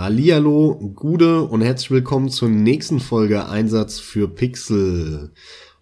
Hallihallo, 0.00 0.94
Gude 0.94 1.42
und 1.42 1.60
herzlich 1.60 1.90
willkommen 1.90 2.30
zur 2.30 2.48
nächsten 2.48 3.00
Folge 3.00 3.48
Einsatz 3.48 3.98
für 3.98 4.28
Pixel. 4.28 5.32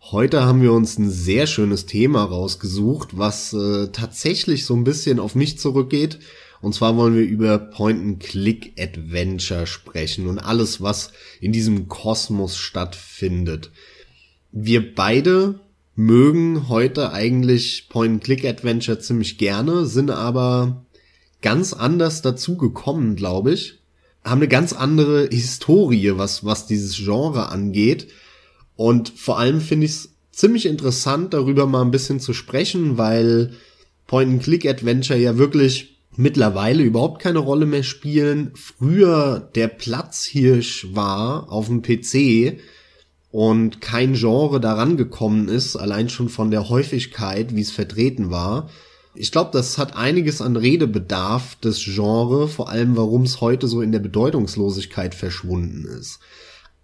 Heute 0.01 0.45
haben 0.45 0.61
wir 0.61 0.73
uns 0.73 0.99
ein 0.99 1.09
sehr 1.09 1.47
schönes 1.47 1.87
Thema 1.87 2.25
rausgesucht, 2.25 3.17
was 3.17 3.53
äh, 3.53 3.91
tatsächlich 3.93 4.67
so 4.67 4.75
ein 4.75 4.83
bisschen 4.83 5.21
auf 5.21 5.37
mich 5.37 5.61
zurückgeht. 5.61 6.19
Und 6.61 6.75
zwar 6.75 6.97
wollen 6.97 7.15
wir 7.15 7.23
über 7.23 7.59
Point-and-Click-Adventure 7.59 9.69
sprechen 9.69 10.27
und 10.27 10.41
alles, 10.41 10.83
was 10.83 11.13
in 11.41 11.53
diesem 11.53 11.87
Kosmos 11.87 12.57
stattfindet. 12.57 13.71
Wir 14.51 14.97
beide 14.97 15.61
mögen 15.95 16.69
heute 16.69 17.13
eigentlich 17.13 17.87
Point-and-Click-Adventure 17.89 18.99
ziemlich 18.99 19.39
gerne, 19.39 19.87
sind 19.87 20.11
aber 20.11 20.85
ganz 21.41 21.73
anders 21.73 22.21
dazu 22.21 22.57
gekommen, 22.57 23.15
glaube 23.15 23.53
ich 23.53 23.78
haben 24.29 24.39
eine 24.39 24.49
ganz 24.49 24.73
andere 24.73 25.29
Historie, 25.31 26.13
was, 26.17 26.45
was 26.45 26.67
dieses 26.67 26.97
Genre 26.97 27.49
angeht. 27.49 28.09
Und 28.77 29.11
vor 29.11 29.39
allem 29.39 29.61
finde 29.61 29.87
ich 29.87 29.93
es 29.93 30.15
ziemlich 30.31 30.67
interessant, 30.67 31.35
darüber 31.35 31.67
mal 31.67 31.83
ein 31.83 31.91
bisschen 31.91 32.21
zu 32.21 32.33
sprechen, 32.33 32.97
weil 32.99 33.53
Point-and-Click-Adventure 34.07 35.19
ja 35.19 35.37
wirklich 35.37 35.99
mittlerweile 36.17 36.83
überhaupt 36.83 37.23
keine 37.23 37.39
Rolle 37.39 37.67
mehr 37.67 37.83
spielen. 37.85 38.53
Früher 38.55 39.51
der 39.55 39.69
Platzhirsch 39.69 40.89
war 40.93 41.51
auf 41.53 41.67
dem 41.67 41.83
PC 41.83 42.61
und 43.31 43.81
kein 43.81 44.15
Genre 44.15 44.61
daran 44.61 44.97
gekommen 44.97 45.49
ist, 45.49 45.77
allein 45.77 46.09
schon 46.09 46.29
von 46.29 46.51
der 46.51 46.69
Häufigkeit, 46.69 47.55
wie 47.55 47.61
es 47.61 47.71
vertreten 47.71 48.31
war. 48.31 48.69
Ich 49.21 49.33
glaube, 49.33 49.51
das 49.53 49.79
hat 49.79 49.97
einiges 49.97 50.41
an 50.41 50.57
Redebedarf 50.57 51.57
des 51.57 51.83
Genre, 51.83 52.47
vor 52.47 52.69
allem 52.69 52.97
warum 52.97 53.23
es 53.23 53.41
heute 53.41 53.67
so 53.67 53.83
in 53.83 53.91
der 53.91 53.99
Bedeutungslosigkeit 53.99 55.13
verschwunden 55.13 55.87
ist. 55.87 56.21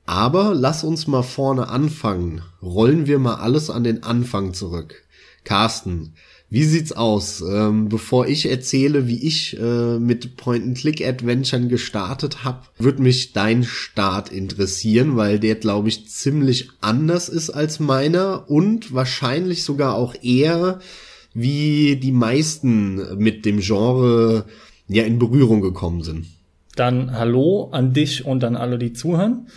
Aber 0.04 0.52
lass 0.52 0.82
uns 0.82 1.06
mal 1.06 1.22
vorne 1.22 1.68
anfangen. 1.68 2.42
Rollen 2.60 3.06
wir 3.06 3.20
mal 3.20 3.36
alles 3.36 3.70
an 3.70 3.84
den 3.84 4.02
Anfang 4.02 4.52
zurück. 4.52 5.05
Carsten, 5.44 6.14
wie 6.50 6.64
sieht's 6.64 6.90
aus? 6.90 7.40
Ähm, 7.40 7.88
bevor 7.88 8.27
ich 8.27 8.46
erzähle, 8.46 9.06
wie 9.06 9.24
ich 9.24 9.56
äh, 9.56 10.00
mit 10.00 10.36
Point-and-Click-Adventuren 10.36 11.68
gestartet 11.68 12.42
habe, 12.42 12.62
würde 12.78 13.00
mich 13.00 13.32
dein 13.32 13.62
Start 13.62 14.32
interessieren, 14.32 15.16
weil 15.16 15.38
der, 15.38 15.55
glaube 15.55 15.88
ich, 15.88 16.10
ziemlich 16.10 16.70
anders 16.80 17.28
ist 17.28 17.50
als 17.50 17.78
meiner 17.78 18.50
und 18.50 18.92
wahrscheinlich 18.92 19.62
sogar 19.62 19.94
auch 19.94 20.16
eher 20.20 20.80
wie 21.34 21.96
die 21.96 22.12
meisten 22.12 23.18
mit 23.18 23.44
dem 23.44 23.58
Genre 23.58 24.46
ja 24.88 25.02
in 25.02 25.18
Berührung 25.18 25.60
gekommen 25.60 26.02
sind. 26.02 26.27
Dann 26.77 27.16
hallo 27.16 27.68
an 27.72 27.92
dich 27.92 28.24
und 28.24 28.42
an 28.44 28.56
alle, 28.56 28.78
die 28.78 28.92
zuhören. 28.92 29.48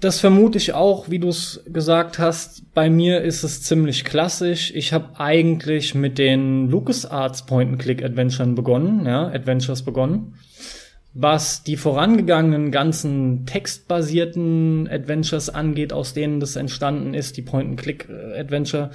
Das 0.00 0.20
vermute 0.20 0.58
ich 0.58 0.74
auch, 0.74 1.10
wie 1.10 1.18
du 1.18 1.28
es 1.28 1.64
gesagt 1.66 2.20
hast. 2.20 2.72
Bei 2.72 2.88
mir 2.88 3.22
ist 3.22 3.42
es 3.42 3.62
ziemlich 3.62 4.04
klassisch. 4.04 4.72
Ich 4.74 4.92
habe 4.92 5.18
eigentlich 5.18 5.94
mit 5.96 6.18
den 6.18 6.68
LucasArts 6.68 7.46
Point-and-Click-Adventuren 7.46 8.54
begonnen, 8.54 9.06
ja, 9.06 9.26
Adventures 9.26 9.82
begonnen. 9.82 10.34
Was 11.14 11.64
die 11.64 11.76
vorangegangenen 11.76 12.70
ganzen 12.70 13.44
textbasierten 13.44 14.88
Adventures 14.88 15.50
angeht, 15.50 15.92
aus 15.92 16.14
denen 16.14 16.38
das 16.38 16.54
entstanden 16.54 17.14
ist, 17.14 17.36
die 17.36 17.42
Point-and-Click-Adventure, 17.42 18.90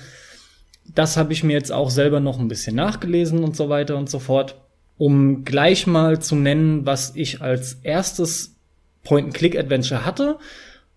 das 0.85 1.17
habe 1.17 1.33
ich 1.33 1.43
mir 1.43 1.53
jetzt 1.53 1.71
auch 1.71 1.89
selber 1.89 2.19
noch 2.19 2.39
ein 2.39 2.47
bisschen 2.47 2.75
nachgelesen 2.75 3.43
und 3.43 3.55
so 3.55 3.69
weiter 3.69 3.97
und 3.97 4.09
so 4.09 4.19
fort, 4.19 4.61
um 4.97 5.43
gleich 5.43 5.87
mal 5.87 6.19
zu 6.19 6.35
nennen, 6.35 6.85
was 6.85 7.15
ich 7.15 7.41
als 7.41 7.79
erstes 7.83 8.55
Point-and-Click-Adventure 9.03 10.05
hatte. 10.05 10.37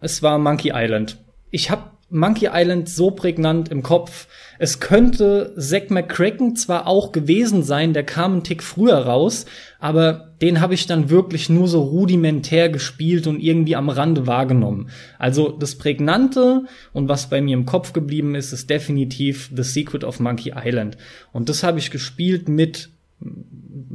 Es 0.01 0.23
war 0.23 0.39
Monkey 0.39 0.73
Island. 0.75 1.19
Ich 1.51 1.71
habe 1.71 1.91
Monkey 2.09 2.49
Island 2.53 2.89
so 2.89 3.11
prägnant 3.11 3.69
im 3.69 3.83
Kopf. 3.83 4.29
Es 4.59 4.79
könnte 4.79 5.55
Zack 5.59 5.91
McCracken 5.91 6.55
zwar 6.55 6.87
auch 6.87 7.11
gewesen 7.11 7.63
sein, 7.65 7.93
der 7.93 8.05
kam 8.05 8.33
einen 8.33 8.45
Tick 8.45 8.63
früher 8.63 8.99
raus, 8.99 9.45
aber 9.81 10.33
den 10.41 10.61
habe 10.61 10.75
ich 10.75 10.87
dann 10.87 11.11
wirklich 11.11 11.49
nur 11.49 11.67
so 11.67 11.83
rudimentär 11.83 12.69
gespielt 12.69 13.27
und 13.27 13.41
irgendwie 13.41 13.75
am 13.75 13.89
Rande 13.89 14.27
wahrgenommen. 14.27 14.91
Also 15.19 15.49
das 15.49 15.75
Prägnante 15.75 16.67
und 16.93 17.09
was 17.09 17.29
bei 17.29 17.41
mir 17.41 17.55
im 17.55 17.67
Kopf 17.67 17.93
geblieben 17.93 18.37
ist, 18.37 18.53
ist 18.53 18.71
definitiv 18.71 19.51
The 19.55 19.65
Secret 19.65 20.05
of 20.05 20.21
Monkey 20.21 20.53
Island. 20.57 20.97
Und 21.33 21.49
das 21.49 21.65
habe 21.65 21.81
ich 21.81 21.91
gespielt 21.91 22.49
mit, 22.49 22.91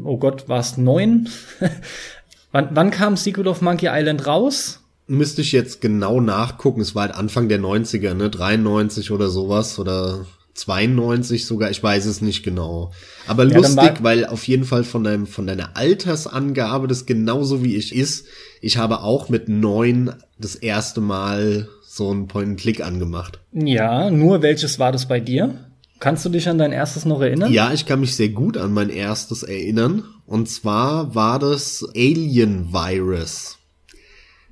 oh 0.04 0.18
Gott, 0.18 0.50
war 0.50 0.60
es 0.60 0.78
neun? 0.78 1.30
wann, 2.52 2.70
wann 2.72 2.92
kam 2.92 3.16
Secret 3.16 3.48
of 3.48 3.62
Monkey 3.62 3.88
Island 3.90 4.28
raus? 4.28 4.81
Müsste 5.08 5.42
ich 5.42 5.52
jetzt 5.52 5.82
genau 5.82 6.22
nachgucken. 6.22 6.82
Es 6.82 6.96
war 6.96 7.04
halt 7.04 7.16
Anfang 7.16 7.50
der 7.50 7.60
90er, 7.60 8.14
ne? 8.14 8.30
93 8.30 9.12
oder 9.12 9.30
sowas 9.30 9.80
oder 9.80 10.26
92 10.54 11.46
sogar, 11.46 11.72
ich 11.72 11.82
weiß 11.82 12.06
es 12.06 12.22
nicht 12.22 12.44
genau. 12.44 12.92
Aber 13.28 13.46
ja, 13.46 13.58
lustig, 13.58 14.04
weil 14.04 14.26
auf 14.26 14.48
jeden 14.48 14.66
Fall 14.66 14.84
von 14.84 15.04
deinem, 15.04 15.26
von 15.26 15.48
deiner 15.48 15.76
Altersangabe 15.76 16.88
das 16.88 17.06
genauso 17.06 17.64
wie 17.64 17.76
ich 17.76 17.96
ist. 17.96 18.28
Ich 18.62 18.78
habe 18.78 19.02
auch 19.02 19.30
mit 19.30 19.50
neun 19.50 20.14
das 20.38 20.56
erste 20.56 21.02
Mal 21.02 21.68
so 21.84 22.14
ein 22.14 22.28
Point-and-Click 22.28 22.82
angemacht. 22.82 23.40
Ja, 23.54 24.10
nur 24.10 24.42
welches 24.42 24.80
war 24.80 24.92
das 24.92 25.08
bei 25.08 25.20
dir? 25.20 25.56
Kannst 26.00 26.26
du 26.26 26.30
dich 26.30 26.50
an 26.50 26.58
dein 26.58 26.72
erstes 26.72 27.06
noch 27.06 27.22
erinnern? 27.22 27.52
Ja, 27.52 27.72
ich 27.74 27.86
kann 27.86 28.00
mich 28.00 28.16
sehr 28.16 28.30
gut 28.30 28.58
an 28.58 28.74
mein 28.74 28.90
erstes 28.90 29.44
erinnern. 29.44 30.04
Und 30.26 30.50
zwar 30.50 31.14
war 31.14 31.38
das 31.38 31.86
Alien 31.96 32.74
Virus. 32.74 33.58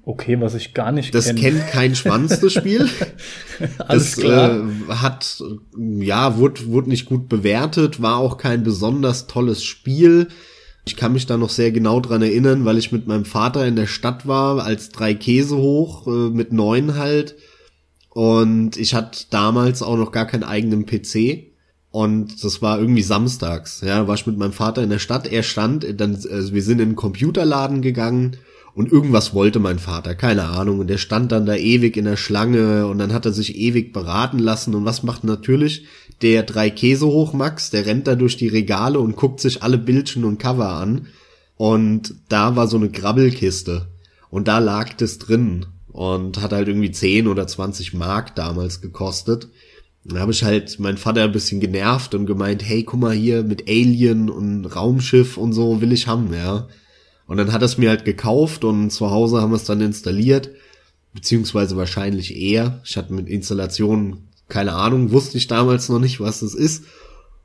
Okay, 0.10 0.42
was 0.42 0.56
ich 0.56 0.74
gar 0.74 0.92
nicht 0.92 1.14
Das 1.14 1.26
kenn. 1.28 1.36
kennt 1.36 1.68
kein 1.68 1.94
Schwanz, 1.94 2.40
das 2.40 2.54
Spiel. 2.54 2.90
Alles 3.78 4.16
das, 4.16 4.24
klar. 4.24 4.60
Äh, 4.60 4.92
hat, 4.92 5.44
ja, 5.78 6.36
wurde, 6.38 6.66
wurde 6.66 6.90
nicht 6.90 7.06
gut 7.06 7.30
bewertet, 7.30 8.02
war 8.02 8.18
auch 8.18 8.38
kein 8.38 8.64
besonders 8.64 9.28
tolles 9.28 9.64
Spiel. 9.64 10.30
Ich 10.88 10.96
kann 10.96 11.14
mich 11.14 11.28
da 11.28 11.38
noch 11.38 11.52
sehr 11.52 11.72
genau 11.72 12.00
dran 12.00 12.24
erinnern, 12.24 12.66
weil 12.66 12.80
ich 12.80 12.92
mit 12.92 13.06
meinem 13.06 13.24
Vater 13.24 13.68
in 13.68 13.76
der 13.76 13.86
Stadt 13.86 14.28
war, 14.28 14.64
als 14.64 14.90
drei 14.90 15.14
Käse 15.14 15.58
hoch, 15.58 16.08
äh, 16.08 16.32
mit 16.32 16.52
neun 16.52 16.98
halt. 16.98 17.36
Und 18.10 18.78
ich 18.78 18.96
hatte 18.96 19.26
damals 19.30 19.84
auch 19.84 19.96
noch 19.96 20.12
gar 20.12 20.26
keinen 20.26 20.44
eigenen 20.44 20.88
PC. 20.88 21.52
Und 21.92 22.44
das 22.44 22.64
war 22.64 22.80
irgendwie 22.80 23.04
samstags. 23.04 23.82
Ja, 23.86 24.08
war 24.08 24.16
ich 24.16 24.26
mit 24.26 24.40
meinem 24.40 24.54
Vater 24.54 24.82
in 24.82 24.90
der 24.90 24.98
Stadt. 24.98 25.32
Er 25.32 25.44
stand, 25.44 25.86
dann, 26.02 26.16
also 26.16 26.52
wir 26.52 26.64
sind 26.64 26.82
in 26.82 26.90
den 26.90 26.96
Computerladen 26.96 27.84
gegangen 27.84 28.38
und 28.80 28.90
irgendwas 28.90 29.34
wollte 29.34 29.60
mein 29.60 29.78
Vater, 29.78 30.16
keine 30.16 30.46
Ahnung. 30.46 30.80
Und 30.80 30.88
der 30.88 31.00
stand 31.00 31.34
dann 31.34 31.46
da 31.46 31.54
ewig 31.54 31.98
in 31.98 32.06
der 32.06 32.16
Schlange 32.16 32.88
und 32.88 32.98
dann 32.98 33.12
hat 33.12 33.26
er 33.26 33.34
sich 33.34 33.58
ewig 33.58 33.92
beraten 33.92 34.40
lassen. 34.40 34.74
Und 34.74 34.86
was 34.86 35.04
macht 35.04 35.26
natürlich 35.26 35.86
der 36.22 36.44
drei 36.44 36.70
Käse 36.70 37.06
hoch 37.06 37.34
Max? 37.34 37.72
Der 37.72 37.86
rennt 37.86 38.08
da 38.08 38.16
durch 38.16 38.38
die 38.38 38.48
Regale 38.48 39.02
und 39.02 39.18
guckt 39.18 39.42
sich 39.42 39.64
alle 39.64 39.78
Bildchen 39.78 40.24
und 40.24 40.38
Cover 40.38 40.70
an. 40.70 41.08
Und 41.58 42.16
da 42.30 42.56
war 42.56 42.70
so 42.70 42.78
eine 42.78 42.90
Grabbelkiste. 42.90 43.90
Und 44.30 44.48
da 44.48 44.60
lag 44.60 44.94
das 44.94 45.18
drin. 45.18 45.66
Und 45.90 46.42
hat 46.42 46.54
halt 46.54 46.70
irgendwie 46.70 46.92
10 46.92 47.28
oder 47.28 47.48
20 47.48 47.94
Mark 47.96 48.34
damals 48.36 48.80
gekostet. 48.80 49.50
Da 50.06 50.22
habe 50.22 50.32
ich 50.32 50.46
halt 50.46 50.80
meinen 50.80 50.98
Vater 50.98 51.26
ein 51.26 51.34
bisschen 51.34 51.60
genervt 51.60 52.16
und 52.16 52.26
gemeint, 52.26 52.64
hey, 52.64 52.84
guck 52.84 53.02
mal 53.02 53.14
hier 53.14 53.44
mit 53.44 53.68
Alien 53.68 54.30
und 54.30 54.68
Raumschiff 54.68 55.36
und 55.36 55.52
so 55.52 55.82
will 55.82 55.92
ich 55.92 56.08
haben, 56.08 56.34
ja. 56.34 56.70
Und 57.30 57.38
dann 57.38 57.54
hat 57.54 57.62
er 57.62 57.68
es 57.68 57.78
mir 57.78 57.90
halt 57.90 58.06
gekauft 58.06 58.64
und 58.64 58.90
zu 58.90 59.12
Hause 59.12 59.40
haben 59.40 59.52
wir 59.52 59.58
es 59.58 59.64
dann 59.64 59.82
installiert, 59.82 60.50
beziehungsweise 61.14 61.78
wahrscheinlich 61.78 62.36
eher. 62.36 62.82
Ich 62.84 62.98
hatte 62.98 63.14
mit 63.14 63.30
Installation 63.30 64.24
keine 64.48 64.74
Ahnung, 64.74 65.12
wusste 65.12 65.38
ich 65.38 65.46
damals 65.46 65.90
noch 65.90 66.00
nicht, 66.00 66.20
was 66.20 66.40
das 66.40 66.56
ist. 66.56 66.86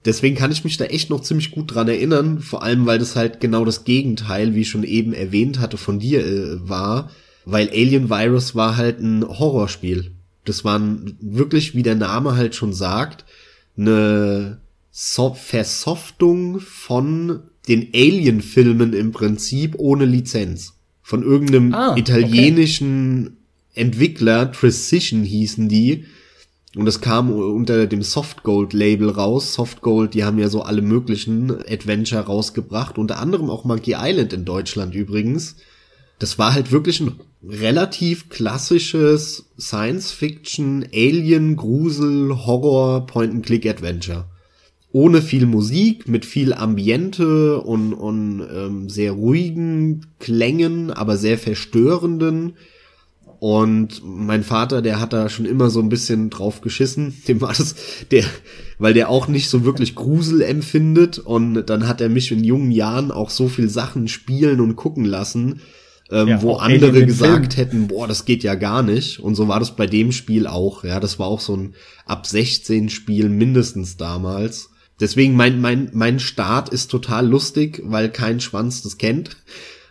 Deswegen 0.07 0.37
kann 0.37 0.51
ich 0.51 0.65
mich 0.65 0.79
da 0.79 0.87
echt 0.87 1.11
noch 1.11 1.21
ziemlich 1.21 1.51
gut 1.51 1.75
dran 1.75 1.87
erinnern, 1.87 2.41
vor 2.41 2.63
allem 2.63 2.87
weil 2.87 2.99
das 2.99 3.15
halt 3.15 3.41
genau 3.41 3.67
das 3.67 3.85
Gegenteil, 3.85 4.55
wie 4.55 4.63
ich 4.63 4.71
schon 4.71 4.85
eben 4.85 5.13
erwähnt 5.13 5.61
hatte, 5.61 5.77
von 5.77 5.99
dir 5.99 6.27
äh, 6.27 6.67
war, 6.67 7.11
weil 7.45 7.69
Alien 7.69 8.09
Virus 8.09 8.55
war 8.55 8.79
halt 8.79 9.01
ein 9.01 9.23
Horrorspiel. 9.23 10.13
Das 10.47 10.65
war 10.65 10.81
wirklich, 11.21 11.75
wie 11.75 11.83
der 11.83 11.95
Name 11.95 12.37
halt 12.37 12.55
schon 12.55 12.73
sagt, 12.73 13.27
eine 13.77 14.63
so 14.91 15.35
Versoftung 15.35 16.61
von 16.61 17.43
den 17.69 17.89
Alien-Filmen 17.95 18.93
im 18.93 19.13
Prinzip 19.13 19.75
ohne 19.79 20.05
Lizenz. 20.05 20.75
Von 21.03 21.23
irgendeinem 21.23 21.75
ah, 21.75 21.97
italienischen 21.97 23.27
okay. 23.27 23.37
Entwickler, 23.75 24.47
Precision 24.47 25.23
hießen 25.23 25.69
die. 25.69 26.05
Und 26.77 26.87
das 26.87 27.01
kam 27.01 27.31
unter 27.31 27.87
dem 27.87 28.03
Softgold-Label 28.03 29.11
raus. 29.11 29.55
Softgold, 29.55 30.15
die 30.15 30.25
haben 30.25 30.39
ja 30.39 30.49
so 30.49 30.63
alle 30.63 30.83
möglichen 30.83 31.51
Adventure 31.51 32.23
rausgebracht, 32.23 32.99
unter 32.99 33.19
anderem 33.19 33.49
auch 33.49 33.65
Monkey 33.65 33.95
Island 33.97 34.33
in 34.33 34.45
Deutschland 34.45 34.95
übrigens. 34.95 35.57
Das 36.19 36.39
war 36.39 36.55
halt 36.55 36.73
wirklich 36.73 37.01
ein 37.01 37.21
relativ 37.47 38.29
klassisches 38.29 39.51
Science-Fiction, 39.59 40.87
Alien, 40.93 41.57
Grusel, 41.57 42.31
Horror, 42.47 43.07
Point-and-Click-Adventure. 43.07 44.27
Ohne 44.95 45.23
viel 45.23 45.47
Musik, 45.47 46.07
mit 46.07 46.25
viel 46.25 46.55
Ambiente 46.55 47.61
und, 47.61 47.95
und 47.95 48.47
ähm, 48.49 48.89
sehr 48.89 49.11
ruhigen 49.11 50.07
Klängen, 50.21 50.93
aber 50.93 51.17
sehr 51.17 51.37
verstörenden. 51.37 52.53
Und 53.41 54.03
mein 54.05 54.45
Vater, 54.45 54.83
der 54.83 55.01
hat 55.01 55.13
da 55.13 55.29
schon 55.29 55.47
immer 55.47 55.69
so 55.69 55.81
ein 55.81 55.89
bisschen 55.89 56.31
drauf 56.31 56.61
geschissen. 56.61 57.13
Dem 57.29 57.41
war 57.41 57.53
das, 57.53 57.75
der, 58.13 58.23
weil 58.79 58.95
der 58.95 59.09
auch 59.11 59.27
nicht 59.27 59.51
so 59.51 59.65
wirklich 59.65 59.97
Grusel 59.97 60.43
empfindet. 60.43 61.19
Und 61.19 61.65
dann 61.65 61.89
hat 61.89 62.01
er 62.01 62.09
mich 62.09 62.31
in 62.31 62.45
jungen 62.45 62.71
Jahren 62.71 63.11
auch 63.11 63.31
so 63.31 63.49
viel 63.49 63.69
Sachen 63.69 64.07
spielen 64.07 64.61
und 64.61 64.77
gucken 64.77 65.05
lassen, 65.05 65.61
ähm, 66.13 66.29
ja, 66.29 66.41
wo 66.41 66.55
andere 66.55 67.05
gesagt 67.05 67.55
Film. 67.55 67.67
hätten, 67.67 67.89
boah, 67.89 68.07
das 68.07 68.27
geht 68.27 68.45
ja 68.45 68.55
gar 68.55 68.85
nicht. 68.85 69.19
Und 69.19 69.35
so 69.35 69.49
war 69.49 69.59
das 69.59 69.75
bei 69.75 69.89
dem 69.89 70.13
Spiel 70.13 70.47
auch. 70.47 70.85
Ja, 70.85 71.01
das 71.01 71.19
war 71.19 71.27
auch 71.27 71.41
so 71.41 71.57
ein 71.57 71.75
ab 72.07 72.29
16 72.29 72.91
Spiel 72.91 73.29
mindestens 73.29 73.97
damals. 73.97 74.71
Deswegen 75.05 75.37
mein, 75.37 75.61
mein, 75.61 75.91
mein 75.93 76.19
Start 76.19 76.71
ist 76.71 76.91
total 76.91 77.29
lustig, 77.29 77.83
weil 77.85 78.09
kein 78.09 78.41
Schwanz 78.41 78.81
das 78.81 78.97
kennt. 78.97 79.37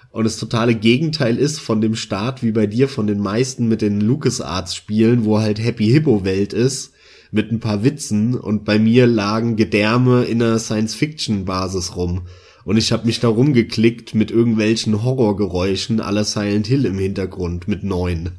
Und 0.09 0.23
das 0.23 0.37
totale 0.37 0.73
Gegenteil 0.73 1.37
ist 1.37 1.59
von 1.59 1.81
dem 1.81 1.95
Start 1.95 2.41
wie 2.41 2.51
bei 2.51 2.65
dir 2.65 2.87
von 2.87 3.05
den 3.05 3.19
meisten 3.19 3.67
mit 3.67 3.83
den 3.83 4.01
LucasArts 4.01 4.73
Spielen, 4.73 5.23
wo 5.23 5.39
halt 5.39 5.59
Happy 5.59 5.85
Hippo 5.85 6.25
Welt 6.25 6.51
ist 6.51 6.93
mit 7.29 7.51
ein 7.51 7.59
paar 7.59 7.83
Witzen 7.83 8.33
und 8.33 8.65
bei 8.65 8.79
mir 8.79 9.05
lagen 9.05 9.55
Gedärme 9.55 10.23
in 10.23 10.41
einer 10.41 10.57
Science-Fiction-Basis 10.57 11.95
rum. 11.95 12.23
Und 12.65 12.77
ich 12.77 12.91
habe 12.91 13.05
mich 13.05 13.19
da 13.19 13.27
rumgeklickt 13.27 14.15
mit 14.15 14.31
irgendwelchen 14.31 15.03
Horrorgeräuschen 15.03 16.01
aller 16.01 16.23
Silent 16.23 16.65
Hill 16.65 16.85
im 16.85 16.97
Hintergrund 16.97 17.67
mit 17.67 17.83
neun. 17.83 18.31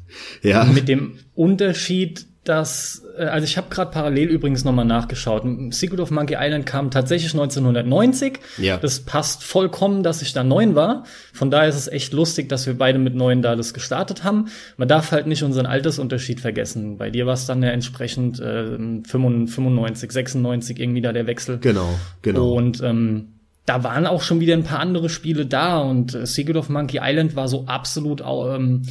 Ja. 0.43 0.65
Mit 0.65 0.89
dem 0.89 1.19
Unterschied, 1.35 2.27
dass, 2.45 3.03
äh, 3.17 3.25
also 3.25 3.43
ich 3.43 3.57
habe 3.57 3.67
gerade 3.69 3.91
parallel 3.91 4.29
übrigens 4.29 4.63
nochmal 4.63 4.85
nachgeschaut. 4.85 5.43
Secret 5.71 5.99
of 5.99 6.11
Monkey 6.11 6.37
Island 6.39 6.65
kam 6.65 6.91
tatsächlich 6.91 7.33
1990. 7.33 8.39
Ja. 8.57 8.77
Das 8.77 9.01
passt 9.01 9.43
vollkommen, 9.43 10.03
dass 10.03 10.21
ich 10.21 10.31
da 10.31 10.43
neun 10.43 10.75
war. 10.75 11.03
Von 11.33 11.51
daher 11.51 11.67
ist 11.67 11.75
es 11.75 11.87
echt 11.87 12.13
lustig, 12.13 12.47
dass 12.47 12.67
wir 12.67 12.77
beide 12.77 12.99
mit 12.99 13.15
neun 13.15 13.41
da 13.41 13.55
das 13.55 13.73
gestartet 13.73 14.23
haben. 14.23 14.49
Man 14.77 14.87
darf 14.87 15.11
halt 15.11 15.27
nicht 15.27 15.43
unseren 15.43 15.65
Altersunterschied 15.65 16.39
vergessen. 16.39 16.97
Bei 16.97 17.09
dir 17.09 17.25
war 17.25 17.33
es 17.33 17.47
dann 17.47 17.63
ja 17.63 17.69
entsprechend 17.69 18.39
äh, 18.39 18.77
95, 18.77 20.11
96 20.11 20.79
irgendwie 20.79 21.01
da 21.01 21.11
der 21.11 21.27
Wechsel. 21.27 21.57
Genau, 21.59 21.89
genau. 22.21 22.53
Und 22.53 22.81
ähm, 22.83 23.29
da 23.65 23.83
waren 23.83 24.05
auch 24.05 24.21
schon 24.21 24.39
wieder 24.39 24.53
ein 24.53 24.63
paar 24.63 24.79
andere 24.79 25.09
Spiele 25.09 25.47
da 25.47 25.79
und 25.79 26.13
äh, 26.13 26.27
Secret 26.27 26.55
of 26.55 26.69
Monkey 26.69 26.99
Island 27.01 27.35
war 27.35 27.47
so 27.47 27.65
absolut 27.65 28.21
ähm, 28.21 28.83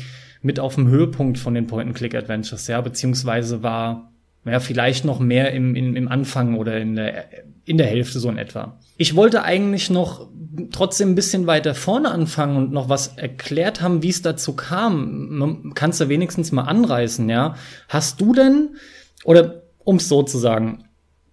mit 0.44 0.60
auf 0.60 0.74
dem 0.74 0.88
Höhepunkt 0.88 1.38
von 1.38 1.54
den 1.54 1.66
Point-and-Click-Adventures, 1.66 2.66
ja, 2.66 2.80
beziehungsweise 2.82 3.62
war 3.62 4.12
ja, 4.44 4.60
vielleicht 4.60 5.06
noch 5.06 5.18
mehr 5.18 5.52
im, 5.52 5.74
im, 5.74 5.96
im 5.96 6.06
Anfang 6.06 6.58
oder 6.58 6.78
in 6.78 6.96
der, 6.96 7.24
in 7.64 7.78
der 7.78 7.86
Hälfte 7.86 8.20
so 8.20 8.28
in 8.28 8.36
etwa. 8.36 8.78
Ich 8.98 9.16
wollte 9.16 9.42
eigentlich 9.42 9.88
noch 9.88 10.28
trotzdem 10.70 11.12
ein 11.12 11.14
bisschen 11.14 11.46
weiter 11.46 11.74
vorne 11.74 12.10
anfangen 12.10 12.58
und 12.58 12.72
noch 12.72 12.90
was 12.90 13.16
erklärt 13.16 13.80
haben, 13.80 14.02
wie 14.02 14.10
es 14.10 14.20
dazu 14.20 14.52
kam. 14.52 15.72
Kannst 15.74 16.02
du 16.02 16.10
wenigstens 16.10 16.52
mal 16.52 16.64
anreißen, 16.64 17.26
ja? 17.30 17.54
Hast 17.88 18.20
du 18.20 18.34
denn, 18.34 18.76
oder 19.24 19.62
um 19.78 19.96
es 19.96 20.10
so 20.10 20.22
zu 20.22 20.36
sagen, 20.36 20.84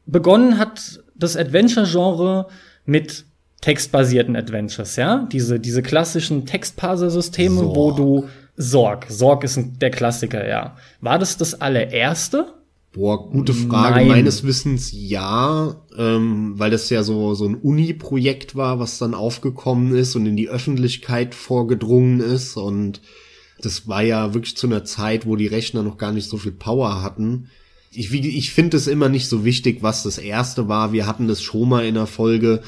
begonnen 0.06 0.58
hat 0.58 1.04
das 1.16 1.36
Adventure-Genre 1.36 2.48
mit 2.86 3.26
textbasierten 3.60 4.38
Adventures, 4.38 4.96
ja? 4.96 5.28
Diese, 5.30 5.60
diese 5.60 5.82
klassischen 5.82 6.46
Textparser-Systeme, 6.46 7.76
wo 7.76 7.92
du 7.92 8.30
Sorg. 8.62 9.08
Sorg 9.10 9.44
ist 9.44 9.58
ein, 9.58 9.80
der 9.80 9.92
Klassiker, 9.92 10.48
ja. 10.48 10.78
War 11.02 11.20
das 11.20 11.38
das 11.38 11.60
allererste? 11.60 12.54
Boah, 12.94 13.30
gute 13.30 13.54
Frage. 13.54 13.96
Nein. 13.96 14.08
Meines 14.10 14.44
Wissens 14.44 14.92
ja, 14.94 15.82
ähm, 15.98 16.54
weil 16.58 16.70
das 16.70 16.90
ja 16.90 17.04
so, 17.04 17.34
so 17.34 17.46
ein 17.48 17.56
Uni-Projekt 17.56 18.56
war, 18.56 18.80
was 18.80 18.98
dann 18.98 19.14
aufgekommen 19.14 19.96
ist 19.96 20.16
und 20.16 20.26
in 20.26 20.36
die 20.36 20.50
Öffentlichkeit 20.50 21.34
vorgedrungen 21.34 22.20
ist. 22.20 22.58
Und 22.58 23.02
das 23.62 23.88
war 23.88 24.04
ja 24.04 24.34
wirklich 24.34 24.58
zu 24.58 24.68
einer 24.68 24.84
Zeit, 24.84 25.26
wo 25.26 25.38
die 25.38 25.48
Rechner 25.48 25.84
noch 25.84 25.98
gar 25.98 26.12
nicht 26.12 26.30
so 26.30 26.38
viel 26.38 26.52
Power 26.52 27.02
hatten. 27.02 27.50
Ich, 27.92 28.14
ich 28.14 28.52
finde 28.52 28.78
es 28.78 28.88
immer 28.88 29.10
nicht 29.10 29.28
so 29.28 29.46
wichtig, 29.46 29.80
was 29.82 30.04
das 30.04 30.18
erste 30.18 30.68
war. 30.68 30.92
Wir 30.92 31.08
hatten 31.08 31.28
das 31.28 31.42
schon 31.42 31.70
mal 31.70 31.86
in 31.86 31.96
der 31.96 32.08
Folge 32.08 32.62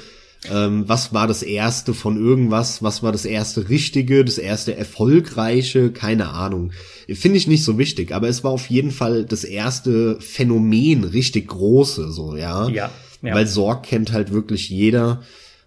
ähm, 0.52 0.84
was 0.88 1.14
war 1.14 1.28
das 1.28 1.44
erste 1.44 1.94
von 1.94 2.18
irgendwas? 2.18 2.84
Was 2.84 3.04
war 3.04 3.12
das 3.12 3.26
erste 3.26 3.70
Richtige, 3.70 4.26
das 4.26 4.38
erste 4.38 4.76
Erfolgreiche? 4.76 5.92
Keine 5.92 6.30
Ahnung. 6.30 6.72
Finde 7.08 7.38
ich 7.38 7.48
nicht 7.48 7.64
so 7.64 7.78
wichtig, 7.78 8.14
aber 8.14 8.28
es 8.28 8.44
war 8.44 8.52
auf 8.52 8.70
jeden 8.70 8.92
Fall 8.92 9.26
das 9.26 9.44
erste 9.44 10.20
Phänomen, 10.20 11.04
richtig 11.04 11.48
große, 11.48 12.12
so, 12.12 12.36
ja. 12.36 12.68
Ja. 12.70 12.92
ja. 13.22 13.36
Weil 13.36 13.48
Sorg 13.48 13.84
kennt 13.84 14.12
halt 14.12 14.32
wirklich 14.32 14.70
jeder. 14.70 15.22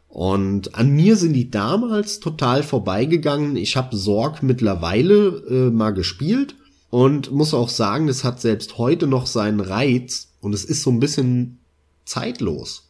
Und 0.09 0.75
an 0.75 0.91
mir 0.91 1.17
sind 1.17 1.35
die 1.35 1.51
damals 1.51 2.21
total 2.21 2.63
vorbeigegangen. 2.63 3.57
Ich 3.57 3.77
habe 3.77 3.97
Sorg 3.97 4.43
mittlerweile 4.43 5.43
äh, 5.51 5.71
mal 5.71 5.91
gespielt 5.91 6.55
und 6.91 7.33
muss 7.33 7.53
auch 7.53 7.69
sagen, 7.69 8.09
es 8.09 8.25
hat 8.25 8.41
selbst 8.41 8.79
heute 8.79 9.07
noch 9.07 9.27
seinen 9.27 9.61
Reiz 9.61 10.29
und 10.41 10.55
es 10.55 10.65
ist 10.65 10.83
so 10.83 10.91
ein 10.91 11.01
bisschen 11.01 11.59
zeitlos. 12.05 12.86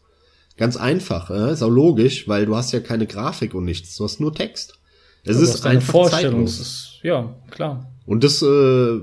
Ganz 0.57 0.77
einfach, 0.77 1.31
äh? 1.31 1.53
ist 1.53 1.63
auch 1.63 1.71
logisch, 1.71 2.29
weil 2.29 2.47
du 2.47 2.57
hast 2.57 2.73
ja 2.73 2.81
keine 2.81 3.07
Grafik 3.07 3.55
und 3.55 3.65
nichts, 3.65 3.97
du 3.97 4.05
hast 4.05 4.21
nur 4.21 4.35
Text. 4.35 4.79
Es 5.25 5.41
ist 5.41 5.67
einfach 5.67 5.93
Vorstellung. 5.93 6.45
Ist, 6.45 7.01
ja, 7.03 7.35
klar. 7.51 7.93
Und 8.07 8.23
das 8.23 8.43
äh, 8.43 9.01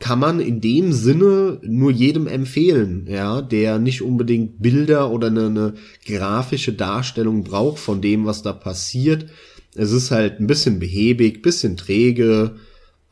kann 0.00 0.18
man 0.18 0.40
in 0.40 0.60
dem 0.60 0.92
Sinne 0.92 1.60
nur 1.62 1.92
jedem 1.92 2.26
empfehlen, 2.26 3.06
ja, 3.08 3.40
der 3.40 3.78
nicht 3.78 4.02
unbedingt 4.02 4.60
Bilder 4.60 5.10
oder 5.10 5.28
eine, 5.28 5.46
eine 5.46 5.74
grafische 6.04 6.72
Darstellung 6.72 7.44
braucht 7.44 7.78
von 7.78 8.02
dem, 8.02 8.26
was 8.26 8.42
da 8.42 8.52
passiert. 8.52 9.26
Es 9.74 9.92
ist 9.92 10.10
halt 10.10 10.40
ein 10.40 10.48
bisschen 10.48 10.80
behäbig, 10.80 11.40
bisschen 11.40 11.76
träge, 11.76 12.56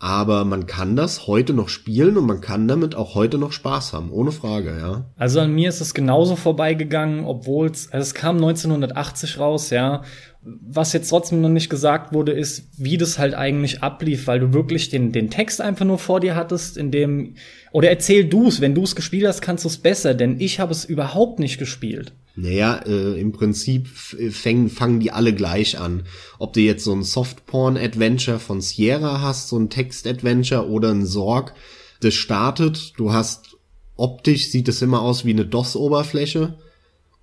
aber 0.02 0.47
man 0.47 0.67
kann 0.67 0.97
das 0.97 1.26
heute 1.26 1.52
noch 1.52 1.69
spielen 1.69 2.17
und 2.17 2.25
man 2.25 2.41
kann 2.41 2.67
damit 2.67 2.94
auch 2.94 3.14
heute 3.14 3.37
noch 3.37 3.52
Spaß 3.52 3.93
haben, 3.93 4.11
ohne 4.11 4.32
Frage, 4.32 4.75
ja. 4.81 5.05
Also 5.19 5.41
an 5.41 5.52
mir 5.52 5.69
ist 5.69 5.82
es 5.82 5.93
genauso 5.93 6.37
vorbeigegangen, 6.37 7.26
obwohl 7.26 7.67
es, 7.69 7.93
also 7.93 8.02
es 8.02 8.14
kam 8.14 8.37
1980 8.37 9.38
raus, 9.38 9.69
ja. 9.69 10.02
Was 10.43 10.94
jetzt 10.94 11.11
trotzdem 11.11 11.43
noch 11.43 11.50
nicht 11.50 11.69
gesagt 11.69 12.14
wurde, 12.14 12.32
ist, 12.32 12.70
wie 12.79 12.97
das 12.97 13.19
halt 13.19 13.35
eigentlich 13.35 13.82
ablief, 13.82 14.26
weil 14.26 14.41
du 14.41 14.55
wirklich 14.55 14.88
den, 14.88 15.12
den 15.12 15.29
Text 15.29 15.61
einfach 15.61 15.85
nur 15.85 15.99
vor 15.99 16.20
dir 16.20 16.35
hattest, 16.35 16.79
in 16.79 16.91
dem, 16.91 17.35
oder 17.70 17.91
erzähl 17.91 18.25
du's, 18.25 18.62
wenn 18.62 18.75
du's 18.75 18.97
gespielt 18.97 19.26
hast, 19.26 19.43
kannst 19.43 19.67
du's 19.67 19.76
besser, 19.76 20.14
denn 20.14 20.41
ich 20.41 20.61
habe 20.61 20.73
es 20.73 20.87
überhaupt 20.87 21.41
nicht 21.41 21.58
gespielt. 21.58 22.14
Naja, 22.42 22.76
äh, 22.87 23.20
im 23.20 23.32
Prinzip 23.32 23.88
fangen, 23.88 24.70
fangen 24.70 25.00
die 25.00 25.12
alle 25.12 25.34
gleich 25.34 25.78
an. 25.78 26.04
Ob 26.38 26.54
du 26.54 26.60
jetzt 26.60 26.84
so 26.84 26.92
ein 26.92 27.02
Softporn-Adventure 27.02 28.38
von 28.38 28.62
Sierra 28.62 29.20
hast, 29.20 29.49
so 29.49 29.59
ein 29.59 29.68
Text-Adventure 29.68 30.68
oder 30.68 30.90
ein 30.90 31.04
Sorg, 31.04 31.52
das 32.00 32.14
startet, 32.14 32.94
du 32.97 33.12
hast 33.12 33.59
optisch 33.97 34.50
sieht 34.50 34.68
es 34.68 34.80
immer 34.80 35.02
aus 35.02 35.26
wie 35.26 35.32
eine 35.32 35.44
DOS-Oberfläche 35.44 36.59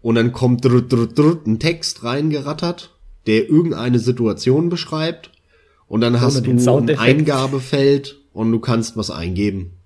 und 0.03 0.13
dann 0.13 0.33
kommt 0.33 0.63
drr, 0.63 0.83
drr, 0.83 1.07
drr, 1.07 1.41
ein 1.47 1.57
Text 1.57 2.03
reingerattert, 2.03 2.95
der 3.25 3.49
irgendeine 3.49 3.97
Situation 3.97 4.69
beschreibt 4.69 5.31
und 5.87 6.01
dann 6.01 6.21
hast 6.21 6.45
du 6.45 6.51
ein 6.51 6.99
Eingabefeld 6.99 8.19
und 8.33 8.51
du 8.51 8.59
kannst 8.59 8.95
was 8.95 9.09
eingeben. 9.09 9.77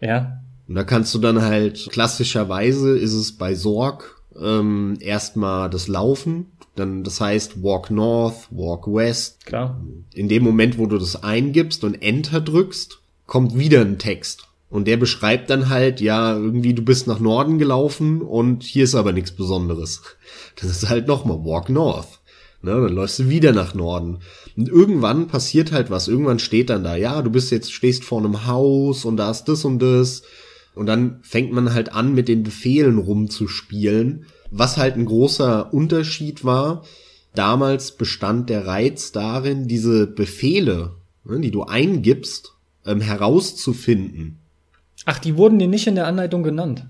Ja. 0.00 0.40
Und 0.66 0.76
da 0.76 0.84
kannst 0.84 1.14
du 1.14 1.18
dann 1.18 1.42
halt 1.42 1.88
klassischerweise 1.90 2.96
ist 2.96 3.12
es 3.12 3.36
bei 3.36 3.54
Sorg 3.54 4.19
ähm, 4.40 4.96
erstmal 5.00 5.70
das 5.70 5.88
Laufen, 5.88 6.52
dann 6.76 7.04
das 7.04 7.20
heißt 7.20 7.62
Walk 7.62 7.90
North, 7.90 8.48
Walk 8.50 8.86
West. 8.86 9.44
Klar. 9.44 9.80
In 10.14 10.28
dem 10.28 10.42
Moment, 10.42 10.78
wo 10.78 10.86
du 10.86 10.98
das 10.98 11.22
eingibst 11.22 11.84
und 11.84 12.02
Enter 12.02 12.40
drückst, 12.40 13.00
kommt 13.26 13.58
wieder 13.58 13.80
ein 13.80 13.98
Text. 13.98 14.46
Und 14.70 14.86
der 14.86 14.96
beschreibt 14.96 15.50
dann 15.50 15.68
halt, 15.68 16.00
ja, 16.00 16.36
irgendwie 16.36 16.74
du 16.74 16.82
bist 16.82 17.08
nach 17.08 17.18
Norden 17.18 17.58
gelaufen 17.58 18.22
und 18.22 18.62
hier 18.62 18.84
ist 18.84 18.94
aber 18.94 19.12
nichts 19.12 19.32
Besonderes. 19.32 20.02
Das 20.60 20.70
ist 20.70 20.90
halt 20.90 21.06
nochmal 21.06 21.38
Walk 21.38 21.70
North. 21.70 22.20
Ne, 22.60 22.72
dann 22.72 22.92
läufst 22.92 23.18
du 23.18 23.28
wieder 23.30 23.52
nach 23.52 23.72
Norden. 23.72 24.18
Und 24.56 24.68
irgendwann 24.68 25.26
passiert 25.28 25.72
halt 25.72 25.90
was. 25.90 26.08
Irgendwann 26.08 26.38
steht 26.38 26.68
dann 26.68 26.84
da, 26.84 26.96
ja, 26.96 27.22
du 27.22 27.30
bist 27.30 27.50
jetzt, 27.50 27.72
stehst 27.72 28.04
vor 28.04 28.18
einem 28.18 28.46
Haus 28.46 29.06
und 29.06 29.16
da 29.16 29.30
ist 29.30 29.44
das 29.44 29.64
und 29.64 29.78
das. 29.78 30.22
Und 30.80 30.86
dann 30.86 31.18
fängt 31.20 31.52
man 31.52 31.74
halt 31.74 31.92
an, 31.92 32.14
mit 32.14 32.26
den 32.26 32.42
Befehlen 32.42 32.96
rumzuspielen, 32.96 34.24
was 34.50 34.78
halt 34.78 34.96
ein 34.96 35.04
großer 35.04 35.74
Unterschied 35.74 36.42
war. 36.42 36.86
Damals 37.34 37.98
bestand 37.98 38.48
der 38.48 38.66
Reiz 38.66 39.12
darin, 39.12 39.68
diese 39.68 40.06
Befehle, 40.06 40.92
ne, 41.24 41.38
die 41.38 41.50
du 41.50 41.64
eingibst, 41.64 42.54
ähm, 42.86 43.02
herauszufinden. 43.02 44.38
Ach, 45.04 45.18
die 45.18 45.36
wurden 45.36 45.58
dir 45.58 45.68
nicht 45.68 45.86
in 45.86 45.96
der 45.96 46.06
Anleitung 46.06 46.42
genannt. 46.42 46.86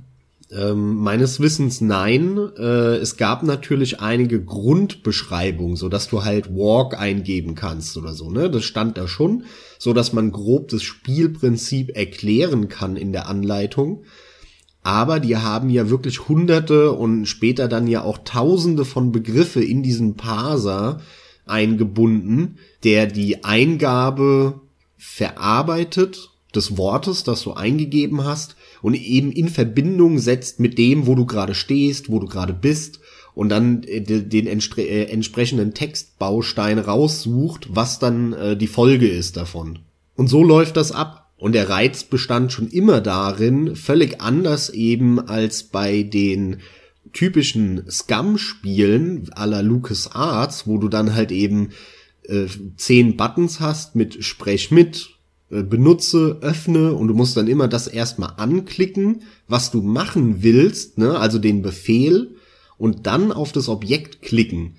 Ähm, 0.53 0.97
meines 0.97 1.39
Wissens 1.41 1.81
nein. 1.81 2.37
Äh, 2.59 2.97
es 2.97 3.17
gab 3.17 3.45
natürlich 3.45 4.01
einige 4.01 4.45
Grundbeschreibungen, 4.45 5.77
so 5.77 5.89
dass 5.89 6.09
du 6.09 6.25
halt 6.25 6.51
Walk 6.51 6.99
eingeben 6.99 7.55
kannst 7.55 7.97
oder 7.97 8.15
so, 8.15 8.31
ne? 8.31 8.51
Das 8.51 8.65
stand 8.65 8.99
da 8.99 9.07
schon, 9.07 9.45
so 9.79 9.93
dass 9.93 10.13
man 10.13 10.33
grob 10.33 10.69
das 10.69 10.83
Spielprinzip 10.83 11.97
erklären 11.97 12.69
kann 12.69 12.97
in 12.97 13.13
der 13.13 13.29
Anleitung. 13.29 14.05
aber 14.83 15.21
die 15.21 15.37
haben 15.37 15.69
ja 15.69 15.91
wirklich 15.91 16.29
hunderte 16.29 16.93
und 16.93 17.27
später 17.27 17.69
dann 17.69 17.87
ja 17.87 18.03
auch 18.03 18.19
tausende 18.25 18.85
von 18.85 19.13
Begriffe 19.13 19.63
in 19.63 19.83
diesen 19.83 20.17
Parser 20.17 21.01
eingebunden, 21.47 22.59
der 22.85 23.07
die 23.07 23.45
Eingabe 23.45 24.61
verarbeitet 24.97 26.30
des 26.53 26.77
Wortes, 26.77 27.25
das 27.25 27.43
du 27.43 27.53
eingegeben 27.53 28.25
hast 28.25 28.57
und 28.83 28.95
eben 28.95 29.33
in 29.33 29.49
Verbindung 29.49 30.19
setzt 30.19 30.61
mit 30.61 30.79
dem, 30.79 31.07
wo 31.07 31.15
du 31.15 31.27
gerade 31.27 31.55
stehst, 31.55 32.11
wo 32.11 32.19
du 32.19 32.27
gerade 32.27 32.53
bist 32.53 33.01
und 33.35 33.49
dann 33.49 33.83
äh, 33.85 34.01
den 34.01 34.47
äh, 34.47 35.05
entsprechenden 35.05 35.75
Textbaustein 35.75 36.79
raussucht, 36.79 37.69
was 37.71 37.99
dann 37.99 38.33
äh, 38.33 38.57
die 38.57 38.67
Folge 38.67 39.09
ist 39.09 39.37
davon. 39.37 39.81
Und 40.17 40.29
so 40.29 40.45
läuft 40.45 40.77
das 40.77 40.93
ab. 40.93 41.33
Und 41.39 41.53
der 41.53 41.71
Reiz 41.71 42.05
bestand 42.05 42.53
schon 42.53 42.69
immer 42.69 43.01
darin, 43.01 43.75
völlig 43.75 44.21
anders 44.21 44.69
eben 44.69 45.19
als 45.19 45.63
bei 45.63 46.03
den 46.03 46.59
typischen 47.15 47.91
Scum-Spielen 47.91 49.31
aller 49.33 49.63
Lucas 49.63 50.13
Arts, 50.13 50.67
wo 50.67 50.77
du 50.77 50.89
dann 50.89 51.15
halt 51.15 51.33
eben 51.33 51.71
äh, 52.25 52.47
zehn 52.77 53.17
Buttons 53.17 53.61
hast 53.61 53.97
mit 53.97 54.23
Sprech 54.23 54.71
mit, 54.71 55.09
benutze, 55.51 56.39
öffne 56.41 56.95
und 56.95 57.09
du 57.09 57.15
musst 57.15 57.37
dann 57.37 57.49
immer 57.49 57.67
das 57.67 57.89
erstmal 57.89 58.35
anklicken, 58.37 59.23
was 59.49 59.71
du 59.71 59.83
machen 59.83 60.43
willst, 60.43 60.97
ne, 60.99 61.19
also 61.19 61.39
den 61.39 61.61
Befehl 61.61 62.37
und 62.79 63.07
dann 63.07 63.33
auf 63.33 63.53
das 63.53 63.69
Objekt 63.69 64.23
klicken. 64.23 64.77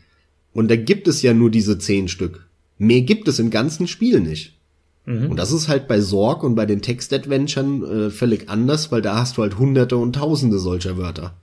Und 0.53 0.71
da 0.71 0.75
gibt 0.77 1.07
es 1.07 1.21
ja 1.21 1.33
nur 1.33 1.51
diese 1.51 1.77
zehn 1.77 2.07
Stück. 2.07 2.47
Mehr 2.77 3.01
gibt 3.01 3.27
es 3.27 3.39
im 3.39 3.49
ganzen 3.49 3.87
Spiel 3.87 4.21
nicht. 4.21 4.57
Mhm. 5.05 5.31
Und 5.31 5.37
das 5.37 5.51
ist 5.51 5.67
halt 5.67 5.87
bei 5.87 5.99
Sorg 5.99 6.43
und 6.43 6.55
bei 6.55 6.65
den 6.65 6.81
Text-Adventuren 6.81 7.83
äh, 7.83 8.09
völlig 8.09 8.49
anders, 8.49 8.91
weil 8.91 9.01
da 9.01 9.17
hast 9.17 9.37
du 9.37 9.41
halt 9.41 9.59
hunderte 9.59 9.97
und 9.97 10.13
tausende 10.13 10.57
solcher 10.57 10.97
Wörter. 10.97 11.35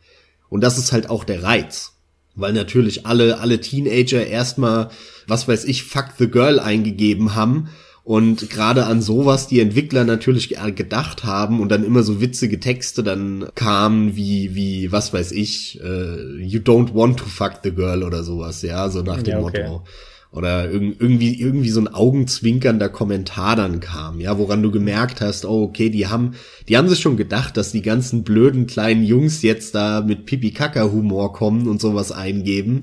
Und 0.48 0.62
das 0.62 0.78
ist 0.78 0.92
halt 0.92 1.10
auch 1.10 1.24
der 1.24 1.42
Reiz. 1.42 1.92
Weil 2.34 2.52
natürlich 2.52 3.04
alle, 3.04 3.40
alle 3.40 3.60
Teenager 3.60 4.26
erstmal, 4.26 4.90
was 5.26 5.48
weiß 5.48 5.64
ich, 5.64 5.84
fuck 5.84 6.12
the 6.18 6.28
girl 6.28 6.60
eingegeben 6.60 7.34
haben 7.34 7.68
und 8.08 8.48
gerade 8.48 8.86
an 8.86 9.02
sowas 9.02 9.48
die 9.48 9.60
Entwickler 9.60 10.02
natürlich 10.02 10.56
gedacht 10.74 11.24
haben 11.24 11.60
und 11.60 11.68
dann 11.68 11.84
immer 11.84 12.02
so 12.02 12.22
witzige 12.22 12.58
Texte 12.58 13.02
dann 13.02 13.48
kamen 13.54 14.16
wie, 14.16 14.54
wie, 14.54 14.90
was 14.90 15.12
weiß 15.12 15.30
ich, 15.32 15.78
uh, 15.84 16.38
you 16.38 16.58
don't 16.58 16.94
want 16.94 17.18
to 17.18 17.26
fuck 17.26 17.60
the 17.62 17.70
girl 17.70 18.02
oder 18.02 18.24
sowas, 18.24 18.62
ja, 18.62 18.88
so 18.88 19.02
nach 19.02 19.22
dem 19.22 19.32
ja, 19.32 19.40
okay. 19.40 19.68
Motto 19.68 19.84
oder 20.30 20.70
irgendwie 20.70 21.38
irgendwie 21.38 21.68
so 21.68 21.80
ein 21.80 21.88
augenzwinkernder 21.88 22.88
Kommentar 22.88 23.56
dann 23.56 23.80
kam, 23.80 24.20
ja, 24.20 24.38
woran 24.38 24.62
du 24.62 24.70
gemerkt 24.70 25.20
hast, 25.20 25.44
oh 25.44 25.64
okay, 25.64 25.90
die 25.90 26.06
haben 26.06 26.32
die 26.66 26.78
haben 26.78 26.88
sich 26.88 27.00
schon 27.00 27.18
gedacht, 27.18 27.58
dass 27.58 27.72
die 27.72 27.82
ganzen 27.82 28.24
blöden 28.24 28.66
kleinen 28.66 29.04
Jungs 29.04 29.42
jetzt 29.42 29.74
da 29.74 30.00
mit 30.00 30.24
Pipi 30.24 30.52
Kaka 30.52 30.84
Humor 30.84 31.34
kommen 31.34 31.68
und 31.68 31.78
sowas 31.78 32.10
eingeben. 32.10 32.80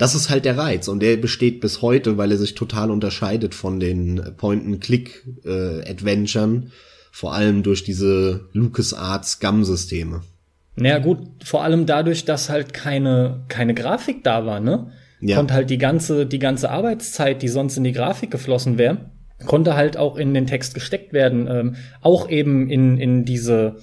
Das 0.00 0.14
ist 0.14 0.30
halt 0.30 0.44
der 0.44 0.56
Reiz 0.56 0.88
und 0.88 1.00
der 1.00 1.16
besteht 1.16 1.60
bis 1.60 1.82
heute, 1.82 2.16
weil 2.16 2.32
er 2.32 2.38
sich 2.38 2.54
total 2.54 2.90
unterscheidet 2.90 3.54
von 3.54 3.78
den 3.78 4.20
Point-and-Click 4.36 5.24
äh, 5.44 5.88
Adventuren, 5.88 6.72
vor 7.12 7.34
allem 7.34 7.62
durch 7.62 7.84
diese 7.84 8.48
LucasArts 8.52 9.32
Scum-Systeme. 9.32 10.22
Naja 10.76 10.98
gut, 10.98 11.18
vor 11.44 11.62
allem 11.62 11.84
dadurch, 11.84 12.24
dass 12.24 12.48
halt 12.48 12.72
keine 12.72 13.44
keine 13.48 13.74
Grafik 13.74 14.24
da 14.24 14.46
war, 14.46 14.60
ne? 14.60 14.90
ja. 15.20 15.36
konnte 15.36 15.54
halt 15.54 15.70
die 15.70 15.78
ganze, 15.78 16.26
die 16.26 16.38
ganze 16.38 16.70
Arbeitszeit, 16.70 17.42
die 17.42 17.48
sonst 17.48 17.76
in 17.76 17.84
die 17.84 17.92
Grafik 17.92 18.30
geflossen 18.30 18.78
wäre, 18.78 19.10
konnte 19.46 19.74
halt 19.74 19.96
auch 19.96 20.16
in 20.16 20.34
den 20.34 20.46
Text 20.46 20.74
gesteckt 20.74 21.12
werden, 21.12 21.46
ähm, 21.48 21.76
auch 22.00 22.28
eben 22.28 22.68
in, 22.70 22.98
in 22.98 23.24
diese, 23.24 23.76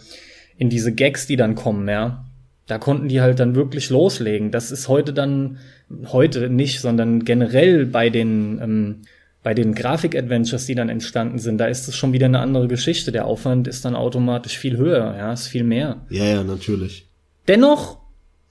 in 0.57 0.69
diese 0.69 0.93
Gags, 0.93 1.27
die 1.27 1.35
dann 1.35 1.55
kommen, 1.55 1.87
ja. 1.87 2.25
Da 2.67 2.79
konnten 2.79 3.07
die 3.07 3.21
halt 3.21 3.39
dann 3.39 3.55
wirklich 3.55 3.89
loslegen. 3.89 4.51
Das 4.51 4.71
ist 4.71 4.89
heute 4.89 5.13
dann, 5.13 5.59
heute 6.07 6.49
nicht, 6.49 6.81
sondern 6.81 7.23
generell 7.25 7.85
bei 7.85 8.09
den, 8.09 8.59
ähm, 8.61 9.01
bei 9.43 9.53
den 9.53 9.73
Grafik-Adventures, 9.73 10.65
die 10.65 10.75
dann 10.75 10.89
entstanden 10.89 11.39
sind, 11.39 11.57
da 11.57 11.67
ist 11.67 11.87
es 11.87 11.95
schon 11.95 12.13
wieder 12.13 12.25
eine 12.25 12.39
andere 12.39 12.67
Geschichte. 12.67 13.11
Der 13.11 13.25
Aufwand 13.25 13.67
ist 13.67 13.85
dann 13.85 13.95
automatisch 13.95 14.57
viel 14.57 14.77
höher, 14.77 15.15
ja, 15.17 15.31
ist 15.31 15.47
viel 15.47 15.63
mehr. 15.63 16.05
Ja, 16.09 16.25
ja, 16.25 16.43
natürlich. 16.43 17.07
Dennoch 17.47 17.99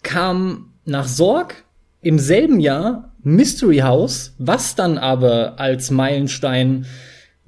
kam 0.03 0.73
nach 0.85 1.09
Sorg 1.09 1.65
im 2.01 2.19
selben 2.19 2.61
Jahr 2.61 3.13
Mystery 3.23 3.79
House, 3.79 4.35
was 4.39 4.75
dann 4.75 4.99
aber 4.99 5.59
als 5.59 5.91
Meilenstein 5.91 6.87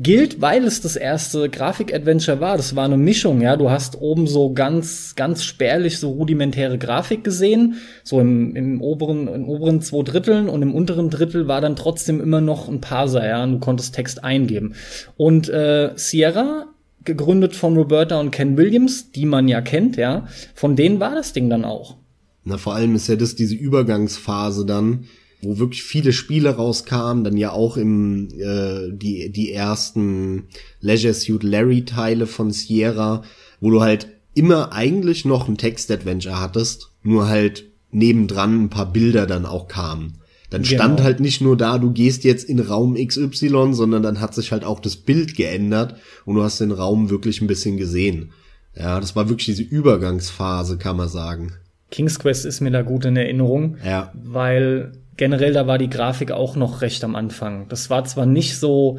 gilt, 0.01 0.41
weil 0.41 0.65
es 0.65 0.81
das 0.81 0.97
erste 0.97 1.49
Grafik-Adventure 1.49 2.41
war. 2.41 2.57
Das 2.57 2.77
war 2.77 2.85
eine 2.85 2.97
Mischung, 2.97 3.41
ja. 3.41 3.57
Du 3.57 3.71
hast 3.71 4.01
oben 4.01 4.27
so 4.27 4.53
ganz, 4.53 5.15
ganz 5.17 5.43
spärlich 5.45 5.99
so 5.99 6.11
rudimentäre 6.11 6.79
Grafik 6.79 7.25
gesehen, 7.25 7.75
so 8.05 8.21
im, 8.21 8.55
im 8.55 8.81
oberen, 8.81 9.27
im 9.29 9.49
oberen 9.49 9.81
zwei 9.81 10.03
Dritteln 10.03 10.49
und 10.49 10.63
im 10.63 10.75
unteren 10.75 11.11
Drittel 11.11 11.49
war 11.49 11.61
dann 11.61 11.77
trotzdem 11.77 12.21
immer 12.21 12.41
noch 12.41 12.69
ein 12.69 12.81
Parser, 12.81 13.27
ja. 13.27 13.43
Und 13.43 13.53
du 13.53 13.59
konntest 13.59 13.95
Text 13.95 14.23
eingeben. 14.23 14.75
Und 15.17 15.49
äh, 15.49 15.93
Sierra 15.97 16.67
gegründet 17.05 17.57
von 17.57 17.77
Roberta 17.77 18.21
und 18.21 18.31
Ken 18.31 18.57
Williams, 18.57 19.13
die 19.13 19.27
man 19.27 19.49
ja 19.49 19.61
kennt, 19.61 19.97
ja, 19.97 20.29
von 20.55 20.77
denen 20.77 21.01
war 21.01 21.15
das 21.15 21.33
Ding 21.33 21.49
dann 21.49 21.65
auch. 21.65 21.97
Na, 22.45 22.57
vor 22.57 22.75
allem 22.75 22.95
ist 22.95 23.09
ja 23.09 23.17
das 23.17 23.35
diese 23.35 23.55
Übergangsphase 23.55 24.65
dann, 24.65 25.07
wo 25.43 25.59
wirklich 25.59 25.83
viele 25.83 26.13
Spiele 26.13 26.51
rauskamen, 26.51 27.25
dann 27.25 27.37
ja 27.37 27.53
auch 27.53 27.77
im 27.77 28.29
äh, 28.39 28.91
die 28.93 29.31
die 29.31 29.53
ersten 29.53 30.49
Leisure 30.81 31.15
Suit 31.15 31.43
Larry 31.43 31.85
Teile 31.85 32.27
von 32.27 32.51
Sierra, 32.51 33.23
wo 33.61 33.71
du 33.71 33.81
halt 33.81 34.09
immer 34.35 34.73
eigentlich 34.73 35.25
noch 35.25 35.49
ein 35.49 35.59
Text-Adventure 35.59 36.41
hattest, 36.41 36.91
nur 37.03 37.29
halt 37.29 37.65
nebendran 37.91 38.65
ein 38.65 38.71
paar 38.71 38.93
Bilder 38.93 39.27
dann 39.27 39.47
auch 39.47 39.69
kamen. 39.69 40.19
Dann 40.51 40.65
stand 40.65 40.97
genau. 40.97 41.05
halt 41.05 41.21
nicht 41.21 41.41
nur 41.41 41.57
da, 41.57 41.79
du 41.79 41.93
gehst 41.93 42.25
jetzt 42.25 42.45
in 42.49 42.59
Raum 42.59 42.95
XY, 42.95 43.75
sondern 43.75 44.03
dann 44.03 44.21
hat 44.21 44.35
sich 44.35 44.51
halt 44.51 44.65
auch 44.65 44.81
das 44.81 44.97
Bild 44.97 45.37
geändert 45.37 45.97
und 46.25 46.37
du 46.37 46.43
hast 46.43 46.61
den 46.61 46.73
Raum 46.73 47.11
wirklich 47.11 47.43
ein 47.43 47.47
bisschen 47.47 47.77
gesehen. 47.77 48.33
Ja, 48.75 48.99
das 48.99 49.15
war 49.15 49.29
wirklich 49.29 49.47
diese 49.47 49.63
Übergangsphase, 49.63 50.79
kann 50.79 50.97
man 50.97 51.09
sagen. 51.09 51.53
King's 51.91 52.19
Quest 52.19 52.45
ist 52.45 52.61
mir 52.61 52.71
da 52.71 52.83
gut 52.83 53.05
in 53.05 53.17
Erinnerung, 53.17 53.77
ja. 53.85 54.13
weil 54.15 54.93
generell 55.17 55.53
da 55.53 55.67
war 55.67 55.79
die 55.79 55.91
Grafik 55.91 56.31
auch 56.31 56.57
noch 56.57 56.83
recht 56.83 57.03
am 57.05 57.17
Anfang. 57.17 57.67
Das 57.69 57.91
war 57.91 58.05
zwar 58.05 58.27
nicht 58.27 58.59
so 58.59 58.99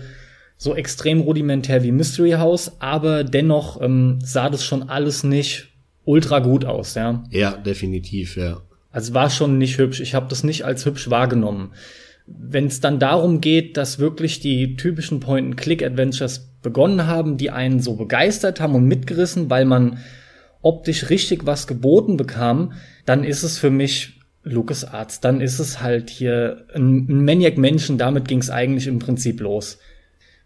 so 0.61 0.75
extrem 0.75 1.21
rudimentär 1.21 1.83
wie 1.83 1.93
Mystery 1.93 2.31
House, 2.31 2.73
aber 2.79 3.23
dennoch 3.23 3.81
ähm, 3.81 4.19
sah 4.21 4.49
das 4.49 4.65
schon 4.65 4.89
alles 4.89 5.23
nicht 5.23 5.69
ultra 6.03 6.39
gut 6.39 6.65
aus, 6.65 6.95
ja. 6.95 7.23
Ja, 7.29 7.51
definitiv, 7.53 8.35
ja. 8.35 8.61
Also 8.91 9.13
war 9.13 9.29
schon 9.29 9.57
nicht 9.57 9.77
hübsch. 9.77 10.01
Ich 10.01 10.15
habe 10.15 10.27
das 10.27 10.43
nicht 10.43 10.65
als 10.65 10.85
hübsch 10.85 11.09
wahrgenommen. 11.09 11.71
Wenn 12.27 12.65
es 12.65 12.81
dann 12.81 12.99
darum 12.99 13.39
geht, 13.39 13.77
dass 13.77 13.99
wirklich 13.99 14.41
die 14.41 14.75
typischen 14.75 15.21
Point-and-Click-Adventures 15.21 16.49
begonnen 16.61 17.07
haben, 17.07 17.37
die 17.37 17.51
einen 17.51 17.79
so 17.79 17.95
begeistert 17.95 18.59
haben 18.59 18.75
und 18.75 18.85
mitgerissen, 18.85 19.49
weil 19.49 19.63
man 19.63 19.99
optisch 20.61 21.09
richtig 21.09 21.45
was 21.45 21.67
geboten 21.67 22.17
bekam, 22.17 22.73
dann 23.05 23.23
ist 23.23 23.43
es 23.43 23.57
für 23.57 23.69
mich 23.69 24.19
Lucas 24.43 24.85
Arts. 24.85 25.19
Dann 25.19 25.41
ist 25.41 25.59
es 25.59 25.81
halt 25.81 26.09
hier 26.09 26.65
ein, 26.73 27.23
Maniac 27.23 27.57
Menschen. 27.57 27.97
Damit 27.97 28.27
ging 28.27 28.39
es 28.39 28.49
eigentlich 28.49 28.87
im 28.87 28.99
Prinzip 28.99 29.39
los. 29.41 29.79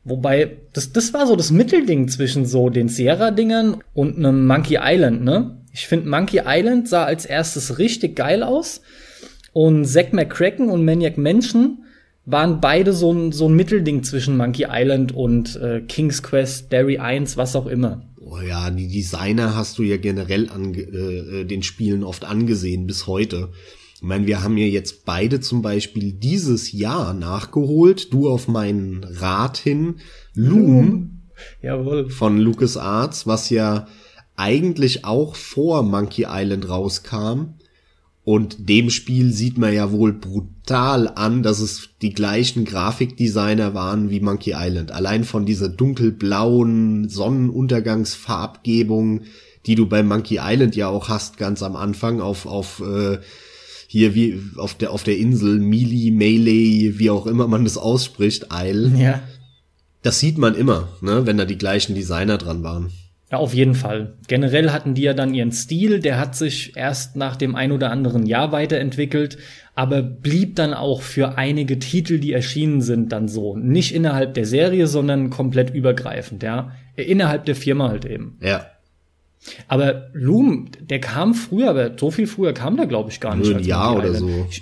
Wobei, 0.03 0.57
das, 0.73 0.91
das 0.91 1.13
war 1.13 1.27
so 1.27 1.35
das 1.35 1.51
Mittelding 1.51 2.09
zwischen 2.09 2.45
so 2.45 2.69
den 2.69 2.89
Sierra-Dingern 2.89 3.81
und 3.93 4.17
einem 4.17 4.45
Monkey 4.45 4.77
Island, 4.81 5.23
ne? 5.23 5.57
Ich 5.71 5.87
finde, 5.87 6.09
Monkey 6.09 6.41
Island 6.45 6.87
sah 6.87 7.05
als 7.05 7.25
erstes 7.25 7.79
richtig 7.79 8.15
geil 8.15 8.43
aus. 8.43 8.81
Und 9.53 9.85
Zack 9.85 10.13
McCracken 10.13 10.69
und 10.69 10.85
Maniac 10.85 11.17
Menschen 11.17 11.83
waren 12.25 12.61
beide 12.61 12.93
so 12.93 13.11
ein, 13.11 13.31
so 13.31 13.47
ein 13.47 13.55
Mittelding 13.55 14.03
zwischen 14.03 14.37
Monkey 14.37 14.67
Island 14.69 15.13
und 15.13 15.55
äh, 15.55 15.81
King's 15.81 16.21
Quest, 16.21 16.71
Derry 16.71 16.97
1, 16.97 17.37
was 17.37 17.55
auch 17.55 17.65
immer. 17.65 18.03
Oh 18.25 18.39
ja, 18.39 18.69
die 18.69 18.87
Designer 18.87 19.55
hast 19.55 19.77
du 19.77 19.83
ja 19.83 19.97
generell 19.97 20.49
an 20.49 20.73
äh, 20.73 20.81
äh, 20.81 21.45
den 21.45 21.61
Spielen 21.61 22.03
oft 22.03 22.23
angesehen 22.23 22.87
bis 22.87 23.05
heute. 23.05 23.51
Ich 23.95 24.01
meine, 24.01 24.27
wir 24.27 24.43
haben 24.43 24.57
ja 24.57 24.65
jetzt 24.65 25.05
beide 25.05 25.39
zum 25.39 25.61
Beispiel 25.61 26.13
dieses 26.13 26.71
Jahr 26.71 27.13
nachgeholt, 27.13 28.13
du 28.13 28.29
auf 28.29 28.47
meinen 28.47 29.03
Rat 29.03 29.57
hin, 29.57 29.95
Loom 30.33 31.21
Jawohl. 31.61 32.09
von 32.09 32.37
LucasArts, 32.37 33.27
was 33.27 33.49
ja 33.49 33.87
eigentlich 34.35 35.05
auch 35.05 35.35
vor 35.35 35.83
Monkey 35.83 36.25
Island 36.27 36.69
rauskam. 36.69 37.55
Und 38.25 38.69
dem 38.69 38.89
Spiel 38.89 39.33
sieht 39.33 39.57
man 39.57 39.73
ja 39.73 39.91
wohl 39.91 40.13
brutal 40.13 41.09
an, 41.09 41.43
dass 41.43 41.59
es 41.59 41.89
die 42.01 42.13
gleichen 42.13 42.63
Grafikdesigner 42.63 43.73
waren 43.73 44.09
wie 44.09 44.21
Monkey 44.21 44.53
Island. 44.55 44.93
Allein 44.93 45.25
von 45.25 45.45
dieser 45.45 45.67
dunkelblauen 45.67 47.09
Sonnenuntergangsfarbgebung, 47.09 49.23
die 49.65 49.75
du 49.75 49.87
bei 49.87 50.03
Monkey 50.03 50.39
Island 50.41 50.77
ja 50.77 50.87
auch 50.87 51.09
hast, 51.09 51.37
ganz 51.37 51.61
am 51.63 51.75
Anfang 51.75 52.21
auf, 52.21 52.45
auf 52.45 52.81
äh, 52.81 53.17
hier 53.87 54.15
wie 54.15 54.41
auf 54.55 54.73
der 54.73 54.91
auf 54.91 55.03
der 55.03 55.17
Insel 55.17 55.59
Mili, 55.59 56.11
Melee, 56.11 56.93
wie 56.97 57.09
auch 57.09 57.27
immer 57.27 57.47
man 57.47 57.65
das 57.65 57.77
ausspricht, 57.77 58.47
Isle. 58.53 58.97
Ja. 58.97 59.21
Das 60.01 60.19
sieht 60.19 60.37
man 60.37 60.55
immer, 60.55 60.87
ne, 61.01 61.25
wenn 61.25 61.37
da 61.37 61.43
die 61.43 61.57
gleichen 61.57 61.93
Designer 61.93 62.37
dran 62.37 62.63
waren. 62.63 62.91
Ja, 63.33 63.39
auf 63.39 63.55
jeden 63.55 63.73
Fall. 63.73 64.13
Generell 64.27 64.69
hatten 64.69 64.93
die 64.93 65.01
ja 65.01 65.15
dann 65.15 65.33
ihren 65.33 65.51
Stil, 65.51 65.99
der 65.99 66.19
hat 66.19 66.35
sich 66.35 66.77
erst 66.77 67.15
nach 67.15 67.35
dem 67.35 67.55
ein 67.55 67.71
oder 67.71 67.89
anderen 67.89 68.27
Jahr 68.27 68.51
weiterentwickelt, 68.51 69.39
aber 69.73 70.03
blieb 70.03 70.55
dann 70.55 70.75
auch 70.75 71.01
für 71.01 71.35
einige 71.35 71.79
Titel, 71.79 72.19
die 72.19 72.31
erschienen 72.31 72.81
sind, 72.81 73.11
dann 73.11 73.27
so. 73.27 73.57
Nicht 73.57 73.95
innerhalb 73.95 74.35
der 74.35 74.45
Serie, 74.45 74.85
sondern 74.85 75.31
komplett 75.31 75.73
übergreifend, 75.73 76.43
ja. 76.43 76.73
Innerhalb 76.95 77.45
der 77.45 77.55
Firma 77.55 77.89
halt 77.89 78.05
eben. 78.05 78.37
Ja. 78.39 78.67
Aber 79.67 80.11
Loom, 80.13 80.67
der 80.79 80.99
kam 80.99 81.33
früher, 81.33 81.71
aber 81.71 81.89
so 81.97 82.11
viel 82.11 82.27
früher 82.27 82.53
kam 82.53 82.77
der, 82.77 82.85
glaube 82.85 83.09
ich, 83.09 83.19
gar 83.19 83.35
nicht. 83.35 83.49
Nur 83.49 83.57
ein 83.57 83.63
Jahr 83.63 83.97
oder 83.97 84.13
so. 84.13 84.29
Ich, 84.47 84.61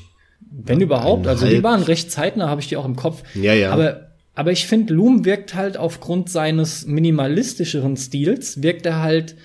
wenn 0.50 0.80
überhaupt. 0.80 1.28
Also 1.28 1.46
die 1.46 1.62
waren 1.62 1.84
recht 1.84 2.10
zeitnah, 2.10 2.48
habe 2.48 2.62
ich 2.62 2.70
die 2.70 2.78
auch 2.78 2.86
im 2.86 2.96
Kopf. 2.96 3.22
Ja, 3.36 3.54
ja. 3.54 3.74
Aber 3.74 4.11
aber 4.34 4.52
ich 4.52 4.66
finde, 4.66 4.94
Loom 4.94 5.26
wirkt 5.26 5.56
halt 5.56 5.78
aufgrund 5.78 6.30
seines 6.30 6.86
minimalistischeren 6.86 7.98
Stils, 7.98 8.64
wirkt 8.64 8.86
er 8.86 9.02
halt, 9.02 9.36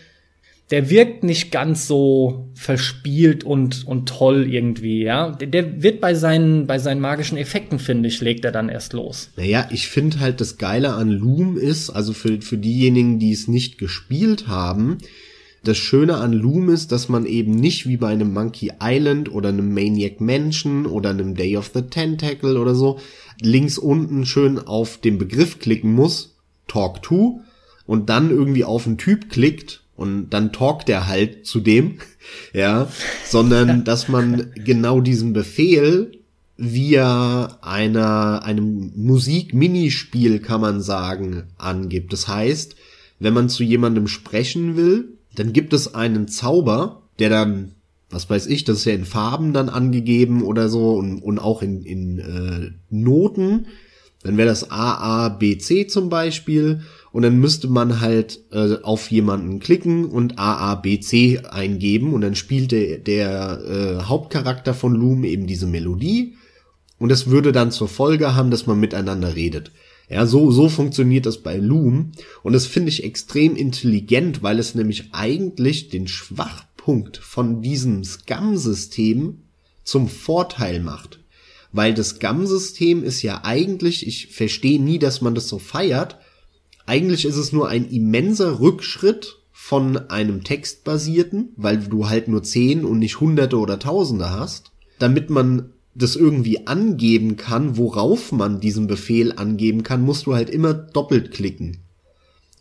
der 0.71 0.91
wirkt 0.91 1.23
nicht 1.23 1.51
ganz 1.51 1.87
so 1.87 2.49
verspielt 2.55 3.45
und, 3.45 3.87
und 3.87 4.09
toll 4.09 4.47
irgendwie, 4.53 5.03
ja. 5.03 5.31
Der, 5.31 5.49
der 5.49 5.83
wird 5.83 6.01
bei 6.01 6.15
seinen, 6.15 6.67
bei 6.67 6.79
seinen 6.79 7.01
magischen 7.01 7.39
Effekten, 7.39 7.79
finde 7.79 8.09
ich, 8.09 8.21
legt 8.21 8.45
er 8.45 8.53
dann 8.53 8.69
erst 8.69 8.93
los. 8.93 9.31
Naja, 9.37 9.69
ich 9.73 9.89
finde 9.89 10.21
halt 10.21 10.41
das 10.41 10.57
Geile 10.57 10.95
an 10.95 11.11
Loom 11.11 11.57
ist, 11.57 11.91
also 11.91 12.13
für, 12.13 12.41
für 12.41 12.59
diejenigen, 12.59 13.19
die 13.19 13.33
es 13.33 13.49
nicht 13.49 13.79
gespielt 13.79 14.47
haben, 14.47 14.99
das 15.67 15.79
Schöne 15.79 16.19
an 16.19 16.33
Loom 16.33 16.69
ist, 16.69 16.93
dass 16.93 17.09
man 17.09 17.27
eben 17.27 17.53
nicht 17.53 17.89
wie 17.89 17.97
bei 17.97 18.09
einem 18.09 18.33
Monkey 18.33 18.73
Island 18.81 19.33
oder 19.33 19.49
einem 19.49 19.75
Maniac 19.75 20.21
Mansion 20.21 20.87
oder 20.87 21.11
einem 21.11 21.35
Day 21.35 21.57
of 21.57 21.73
the 21.75 21.83
Tentacle 21.83 22.57
oder 22.57 22.77
so 22.77 23.01
links 23.41 23.79
unten 23.79 24.27
schön 24.27 24.59
auf 24.59 24.99
den 24.99 25.19
Begriff 25.19 25.59
klicken 25.59 25.93
muss, 25.93 26.37
Talk 26.69 27.03
to, 27.03 27.41
und 27.87 28.09
dann 28.11 28.31
irgendwie 28.31 28.65
auf 28.65 28.87
einen 28.87 28.99
Typ 28.99 29.31
klickt 29.31 29.83
und 29.97 30.31
dann 30.31 30.53
talkt 30.53 30.89
er 30.89 31.07
halt 31.07 31.47
zu 31.47 31.61
dem, 31.61 31.99
ja, 32.53 32.89
sondern 33.25 33.85
dass 33.85 34.09
man 34.09 34.53
genau 34.55 35.01
diesen 35.01 35.33
Befehl 35.33 36.13
via 36.59 37.59
einer, 37.61 38.43
einem 38.45 38.93
Musik-Minispiel 38.97 40.41
kann 40.41 40.61
man 40.61 40.81
sagen, 40.81 41.45
angibt. 41.59 42.13
Das 42.13 42.29
heißt, 42.29 42.77
wenn 43.19 43.35
man 43.35 43.49
zu 43.49 43.63
jemandem 43.63 44.09
sprechen 44.09 44.77
will, 44.77 45.17
dann 45.35 45.53
gibt 45.53 45.73
es 45.73 45.95
einen 45.95 46.29
Zauber, 46.29 47.03
der 47.19 47.31
dann, 47.31 47.73
was 48.11 48.31
weiß 48.31 48.47
ich, 48.47 48.65
das 48.65 48.79
ist 48.79 48.85
ja 48.85 48.95
in 48.95 49.05
Farben 49.05 49.53
dann 49.53 49.69
angegeben 49.69 50.43
oder 50.43 50.69
so 50.69 50.95
und, 50.95 51.21
und 51.21 51.39
auch 51.39 51.63
in, 51.63 51.83
in 51.83 52.19
äh, 52.19 52.71
Noten. 52.89 53.67
Dann 54.23 54.37
wäre 54.37 54.49
das 54.49 54.71
A, 54.71 55.27
A, 55.27 55.29
B, 55.29 55.59
C 55.59 55.87
zum 55.87 56.09
Beispiel. 56.09 56.81
Und 57.13 57.23
dann 57.23 57.39
müsste 57.39 57.69
man 57.69 58.01
halt 58.01 58.41
äh, 58.53 58.77
auf 58.83 59.11
jemanden 59.11 59.61
klicken 59.61 60.05
und 60.05 60.39
A, 60.39 60.73
A, 60.73 60.75
B, 60.75 60.99
C 61.01 61.41
eingeben. 61.49 62.13
Und 62.13 62.23
dann 62.23 62.35
spielt 62.35 62.73
der, 62.73 62.99
der 62.99 63.61
äh, 63.65 64.03
Hauptcharakter 64.03 64.75
von 64.75 64.95
Loom 64.95 65.25
eben 65.25 65.47
diese 65.47 65.67
Melodie. 65.67 66.35
Und 66.99 67.11
das 67.11 67.29
würde 67.29 67.53
dann 67.53 67.71
zur 67.71 67.89
Folge 67.89 68.35
haben, 68.35 68.51
dass 68.51 68.67
man 68.67 68.81
miteinander 68.81 69.37
redet. 69.37 69.71
Ja, 70.09 70.27
so, 70.27 70.51
so 70.51 70.69
funktioniert 70.69 71.27
das 71.27 71.39
bei 71.43 71.57
Loom. 71.57 72.13
Und 72.43 72.53
das 72.53 72.67
finde 72.67 72.91
ich 72.91 73.05
extrem 73.05 73.57
intelligent, 73.57 74.43
weil 74.43 74.59
es 74.59 74.75
nämlich 74.75 75.11
eigentlich 75.13 75.89
den 75.89 76.09
Schwachpunkt 76.87 77.17
von 77.17 77.63
diesem 77.63 78.05
Scam-System 78.05 79.39
zum 79.83 80.09
Vorteil 80.09 80.81
macht. 80.81 81.19
Weil 81.73 81.95
das 81.95 82.11
Scam-System 82.11 83.03
ist 83.03 83.23
ja 83.23 83.41
eigentlich, 83.45 84.07
ich 84.07 84.29
verstehe 84.29 84.81
nie, 84.81 84.99
dass 84.99 85.21
man 85.21 85.35
das 85.35 85.49
so 85.49 85.59
feiert, 85.59 86.17
eigentlich 86.87 87.25
ist 87.25 87.37
es 87.37 87.53
nur 87.53 87.69
ein 87.69 87.91
immenser 87.91 88.61
Rückschritt 88.61 89.39
von 89.51 89.97
einem 90.11 90.45
textbasierten, 90.45 91.49
weil 91.57 91.79
du 91.79 92.09
halt 92.09 92.29
nur 92.29 92.45
zehn 92.45 92.85
und 92.85 93.01
nicht 93.01 93.19
hunderte 93.19 93.59
oder 93.59 93.81
tausende 93.81 94.31
hast, 94.31 94.71
damit 95.01 95.29
man 95.29 95.73
das 95.97 96.15
irgendwie 96.15 96.69
angeben 96.69 97.37
kann, 97.37 97.77
worauf 97.77 98.31
man 98.31 98.61
diesen 98.61 98.87
Befehl 98.87 99.33
angeben 99.33 99.83
kann, 99.83 100.03
musst 100.03 100.27
du 100.27 100.35
halt 100.35 100.51
immer 100.51 100.73
doppelt 100.73 101.33
klicken. 101.33 101.79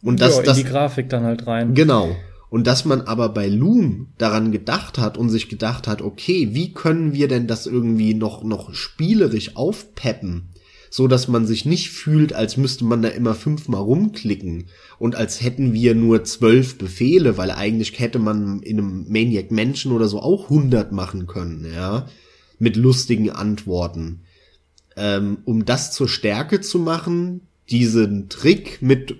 Und 0.01 0.20
das, 0.20 0.33
ja, 0.33 0.40
in 0.40 0.46
das, 0.46 0.57
die 0.57 0.64
Grafik 0.64 1.09
dann 1.09 1.24
halt 1.24 1.46
rein. 1.46 1.75
Genau. 1.75 2.16
Und 2.55 2.68
dass 2.68 2.85
man 2.85 3.01
aber 3.01 3.27
bei 3.27 3.50
Loom 3.50 4.13
daran 4.18 4.53
gedacht 4.53 4.98
hat 4.98 5.18
und 5.18 5.29
sich 5.29 5.50
gedacht 5.50 5.89
hat, 5.89 6.01
okay, 6.01 6.51
wie 6.53 6.72
können 6.72 7.11
wir 7.11 7.27
denn 7.27 7.48
das 7.48 7.68
irgendwie 7.68 8.13
noch, 8.13 8.46
noch 8.46 8.74
spielerisch 8.74 9.57
aufpeppen? 9.57 10.51
So 10.89 11.09
dass 11.09 11.27
man 11.27 11.46
sich 11.46 11.65
nicht 11.65 11.89
fühlt, 11.89 12.31
als 12.31 12.55
müsste 12.55 12.85
man 12.85 13.01
da 13.01 13.09
immer 13.09 13.35
fünfmal 13.35 13.81
rumklicken 13.81 14.68
und 15.00 15.18
als 15.18 15.41
hätten 15.41 15.74
wir 15.74 15.96
nur 15.96 16.24
zwölf 16.24 16.77
Befehle, 16.77 17.37
weil 17.37 17.51
eigentlich 17.51 18.00
hätte 18.00 18.20
man 18.20 18.61
in 18.61 18.79
einem 18.79 19.05
Maniac 19.09 19.51
Mansion 19.51 19.91
oder 19.91 20.07
so 20.07 20.22
auch 20.22 20.48
hundert 20.48 20.94
machen 20.94 21.27
können, 21.27 21.70
ja 21.75 22.07
mit 22.57 22.77
lustigen 22.77 23.31
Antworten. 23.31 24.22
Ähm, 24.96 25.39
um 25.44 25.65
das 25.65 25.91
zur 25.91 26.07
Stärke 26.07 26.61
zu 26.61 26.79
machen, 26.79 27.41
diesen 27.70 28.29
Trick 28.29 28.81
mit 28.81 29.18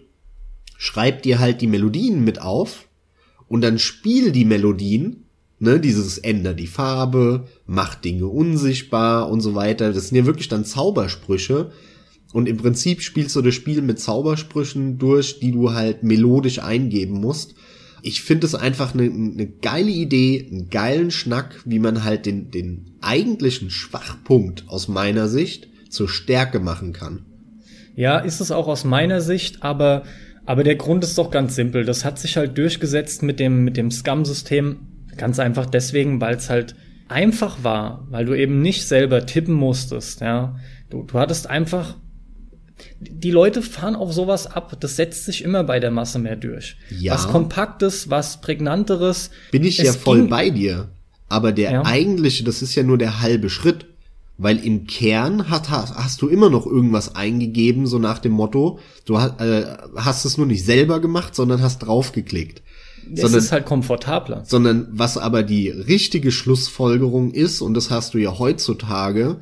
schreib 0.78 1.24
dir 1.24 1.40
halt 1.40 1.60
die 1.60 1.68
Melodien 1.68 2.24
mit 2.24 2.42
auf 2.42 2.88
und 3.48 3.62
dann 3.62 3.80
spiel 3.80 4.32
die 4.32 4.46
Melodien, 4.46 5.26
ne, 5.60 5.80
dieses 5.80 6.18
änder 6.18 6.54
die 6.54 6.68
Farbe, 6.68 7.48
mach 7.66 7.96
Dinge 7.96 8.28
unsichtbar 8.28 9.30
und 9.30 9.42
so 9.42 9.56
weiter. 9.56 9.94
Das 9.94 10.10
sind 10.10 10.18
ja 10.18 10.26
wirklich 10.26 10.48
dann 10.48 10.66
Zaubersprüche. 10.66 11.72
Und 12.34 12.50
im 12.50 12.58
Prinzip 12.58 13.02
spielst 13.02 13.36
du 13.36 13.42
das 13.42 13.56
Spiel 13.56 13.82
mit 13.82 14.00
Zaubersprüchen 14.00 14.98
durch, 14.98 15.40
die 15.40 15.52
du 15.52 15.74
halt 15.74 16.04
melodisch 16.04 16.60
eingeben 16.60 17.22
musst 17.22 17.56
ich 18.06 18.22
finde 18.22 18.46
es 18.46 18.54
einfach 18.54 18.94
eine, 18.94 19.06
eine 19.06 19.48
geile 19.48 19.90
Idee, 19.90 20.48
einen 20.52 20.70
geilen 20.70 21.10
Schnack, 21.10 21.64
wie 21.66 21.80
man 21.80 22.04
halt 22.04 22.28
den, 22.28 22.52
den 22.52 22.92
eigentlichen 23.02 23.72
Schwachpunkt 23.72 24.66
aus 24.68 24.88
meiner 24.88 25.28
Sicht 25.28 25.70
zur 25.90 26.08
Stärke 26.08 26.60
machen 26.60 26.94
kann. 26.94 27.26
Ja, 27.96 28.20
ist 28.20 28.42
es 28.42 28.52
auch 28.52 28.68
aus 28.68 28.84
meiner 28.84 29.22
Sicht, 29.22 29.64
aber, 29.64 30.04
aber 30.46 30.64
der 30.64 30.76
Grund 30.76 31.04
ist 31.04 31.18
doch 31.18 31.32
ganz 31.32 31.56
simpel. 31.56 31.86
Das 31.86 32.06
hat 32.06 32.20
sich 32.20 32.38
halt 32.38 32.58
durchgesetzt 32.58 33.24
mit 33.24 33.40
dem, 33.40 33.64
mit 33.64 33.78
dem 33.78 33.92
Scum-System. 33.92 34.78
Ganz 35.18 35.40
einfach 35.40 35.66
deswegen, 35.66 36.22
weil 36.22 36.36
es 36.36 36.50
halt 36.50 36.76
einfach 37.08 37.64
war, 37.64 38.08
weil 38.10 38.26
du 38.26 38.34
eben 38.34 38.62
nicht 38.62 38.88
selber 38.88 39.26
tippen 39.26 39.54
musstest, 39.54 40.22
ja. 40.22 40.56
Du, 40.90 41.04
du 41.04 41.20
hattest 41.20 41.50
einfach 41.50 41.96
die 43.00 43.32
Leute 43.32 43.62
fahren 43.62 43.96
auf 43.96 44.14
sowas 44.14 44.48
ab. 44.48 44.76
Das 44.80 44.96
setzt 44.96 45.26
sich 45.26 45.44
immer 45.44 45.64
bei 45.64 45.80
der 45.80 45.92
Masse 45.92 46.20
mehr 46.20 46.36
durch. 46.36 46.78
Ja. 46.90 47.14
Was 47.14 47.28
Kompaktes, 47.28 48.10
was 48.10 48.42
Prägnanteres. 48.42 49.32
Bin 49.52 49.64
ich 49.64 49.78
ja 49.78 49.94
voll 49.94 50.28
bei 50.28 50.50
dir. 50.50 50.90
Aber 51.30 51.52
der 51.52 51.72
ja. 51.72 51.86
eigentliche, 51.86 52.44
das 52.44 52.62
ist 52.62 52.76
ja 52.76 52.84
nur 52.84 52.98
der 52.98 53.22
halbe 53.22 53.50
Schritt. 53.50 53.86
Weil 54.38 54.58
im 54.58 54.86
Kern 54.86 55.50
hat, 55.50 55.70
hast 55.70 56.22
du 56.22 56.28
immer 56.28 56.50
noch 56.50 56.66
irgendwas 56.66 57.16
eingegeben, 57.16 57.88
so 57.88 58.00
nach 58.00 58.20
dem 58.20 58.34
Motto, 58.34 58.80
du 59.06 59.20
hast, 59.20 59.40
äh, 59.40 59.78
hast 59.96 60.26
es 60.26 60.38
nur 60.38 60.46
nicht 60.46 60.66
selber 60.66 61.00
gemacht, 61.00 61.36
sondern 61.36 61.62
hast 61.62 61.80
draufgeklickt. 61.80 62.62
Es 63.14 63.22
sondern, 63.22 63.40
ist 63.40 63.52
halt 63.52 63.66
komfortabler. 63.66 64.44
Sondern 64.46 64.88
was 64.92 65.18
aber 65.18 65.44
die 65.44 65.70
richtige 65.70 66.32
Schlussfolgerung 66.32 67.32
ist, 67.32 67.62
und 67.62 67.76
das 67.76 67.92
hast 67.92 68.14
du 68.14 68.18
ja 68.18 68.38
heutzutage, 68.38 69.38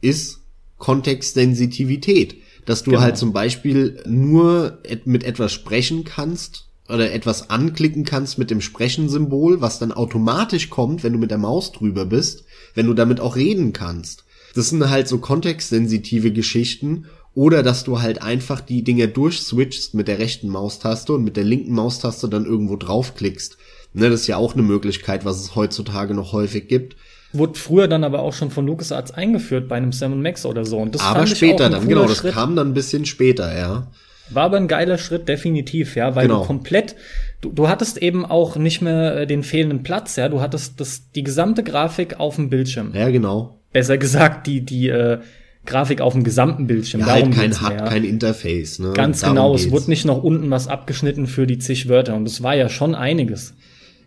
ist 0.00 0.40
Kontextsensitivität 0.76 2.36
dass 2.66 2.82
du 2.82 2.90
genau. 2.90 3.02
halt 3.02 3.16
zum 3.16 3.32
Beispiel 3.32 4.02
nur 4.06 4.78
mit 5.04 5.24
etwas 5.24 5.52
sprechen 5.52 6.04
kannst 6.04 6.66
oder 6.88 7.12
etwas 7.12 7.50
anklicken 7.50 8.04
kannst 8.04 8.38
mit 8.38 8.50
dem 8.50 8.60
Sprechen-Symbol, 8.60 9.60
was 9.60 9.78
dann 9.78 9.92
automatisch 9.92 10.70
kommt, 10.70 11.02
wenn 11.02 11.12
du 11.12 11.18
mit 11.18 11.30
der 11.30 11.38
Maus 11.38 11.72
drüber 11.72 12.04
bist, 12.06 12.44
wenn 12.74 12.86
du 12.86 12.94
damit 12.94 13.20
auch 13.20 13.36
reden 13.36 13.72
kannst. 13.72 14.23
Das 14.54 14.70
sind 14.70 14.88
halt 14.88 15.08
so 15.08 15.18
kontextsensitive 15.18 16.32
Geschichten 16.32 17.06
oder 17.34 17.62
dass 17.62 17.84
du 17.84 18.00
halt 18.00 18.22
einfach 18.22 18.60
die 18.60 18.84
Dinge 18.84 19.08
durchswitchst 19.08 19.94
mit 19.94 20.08
der 20.08 20.18
rechten 20.18 20.48
Maustaste 20.48 21.12
und 21.12 21.24
mit 21.24 21.36
der 21.36 21.44
linken 21.44 21.74
Maustaste 21.74 22.28
dann 22.28 22.44
irgendwo 22.44 22.76
draufklickst. 22.76 23.58
Ne, 23.92 24.10
das 24.10 24.22
ist 24.22 24.26
ja 24.26 24.36
auch 24.36 24.54
eine 24.54 24.62
Möglichkeit, 24.62 25.24
was 25.24 25.40
es 25.40 25.54
heutzutage 25.54 26.14
noch 26.14 26.32
häufig 26.32 26.68
gibt. 26.68 26.96
Wurde 27.32 27.58
früher 27.58 27.88
dann 27.88 28.04
aber 28.04 28.20
auch 28.20 28.32
schon 28.32 28.50
von 28.50 28.66
LucasArts 28.66 29.10
eingeführt 29.10 29.68
bei 29.68 29.76
einem 29.76 29.92
Sam 29.92 30.20
Max 30.20 30.46
oder 30.46 30.64
so. 30.64 30.78
Und 30.78 30.94
das 30.94 31.02
aber 31.02 31.26
später 31.26 31.70
dann, 31.70 31.88
genau, 31.88 32.06
das 32.06 32.18
Schritt. 32.18 32.34
kam 32.34 32.54
dann 32.54 32.68
ein 32.68 32.74
bisschen 32.74 33.04
später, 33.06 33.56
ja. 33.56 33.88
War 34.30 34.44
aber 34.44 34.56
ein 34.56 34.68
geiler 34.68 34.98
Schritt, 34.98 35.28
definitiv, 35.28 35.96
ja, 35.96 36.14
weil 36.14 36.28
genau. 36.28 36.40
du 36.40 36.46
komplett, 36.46 36.96
du, 37.40 37.52
du 37.52 37.68
hattest 37.68 37.98
eben 37.98 38.24
auch 38.24 38.56
nicht 38.56 38.80
mehr 38.80 39.16
äh, 39.16 39.26
den 39.26 39.42
fehlenden 39.42 39.82
Platz, 39.82 40.16
ja, 40.16 40.28
du 40.28 40.40
hattest 40.40 40.80
das, 40.80 41.10
die 41.12 41.24
gesamte 41.24 41.62
Grafik 41.62 42.18
auf 42.18 42.36
dem 42.36 42.50
Bildschirm. 42.50 42.92
Ja, 42.94 43.10
genau. 43.10 43.60
Besser 43.74 43.98
gesagt, 43.98 44.46
die, 44.46 44.62
die, 44.62 44.88
äh, 44.88 45.18
Grafik 45.66 46.00
auf 46.00 46.12
dem 46.12 46.24
gesamten 46.24 46.66
Bildschirm. 46.66 47.00
Ja, 47.00 47.06
halt 47.08 47.32
kein 47.32 47.52
HUD, 47.52 47.88
kein 47.88 48.04
Interface, 48.04 48.78
ne? 48.78 48.92
Ganz 48.92 49.20
Darum 49.20 49.36
genau, 49.36 49.52
geht's. 49.52 49.66
es 49.66 49.70
wurde 49.70 49.88
nicht 49.88 50.04
noch 50.04 50.22
unten 50.22 50.50
was 50.50 50.68
abgeschnitten 50.68 51.26
für 51.26 51.46
die 51.46 51.58
zig 51.58 51.88
Wörter 51.88 52.14
und 52.16 52.26
es 52.26 52.42
war 52.42 52.54
ja 52.54 52.68
schon 52.68 52.94
einiges. 52.94 53.54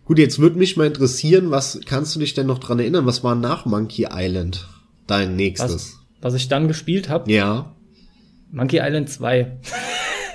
Gut, 0.04 0.18
jetzt 0.18 0.38
würde 0.38 0.58
mich 0.58 0.76
mal 0.76 0.86
interessieren, 0.86 1.50
was 1.50 1.80
kannst 1.84 2.14
du 2.14 2.20
dich 2.20 2.34
denn 2.34 2.46
noch 2.46 2.58
dran 2.58 2.78
erinnern? 2.78 3.06
Was 3.06 3.24
war 3.24 3.34
nach 3.34 3.66
Monkey 3.66 4.06
Island 4.10 4.68
dein 5.06 5.36
nächstes? 5.36 5.74
Was, 5.74 5.98
was 6.22 6.34
ich 6.34 6.48
dann 6.48 6.68
gespielt 6.68 7.08
habe? 7.08 7.30
Ja. 7.30 7.74
Monkey 8.50 8.78
Island 8.80 9.10
2. 9.10 9.58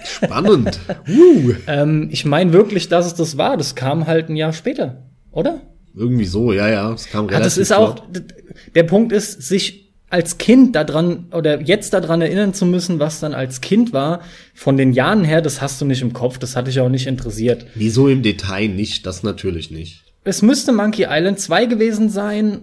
Spannend. 0.06 0.80
uh. 1.08 1.54
ähm, 1.66 2.10
ich 2.12 2.26
meine 2.26 2.54
wirklich, 2.54 2.90
dass 2.90 3.08
es 3.08 3.16
das 3.16 3.38
war. 3.38 3.58
Das 3.58 3.74
kam 3.74 4.06
halt 4.06 4.30
ein 4.30 4.36
Jahr 4.36 4.54
später, 4.54 5.10
oder? 5.32 5.62
Irgendwie 5.96 6.26
so, 6.26 6.54
ja, 6.54 6.70
ja. 6.70 6.94
Es 6.94 7.08
kam 7.08 7.26
relativ 7.26 7.40
ja, 7.40 7.44
das 7.44 7.58
ist 7.58 7.74
flott. 7.74 8.02
auch, 8.02 8.08
der 8.76 8.84
Punkt 8.84 9.12
ist, 9.12 9.42
sich 9.44 9.84
als 10.14 10.38
Kind 10.38 10.76
daran 10.76 11.26
oder 11.32 11.60
jetzt 11.62 11.92
daran 11.94 12.22
erinnern 12.22 12.54
zu 12.54 12.68
müssen, 12.68 13.00
was 13.00 13.20
dann 13.20 13.34
als 13.34 13.62
Kind 13.62 13.94
war, 13.94 14.22
von 14.54 14.78
den 14.78 14.94
Jahren 14.94 15.24
her, 15.24 15.42
das 15.42 15.60
hast 15.60 15.82
du 15.82 15.86
nicht 15.86 16.04
im 16.04 16.14
Kopf, 16.14 16.38
das 16.38 16.56
hat 16.56 16.68
dich 16.68 16.80
auch 16.80 16.90
nicht 16.90 17.08
interessiert. 17.08 17.66
Wieso 17.74 18.08
im 18.08 18.22
Detail 18.22 18.68
nicht? 18.68 19.08
Das 19.08 19.24
natürlich 19.24 19.72
nicht. 19.72 20.04
Es 20.24 20.44
müsste 20.44 20.72
Monkey 20.72 21.08
Island 21.10 21.40
2 21.40 21.66
gewesen 21.66 22.10
sein 22.10 22.62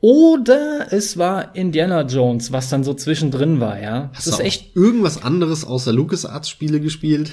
oder 0.00 0.88
es 0.90 1.16
war 1.16 1.54
Indiana 1.54 2.02
Jones, 2.02 2.50
was 2.50 2.68
dann 2.68 2.82
so 2.82 2.94
zwischendrin 2.94 3.60
war, 3.60 3.80
ja. 3.80 4.10
Hast 4.14 4.26
das 4.26 4.34
ist 4.34 4.44
echt 4.44 4.76
irgendwas 4.76 5.22
anderes 5.22 5.64
außer 5.64 5.92
LucasArts 5.92 6.48
Spiele 6.48 6.80
gespielt? 6.80 7.30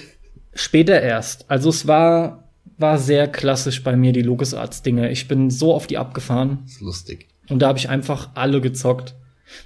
Später 0.53 1.01
erst. 1.01 1.49
Also 1.49 1.69
es 1.69 1.87
war 1.87 2.44
war 2.77 2.97
sehr 2.97 3.27
klassisch 3.27 3.83
bei 3.83 3.95
mir 3.95 4.11
die 4.11 4.21
LucasArts 4.21 4.81
Dinge. 4.81 5.11
Ich 5.11 5.27
bin 5.27 5.49
so 5.49 5.73
auf 5.73 5.87
die 5.87 5.97
abgefahren. 5.97 6.59
Das 6.63 6.73
ist 6.73 6.81
lustig. 6.81 7.27
Und 7.49 7.61
da 7.61 7.67
habe 7.67 7.79
ich 7.79 7.89
einfach 7.89 8.29
alle 8.35 8.61
gezockt. 8.61 9.15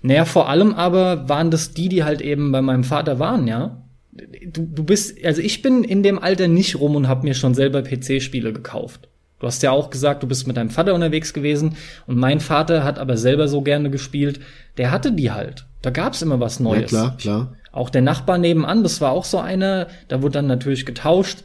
Naja, 0.02 0.26
vor 0.26 0.50
allem 0.50 0.74
aber 0.74 1.30
waren 1.30 1.52
das 1.52 1.74
die, 1.74 1.90
die 1.90 2.04
halt 2.04 2.22
eben 2.22 2.52
bei 2.52 2.62
meinem 2.62 2.84
Vater 2.84 3.20
waren, 3.20 3.48
ja. 3.48 3.84
Du, 4.12 4.66
du 4.66 4.84
bist, 4.84 5.24
also 5.24 5.42
ich 5.42 5.62
bin 5.62 5.84
in 5.84 6.04
dem 6.04 6.20
Alter 6.20 6.48
nicht 6.48 6.80
rum 6.80 6.96
und 6.96 7.08
habe 7.08 7.24
mir 7.24 7.34
schon 7.34 7.54
selber 7.54 7.82
PC-Spiele 7.84 8.52
gekauft. 8.52 9.08
Du 9.40 9.48
hast 9.48 9.64
ja 9.64 9.72
auch 9.72 9.90
gesagt, 9.90 10.22
du 10.22 10.28
bist 10.28 10.48
mit 10.48 10.58
deinem 10.58 10.70
Vater 10.70 10.94
unterwegs 10.94 11.34
gewesen 11.34 11.78
und 12.08 12.18
mein 12.18 12.42
Vater 12.42 12.84
hat 12.84 13.00
aber 13.00 13.16
selber 13.16 13.48
so 13.48 13.62
gerne 13.62 13.90
gespielt. 13.90 14.42
Der 14.78 14.92
hatte 14.92 15.14
die 15.14 15.32
halt. 15.32 15.66
Da 15.82 15.92
gab's 15.92 16.22
immer 16.22 16.42
was 16.42 16.60
Neues. 16.60 16.92
Ja, 16.92 17.16
klar, 17.16 17.18
klar. 17.18 17.54
Auch 17.72 17.90
der 17.90 18.02
Nachbar 18.02 18.38
nebenan, 18.38 18.84
das 18.84 19.00
war 19.00 19.12
auch 19.12 19.24
so 19.24 19.40
einer, 19.40 19.88
da 20.10 20.22
wurde 20.22 20.34
dann 20.34 20.48
natürlich 20.48 20.86
getauscht 20.86 21.44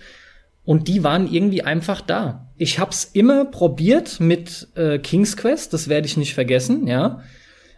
und 0.65 0.89
die 0.89 1.05
waren 1.05 1.31
irgendwie 1.31 1.63
einfach 1.63 2.01
da. 2.01 2.53
Ich 2.57 2.79
hab's 2.79 3.11
immer 3.13 3.45
probiert 3.45 4.21
mit 4.21 4.69
äh, 4.75 4.99
King's 4.99 5.37
Quest, 5.37 5.73
das 5.73 5.89
werde 5.89 6.07
ich 6.07 6.17
nicht 6.17 6.35
vergessen, 6.35 6.87
ja. 6.87 7.21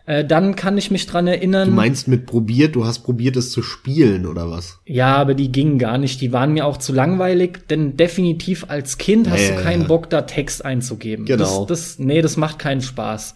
Äh, 0.06 0.24
dann 0.24 0.54
kann 0.54 0.78
ich 0.78 0.92
mich 0.92 1.06
dran 1.06 1.26
erinnern. 1.26 1.70
Du 1.70 1.74
meinst 1.74 2.06
mit 2.06 2.26
probiert, 2.26 2.76
du 2.76 2.84
hast 2.84 3.00
probiert 3.00 3.34
es 3.34 3.50
zu 3.50 3.60
spielen 3.62 4.24
oder 4.24 4.48
was? 4.48 4.78
Ja, 4.84 5.16
aber 5.16 5.34
die 5.34 5.50
gingen 5.50 5.78
gar 5.78 5.98
nicht. 5.98 6.20
Die 6.20 6.32
waren 6.32 6.52
mir 6.52 6.64
auch 6.64 6.76
zu 6.76 6.92
langweilig, 6.92 7.66
denn 7.68 7.96
definitiv 7.96 8.66
als 8.68 8.98
Kind 8.98 9.28
hast 9.28 9.48
ja, 9.48 9.56
du 9.56 9.62
keinen. 9.62 9.88
Bock, 9.88 10.08
da 10.08 10.22
Text 10.22 10.64
einzugeben. 10.64 11.26
Genau. 11.26 11.66
Das, 11.66 11.96
das, 11.96 11.98
nee, 11.98 12.22
das 12.22 12.36
macht 12.36 12.60
keinen 12.60 12.82
Spaß. 12.82 13.34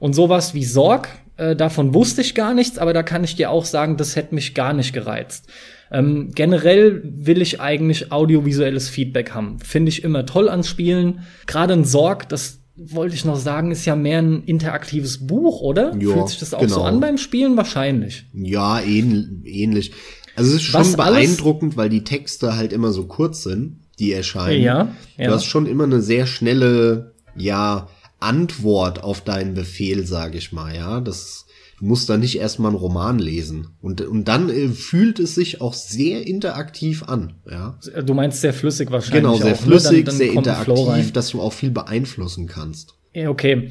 Und 0.00 0.14
sowas 0.14 0.54
wie 0.54 0.64
Sorg, 0.64 1.08
äh, 1.36 1.54
davon 1.54 1.94
wusste 1.94 2.20
ich 2.20 2.34
gar 2.34 2.52
nichts, 2.52 2.78
aber 2.78 2.92
da 2.92 3.04
kann 3.04 3.22
ich 3.22 3.36
dir 3.36 3.50
auch 3.50 3.64
sagen, 3.64 3.96
das 3.96 4.16
hätte 4.16 4.34
mich 4.34 4.54
gar 4.54 4.72
nicht 4.72 4.92
gereizt. 4.92 5.46
Ähm, 5.90 6.30
generell 6.34 7.02
will 7.04 7.40
ich 7.40 7.60
eigentlich 7.60 8.12
audiovisuelles 8.12 8.88
Feedback 8.88 9.30
haben. 9.32 9.58
Finde 9.60 9.88
ich 9.88 10.04
immer 10.04 10.26
toll 10.26 10.48
an 10.48 10.64
Spielen. 10.64 11.20
Gerade 11.46 11.72
ein 11.72 11.84
Sorg, 11.84 12.28
das 12.28 12.60
wollte 12.76 13.14
ich 13.14 13.24
noch 13.24 13.36
sagen, 13.36 13.70
ist 13.70 13.84
ja 13.86 13.96
mehr 13.96 14.22
ein 14.22 14.44
interaktives 14.44 15.26
Buch, 15.26 15.60
oder? 15.60 15.94
Ja, 15.98 16.12
Fühlt 16.12 16.28
sich 16.28 16.38
das 16.38 16.54
auch 16.54 16.60
genau. 16.60 16.74
so 16.74 16.82
an 16.82 17.00
beim 17.00 17.18
Spielen? 17.18 17.56
Wahrscheinlich. 17.56 18.26
Ja, 18.32 18.80
ähnlich. 18.80 19.92
Also 20.36 20.50
es 20.50 20.56
ist 20.58 20.62
schon 20.62 20.80
Was 20.80 20.96
beeindruckend, 20.96 21.76
weil 21.76 21.88
die 21.88 22.04
Texte 22.04 22.56
halt 22.56 22.72
immer 22.72 22.92
so 22.92 23.06
kurz 23.06 23.42
sind, 23.42 23.80
die 23.98 24.12
erscheinen. 24.12 24.62
Ja, 24.62 24.94
ja. 25.16 25.26
Du 25.26 25.32
hast 25.32 25.46
schon 25.46 25.66
immer 25.66 25.84
eine 25.84 26.00
sehr 26.00 26.26
schnelle, 26.26 27.14
ja, 27.36 27.88
Antwort 28.20 29.02
auf 29.02 29.22
deinen 29.22 29.54
Befehl, 29.54 30.06
sage 30.06 30.38
ich 30.38 30.52
mal, 30.52 30.74
ja. 30.74 31.00
Das 31.00 31.46
Du 31.78 31.84
musst 31.84 32.08
da 32.08 32.16
nicht 32.16 32.38
erstmal 32.38 32.70
einen 32.70 32.78
Roman 32.78 33.18
lesen. 33.18 33.68
Und, 33.80 34.00
und 34.00 34.26
dann 34.26 34.50
äh, 34.50 34.68
fühlt 34.68 35.20
es 35.20 35.34
sich 35.34 35.60
auch 35.60 35.74
sehr 35.74 36.26
interaktiv 36.26 37.04
an. 37.04 37.34
Ja? 37.48 37.78
Du 38.02 38.14
meinst 38.14 38.40
sehr 38.40 38.52
flüssig 38.52 38.90
wahrscheinlich. 38.90 39.22
Genau, 39.22 39.36
sehr 39.36 39.54
auch, 39.54 39.60
flüssig, 39.60 39.98
ne? 39.98 40.04
dann, 40.04 40.04
dann 40.04 40.16
sehr 40.16 40.32
interaktiv, 40.32 41.12
dass 41.12 41.30
du 41.30 41.40
auch 41.40 41.52
viel 41.52 41.70
beeinflussen 41.70 42.46
kannst. 42.46 42.94
Okay. 43.14 43.70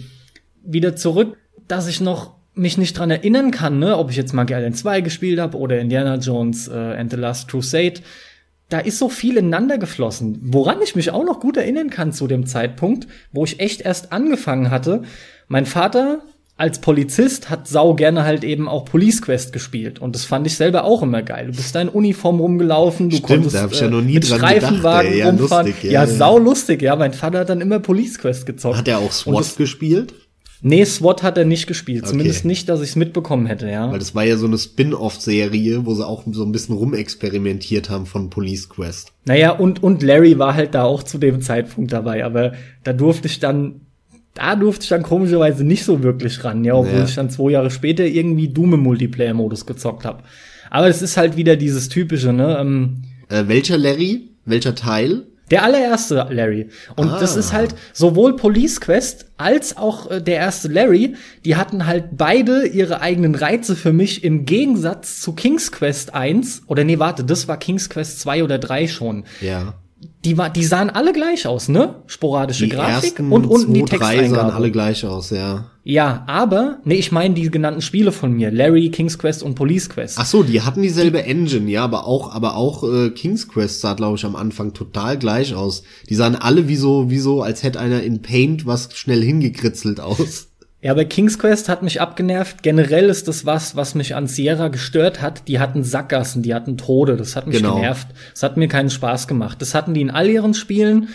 Wieder 0.64 0.96
zurück, 0.96 1.38
dass 1.68 1.88
ich 1.88 2.00
noch 2.00 2.38
mich 2.58 2.78
nicht 2.78 2.98
dran 2.98 3.12
erinnern 3.12 3.52
kann, 3.52 3.80
ne, 3.80 3.98
ob 3.98 4.10
ich 4.10 4.18
jetzt 4.18 4.34
Monkey 4.34 4.54
Island 4.54 4.78
2 4.78 5.02
gespielt 5.02 5.40
habe 5.40 5.58
oder 5.58 5.80
Indiana 5.80 6.16
Jones 6.16 6.68
äh, 6.68 6.74
and 6.74 7.12
the 7.12 7.18
Last 7.18 7.48
Crusade. 7.48 8.02
Da 8.70 8.80
ist 8.80 9.00
so 9.00 9.08
viel 9.08 9.38
ineinander 9.38 9.78
geflossen. 9.78 10.40
Woran 10.42 10.82
ich 10.82 10.96
mich 10.96 11.12
auch 11.12 11.24
noch 11.24 11.40
gut 11.40 11.56
erinnern 11.56 11.90
kann 11.90 12.12
zu 12.12 12.28
dem 12.28 12.46
Zeitpunkt, 12.46 13.08
wo 13.32 13.46
ich 13.46 13.60
echt 13.60 13.82
erst 13.82 14.12
angefangen 14.12 14.72
hatte. 14.72 15.04
Mein 15.48 15.66
Vater 15.66 16.24
als 16.58 16.82
Polizist 16.82 17.52
hat 17.52 17.68
Sau 17.68 17.94
gerne 17.94 18.24
halt 18.24 18.44
eben 18.44 18.68
auch 18.68 18.84
Police 18.86 19.22
Quest 19.22 19.54
gespielt 19.54 20.00
und 20.00 20.16
das 20.16 20.26
fand 20.26 20.48
ich 20.48 20.58
selber 20.58 20.84
auch 20.84 21.04
immer 21.04 21.22
geil. 21.22 21.48
Du 21.48 21.56
bist 21.56 21.76
da 21.76 21.82
in 21.82 21.90
Uniform 21.90 22.40
rumgelaufen, 22.40 23.10
du 23.10 23.18
Stimmt, 23.18 23.28
konntest 23.28 23.56
da 23.56 23.62
hab 23.62 23.74
ich 23.74 23.80
ja 23.80 23.90
noch 23.90 24.02
nie 24.02 24.16
mit 24.16 24.30
dran 24.30 24.40
Streifenwagen 24.40 25.12
gedacht, 25.12 25.14
ey. 25.14 25.20
ja, 25.20 25.30
rumfahren. 25.30 25.68
Lustig, 25.68 25.84
ja, 25.84 25.92
ja, 25.92 26.08
sau 26.08 26.40
lustig, 26.40 26.82
ja. 26.82 26.96
Mein 26.96 27.14
Vater 27.14 27.40
hat 27.40 27.50
dann 27.50 27.62
immer 27.62 27.80
Police 27.80 28.18
Quest 28.18 28.48
gezockt. 28.48 28.78
Hat 28.78 28.88
er 28.88 28.98
auch 28.98 29.12
SWAT 29.12 29.56
gespielt? 29.56 30.14
Nee, 30.62 30.84
SWAT 30.86 31.22
hat 31.22 31.38
er 31.38 31.46
nicht 31.46 31.68
gespielt. 31.68 32.02
Okay. 32.02 32.12
Zumindest 32.12 32.44
nicht, 32.44 32.68
dass 32.68 32.82
ich 32.82 32.90
es 32.90 32.96
mitbekommen 32.96 33.46
hätte, 33.46 33.70
ja. 33.70 33.92
Weil 33.92 34.00
das 34.00 34.16
war 34.16 34.24
ja 34.24 34.38
so 34.38 34.48
eine 34.48 34.58
Spin-off-Serie, 34.58 35.86
wo 35.86 35.94
sie 35.94 36.06
auch 36.06 36.24
so 36.32 36.44
ein 36.44 36.52
bisschen 36.52 36.76
rumexperimentiert 36.76 37.92
haben 37.92 38.08
von 38.08 38.32
Police 38.32 38.68
Quest. 38.68 39.14
Naja, 39.26 39.52
und, 39.52 39.84
und 39.84 40.02
Larry 40.02 40.40
war 40.40 40.56
halt 40.56 40.74
da 40.74 40.86
auch 40.86 41.04
zu 41.04 41.20
dem 41.20 41.42
Zeitpunkt 41.42 41.94
dabei, 41.94 42.26
aber 42.26 42.54
da 42.84 42.94
durfte 42.94 43.28
ich 43.28 43.40
dann 43.40 43.82
da 44.38 44.56
durfte 44.56 44.84
ich 44.84 44.90
dann 44.90 45.04
komischerweise 45.04 45.64
nicht 45.64 45.84
so 45.84 46.04
wirklich 46.04 46.44
ran, 46.44 46.64
ja, 46.64 46.76
obwohl 46.76 47.00
ja. 47.00 47.06
ich 47.06 47.16
dann 47.16 47.30
zwei 47.30 47.52
Jahre 47.52 47.72
später 47.72 48.06
irgendwie 48.06 48.48
Doom 48.48 48.76
im 48.76 48.82
Multiplayer-Modus 48.82 49.66
gezockt 49.66 50.06
habe. 50.06 50.24
Aber 50.70 50.88
es 50.88 51.02
ist 51.02 51.18
halt 51.18 51.38
wieder 51.38 51.56
dieses 51.56 51.90
typische, 51.90 52.34
ne? 52.34 52.58
Ähm, 52.60 53.04
äh, 53.30 53.44
welcher 53.48 53.78
Larry? 53.78 54.30
Welcher 54.46 54.76
Teil? 54.76 55.24
Der 55.50 55.64
allererste 55.64 56.28
Larry. 56.30 56.70
Und 56.98 57.10
ah. 57.10 57.20
das 57.20 57.38
ist 57.38 57.54
halt 57.54 57.74
sowohl 57.94 58.36
Police 58.36 58.82
Quest 58.82 59.28
als 59.38 59.78
auch 59.78 60.12
äh, 60.12 60.22
der 60.22 60.36
erste 60.36 60.68
Larry, 60.68 61.16
die 61.46 61.56
hatten 61.56 61.86
halt 61.86 62.18
beide 62.18 62.68
ihre 62.68 63.02
eigenen 63.02 63.34
Reize 63.34 63.78
für 63.78 63.94
mich 63.94 64.26
im 64.26 64.46
Gegensatz 64.46 65.22
zu 65.22 65.34
King's 65.34 65.72
Quest 65.72 66.14
1. 66.14 66.64
Oder 66.68 66.84
nee, 66.84 67.00
warte, 67.00 67.24
das 67.24 67.48
war 67.48 67.58
King's 67.58 67.90
Quest 67.90 68.20
2 68.20 68.44
oder 68.44 68.60
3 68.60 68.88
schon. 68.88 69.24
Ja 69.42 69.76
die, 70.26 70.38
war, 70.38 70.50
die 70.50 70.64
sahen 70.64 70.90
alle 70.90 71.14
gleich 71.14 71.48
aus, 71.48 71.70
ne? 71.70 71.96
Sporadische 72.08 72.66
die 72.66 72.72
Grafik 72.72 73.20
und 73.20 73.46
unten 73.46 73.74
die 73.74 73.84
Texteingabe. 73.84 74.36
sahen 74.36 74.52
alle 74.52 74.72
gleich 74.72 75.06
aus, 75.06 75.30
ja. 75.30 75.72
Ja, 75.84 76.26
aber, 76.28 76.80
nee, 76.84 76.96
ich 76.96 77.14
meine 77.14 77.34
die 77.34 77.50
genannten 77.50 77.82
Spiele 77.82 78.12
von 78.12 78.34
mir, 78.34 78.52
Larry, 78.52 78.90
King's 78.90 79.18
Quest 79.18 79.42
und 79.42 79.56
Police 79.56 79.90
Quest. 79.90 80.18
Ach 80.20 80.26
so, 80.26 80.44
die 80.44 80.62
hatten 80.62 80.82
dieselbe 80.82 81.20
die, 81.20 81.30
Engine, 81.30 81.72
ja, 81.72 81.84
aber 81.84 82.06
auch, 82.06 82.34
aber 82.34 82.58
auch 82.58 82.84
äh, 82.84 83.10
King's 83.12 83.48
Quest 83.48 83.80
sah, 83.80 83.94
glaube 83.94 84.18
ich, 84.18 84.26
am 84.26 84.36
Anfang 84.36 84.74
total 84.74 85.18
gleich 85.18 85.56
aus. 85.56 85.84
Die 86.10 86.16
sahen 86.16 86.36
alle 86.36 86.68
wie 86.68 86.76
so, 86.76 87.10
wie 87.10 87.20
so, 87.20 87.42
als 87.42 87.64
hätte 87.64 87.80
einer 87.80 88.04
in 88.04 88.22
Paint 88.22 88.66
was 88.66 88.90
schnell 88.96 89.24
hingekritzelt 89.24 90.02
aus. 90.02 90.50
Ja, 90.80 90.94
bei 90.94 91.06
King's 91.06 91.40
Quest 91.40 91.70
hat 91.70 91.82
mich 91.82 92.02
abgenervt. 92.02 92.62
Generell 92.62 93.10
ist 93.10 93.28
das 93.28 93.46
was, 93.46 93.76
was 93.76 93.96
mich 93.96 94.14
an 94.14 94.28
Sierra 94.28 94.68
gestört 94.68 95.22
hat. 95.22 95.48
Die 95.48 95.60
hatten 95.60 95.84
Sackgassen, 95.84 96.44
die 96.44 96.54
hatten 96.54 96.78
Tode. 96.78 97.18
Das 97.18 97.36
hat 97.36 97.48
mich 97.48 97.58
genau. 97.58 97.76
genervt. 97.76 98.08
Das 98.34 98.44
hat 98.44 98.58
mir 98.58 98.68
keinen 98.68 98.92
Spaß 98.92 99.28
gemacht. 99.28 99.62
Das 99.62 99.74
hatten 99.74 99.96
die 99.96 100.02
in 100.02 100.12
all 100.12 100.30
ihren 100.30 100.54
Spielen. 100.54 101.10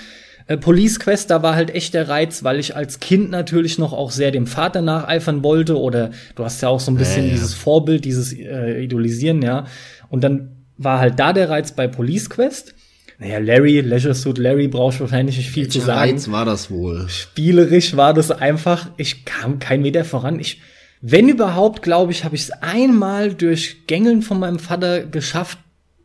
Äh, 0.49 0.57
Police 0.57 0.99
Quest, 0.99 1.31
da 1.31 1.45
war 1.45 1.55
halt 1.55 1.73
echt 1.73 1.95
der 1.95 2.09
Reiz, 2.09 2.43
weil 2.43 2.59
ich 2.59 2.75
als 2.75 2.99
Kind 2.99 3.31
natürlich 3.31 3.79
noch 3.79 3.93
auch 3.93 4.11
sehr 4.11 4.33
dem 4.33 4.49
Vater 4.49 4.83
nacheifern 4.83 5.45
wollte. 5.45 5.79
Oder 5.79 6.11
du 6.35 6.45
hast 6.45 6.61
ja 6.61 6.69
auch 6.69 6.81
so 6.81 6.91
ein 6.91 6.97
bisschen 6.97 7.27
ja. 7.27 7.31
dieses 7.31 7.55
Vorbild, 7.55 8.05
dieses 8.05 8.33
äh, 8.33 8.83
Idolisieren, 8.83 9.43
ja. 9.43 9.67
Und 10.09 10.25
dann 10.25 10.65
war 10.77 10.99
halt 10.99 11.21
da 11.21 11.33
der 11.33 11.49
Reiz 11.49 11.71
bei 11.71 11.87
Police 11.87 12.29
Quest. 12.29 12.75
Naja, 13.23 13.39
Larry, 13.39 13.81
Leisure 13.83 14.17
Suit 14.17 14.37
Larry 14.37 14.67
brauchst 14.67 14.99
wahrscheinlich 14.99 15.37
nicht 15.37 15.51
viel 15.51 15.67
Welcher 15.67 15.79
zu 15.79 15.87
sagen. 15.87 16.11
Reiz 16.11 16.31
war 16.33 16.45
das 16.45 16.73
wohl? 16.73 17.09
Spielerisch 17.09 17.97
war 17.97 18.15
das 18.15 18.33
einfach, 18.33 18.89
ich 18.97 19.25
kam 19.25 19.61
kein 19.61 19.81
Meter 19.83 20.05
voran. 20.05 20.41
Ich, 20.41 20.61
wenn 21.03 21.29
überhaupt, 21.29 21.83
glaube 21.83 22.11
ich, 22.11 22.25
habe 22.25 22.35
ich 22.35 22.43
es 22.43 22.51
einmal 22.51 23.33
durch 23.33 23.87
Gängeln 23.87 24.23
von 24.23 24.41
meinem 24.41 24.59
Vater 24.59 25.07
geschafft, 25.07 25.59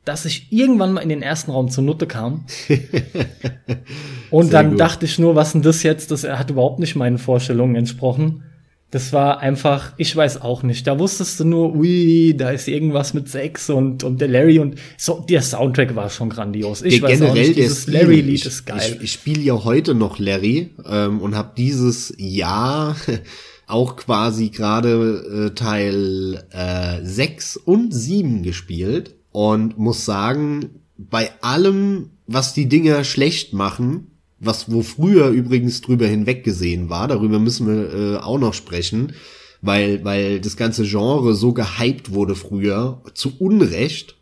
dass 0.06 0.26
ich 0.26 0.54
irgendwann 0.54 0.94
mal 0.94 1.02
in 1.02 1.10
den 1.10 1.24
ersten 1.24 1.50
Raum 1.50 1.70
zur 1.70 1.84
Nutte 1.84 2.06
kam. 2.06 2.46
Und 4.30 4.54
dann 4.54 4.72
gut. 4.72 4.80
dachte 4.80 5.06
ich 5.06 5.18
nur, 5.18 5.34
was 5.36 5.54
denn 5.54 5.64
das 5.64 5.82
jetzt? 5.82 6.12
Das 6.12 6.24
hat 6.24 6.52
überhaupt 6.52 6.78
nicht 6.78 6.96
meinen 6.96 7.18
Vorstellungen 7.18 7.76
entsprochen. 7.76 8.44
Das 8.90 9.12
war 9.12 9.40
einfach, 9.40 9.92
ich 9.98 10.16
weiß 10.16 10.42
auch 10.42 10.64
nicht. 10.64 10.88
Da 10.88 10.98
wusstest 10.98 11.42
du 11.42 11.44
nur, 11.44 11.76
ui, 11.76 12.34
da 12.38 12.52
ist 12.52 12.70
irgendwas 12.70 13.14
mit 13.14 13.28
Sex 13.28 13.70
und, 13.70 14.06
und 14.06 14.22
der 14.22 14.30
Larry 14.30 14.60
und 14.60 14.76
so, 14.98 15.26
der 15.28 15.42
Soundtrack 15.42 15.94
war 15.96 16.10
schon 16.10 16.30
grandios. 16.30 16.82
Ich 16.84 17.02
der 17.02 17.10
weiß 17.10 17.20
generell 17.20 17.32
auch 17.32 17.48
nicht, 17.48 17.58
dieses 17.58 17.88
Larry-Lied 17.88 18.46
ist 18.46 18.66
geil. 18.66 18.96
Ich, 18.96 19.04
ich 19.04 19.12
spiele 19.12 19.42
ja 19.42 19.66
heute 19.66 19.94
noch 19.94 20.20
Larry 20.20 20.70
ähm, 20.90 21.20
und 21.20 21.36
habe 21.36 21.52
dieses 21.58 22.14
Jahr 22.18 22.96
auch 23.68 23.98
quasi 23.98 24.50
gerade 24.50 25.50
äh, 25.52 25.56
Teil 25.56 26.46
äh, 26.52 27.04
6 27.04 27.58
und 27.58 27.94
7 27.94 28.42
gespielt 28.42 29.16
und 29.34 29.78
muss 29.78 30.06
sagen, 30.06 30.82
bei 30.98 31.30
allem, 31.42 32.12
was 32.26 32.54
die 32.54 32.70
Dinger 32.70 33.04
schlecht 33.04 33.54
machen, 33.54 34.17
was 34.40 34.72
wo 34.72 34.84
früher 34.84 35.30
übrigens 35.30 35.82
drüber 35.82 36.08
hinweggesehen 36.08 36.90
war, 36.90 37.08
darüber 37.08 37.40
müssen 37.40 37.68
wir 37.68 37.94
äh, 37.94 38.18
auch 38.18 38.40
noch 38.40 38.54
sprechen, 38.54 39.14
weil 39.62 40.04
weil 40.04 40.40
das 40.40 40.58
ganze 40.58 40.84
Genre 40.84 41.34
so 41.34 41.54
gehypt 41.54 42.14
wurde 42.14 42.36
früher 42.36 43.02
zu 43.14 43.34
Unrecht 43.40 44.16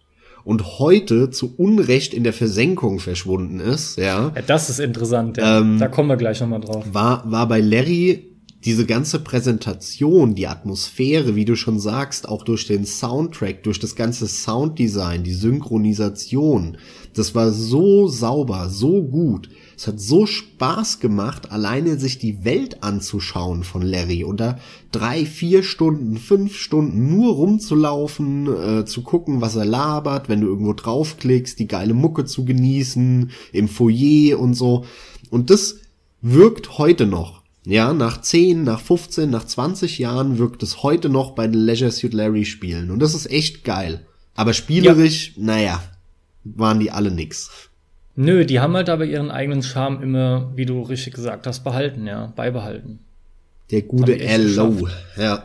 und 0.45 0.79
heute 0.79 1.31
zu 1.31 1.55
Unrecht 1.57 2.13
in 2.13 2.23
der 2.23 2.33
Versenkung 2.33 2.99
verschwunden 2.99 3.59
ist, 3.59 3.97
ja. 3.97 4.31
ja 4.35 4.41
das 4.45 4.69
ist 4.69 4.79
interessant, 4.79 5.37
ja. 5.37 5.59
Ähm, 5.59 5.79
da 5.79 5.87
kommen 5.87 6.07
wir 6.07 6.17
gleich 6.17 6.39
nochmal 6.39 6.61
drauf. 6.61 6.85
War, 6.93 7.29
war 7.29 7.47
bei 7.47 7.59
Larry 7.59 8.35
diese 8.63 8.85
ganze 8.85 9.19
Präsentation, 9.19 10.33
die 10.33 10.47
Atmosphäre, 10.47 11.35
wie 11.35 11.45
du 11.45 11.55
schon 11.55 11.79
sagst, 11.79 12.27
auch 12.27 12.43
durch 12.43 12.65
den 12.65 12.85
Soundtrack, 12.85 13.63
durch 13.63 13.79
das 13.79 13.95
ganze 13.95 14.27
Sounddesign, 14.27 15.23
die 15.23 15.33
Synchronisation, 15.33 16.77
das 17.13 17.35
war 17.35 17.51
so 17.51 18.07
sauber, 18.07 18.69
so 18.69 19.03
gut. 19.03 19.49
Es 19.77 19.87
hat 19.87 19.99
so 19.99 20.25
Spaß 20.25 20.99
gemacht, 20.99 21.51
alleine 21.51 21.99
sich 21.99 22.17
die 22.17 22.45
Welt 22.45 22.83
anzuschauen 22.83 23.63
von 23.63 23.81
Larry 23.81 24.23
und 24.23 24.39
da 24.39 24.57
drei, 24.91 25.25
vier 25.25 25.63
Stunden, 25.63 26.17
fünf 26.17 26.55
Stunden 26.55 27.15
nur 27.15 27.33
rumzulaufen, 27.33 28.47
äh, 28.47 28.85
zu 28.85 29.01
gucken, 29.01 29.41
was 29.41 29.55
er 29.55 29.65
labert, 29.65 30.29
wenn 30.29 30.41
du 30.41 30.47
irgendwo 30.47 30.73
draufklickst, 30.73 31.59
die 31.59 31.67
geile 31.67 31.93
Mucke 31.93 32.25
zu 32.25 32.45
genießen, 32.45 33.31
im 33.51 33.67
Foyer 33.67 34.39
und 34.39 34.53
so. 34.53 34.85
Und 35.29 35.49
das 35.49 35.77
wirkt 36.21 36.77
heute 36.77 37.05
noch. 37.05 37.43
Ja, 37.65 37.93
nach 37.93 38.21
10, 38.21 38.63
nach 38.63 38.79
15, 38.79 39.29
nach 39.29 39.45
20 39.45 39.97
Jahren 39.97 40.37
wirkt 40.37 40.61
es 40.61 40.83
heute 40.83 41.09
noch 41.09 41.31
bei 41.31 41.47
den 41.47 41.59
Leisure 41.59 41.91
Suit 41.91 42.13
Larry 42.13 42.45
Spielen. 42.45 42.91
Und 42.91 42.99
das 42.99 43.15
ist 43.15 43.29
echt 43.31 43.63
geil. 43.63 44.05
Aber 44.35 44.53
spielerisch, 44.53 45.33
ja. 45.35 45.43
naja, 45.43 45.83
waren 46.43 46.79
die 46.79 46.91
alle 46.91 47.09
nix. 47.09 47.49
Nö, 48.15 48.45
die 48.45 48.59
haben 48.59 48.75
halt 48.75 48.89
aber 48.89 49.05
ihren 49.05 49.31
eigenen 49.31 49.61
Charme 49.61 50.01
immer, 50.01 50.51
wie 50.55 50.65
du 50.65 50.81
richtig 50.81 51.13
gesagt 51.13 51.47
hast, 51.47 51.63
behalten, 51.63 52.07
ja, 52.07 52.31
beibehalten. 52.35 52.99
Der 53.71 53.81
gute 53.81 54.19
L.O., 54.19 54.87
ja. 55.17 55.43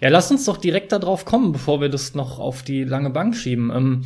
Ja, 0.00 0.08
lass 0.08 0.30
uns 0.30 0.44
doch 0.44 0.56
direkt 0.56 0.92
darauf 0.92 1.24
kommen, 1.24 1.52
bevor 1.52 1.80
wir 1.80 1.88
das 1.88 2.14
noch 2.14 2.38
auf 2.38 2.62
die 2.62 2.84
lange 2.84 3.10
Bank 3.10 3.36
schieben. 3.36 3.70
Ähm, 3.74 4.04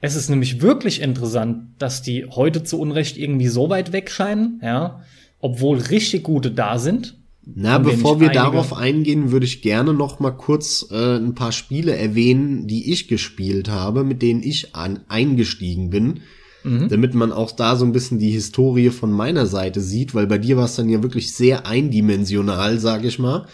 es 0.00 0.14
ist 0.14 0.30
nämlich 0.30 0.62
wirklich 0.62 1.02
interessant, 1.02 1.66
dass 1.78 2.00
die 2.00 2.26
heute 2.26 2.62
zu 2.62 2.80
Unrecht 2.80 3.18
irgendwie 3.18 3.48
so 3.48 3.68
weit 3.68 3.92
weg 3.92 4.10
scheinen, 4.10 4.60
ja 4.62 5.02
obwohl 5.40 5.78
richtig 5.78 6.24
gute 6.24 6.50
da 6.50 6.78
sind. 6.78 7.16
Na, 7.54 7.78
bevor 7.78 8.20
wir 8.20 8.28
darauf 8.28 8.74
eingehen, 8.74 9.30
würde 9.32 9.46
ich 9.46 9.62
gerne 9.62 9.94
noch 9.94 10.20
mal 10.20 10.32
kurz 10.32 10.86
äh, 10.90 11.16
ein 11.16 11.34
paar 11.34 11.52
Spiele 11.52 11.96
erwähnen, 11.96 12.66
die 12.66 12.92
ich 12.92 13.08
gespielt 13.08 13.70
habe, 13.70 14.04
mit 14.04 14.20
denen 14.20 14.42
ich 14.42 14.74
an, 14.74 15.00
eingestiegen 15.08 15.88
bin, 15.88 16.20
mhm. 16.64 16.88
damit 16.88 17.14
man 17.14 17.32
auch 17.32 17.52
da 17.52 17.76
so 17.76 17.84
ein 17.84 17.92
bisschen 17.92 18.18
die 18.18 18.30
Historie 18.30 18.90
von 18.90 19.10
meiner 19.10 19.46
Seite 19.46 19.80
sieht, 19.80 20.14
weil 20.14 20.26
bei 20.26 20.38
dir 20.38 20.56
war 20.56 20.64
es 20.64 20.76
dann 20.76 20.88
ja 20.88 21.02
wirklich 21.02 21.34
sehr 21.34 21.66
eindimensional, 21.66 22.78
sag 22.78 23.04
ich 23.04 23.18
mal. 23.18 23.46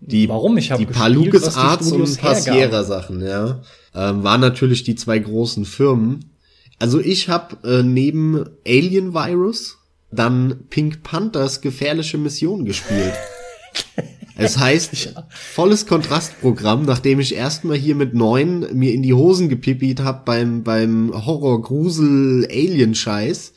Die, 0.00 0.28
Warum? 0.28 0.56
Ich 0.58 0.70
habe 0.70 0.84
die 0.84 0.92
paar 0.92 1.08
Lucas 1.08 1.56
Arts 1.56 1.90
und 1.90 2.20
paar 2.20 2.34
Sierra 2.34 2.84
Sachen, 2.84 3.20
ja, 3.20 3.62
ähm, 3.94 4.22
waren 4.22 4.40
natürlich 4.40 4.84
die 4.84 4.94
zwei 4.94 5.18
großen 5.18 5.64
Firmen. 5.64 6.32
Also 6.78 7.00
ich 7.00 7.28
habe 7.28 7.56
äh, 7.68 7.82
neben 7.82 8.44
Alien 8.66 9.12
Virus 9.12 9.78
dann 10.10 10.64
Pink 10.70 11.02
Panthers 11.02 11.60
gefährliche 11.60 12.18
Mission 12.18 12.64
gespielt. 12.64 13.14
Es 14.38 14.56
heißt 14.56 15.14
volles 15.28 15.86
Kontrastprogramm, 15.86 16.84
nachdem 16.84 17.18
ich 17.18 17.34
erstmal 17.34 17.76
hier 17.76 17.96
mit 17.96 18.14
neun 18.14 18.66
mir 18.72 18.94
in 18.94 19.02
die 19.02 19.12
Hosen 19.12 19.48
gepippiert 19.48 20.00
hab 20.00 20.24
beim 20.24 20.62
beim 20.62 21.12
Horror 21.12 21.60
Grusel 21.60 22.46
Alien 22.48 22.94
Scheiß, 22.94 23.52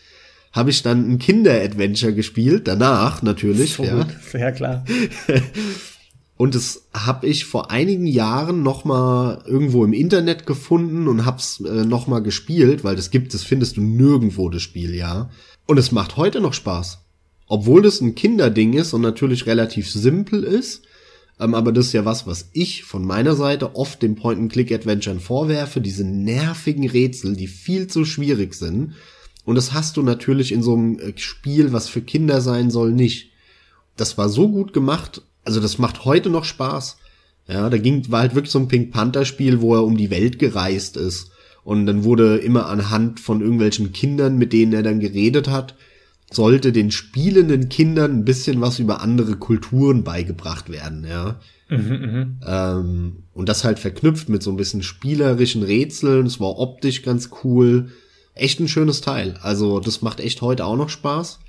habe 0.52 0.72
ich 0.72 0.82
dann 0.82 1.10
ein 1.10 1.20
Kinder 1.20 1.54
Adventure 1.54 2.14
gespielt, 2.14 2.68
danach 2.68 3.22
natürlich, 3.22 3.74
so 3.74 3.84
ja. 3.84 4.08
Ja, 4.34 4.52
klar. 4.52 4.84
Und 6.42 6.56
das 6.56 6.88
habe 6.92 7.28
ich 7.28 7.46
vor 7.46 7.70
einigen 7.70 8.08
Jahren 8.08 8.64
noch 8.64 8.84
mal 8.84 9.44
irgendwo 9.46 9.86
im 9.86 9.94
Internet 9.94 10.48
gefunden 10.48 11.08
und 11.08 11.24
hab's 11.24 11.60
äh, 11.60 11.86
noch 11.86 12.08
mal 12.08 12.24
gespielt, 12.24 12.84
weil 12.84 12.96
das 12.96 13.12
gibt, 13.12 13.36
das 13.36 13.44
findest 13.44 13.78
du 13.78 13.82
nirgendwo 13.82 14.50
das 14.50 14.64
Spiel, 14.64 14.96
ja. 14.96 15.30
Und 15.68 15.78
es 15.78 15.92
macht 15.92 16.18
heute 16.18 16.42
noch 16.42 16.54
Spaß. 16.54 17.01
Obwohl 17.52 17.82
das 17.82 18.00
ein 18.00 18.16
Kinderding 18.16 18.72
ist 18.72 18.94
und 18.94 19.02
natürlich 19.02 19.46
relativ 19.46 19.92
simpel 19.92 20.46
ist, 20.46 20.84
ähm, 21.38 21.54
aber 21.54 21.74
das 21.74 21.88
ist 21.88 21.92
ja 21.92 22.06
was, 22.06 22.26
was 22.26 22.50
ich 22.54 22.86
von 22.86 23.04
meiner 23.04 23.36
Seite 23.36 23.76
oft 23.76 24.02
dem 24.02 24.16
Point-and-Click-Adventuren 24.16 25.20
vorwerfe, 25.20 25.82
diese 25.82 26.06
nervigen 26.06 26.88
Rätsel, 26.88 27.36
die 27.36 27.48
viel 27.48 27.88
zu 27.88 28.06
schwierig 28.06 28.54
sind. 28.54 28.94
Und 29.44 29.56
das 29.56 29.74
hast 29.74 29.98
du 29.98 30.02
natürlich 30.02 30.54
in 30.54 30.64
so 30.64 30.76
einem 30.76 30.98
äh, 30.98 31.12
Spiel, 31.18 31.74
was 31.74 31.90
für 31.90 32.00
Kinder 32.00 32.40
sein 32.40 32.72
soll, 32.72 32.94
nicht. 32.94 33.32
Das 33.98 34.18
war 34.18 34.30
so 34.30 34.48
gut 34.48 34.72
gemacht, 34.72 35.22
also 35.44 35.60
das 35.60 35.78
macht 35.78 36.06
heute 36.06 36.30
noch 36.30 36.46
Spaß. 36.46 37.00
Ja, 37.50 37.70
da 37.70 37.78
ging, 37.78 38.10
war 38.10 38.22
halt 38.22 38.34
wirklich 38.34 38.54
so 38.54 38.60
ein 38.60 38.70
Pink 38.70 38.94
Panther 38.94 39.26
Spiel, 39.26 39.60
wo 39.60 39.76
er 39.76 39.84
um 39.84 39.98
die 39.98 40.10
Welt 40.10 40.40
gereist 40.40 40.96
ist 40.96 41.32
und 41.66 41.86
dann 41.86 42.06
wurde 42.06 42.38
immer 42.38 42.68
anhand 42.68 43.20
von 43.20 43.42
irgendwelchen 43.42 43.92
Kindern, 43.92 44.38
mit 44.38 44.54
denen 44.54 44.72
er 44.72 44.84
dann 44.84 45.02
geredet 45.02 45.50
hat, 45.50 45.76
sollte 46.32 46.72
den 46.72 46.92
spielenden 46.92 47.70
Kindern 47.70 48.12
ein 48.12 48.26
bisschen 48.26 48.62
was 48.62 48.80
über 48.80 49.02
andere 49.02 49.36
Kulturen 49.36 50.04
beigebracht 50.04 50.70
werden, 50.70 51.06
ja. 51.08 51.40
Mhm, 51.70 52.38
mh. 52.42 52.78
ähm, 52.80 53.24
und 53.34 53.48
das 53.48 53.64
halt 53.64 53.80
verknüpft 53.80 54.28
mit 54.28 54.44
so 54.44 54.50
ein 54.50 54.58
bisschen 54.58 54.84
spielerischen 54.84 55.64
Rätseln. 55.64 56.26
Es 56.26 56.40
war 56.40 56.60
optisch 56.60 57.02
ganz 57.02 57.30
cool. 57.44 57.92
Echt 58.34 58.60
ein 58.60 58.68
schönes 58.68 59.02
Teil. 59.02 59.36
Also 59.42 59.80
das 59.80 60.02
macht 60.02 60.20
echt 60.20 60.42
heute 60.42 60.66
auch 60.66 60.76
noch 60.76 60.90
Spaß. 60.90 61.40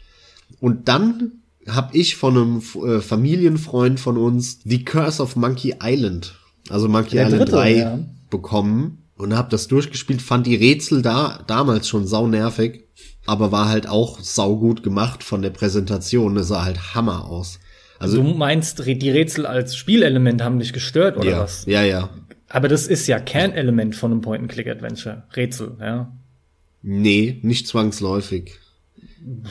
Und 0.60 0.88
dann 0.88 1.42
habe 1.68 1.96
ich 1.96 2.16
von 2.16 2.36
einem 2.36 2.62
äh, 2.84 3.00
Familienfreund 3.00 4.00
von 4.00 4.16
uns 4.16 4.60
The 4.64 4.84
Curse 4.84 5.22
of 5.22 5.36
Monkey 5.36 5.76
Island, 5.82 6.34
also 6.68 6.88
Monkey 6.88 7.16
Der 7.16 7.26
Island 7.26 7.42
Dritte, 7.42 7.52
3 7.52 7.76
ja. 7.76 7.98
bekommen 8.30 9.04
und 9.16 9.34
habe 9.34 9.50
das 9.50 9.68
durchgespielt, 9.68 10.22
fand 10.22 10.46
die 10.46 10.56
Rätsel 10.56 11.02
da 11.02 11.42
damals 11.46 11.88
schon 11.88 12.06
sau 12.06 12.26
nervig, 12.26 12.88
aber 13.26 13.52
war 13.52 13.68
halt 13.68 13.88
auch 13.88 14.20
sau 14.20 14.56
gut 14.56 14.82
gemacht 14.82 15.22
von 15.22 15.42
der 15.42 15.50
Präsentation. 15.50 16.36
Es 16.36 16.48
sah 16.48 16.64
halt 16.64 16.94
Hammer 16.94 17.26
aus. 17.26 17.60
Also 17.98 18.20
du 18.20 18.34
meinst, 18.34 18.84
die 18.84 19.10
Rätsel 19.10 19.46
als 19.46 19.76
Spielelement 19.76 20.42
haben 20.42 20.58
dich 20.58 20.72
gestört 20.72 21.16
oder 21.16 21.30
ja, 21.30 21.38
was? 21.40 21.64
Ja, 21.66 21.82
ja. 21.82 22.10
Aber 22.48 22.66
das 22.68 22.88
ist 22.88 23.06
ja 23.06 23.20
Kernelement 23.20 23.94
von 23.94 24.10
einem 24.10 24.20
Point-and-Click-Adventure. 24.20 25.22
Rätsel, 25.36 25.76
ja. 25.80 26.12
Nee, 26.82 27.38
nicht 27.42 27.68
zwangsläufig. 27.68 28.58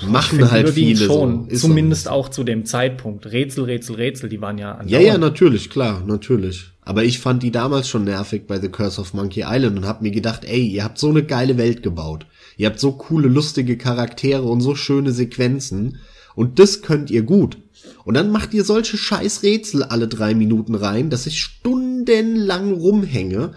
Machen 0.05 0.51
halt 0.51 0.69
viele 0.71 1.05
schon. 1.05 1.49
So. 1.49 1.67
Zumindest 1.67 2.03
so. 2.03 2.10
auch 2.10 2.27
zu 2.27 2.43
dem 2.43 2.65
Zeitpunkt. 2.65 3.25
Rätsel, 3.25 3.63
Rätsel, 3.63 3.95
Rätsel, 3.95 4.27
die 4.27 4.41
waren 4.41 4.57
ja 4.57 4.81
Ja, 4.86 4.99
ja, 4.99 5.17
natürlich, 5.17 5.69
klar, 5.69 6.03
natürlich. 6.05 6.71
Aber 6.81 7.05
ich 7.05 7.19
fand 7.19 7.41
die 7.41 7.51
damals 7.51 7.88
schon 7.88 8.03
nervig 8.03 8.47
bei 8.47 8.60
The 8.60 8.67
Curse 8.67 8.99
of 8.99 9.13
Monkey 9.13 9.45
Island 9.47 9.77
und 9.77 9.86
hab 9.86 10.01
mir 10.01 10.12
gedacht, 10.12 10.43
ey, 10.43 10.67
ihr 10.67 10.84
habt 10.84 10.97
so 10.97 11.10
eine 11.10 11.23
geile 11.23 11.57
Welt 11.57 11.84
gebaut. 11.84 12.25
Ihr 12.57 12.67
habt 12.67 12.79
so 12.79 12.93
coole, 12.93 13.27
lustige 13.27 13.77
Charaktere 13.77 14.43
und 14.43 14.61
so 14.61 14.75
schöne 14.75 15.11
Sequenzen. 15.11 15.99
Und 16.35 16.59
das 16.59 16.81
könnt 16.81 17.09
ihr 17.11 17.23
gut. 17.23 17.57
Und 18.05 18.15
dann 18.15 18.31
macht 18.31 18.53
ihr 18.53 18.63
solche 18.63 18.97
scheiß 18.97 19.43
Rätsel 19.43 19.83
alle 19.83 20.07
drei 20.07 20.33
Minuten 20.33 20.75
rein, 20.75 21.09
dass 21.09 21.27
ich 21.27 21.41
stundenlang 21.41 22.73
rumhänge. 22.73 23.53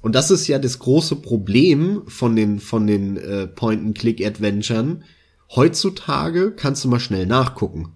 Und 0.00 0.14
das 0.14 0.30
ist 0.30 0.46
ja 0.46 0.58
das 0.58 0.78
große 0.78 1.16
Problem 1.16 2.02
von 2.06 2.36
den, 2.36 2.60
von 2.60 2.86
den 2.86 3.16
äh, 3.16 3.46
Point-and-Click-Adventuren. 3.46 5.04
Heutzutage 5.54 6.52
kannst 6.52 6.84
du 6.84 6.88
mal 6.88 7.00
schnell 7.00 7.26
nachgucken, 7.26 7.92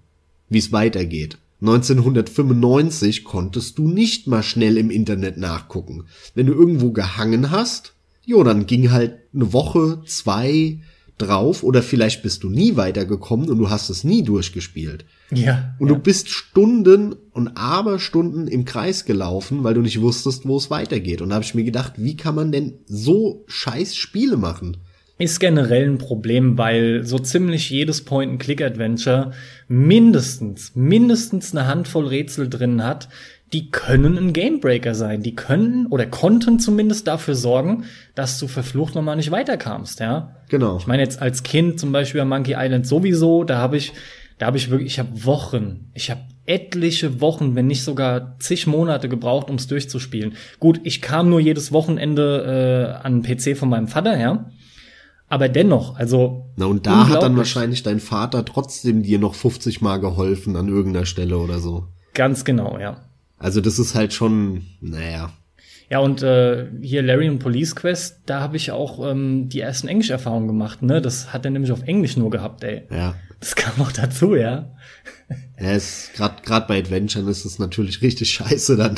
wie 0.49 0.59
es 0.59 0.73
weitergeht. 0.73 1.39
1995 1.61 3.23
konntest 3.23 3.79
du 3.79 3.87
nicht 3.87 4.27
mal 4.27 4.43
schnell 4.43 4.77
im 4.77 4.91
Internet 4.91 5.37
nachgucken. 5.37 6.07
Wenn 6.35 6.47
du 6.47 6.55
irgendwo 6.55 6.91
gehangen 6.91 7.53
hast, 7.53 7.95
jo, 8.25 8.43
dann 8.45 8.67
ging 8.67 8.91
halt 8.91 9.19
eine 9.35 9.53
Woche, 9.53 10.03
zwei 10.07 10.81
drauf 11.19 11.63
oder 11.63 11.83
vielleicht 11.83 12.23
bist 12.23 12.43
du 12.43 12.51
nie 12.51 12.77
weitergekommen 12.77 13.51
und 13.51 13.59
du 13.59 13.71
hast 13.71 13.91
es 13.91 14.05
nie 14.05 14.23
durchgespielt. 14.23 15.05
Ja. 15.31 15.75
Und 15.79 15.89
ja. 15.89 15.95
du 15.95 16.01
bist 16.01 16.29
Stunden 16.29 17.15
und 17.33 17.57
Aberstunden 17.57 18.49
im 18.49 18.65
Kreis 18.65 19.05
gelaufen, 19.05 19.63
weil 19.65 19.75
du 19.75 19.83
nicht 19.83 20.01
wusstest, 20.01 20.47
wo 20.47 20.57
es 20.57 20.71
weitergeht. 20.71 21.21
Und 21.21 21.31
da 21.31 21.37
habe 21.37 21.45
ich 21.45 21.55
mir 21.55 21.65
gedacht, 21.65 21.95
wie 21.97 22.17
kann 22.17 22.35
man 22.35 22.53
denn 22.53 22.75
so 22.87 23.45
scheiß 23.47 23.97
Spiele 23.97 24.37
machen? 24.37 24.79
ist 25.23 25.39
generell 25.39 25.89
ein 25.89 25.99
Problem, 25.99 26.59
weil 26.59 27.05
so 27.05 27.19
ziemlich 27.19 27.71
jedes 27.71 28.05
Point-and-Click-Adventure 28.05 29.33
mindestens, 29.69 30.73
mindestens 30.75 31.55
eine 31.55 31.67
Handvoll 31.69 32.09
Rätsel 32.09 32.49
drin 32.49 32.83
hat, 32.83 33.09
die 33.53 33.71
können 33.71 34.17
ein 34.17 34.33
Gamebreaker 34.33 34.95
sein. 34.95 35.23
Die 35.23 35.35
können 35.35 35.87
oder 35.87 36.07
konnten 36.07 36.59
zumindest 36.59 37.07
dafür 37.07 37.35
sorgen, 37.35 37.85
dass 38.15 38.39
du 38.39 38.49
verflucht 38.49 38.95
nochmal 38.95 39.17
nicht 39.17 39.31
weiterkamst, 39.31 40.01
ja. 40.01 40.37
Genau. 40.49 40.79
Ich 40.79 40.87
meine 40.87 41.03
jetzt 41.03 41.21
als 41.21 41.43
Kind 41.43 41.79
zum 41.79 41.93
Beispiel 41.93 42.21
an 42.23 42.29
Monkey 42.29 42.55
Island 42.57 42.87
sowieso, 42.87 43.45
da 43.45 43.59
habe 43.59 43.77
ich, 43.77 43.93
da 44.39 44.47
habe 44.47 44.57
ich 44.57 44.71
wirklich, 44.71 44.93
ich 44.93 44.99
habe 44.99 45.25
Wochen, 45.25 45.91
ich 45.93 46.11
habe 46.11 46.23
etliche 46.47 47.21
Wochen, 47.21 47.55
wenn 47.55 47.67
nicht 47.67 47.85
sogar 47.85 48.37
zig 48.39 48.67
Monate 48.67 49.09
gebraucht, 49.09 49.49
ums 49.49 49.67
durchzuspielen. 49.67 50.35
Gut, 50.59 50.81
ich 50.83 51.03
kam 51.03 51.29
nur 51.29 51.41
jedes 51.41 51.73
Wochenende 51.73 52.97
äh, 53.01 53.07
an 53.07 53.23
den 53.23 53.39
PC 53.39 53.57
von 53.57 53.69
meinem 53.69 53.89
Vater, 53.89 54.19
ja. 54.19 54.51
Aber 55.29 55.49
dennoch, 55.49 55.97
also. 55.97 56.51
Na, 56.57 56.67
und 56.67 56.87
da 56.87 57.09
hat 57.09 57.23
dann 57.23 57.37
wahrscheinlich 57.37 57.83
dein 57.83 58.01
Vater 58.01 58.45
trotzdem 58.45 59.03
dir 59.03 59.19
noch 59.19 59.35
50 59.35 59.81
Mal 59.81 59.99
geholfen 59.99 60.57
an 60.57 60.69
irgendeiner 60.69 61.07
Stelle 61.07 61.39
oder 61.39 61.59
so. 61.59 61.89
Ganz 62.13 62.45
genau, 62.45 62.79
ja. 62.79 63.12
Also 63.43 63.61
das 63.61 63.79
ist 63.79 63.95
halt 63.95 64.13
schon, 64.13 64.63
naja. 64.81 65.33
Ja, 65.91 65.99
und 65.99 66.23
äh, 66.23 66.69
hier 66.81 67.03
Larry 67.03 67.29
und 67.29 67.39
Police 67.39 67.77
Quest, 67.77 68.21
da 68.25 68.41
habe 68.41 68.57
ich 68.57 68.71
auch 68.71 69.11
ähm, 69.11 69.49
die 69.51 69.61
ersten 69.61 69.89
Englisch-Erfahrungen 69.89 70.47
gemacht, 70.47 70.81
ne? 70.81 71.03
Das 71.03 71.35
hat 71.35 71.45
er 71.45 71.51
nämlich 71.51 71.73
auf 71.73 71.83
Englisch 71.83 72.17
nur 72.17 72.31
gehabt, 72.31 72.65
ey. 72.65 72.85
Ja. 72.91 73.15
Das 73.41 73.57
kam 73.57 73.85
auch 73.85 73.93
dazu, 73.93 74.35
ja. 74.35 74.75
Ja, 75.61 75.73
ist 75.73 76.15
gerade 76.15 76.43
gerade 76.43 76.67
bei 76.67 76.79
Adventuren 76.79 77.29
ist 77.29 77.45
es 77.45 77.59
natürlich 77.59 78.01
richtig 78.01 78.31
scheiße 78.33 78.77
dann 78.77 78.95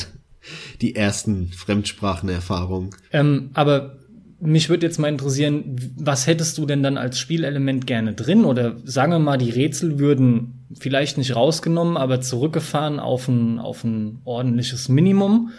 die 0.82 0.94
ersten 0.94 1.48
Fremdsprachenerfahrungen. 1.48 2.90
Ähm, 3.12 3.50
aber 3.54 3.96
mich 4.40 4.68
würde 4.68 4.86
jetzt 4.86 4.98
mal 4.98 5.08
interessieren, 5.08 5.76
was 5.96 6.26
hättest 6.26 6.58
du 6.58 6.66
denn 6.66 6.82
dann 6.82 6.98
als 6.98 7.18
Spielelement 7.18 7.86
gerne 7.86 8.12
drin? 8.14 8.44
Oder 8.44 8.76
sagen 8.84 9.12
wir 9.12 9.18
mal, 9.18 9.38
die 9.38 9.50
Rätsel 9.50 9.98
würden 9.98 10.66
vielleicht 10.78 11.18
nicht 11.18 11.36
rausgenommen, 11.36 11.96
aber 11.96 12.20
zurückgefahren 12.20 12.98
auf 12.98 13.28
ein, 13.28 13.58
auf 13.58 13.84
ein 13.84 14.20
ordentliches 14.24 14.88
Minimum. 14.88 15.50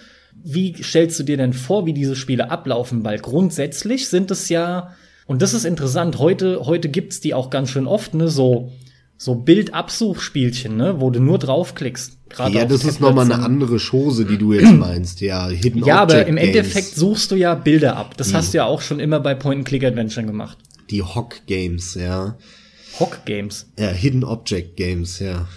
Wie 0.44 0.76
stellst 0.82 1.20
du 1.20 1.24
dir 1.24 1.38
denn 1.38 1.54
vor, 1.54 1.86
wie 1.86 1.94
diese 1.94 2.16
Spiele 2.16 2.52
ablaufen? 2.52 3.04
Weil 3.04 3.20
grundsätzlich 3.20 4.10
sind 4.10 4.32
es 4.32 4.50
ja, 4.50 4.94
und 5.26 5.42
das 5.42 5.54
ist 5.54 5.66
interessant, 5.66 6.20
heute, 6.20 6.66
heute 6.66 6.90
gibt's 6.90 7.20
die 7.22 7.34
auch 7.34 7.50
ganz 7.50 7.70
schön 7.70 7.88
oft, 7.88 8.14
ne, 8.14 8.28
so 8.28 8.72
so 9.18 9.36
Bildabsuchspielchen, 9.36 10.76
ne, 10.76 11.00
wo 11.00 11.10
du 11.10 11.20
nur 11.20 11.40
draufklickst. 11.40 12.18
Ja, 12.50 12.66
das 12.66 12.84
ist 12.84 13.00
nochmal 13.00 13.32
eine 13.32 13.44
andere 13.44 13.80
Chose, 13.80 14.26
die 14.26 14.38
du 14.38 14.54
jetzt 14.54 14.74
meinst, 14.74 15.22
ja. 15.22 15.48
Hidden 15.48 15.86
ja, 15.86 16.04
Object 16.04 16.20
aber 16.22 16.28
im 16.28 16.36
Games. 16.36 16.48
Endeffekt 16.48 16.96
suchst 16.96 17.32
du 17.32 17.36
ja 17.36 17.56
Bilder 17.56 17.96
ab. 17.96 18.18
Das 18.18 18.30
hm. 18.30 18.34
hast 18.36 18.54
du 18.54 18.58
ja 18.58 18.66
auch 18.66 18.82
schon 18.82 19.00
immer 19.00 19.20
bei 19.20 19.36
Point-and-Click-Adventure 19.36 20.26
gemacht. 20.26 20.58
Die 20.90 21.02
Hock-Games, 21.02 21.96
ja. 21.96 22.38
Hock-Games? 23.00 23.72
Ja, 23.80 23.90
Hidden 23.90 24.24
Object 24.24 24.76
Games, 24.76 25.20
ja. 25.20 25.48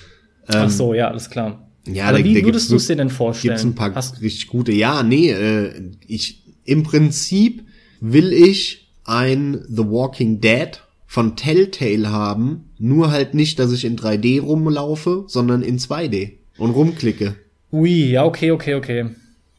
Ähm, 0.49 0.63
Ach 0.67 0.71
so, 0.71 0.95
ja, 0.95 1.09
alles 1.09 1.29
klar. 1.29 1.69
Ja, 1.87 2.09
aber 2.09 2.19
da, 2.19 2.25
wie 2.25 2.45
würdest 2.45 2.71
du 2.71 2.77
es 2.77 2.87
dir 2.87 2.97
denn 2.97 3.11
vorstellen? 3.11 3.55
Gibt's 3.55 3.65
ein 3.65 3.75
paar 3.75 3.95
hast 3.95 4.21
richtig 4.21 4.49
gute. 4.49 4.73
Ja, 4.73 5.03
nee, 5.03 5.31
äh, 5.31 5.73
ich 6.07 6.45
im 6.65 6.83
Prinzip 6.83 7.65
will 8.01 8.33
ich 8.33 8.93
ein 9.05 9.65
The 9.69 9.85
Walking 9.87 10.41
Dead 10.41 10.83
von 11.07 11.35
Telltale 11.35 12.11
haben, 12.11 12.68
nur 12.79 13.11
halt 13.11 13.35
nicht, 13.35 13.59
dass 13.59 13.73
ich 13.73 13.85
in 13.85 13.97
3D 13.97 14.41
rumlaufe, 14.41 15.25
sondern 15.27 15.63
in 15.63 15.79
2D 15.79 16.33
und 16.59 16.71
rumklicke. 16.71 17.37
Ui, 17.73 18.11
ja, 18.11 18.25
okay, 18.25 18.51
okay, 18.51 18.75
okay. 18.75 19.07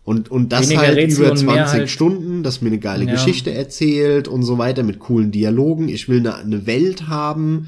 Und, 0.04 0.32
und 0.32 0.50
das 0.50 0.70
Weniger 0.70 0.88
halt 0.88 0.98
Rätsel 0.98 1.26
über 1.28 1.36
20 1.36 1.56
halt 1.56 1.90
Stunden, 1.90 2.42
das 2.42 2.62
mir 2.62 2.70
eine 2.70 2.80
geile 2.80 3.06
ja. 3.06 3.12
Geschichte 3.12 3.54
erzählt 3.54 4.28
und 4.28 4.42
so 4.42 4.58
weiter 4.58 4.82
mit 4.82 4.98
coolen 4.98 5.32
Dialogen. 5.32 5.88
Ich 5.88 6.10
will 6.10 6.20
eine, 6.20 6.36
eine 6.36 6.66
Welt 6.66 7.08
haben, 7.08 7.68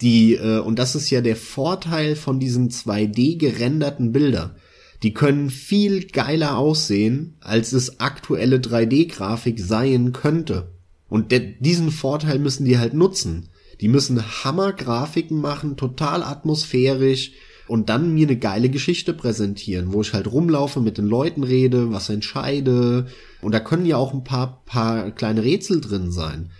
die, 0.00 0.34
äh, 0.34 0.60
und 0.60 0.78
das 0.78 0.94
ist 0.94 1.10
ja 1.10 1.20
der 1.20 1.36
Vorteil 1.36 2.14
von 2.14 2.38
diesen 2.38 2.70
2D 2.70 3.38
gerenderten 3.38 4.12
Bilder. 4.12 4.54
Die 5.02 5.14
können 5.14 5.50
viel 5.50 6.06
geiler 6.06 6.58
aussehen, 6.58 7.36
als 7.40 7.72
es 7.72 8.00
aktuelle 8.00 8.58
3D-Grafik 8.58 9.58
sein 9.58 10.12
könnte. 10.12 10.68
Und 11.08 11.34
diesen 11.60 11.90
Vorteil 11.90 12.38
müssen 12.38 12.66
die 12.66 12.78
halt 12.78 12.94
nutzen. 12.94 13.48
Die 13.80 13.88
müssen 13.88 14.22
Hammer-Grafiken 14.44 15.40
machen, 15.40 15.76
total 15.76 16.22
atmosphärisch 16.22 17.32
und 17.66 17.88
dann 17.88 18.12
mir 18.12 18.26
eine 18.26 18.36
geile 18.36 18.68
Geschichte 18.68 19.14
präsentieren, 19.14 19.92
wo 19.92 20.02
ich 20.02 20.12
halt 20.12 20.30
rumlaufe, 20.30 20.80
mit 20.80 20.98
den 20.98 21.06
Leuten 21.06 21.44
rede, 21.44 21.92
was 21.92 22.08
entscheide. 22.08 23.06
Und 23.40 23.52
da 23.52 23.60
können 23.60 23.86
ja 23.86 23.96
auch 23.96 24.12
ein 24.12 24.24
paar, 24.24 24.62
paar 24.66 25.12
kleine 25.12 25.44
Rätsel 25.44 25.80
drin 25.80 26.10
sein. 26.10 26.50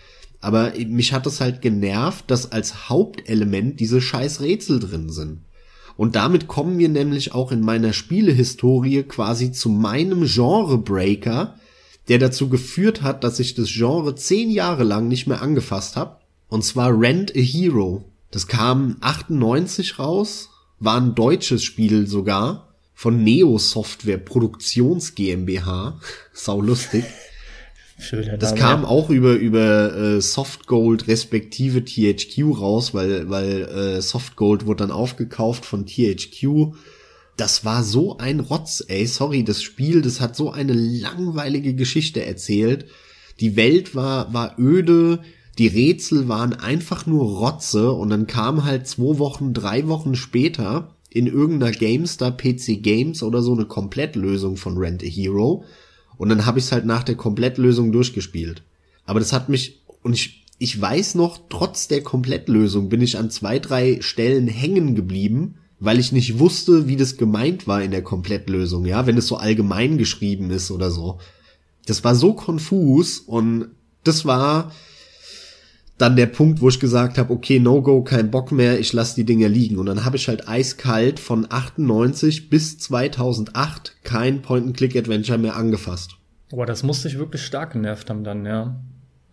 Aber 0.41 0.73
mich 0.87 1.13
hat 1.13 1.27
es 1.27 1.41
halt 1.41 1.61
genervt, 1.61 2.31
dass 2.31 2.53
als 2.53 2.89
Hauptelement 2.89 3.81
diese 3.81 4.01
scheiß 4.01 4.41
Rätsel 4.41 4.81
drin 4.81 5.11
sind. 5.11 5.41
Und 5.97 6.17
damit 6.17 6.49
kommen 6.49 6.79
wir 6.79 6.89
nämlich 6.89 7.35
auch 7.35 7.53
in 7.53 7.61
meiner 7.61 7.93
Spielehistorie 7.93 9.03
quasi 9.03 9.53
zu 9.53 9.69
meinem 9.69 10.25
Genrebreaker, 10.25 11.57
der 12.09 12.19
dazu 12.19 12.49
geführt 12.49 13.03
hat, 13.03 13.23
dass 13.25 13.39
ich 13.39 13.55
das 13.55 13.69
Genre 13.69 14.15
zehn 14.15 14.51
Jahre 14.51 14.85
lang 14.85 15.09
nicht 15.09 15.27
mehr 15.27 15.43
angefasst 15.43 15.97
habe. 15.97 16.20
Und 16.51 16.63
zwar 16.65 16.99
Rent 16.99 17.35
a 17.35 17.41
Hero. 17.41 18.05
Das 18.31 18.47
kam 18.47 18.97
98 19.01 19.99
raus, 19.99 20.51
war 20.79 21.01
ein 21.01 21.15
deutsches 21.15 21.65
Spiel 21.65 22.07
sogar 22.07 22.75
von 22.95 23.25
Neo 23.25 23.57
Software 23.59 24.19
Produktions 24.19 25.15
GmbH. 25.15 25.99
Sau 26.35 26.61
lustig. 26.61 27.05
Schöner 27.99 28.39
das 28.39 28.55
kam 28.55 28.87
auch 28.87 29.11
über 29.11 29.35
über 29.35 29.95
äh, 29.95 30.21
Softgold 30.23 31.07
respektive 31.07 31.85
THQ 31.85 32.59
raus, 32.59 32.95
weil 32.95 33.29
weil 33.29 33.63
äh, 33.65 34.01
Softgold 34.01 34.65
wurde 34.65 34.85
dann 34.85 34.91
aufgekauft 34.91 35.67
von 35.67 35.85
THQ 35.85 36.75
das 37.41 37.65
war 37.65 37.83
so 37.83 38.19
ein 38.19 38.41
Rotz, 38.41 38.85
ey, 38.87 39.07
sorry, 39.07 39.45
das 39.45 39.63
Spiel, 39.63 40.03
das 40.03 40.21
hat 40.21 40.37
so 40.37 40.51
eine 40.51 40.75
langweilige 40.75 41.75
Geschichte 41.75 42.25
erzählt. 42.25 42.85
Die 43.41 43.57
Welt 43.57 43.95
war, 43.95 44.35
war 44.35 44.59
öde, 44.59 45.21
die 45.59 45.67
Rätsel 45.67 46.29
waren 46.29 46.55
einfach 46.55 47.07
nur 47.07 47.39
Rotze 47.39 47.93
und 47.93 48.11
dann 48.11 48.27
kam 48.27 48.65
halt 48.65 48.87
zwei 48.87 49.19
Wochen, 49.19 49.53
drei 49.53 49.89
Wochen 49.89 50.15
später 50.15 50.95
in 51.11 51.27
irgendeiner 51.27 51.73
GameStar 51.73 52.37
PC 52.37 52.83
Games 52.83 53.23
oder 53.23 53.43
so 53.43 53.53
eine 53.53 53.67
Komplettlösung 53.67 54.57
von 54.57 54.79
Rent 54.79 55.03
a 55.03 55.07
Hero 55.07 55.65
und 56.17 56.29
dann 56.29 56.47
habe 56.47 56.59
ich 56.59 56.67
es 56.67 56.73
halt 56.73 56.87
nach 56.87 57.03
der 57.03 57.17
Komplettlösung 57.17 57.93
durchgespielt. 57.93 58.63
Aber 59.05 59.19
das 59.19 59.33
hat 59.33 59.49
mich 59.49 59.83
und 60.03 60.13
ich 60.15 60.47
ich 60.63 60.79
weiß 60.79 61.15
noch, 61.15 61.39
trotz 61.49 61.89
der 61.89 62.03
Komplettlösung 62.03 62.91
bin 62.91 63.01
ich 63.01 63.17
an 63.17 63.31
zwei, 63.31 63.59
drei 63.59 63.99
Stellen 64.03 64.47
hängen 64.47 64.95
geblieben 64.95 65.55
weil 65.81 65.99
ich 65.99 66.13
nicht 66.13 66.39
wusste, 66.39 66.87
wie 66.87 66.97
das 66.97 67.17
gemeint 67.17 67.67
war 67.67 67.83
in 67.83 67.91
der 67.91 68.03
Komplettlösung, 68.03 68.85
ja, 68.85 69.07
wenn 69.07 69.17
es 69.17 69.27
so 69.27 69.37
allgemein 69.39 69.97
geschrieben 69.97 70.51
ist 70.51 70.71
oder 70.71 70.91
so. 70.91 71.19
Das 71.87 72.05
war 72.05 72.15
so 72.15 72.35
konfus 72.35 73.19
und 73.19 73.71
das 74.05 74.27
war 74.27 74.73
dann 76.01 76.17
der 76.17 76.27
Punkt, 76.27 76.61
wo 76.61 76.69
ich 76.69 76.81
gesagt 76.81 77.19
habe, 77.19 77.33
okay, 77.33 77.59
no 77.59 77.83
go, 77.83 78.03
kein 78.03 78.31
Bock 78.31 78.53
mehr, 78.53 78.79
ich 78.79 78.93
lasse 78.93 79.17
die 79.17 79.25
Dinger 79.25 79.49
liegen. 79.49 79.77
Und 79.77 79.87
dann 79.87 80.05
habe 80.05 80.17
ich 80.17 80.29
halt 80.29 80.49
eiskalt 80.49 81.21
von 81.21 81.47
98 81.49 82.49
bis 82.49 82.79
2008 82.79 83.97
kein 84.03 84.41
Point-and-Click-Adventure 84.41 85.39
mehr 85.39 85.57
angefasst. 85.57 86.17
Boah, 86.51 86.67
das 86.67 86.83
musste 86.83 87.09
ich 87.09 87.19
wirklich 87.19 87.43
stark 87.43 87.73
genervt 87.75 88.09
haben 88.09 88.25
dann, 88.25 88.47
ja. 88.47 88.81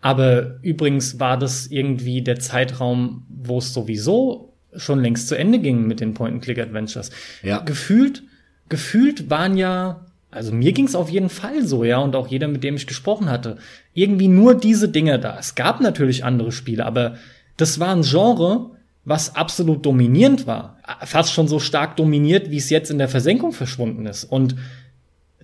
Aber 0.00 0.58
übrigens 0.62 1.18
war 1.18 1.38
das 1.38 1.66
irgendwie 1.66 2.22
der 2.22 2.38
Zeitraum, 2.38 3.26
wo 3.28 3.58
es 3.58 3.72
sowieso 3.72 4.54
schon 4.76 5.00
längst 5.00 5.28
zu 5.28 5.36
Ende 5.36 5.58
ging 5.58 5.86
mit 5.86 6.00
den 6.00 6.14
Point-and-Click-Adventures. 6.14 7.10
Ja. 7.42 7.60
Gefühlt, 7.60 8.22
gefühlt 8.68 9.30
waren 9.30 9.56
ja, 9.56 10.06
also 10.30 10.52
mir 10.52 10.72
ging 10.72 10.86
es 10.86 10.94
auf 10.94 11.08
jeden 11.08 11.30
Fall 11.30 11.66
so, 11.66 11.84
ja, 11.84 11.98
und 11.98 12.14
auch 12.14 12.28
jeder, 12.28 12.48
mit 12.48 12.62
dem 12.62 12.76
ich 12.76 12.86
gesprochen 12.86 13.30
hatte, 13.30 13.58
irgendwie 13.94 14.28
nur 14.28 14.54
diese 14.54 14.88
Dinge 14.88 15.18
da. 15.18 15.38
Es 15.38 15.54
gab 15.54 15.80
natürlich 15.80 16.24
andere 16.24 16.52
Spiele, 16.52 16.84
aber 16.84 17.16
das 17.56 17.80
war 17.80 17.94
ein 17.94 18.02
Genre, 18.02 18.70
was 19.04 19.36
absolut 19.36 19.86
dominierend 19.86 20.46
war. 20.46 20.78
Fast 21.04 21.32
schon 21.32 21.48
so 21.48 21.58
stark 21.58 21.96
dominiert, 21.96 22.50
wie 22.50 22.58
es 22.58 22.68
jetzt 22.68 22.90
in 22.90 22.98
der 22.98 23.08
Versenkung 23.08 23.52
verschwunden 23.52 24.04
ist. 24.04 24.24
Und 24.24 24.54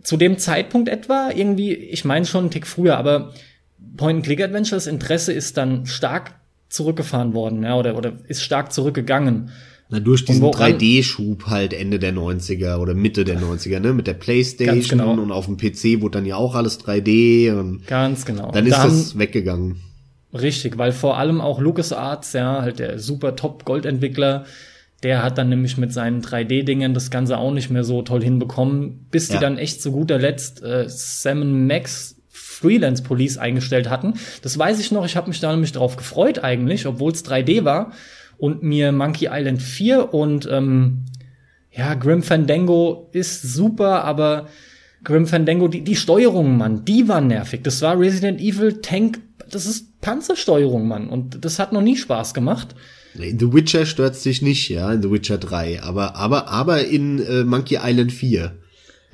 zu 0.02 0.18
dem 0.18 0.36
Zeitpunkt 0.36 0.90
etwa, 0.90 1.30
irgendwie, 1.34 1.72
ich 1.72 2.04
meine 2.04 2.26
schon 2.26 2.42
einen 2.42 2.50
Tick 2.50 2.66
früher, 2.66 2.98
aber 2.98 3.32
Point-and-Click-Adventures 3.96 4.86
Interesse 4.86 5.32
ist 5.32 5.56
dann 5.56 5.86
stark 5.86 6.34
zurückgefahren 6.68 7.32
worden, 7.32 7.62
ja, 7.62 7.74
oder, 7.76 7.96
oder 7.96 8.12
ist 8.28 8.42
stark 8.42 8.72
zurückgegangen. 8.72 9.50
Na, 9.94 10.00
durch 10.00 10.24
diesen 10.24 10.44
3D-Schub 10.44 11.46
halt 11.46 11.72
Ende 11.72 12.00
der 12.00 12.12
90er 12.12 12.78
oder 12.78 12.94
Mitte 12.94 13.24
der 13.24 13.38
90er, 13.38 13.78
ne, 13.78 13.92
mit 13.92 14.08
der 14.08 14.14
Playstation 14.14 14.98
genau. 14.98 15.12
und 15.12 15.30
auf 15.30 15.46
dem 15.46 15.56
PC 15.56 16.02
wurde 16.02 16.18
dann 16.18 16.26
ja 16.26 16.34
auch 16.34 16.56
alles 16.56 16.80
3D 16.80 17.56
und 17.56 17.86
ganz 17.86 18.24
genau. 18.24 18.50
Dann 18.50 18.66
ist 18.66 18.76
dann, 18.76 18.88
das 18.88 19.16
weggegangen. 19.16 19.76
Richtig, 20.32 20.78
weil 20.78 20.90
vor 20.90 21.16
allem 21.16 21.40
auch 21.40 21.60
LucasArts, 21.60 22.32
ja, 22.32 22.60
halt 22.60 22.80
der 22.80 22.98
super 22.98 23.36
Top-Gold-Entwickler, 23.36 24.46
der 25.04 25.22
hat 25.22 25.38
dann 25.38 25.48
nämlich 25.48 25.76
mit 25.76 25.92
seinen 25.92 26.22
3D-Dingen 26.22 26.92
das 26.92 27.12
Ganze 27.12 27.38
auch 27.38 27.52
nicht 27.52 27.70
mehr 27.70 27.84
so 27.84 28.02
toll 28.02 28.24
hinbekommen, 28.24 29.06
bis 29.12 29.28
die 29.28 29.38
dann 29.38 29.58
echt 29.58 29.80
zu 29.80 29.92
guter 29.92 30.18
Letzt 30.18 30.60
äh, 30.64 30.86
Sam 30.88 31.68
Max 31.68 32.16
Freelance 32.30 33.04
Police 33.04 33.38
eingestellt 33.38 33.88
hatten. 33.88 34.14
Das 34.42 34.58
weiß 34.58 34.80
ich 34.80 34.90
noch, 34.90 35.06
ich 35.06 35.14
habe 35.14 35.28
mich 35.28 35.38
da 35.38 35.52
nämlich 35.52 35.70
drauf 35.70 35.94
gefreut 35.96 36.42
eigentlich, 36.42 36.84
obwohl 36.86 37.12
es 37.12 37.24
3D 37.24 37.64
war 37.64 37.92
und 38.38 38.62
mir 38.62 38.92
Monkey 38.92 39.28
Island 39.30 39.62
4 39.62 40.12
und 40.12 40.48
ähm, 40.50 41.04
ja, 41.70 41.94
Grim 41.94 42.22
Fandango 42.22 43.08
ist 43.12 43.42
super, 43.42 44.04
aber 44.04 44.46
Grim 45.02 45.26
Fandango, 45.26 45.68
die, 45.68 45.82
die 45.82 45.96
Steuerung, 45.96 46.56
Mann, 46.56 46.84
die 46.84 47.08
war 47.08 47.20
nervig. 47.20 47.62
Das 47.62 47.82
war 47.82 47.98
Resident 47.98 48.40
Evil 48.40 48.80
Tank, 48.80 49.20
das 49.50 49.66
ist 49.66 50.00
Panzersteuerung, 50.00 50.88
Mann. 50.88 51.08
Und 51.08 51.44
das 51.44 51.58
hat 51.58 51.72
noch 51.72 51.82
nie 51.82 51.96
Spaß 51.96 52.32
gemacht. 52.32 52.74
In 53.14 53.38
The 53.38 53.52
Witcher 53.52 53.86
stört 53.86 54.16
sich 54.16 54.42
nicht, 54.42 54.68
ja, 54.68 54.92
in 54.92 55.02
The 55.02 55.10
Witcher 55.10 55.38
3, 55.38 55.82
aber, 55.82 56.16
aber, 56.16 56.48
aber 56.48 56.84
in 56.84 57.20
äh, 57.20 57.44
Monkey 57.44 57.78
Island 57.80 58.12
4. 58.12 58.56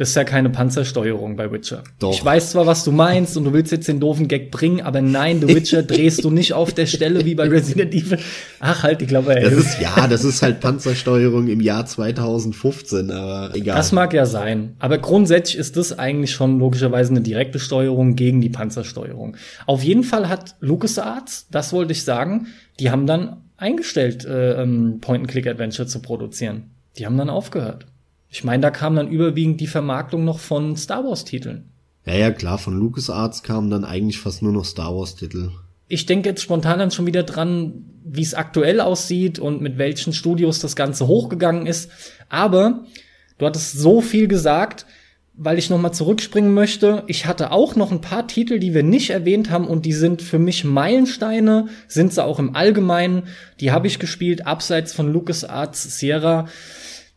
Das 0.00 0.08
ist 0.08 0.14
ja 0.14 0.24
keine 0.24 0.48
Panzersteuerung 0.48 1.36
bei 1.36 1.52
Witcher. 1.52 1.84
Doch. 1.98 2.14
Ich 2.14 2.24
weiß 2.24 2.52
zwar, 2.52 2.66
was 2.66 2.84
du 2.84 2.90
meinst 2.90 3.36
und 3.36 3.44
du 3.44 3.52
willst 3.52 3.70
jetzt 3.70 3.86
den 3.86 4.00
doofen 4.00 4.28
Gag 4.28 4.50
bringen, 4.50 4.80
aber 4.80 5.02
nein, 5.02 5.42
The 5.42 5.54
Witcher 5.54 5.82
drehst 5.82 6.24
du 6.24 6.30
nicht 6.30 6.54
auf 6.54 6.72
der 6.72 6.86
Stelle 6.86 7.26
wie 7.26 7.34
bei 7.34 7.46
Resident 7.48 7.92
Evil. 7.92 8.18
Ach 8.60 8.82
halt, 8.82 9.02
ich 9.02 9.08
glaube, 9.08 9.34
das 9.34 9.52
ist 9.52 9.78
ja, 9.78 10.08
das 10.08 10.24
ist 10.24 10.40
halt 10.40 10.60
Panzersteuerung 10.60 11.48
im 11.48 11.60
Jahr 11.60 11.84
2015, 11.84 13.10
aber 13.10 13.54
egal. 13.54 13.76
Das 13.76 13.92
mag 13.92 14.14
ja 14.14 14.24
sein, 14.24 14.74
aber 14.78 14.96
grundsätzlich 14.96 15.58
ist 15.58 15.76
das 15.76 15.98
eigentlich 15.98 16.30
schon 16.30 16.58
logischerweise 16.58 17.10
eine 17.10 17.20
direkte 17.20 17.58
Steuerung 17.58 18.16
gegen 18.16 18.40
die 18.40 18.48
Panzersteuerung. 18.48 19.36
Auf 19.66 19.84
jeden 19.84 20.04
Fall 20.04 20.30
hat 20.30 20.56
LucasArts, 20.60 21.48
das 21.50 21.74
wollte 21.74 21.92
ich 21.92 22.04
sagen, 22.04 22.46
die 22.78 22.90
haben 22.90 23.06
dann 23.06 23.42
eingestellt, 23.58 24.24
äh, 24.24 24.62
ähm, 24.62 25.00
Point-and-Click-Adventure 25.02 25.86
zu 25.86 26.00
produzieren. 26.00 26.70
Die 26.96 27.04
haben 27.04 27.18
dann 27.18 27.28
aufgehört. 27.28 27.84
Ich 28.30 28.44
meine, 28.44 28.62
da 28.62 28.70
kam 28.70 28.94
dann 28.94 29.08
überwiegend 29.08 29.60
die 29.60 29.66
Vermarktung 29.66 30.24
noch 30.24 30.38
von 30.38 30.76
Star 30.76 31.04
Wars-Titeln. 31.04 31.68
Ja, 32.06 32.14
ja, 32.14 32.30
klar, 32.30 32.58
von 32.58 32.78
LucasArts 32.78 33.42
kamen 33.42 33.70
dann 33.70 33.84
eigentlich 33.84 34.18
fast 34.18 34.42
nur 34.42 34.52
noch 34.52 34.64
Star 34.64 34.94
Wars-Titel. 34.96 35.50
Ich 35.88 36.06
denke 36.06 36.28
jetzt 36.28 36.42
spontan 36.42 36.78
dann 36.78 36.92
schon 36.92 37.06
wieder 37.06 37.24
dran, 37.24 37.84
wie 38.04 38.22
es 38.22 38.34
aktuell 38.34 38.80
aussieht 38.80 39.40
und 39.40 39.60
mit 39.60 39.76
welchen 39.76 40.12
Studios 40.12 40.60
das 40.60 40.76
Ganze 40.76 41.08
hochgegangen 41.08 41.66
ist. 41.66 41.90
Aber 42.28 42.84
du 43.38 43.46
hattest 43.46 43.76
so 43.78 44.00
viel 44.00 44.28
gesagt, 44.28 44.86
weil 45.34 45.58
ich 45.58 45.70
noch 45.70 45.80
mal 45.80 45.92
zurückspringen 45.92 46.54
möchte. 46.54 47.02
Ich 47.06 47.26
hatte 47.26 47.50
auch 47.50 47.74
noch 47.74 47.90
ein 47.90 48.00
paar 48.00 48.28
Titel, 48.28 48.58
die 48.58 48.74
wir 48.74 48.82
nicht 48.82 49.10
erwähnt 49.10 49.50
haben 49.50 49.66
und 49.66 49.84
die 49.84 49.92
sind 49.92 50.22
für 50.22 50.38
mich 50.38 50.64
Meilensteine, 50.64 51.68
sind 51.88 52.12
sie 52.12 52.22
auch 52.22 52.38
im 52.38 52.54
Allgemeinen. 52.54 53.24
Die 53.58 53.72
habe 53.72 53.86
ich 53.86 53.98
gespielt, 53.98 54.46
abseits 54.46 54.92
von 54.92 55.12
LucasArts 55.12 55.98
Sierra. 55.98 56.46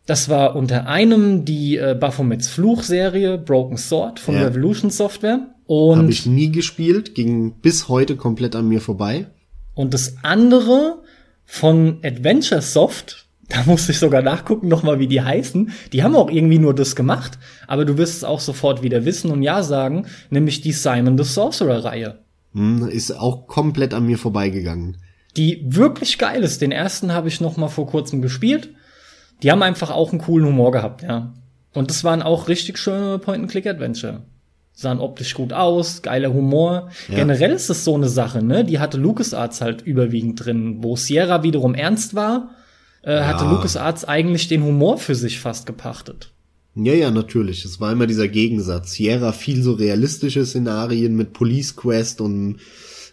Das 0.05 0.27
war 0.27 0.55
unter 0.55 0.87
einem 0.87 1.45
die 1.45 1.77
äh, 1.77 1.95
Baphomets 1.97 2.49
Fluch-Serie 2.49 3.37
Broken 3.37 3.77
Sword 3.77 4.19
von 4.19 4.35
ja. 4.35 4.43
Revolution 4.43 4.91
Software. 4.91 5.47
Und 5.65 5.97
habe 5.97 6.11
ich 6.11 6.25
nie 6.25 6.51
gespielt, 6.51 7.15
ging 7.15 7.53
bis 7.61 7.87
heute 7.87 8.17
komplett 8.17 8.55
an 8.55 8.67
mir 8.67 8.81
vorbei. 8.81 9.27
Und 9.73 9.93
das 9.93 10.17
andere 10.21 11.01
von 11.45 11.99
Adventure 12.03 12.61
Soft, 12.61 13.27
da 13.47 13.63
musste 13.65 13.93
ich 13.93 13.99
sogar 13.99 14.21
nachgucken, 14.21 14.67
nochmal, 14.67 14.99
wie 14.99 15.07
die 15.07 15.21
heißen. 15.21 15.71
Die 15.93 16.03
haben 16.03 16.17
auch 16.17 16.29
irgendwie 16.29 16.59
nur 16.59 16.75
das 16.75 16.97
gemacht, 16.97 17.39
aber 17.67 17.85
du 17.85 17.97
wirst 17.97 18.17
es 18.17 18.23
auch 18.25 18.41
sofort 18.41 18.83
wieder 18.83 19.05
wissen 19.05 19.31
und 19.31 19.41
ja 19.41 19.63
sagen, 19.63 20.07
nämlich 20.29 20.59
die 20.59 20.73
Simon 20.73 21.17
the 21.17 21.23
Sorcerer 21.23 21.85
Reihe. 21.85 22.19
Hm, 22.51 22.89
ist 22.89 23.11
auch 23.11 23.47
komplett 23.47 23.93
an 23.93 24.05
mir 24.05 24.17
vorbeigegangen. 24.17 24.97
Die 25.37 25.63
wirklich 25.65 26.17
geil 26.17 26.43
ist. 26.43 26.61
Den 26.61 26.71
ersten 26.71 27.13
habe 27.13 27.29
ich 27.29 27.39
noch 27.39 27.55
mal 27.55 27.69
vor 27.69 27.87
kurzem 27.87 28.21
gespielt 28.21 28.69
die 29.43 29.51
haben 29.51 29.61
einfach 29.61 29.91
auch 29.91 30.11
einen 30.11 30.21
coolen 30.21 30.47
Humor 30.47 30.71
gehabt, 30.71 31.03
ja. 31.03 31.33
Und 31.73 31.89
das 31.89 32.03
waren 32.03 32.21
auch 32.21 32.47
richtig 32.47 32.77
schöne 32.77 33.19
Point-and-Click-Adventure. 33.19 34.21
Sahen 34.73 34.99
optisch 34.99 35.33
gut 35.35 35.53
aus, 35.53 36.01
geiler 36.01 36.33
Humor. 36.33 36.89
Ja. 37.07 37.15
Generell 37.15 37.51
ist 37.51 37.69
das 37.69 37.83
so 37.83 37.93
eine 37.95 38.09
Sache, 38.09 38.43
ne? 38.43 38.63
Die 38.65 38.79
hatte 38.79 38.97
LucasArts 38.97 39.61
halt 39.61 39.81
überwiegend 39.81 40.43
drin. 40.43 40.77
Wo 40.79 40.95
Sierra 40.95 41.43
wiederum 41.43 41.75
ernst 41.75 42.15
war, 42.15 42.49
äh, 43.03 43.13
ja. 43.13 43.27
hatte 43.27 43.45
LucasArts 43.45 44.05
eigentlich 44.05 44.47
den 44.47 44.63
Humor 44.63 44.97
für 44.97 45.15
sich 45.15 45.39
fast 45.39 45.65
gepachtet. 45.67 46.31
Ja, 46.75 46.93
ja, 46.93 47.11
natürlich. 47.11 47.65
Es 47.65 47.79
war 47.79 47.91
immer 47.91 48.07
dieser 48.07 48.27
Gegensatz. 48.27 48.93
Sierra 48.93 49.31
viel 49.31 49.61
so 49.61 49.73
realistische 49.73 50.43
Szenarien 50.43 51.15
mit 51.15 51.33
Police 51.33 51.75
Quest 51.75 52.19
und 52.19 52.57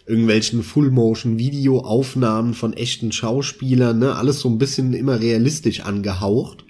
irgendwelchen 0.05 0.63
Full-Motion-Video-Aufnahmen 0.63 2.53
von 2.53 2.73
echten 2.73 3.11
Schauspielern, 3.11 3.99
ne, 3.99 4.15
alles 4.15 4.39
so 4.39 4.49
ein 4.49 4.57
bisschen 4.57 4.93
immer 4.93 5.19
realistisch 5.19 5.81
angehaucht. 5.81 6.65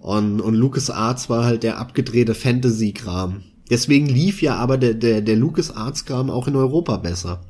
Und, 0.00 0.40
und 0.40 0.54
Lucas 0.54 0.90
Arts 0.90 1.30
war 1.30 1.44
halt 1.44 1.62
der 1.62 1.78
abgedrehte 1.78 2.34
Fantasy-Kram. 2.34 3.42
Deswegen 3.70 4.06
lief 4.06 4.42
ja 4.42 4.56
aber 4.56 4.76
der, 4.78 4.94
der, 4.94 5.20
der 5.20 5.36
Lucas 5.36 5.70
Arts-Kram 5.70 6.28
auch 6.28 6.48
in 6.48 6.56
Europa 6.56 6.96
besser. 6.96 7.42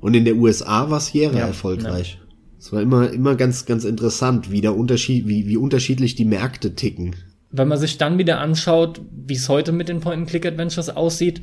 Und 0.00 0.14
in 0.14 0.24
der 0.24 0.36
USA 0.36 0.90
war 0.90 1.00
Sierra 1.00 1.38
ja, 1.38 1.46
erfolgreich. 1.46 2.18
Es 2.58 2.66
ja. 2.66 2.72
war 2.72 2.82
immer, 2.82 3.10
immer 3.10 3.34
ganz, 3.36 3.66
ganz 3.66 3.84
interessant, 3.84 4.50
wie 4.50 4.60
der 4.60 4.76
Unterschied, 4.76 5.28
wie, 5.28 5.46
wie 5.46 5.56
unterschiedlich 5.56 6.14
die 6.14 6.24
Märkte 6.24 6.74
ticken. 6.74 7.14
Wenn 7.50 7.68
man 7.68 7.78
sich 7.78 7.98
dann 7.98 8.18
wieder 8.18 8.40
anschaut, 8.40 9.00
wie 9.12 9.34
es 9.34 9.48
heute 9.48 9.72
mit 9.72 9.88
den 9.88 10.00
Point-and-Click-Adventures 10.00 10.90
aussieht, 10.90 11.42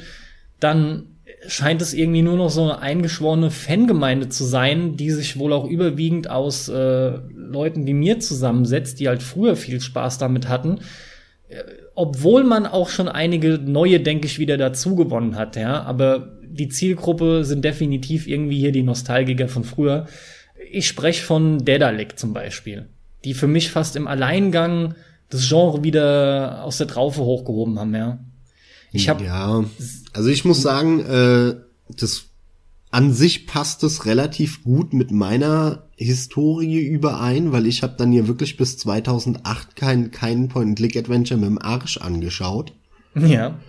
dann 0.60 1.15
scheint 1.48 1.82
es 1.82 1.94
irgendwie 1.94 2.22
nur 2.22 2.38
noch 2.38 2.50
so 2.50 2.64
eine 2.64 2.80
eingeschworene 2.80 3.52
Fangemeinde 3.52 4.30
zu 4.30 4.44
sein, 4.44 4.98
die 4.98 5.12
sich 5.12 5.38
wohl 5.38 5.54
auch 5.54 5.66
überwiegend 5.66 6.30
aus 6.30 6.68
äh, 6.70 7.18
Leuten 7.34 7.86
wie 7.86 7.94
mir 7.94 8.20
zusammensetzt, 8.20 9.00
die 9.00 9.08
halt 9.08 9.24
früher 9.24 9.56
viel 9.56 9.82
Spaß 9.82 10.18
damit 10.18 10.48
hatten. 10.48 10.80
Äh, 11.48 11.64
obwohl 11.96 12.44
man 12.44 12.66
auch 12.66 12.90
schon 12.90 13.08
einige 13.08 13.58
neue, 13.58 14.00
denke 14.00 14.28
ich, 14.28 14.40
wieder 14.40 14.58
dazu 14.58 14.96
gewonnen 14.96 15.36
hat, 15.36 15.56
ja. 15.56 15.82
Aber 15.84 16.38
die 16.44 16.70
Zielgruppe 16.70 17.44
sind 17.44 17.64
definitiv 17.64 18.28
irgendwie 18.28 18.60
hier 18.60 18.72
die 18.72 18.84
Nostalgiker 18.84 19.48
von 19.48 19.64
früher. 19.64 20.08
Ich 20.72 20.88
spreche 20.88 21.24
von 21.24 21.64
Dedalek 21.64 22.18
zum 22.18 22.34
Beispiel, 22.34 22.88
die 23.24 23.34
für 23.34 23.48
mich 23.48 23.72
fast 23.72 23.96
im 23.96 24.08
Alleingang 24.08 24.96
das 25.30 25.48
Genre 25.48 25.84
wieder 25.84 26.64
aus 26.64 26.78
der 26.78 26.88
Traufe 26.88 27.22
hochgehoben 27.24 27.80
haben, 27.80 27.96
ja. 27.96 28.20
Ich 28.96 29.10
habe 29.10 29.26
ja, 29.26 29.64
also 30.14 30.30
ich 30.30 30.46
muss 30.46 30.62
sagen, 30.62 31.00
äh, 31.02 31.56
das 31.90 32.26
an 32.92 33.14
sich 33.14 33.46
passt 33.46 33.84
es 33.84 34.06
relativ 34.06 34.64
gut 34.64 34.94
mit 34.94 35.12
meiner 35.12 35.84
Historie 35.98 36.80
überein, 36.80 37.52
weil 37.52 37.68
ich 37.68 37.84
habe 37.84 37.96
dann 37.98 38.12
hier 38.12 38.28
wirklich 38.28 38.56
bis 38.56 38.78
2008 38.78 39.76
kein 39.76 40.12
kein 40.12 40.48
Point-and-Click-Adventure 40.48 41.40
mit 41.40 41.50
dem 41.50 41.62
Arsch 41.62 41.98
angeschaut. 41.98 42.74
Ja. 43.16 43.60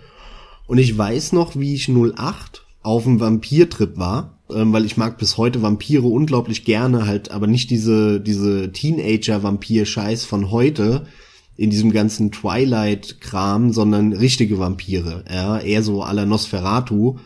Und 0.65 0.77
ich 0.77 0.97
weiß 0.97 1.33
noch, 1.33 1.57
wie 1.57 1.73
ich 1.73 1.89
08 1.89 2.65
auf 2.83 3.03
dem 3.03 3.19
Vampir-Trip 3.19 3.97
war, 3.97 4.39
ähm, 4.49 4.71
weil 4.71 4.85
ich 4.85 4.95
mag 4.95 5.17
bis 5.17 5.37
heute 5.37 5.61
Vampire 5.61 6.07
unglaublich 6.07 6.63
gerne, 6.63 7.05
halt 7.05 7.31
aber 7.31 7.47
nicht 7.47 7.69
diese 7.69 8.21
diese 8.21 8.71
Teenager-Vampir-Scheiß 8.71 10.23
von 10.23 10.51
heute, 10.51 11.05
in 11.57 11.71
diesem 11.71 11.91
ganzen 11.91 12.31
Twilight-Kram, 12.31 13.73
sondern 13.73 14.13
richtige 14.13 14.59
Vampire, 14.59 15.25
ja, 15.29 15.59
eher 15.59 15.83
so 15.83 16.03
à 16.03 16.13
la 16.13 16.25
Nosferatu 16.25 17.17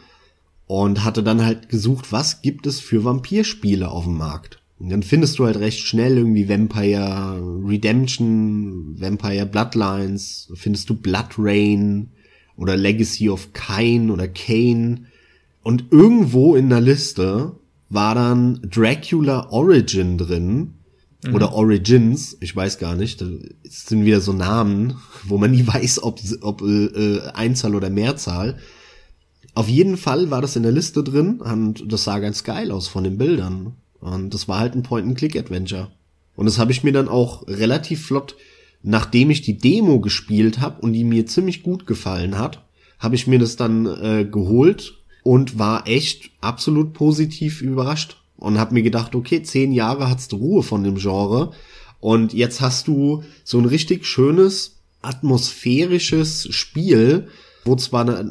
und 0.68 1.04
hatte 1.04 1.22
dann 1.22 1.44
halt 1.44 1.68
gesucht, 1.68 2.14
was 2.14 2.42
gibt 2.42 2.66
es 2.66 2.80
für 2.80 3.04
Vampirspiele 3.04 3.90
auf 3.90 4.06
dem 4.06 4.18
Markt. 4.18 4.62
Und 4.80 4.90
dann 4.90 5.04
findest 5.04 5.38
du 5.38 5.46
halt 5.46 5.58
recht 5.58 5.82
schnell 5.82 6.18
irgendwie 6.18 6.48
Vampire 6.48 7.40
Redemption, 7.68 8.96
Vampire 8.98 9.46
Bloodlines, 9.46 10.50
findest 10.56 10.90
du 10.90 10.96
Blood 10.96 11.36
Rain 11.38 12.10
oder 12.56 12.78
Legacy 12.78 13.30
of 13.30 13.54
Kain 13.54 14.10
oder 14.10 14.28
Kane. 14.28 15.08
Und 15.62 15.86
irgendwo 15.92 16.56
in 16.56 16.70
der 16.70 16.82
Liste 16.82 17.52
war 17.90 18.16
dann 18.16 18.62
Dracula 18.64 19.50
Origin 19.52 20.18
drin, 20.18 20.76
Mhm. 21.24 21.36
Oder 21.36 21.54
Origins, 21.54 22.38
ich 22.40 22.56
weiß 22.56 22.78
gar 22.80 22.96
nicht. 22.96 23.22
Das 23.22 23.30
sind 23.64 24.06
wieder 24.06 24.22
so 24.22 24.34
Namen, 24.34 24.98
wo 25.24 25.38
man 25.38 25.52
nie 25.52 25.66
weiß, 25.66 26.04
ob, 26.04 26.20
ob 26.42 26.62
äh, 26.62 26.86
äh, 26.86 27.32
Einzahl 27.34 27.76
oder 27.76 27.90
Mehrzahl. 27.90 28.58
Auf 29.54 29.68
jeden 29.68 29.98
Fall 29.98 30.32
war 30.32 30.42
das 30.42 30.56
in 30.56 30.64
der 30.64 30.72
Liste 30.72 31.04
drin 31.04 31.42
und 31.42 31.92
das 31.92 32.06
sah 32.06 32.20
ganz 32.20 32.44
geil 32.44 32.72
aus 32.72 32.88
von 32.88 33.04
den 33.04 33.18
Bildern. 33.18 33.76
Und 34.00 34.34
das 34.34 34.48
war 34.48 34.60
halt 34.60 34.76
ein 34.76 34.84
Point-and-Click-Adventure. 34.84 35.92
Und 36.36 36.46
das 36.46 36.58
habe 36.58 36.72
ich 36.72 36.84
mir 36.84 36.94
dann 36.94 37.10
auch 37.10 37.48
relativ 37.48 38.06
flott, 38.06 38.36
nachdem 38.82 39.30
ich 39.30 39.42
die 39.42 39.58
Demo 39.58 40.00
gespielt 40.00 40.60
habe 40.60 40.82
und 40.82 40.94
die 40.94 41.04
mir 41.04 41.28
ziemlich 41.28 41.62
gut 41.62 41.86
gefallen 41.86 42.40
hat, 42.40 42.66
habe 42.98 43.16
ich 43.16 43.28
mir 43.28 43.38
das 43.38 43.58
dann 43.58 43.86
äh, 43.86 44.26
geholt 44.26 44.94
und 45.24 45.60
war 45.60 45.88
echt 45.88 46.32
absolut 46.40 46.94
positiv 46.94 47.62
überrascht 47.62 48.21
und 48.42 48.60
habe 48.60 48.74
mir 48.74 48.82
gedacht, 48.82 49.16
okay, 49.16 49.44
zehn 49.44 49.72
Jahre 49.72 50.10
hattest 50.10 50.32
du 50.34 50.38
Ruhe 50.38 50.64
von 50.64 50.84
dem 50.84 50.96
Genre 50.96 51.52
und 52.00 52.34
jetzt 52.34 52.60
hast 52.60 52.88
du 52.88 53.24
so 53.44 53.60
ein 53.60 53.66
richtig 53.66 54.06
schönes 54.06 54.82
atmosphärisches 55.02 56.48
Spiel, 56.50 57.28
wo 57.64 57.76
zwar 57.76 58.04
na 58.04 58.26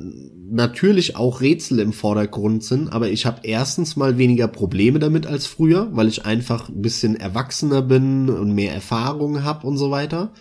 natürlich 0.52 1.14
auch 1.14 1.40
Rätsel 1.40 1.78
im 1.78 1.92
Vordergrund 1.92 2.64
sind, 2.64 2.92
aber 2.92 3.08
ich 3.08 3.24
habe 3.24 3.42
erstens 3.44 3.94
mal 3.94 4.18
weniger 4.18 4.48
Probleme 4.48 4.98
damit 4.98 5.24
als 5.24 5.46
früher, 5.46 5.88
weil 5.92 6.08
ich 6.08 6.26
einfach 6.26 6.68
ein 6.68 6.82
bisschen 6.82 7.14
erwachsener 7.14 7.82
bin 7.82 8.28
und 8.28 8.52
mehr 8.52 8.74
Erfahrung 8.74 9.44
habe 9.44 9.64
und 9.68 9.76
so 9.76 9.92
weiter. 9.92 10.32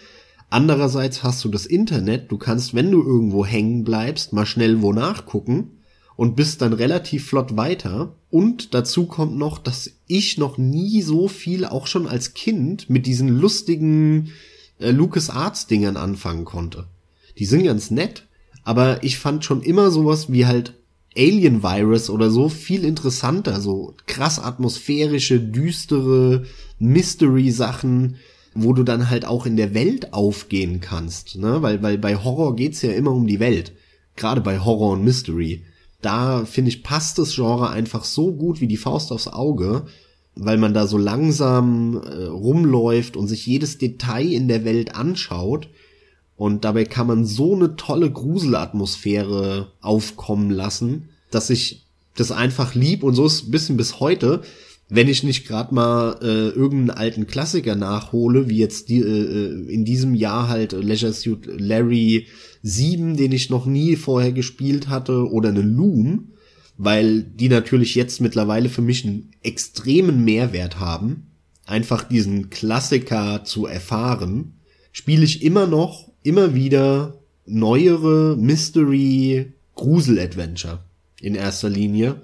Andererseits 0.50 1.22
hast 1.22 1.46
du 1.46 1.50
das 1.50 1.68
Internet, 1.68 2.32
du 2.32 2.40
kannst, 2.40 2.74
wenn 2.74 2.90
du 2.90 3.04
irgendwo 3.04 3.46
hängen 3.46 3.84
bleibst, 3.84 4.34
mal 4.34 4.48
schnell 4.48 4.82
wo 4.82 4.94
nachgucken 4.94 5.79
und 6.20 6.36
bist 6.36 6.62
dann 6.62 6.74
relativ 6.74 7.28
flott 7.28 7.56
weiter. 7.56 8.14
Und 8.30 8.74
dazu 8.74 9.06
kommt 9.06 9.38
noch, 9.38 9.58
dass 9.58 9.90
ich 10.06 10.38
noch 10.38 10.58
nie 10.58 11.02
so 11.02 11.30
viel, 11.30 11.64
auch 11.64 11.88
schon 11.88 12.08
als 12.08 12.34
Kind, 12.34 12.90
mit 12.90 13.06
diesen 13.06 13.30
lustigen 13.30 14.34
äh, 14.82 14.92
Lucas 14.92 15.30
Arts 15.30 15.68
Dingern 15.68 15.96
anfangen 15.96 16.44
konnte. 16.44 16.88
Die 17.38 17.46
sind 17.46 17.64
ganz 17.64 17.90
nett, 17.90 18.28
aber 18.66 19.02
ich 19.02 19.18
fand 19.18 19.46
schon 19.46 19.62
immer 19.62 19.92
sowas 19.92 20.30
wie 20.30 20.46
halt 20.46 20.74
Alien 21.16 21.64
Virus 21.64 22.10
oder 22.10 22.30
so 22.30 22.50
viel 22.50 22.84
interessanter, 22.84 23.62
so 23.62 23.94
krass 24.06 24.40
atmosphärische, 24.40 25.40
düstere 25.40 26.46
Mystery 26.80 27.50
Sachen. 27.50 28.18
wo 28.56 28.74
du 28.74 28.84
dann 28.84 29.10
halt 29.10 29.24
auch 29.24 29.46
in 29.46 29.56
der 29.56 29.74
Welt 29.74 30.12
aufgehen 30.12 30.82
kannst, 30.82 31.38
ne? 31.38 31.62
Weil, 31.62 31.82
weil 31.82 31.98
bei 31.98 32.18
Horror 32.18 32.58
geht's 32.58 32.82
ja 32.82 32.92
immer 32.92 33.12
um 33.12 33.26
die 33.26 33.40
Welt. 33.40 33.72
Gerade 34.18 34.42
bei 34.42 34.60
Horror 34.60 34.92
und 34.92 35.06
Mystery. 35.06 35.64
Da, 36.02 36.46
finde 36.46 36.70
ich, 36.70 36.84
passt 36.84 37.18
das 37.18 37.36
Genre 37.36 37.70
einfach 37.70 38.04
so 38.04 38.32
gut 38.32 38.62
wie 38.62 38.68
die 38.68 38.78
Faust 38.78 39.12
aufs 39.12 39.28
Auge, 39.28 39.86
weil 40.36 40.58
man 40.58 40.74
da 40.74 40.88
so 40.88 40.98
langsam 40.98 41.98
äh, 41.98 42.26
rumläuft 42.26 43.18
und 43.18 43.28
sich 43.28 43.46
jedes 43.46 43.78
Detail 43.78 44.32
in 44.32 44.48
der 44.48 44.64
Welt 44.64 44.96
anschaut. 44.96 45.70
Und 46.38 46.64
dabei 46.64 46.86
kann 46.86 47.08
man 47.08 47.26
so 47.26 47.54
eine 47.54 47.76
tolle 47.76 48.10
Gruselatmosphäre 48.10 49.74
aufkommen 49.82 50.52
lassen, 50.52 51.10
dass 51.32 51.50
ich 51.50 51.86
das 52.16 52.32
einfach 52.32 52.76
lieb 52.76 53.04
und 53.04 53.16
so 53.16 53.26
ist 53.26 53.48
ein 53.48 53.52
bisschen 53.52 53.78
bis 53.78 54.00
heute 54.00 54.42
wenn 54.90 55.08
ich 55.08 55.24
nicht 55.24 55.48
gerade 55.48 55.74
mal 55.74 56.18
äh, 56.22 56.50
irgendeinen 56.50 56.98
alten 56.98 57.28
Klassiker 57.28 57.76
nachhole, 57.76 58.50
wie 58.50 58.58
jetzt 58.58 58.90
die, 58.90 59.02
äh, 59.02 59.72
in 59.72 59.86
diesem 59.86 60.16
Jahr 60.16 60.50
halt 60.50 60.74
Leisure 60.74 61.14
Suit 61.14 61.46
Larry 61.46 62.28
7, 62.64 63.16
den 63.16 63.32
ich 63.32 63.52
noch 63.52 63.68
nie 63.68 63.96
vorher 63.96 64.32
gespielt 64.32 64.90
hatte, 64.90 65.32
oder 65.32 65.50
eine 65.50 65.62
Loom, 65.62 66.32
weil 66.78 67.22
die 67.22 67.50
natürlich 67.50 67.94
jetzt 67.94 68.20
mittlerweile 68.20 68.68
für 68.68 68.82
mich 68.82 69.06
einen 69.06 69.32
extremen 69.44 70.26
Mehrwert 70.26 70.80
haben, 70.80 71.28
einfach 71.68 72.04
diesen 72.04 72.50
Klassiker 72.50 73.44
zu 73.46 73.68
erfahren, 73.68 74.54
spiele 74.92 75.24
ich 75.24 75.44
immer 75.44 75.68
noch, 75.68 76.12
immer 76.24 76.56
wieder 76.56 77.20
neuere 77.46 78.36
Mystery 78.38 79.54
Grusel 79.76 80.20
Adventure 80.20 80.80
in 81.22 81.36
erster 81.36 81.70
Linie 81.70 82.22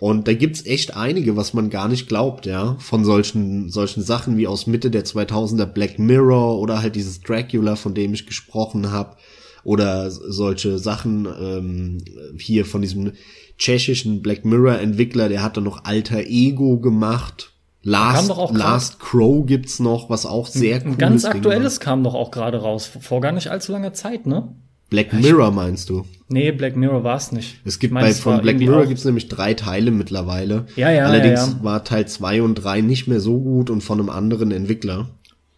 und 0.00 0.26
da 0.28 0.34
gibt's 0.34 0.66
echt 0.66 0.96
einige, 0.96 1.36
was 1.36 1.54
man 1.54 1.70
gar 1.70 1.88
nicht 1.88 2.08
glaubt, 2.08 2.46
ja, 2.46 2.76
von 2.78 3.04
solchen 3.04 3.70
solchen 3.70 4.02
Sachen 4.02 4.36
wie 4.36 4.46
aus 4.46 4.66
Mitte 4.66 4.90
der 4.90 5.04
2000er 5.04 5.66
Black 5.66 5.98
Mirror 5.98 6.58
oder 6.58 6.82
halt 6.82 6.96
dieses 6.96 7.20
Dracula, 7.20 7.76
von 7.76 7.94
dem 7.94 8.12
ich 8.14 8.26
gesprochen 8.26 8.90
habe, 8.90 9.16
oder 9.62 10.10
solche 10.10 10.78
Sachen 10.78 11.26
ähm, 11.26 12.04
hier 12.38 12.66
von 12.66 12.82
diesem 12.82 13.12
tschechischen 13.56 14.20
Black 14.20 14.44
Mirror 14.44 14.78
Entwickler, 14.78 15.28
der 15.28 15.42
hatte 15.42 15.60
noch 15.60 15.84
Alter 15.84 16.20
Ego 16.26 16.78
gemacht. 16.78 17.52
Last, 17.82 18.32
Last 18.52 18.98
Crow 18.98 19.44
gibt's 19.44 19.78
noch, 19.78 20.08
was 20.08 20.24
auch 20.24 20.46
sehr 20.46 20.76
cool 20.76 20.80
ist. 20.80 20.86
Ein 20.86 20.98
ganz 20.98 21.24
aktuelles 21.26 21.80
kam 21.80 22.02
doch 22.02 22.14
auch 22.14 22.30
gerade 22.30 22.58
raus, 22.62 22.86
vor 22.86 23.20
gar 23.20 23.32
nicht 23.32 23.48
allzu 23.48 23.72
langer 23.72 23.92
Zeit, 23.92 24.26
ne? 24.26 24.54
Black 24.90 25.12
Mirror 25.12 25.50
meinst 25.50 25.90
du? 25.90 26.04
Nee, 26.28 26.52
Black 26.52 26.76
Mirror 26.76 27.04
war 27.04 27.16
es 27.16 27.32
nicht. 27.32 27.60
Es 27.64 27.78
gibt 27.78 27.94
bei 27.94 28.12
von 28.12 28.40
Black 28.40 28.58
Mirror 28.58 28.86
gibt's 28.86 29.04
nämlich 29.04 29.28
drei 29.28 29.54
Teile 29.54 29.90
mittlerweile. 29.90 30.66
Ja, 30.76 30.90
ja. 30.90 31.06
Allerdings 31.06 31.40
ja, 31.40 31.46
ja. 31.46 31.64
war 31.64 31.84
Teil 31.84 32.06
zwei 32.08 32.42
und 32.42 32.54
drei 32.56 32.80
nicht 32.80 33.06
mehr 33.06 33.20
so 33.20 33.40
gut 33.40 33.70
und 33.70 33.82
von 33.82 34.00
einem 34.00 34.10
anderen 34.10 34.50
Entwickler. 34.50 35.08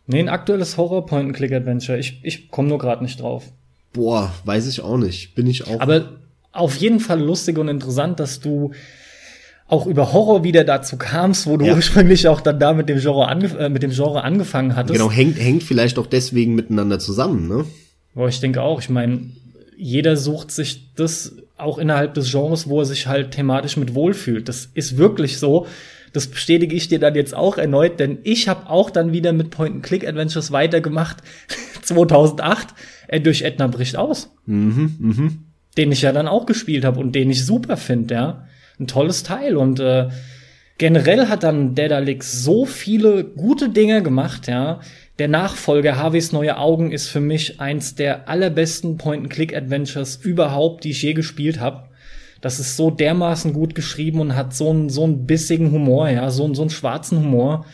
Nee, 0.06 0.20
ein 0.20 0.28
aktuelles 0.28 0.76
Horror 0.76 1.06
Point 1.06 1.26
and 1.26 1.36
Click 1.36 1.52
Adventure. 1.52 1.98
Ich 1.98 2.20
ich 2.22 2.50
komme 2.50 2.68
nur 2.68 2.78
gerade 2.78 3.02
nicht 3.02 3.20
drauf. 3.20 3.44
Boah, 3.92 4.32
weiß 4.44 4.68
ich 4.68 4.80
auch 4.80 4.98
nicht. 4.98 5.34
Bin 5.34 5.46
ich 5.46 5.66
auch. 5.66 5.80
Aber 5.80 6.18
auf 6.52 6.76
jeden 6.76 7.00
Fall 7.00 7.20
lustig 7.20 7.58
und 7.58 7.68
interessant, 7.68 8.20
dass 8.20 8.40
du 8.40 8.72
auch 9.68 9.86
über 9.86 10.12
Horror 10.12 10.44
wieder 10.44 10.64
dazu 10.64 10.96
kamst, 10.96 11.46
wo 11.46 11.56
du 11.56 11.66
ja. 11.66 11.74
ursprünglich 11.74 12.28
auch 12.28 12.40
dann 12.40 12.58
da 12.60 12.72
mit 12.72 12.88
dem 12.88 13.00
Genre 13.00 13.28
äh, 13.58 13.68
mit 13.68 13.82
dem 13.82 13.90
Genre 13.90 14.22
angefangen 14.22 14.76
hattest. 14.76 14.94
Genau, 14.94 15.10
hängt 15.10 15.38
hängt 15.38 15.62
vielleicht 15.62 15.98
auch 15.98 16.06
deswegen 16.06 16.54
miteinander 16.54 16.98
zusammen, 16.98 17.48
ne? 17.48 17.64
Boah, 18.16 18.28
ich 18.28 18.40
denke 18.40 18.62
auch. 18.62 18.80
Ich 18.80 18.88
meine, 18.88 19.20
jeder 19.76 20.16
sucht 20.16 20.50
sich 20.50 20.94
das 20.94 21.36
auch 21.58 21.76
innerhalb 21.76 22.14
des 22.14 22.32
Genres, 22.32 22.66
wo 22.66 22.80
er 22.80 22.86
sich 22.86 23.06
halt 23.06 23.32
thematisch 23.32 23.76
mit 23.76 23.94
wohlfühlt. 23.94 24.48
Das 24.48 24.70
ist 24.72 24.96
wirklich 24.96 25.38
so. 25.38 25.66
Das 26.14 26.26
bestätige 26.26 26.74
ich 26.74 26.88
dir 26.88 26.98
dann 26.98 27.14
jetzt 27.14 27.34
auch 27.34 27.58
erneut, 27.58 28.00
denn 28.00 28.18
ich 28.22 28.48
habe 28.48 28.70
auch 28.70 28.88
dann 28.88 29.12
wieder 29.12 29.34
mit 29.34 29.50
Point-and-Click-Adventures 29.50 30.50
weitergemacht. 30.50 31.18
2008 31.82 32.68
äh, 33.08 33.20
durch 33.20 33.42
Edna 33.42 33.66
bricht 33.66 33.96
aus. 33.96 34.34
Mhm, 34.46 34.96
mh. 34.98 35.30
Den 35.76 35.92
ich 35.92 36.00
ja 36.00 36.12
dann 36.12 36.26
auch 36.26 36.46
gespielt 36.46 36.86
habe 36.86 37.00
und 37.00 37.14
den 37.14 37.30
ich 37.30 37.44
super 37.44 37.76
finde, 37.76 38.14
ja. 38.14 38.46
Ein 38.80 38.86
tolles 38.86 39.24
Teil 39.24 39.58
und 39.58 39.78
äh, 39.78 40.08
generell 40.78 41.28
hat 41.28 41.42
dann 41.42 41.74
Dedalix 41.74 42.42
so 42.42 42.64
viele 42.64 43.24
gute 43.24 43.68
Dinge 43.68 44.02
gemacht, 44.02 44.48
ja. 44.48 44.80
Der 45.18 45.28
Nachfolger 45.28 45.96
Harveys 45.96 46.32
Neue 46.32 46.58
Augen 46.58 46.92
ist 46.92 47.08
für 47.08 47.20
mich 47.20 47.58
eins 47.58 47.94
der 47.94 48.28
allerbesten 48.28 48.98
Point-and-Click-Adventures 48.98 50.16
überhaupt, 50.16 50.84
die 50.84 50.90
ich 50.90 51.00
je 51.00 51.14
gespielt 51.14 51.58
habe. 51.58 51.88
Das 52.42 52.60
ist 52.60 52.76
so 52.76 52.90
dermaßen 52.90 53.54
gut 53.54 53.74
geschrieben 53.74 54.20
und 54.20 54.36
hat 54.36 54.54
so 54.54 54.68
einen 54.68 54.90
so 54.90 55.04
einen 55.04 55.24
bissigen 55.24 55.72
Humor, 55.72 56.10
ja, 56.10 56.30
so 56.30 56.44
einen 56.44 56.54
so 56.54 56.60
einen 56.60 56.70
schwarzen 56.70 57.20
Humor. 57.20 57.64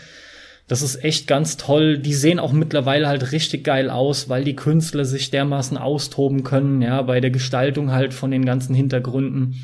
Das 0.68 0.82
ist 0.82 1.02
echt 1.02 1.26
ganz 1.26 1.56
toll. 1.56 1.98
Die 1.98 2.14
sehen 2.14 2.38
auch 2.38 2.52
mittlerweile 2.52 3.08
halt 3.08 3.32
richtig 3.32 3.64
geil 3.64 3.90
aus, 3.90 4.28
weil 4.28 4.44
die 4.44 4.54
Künstler 4.54 5.04
sich 5.04 5.32
dermaßen 5.32 5.76
austoben 5.76 6.44
können, 6.44 6.80
ja, 6.80 7.02
bei 7.02 7.20
der 7.20 7.32
Gestaltung 7.32 7.90
halt 7.90 8.14
von 8.14 8.30
den 8.30 8.44
ganzen 8.44 8.72
Hintergründen. 8.72 9.56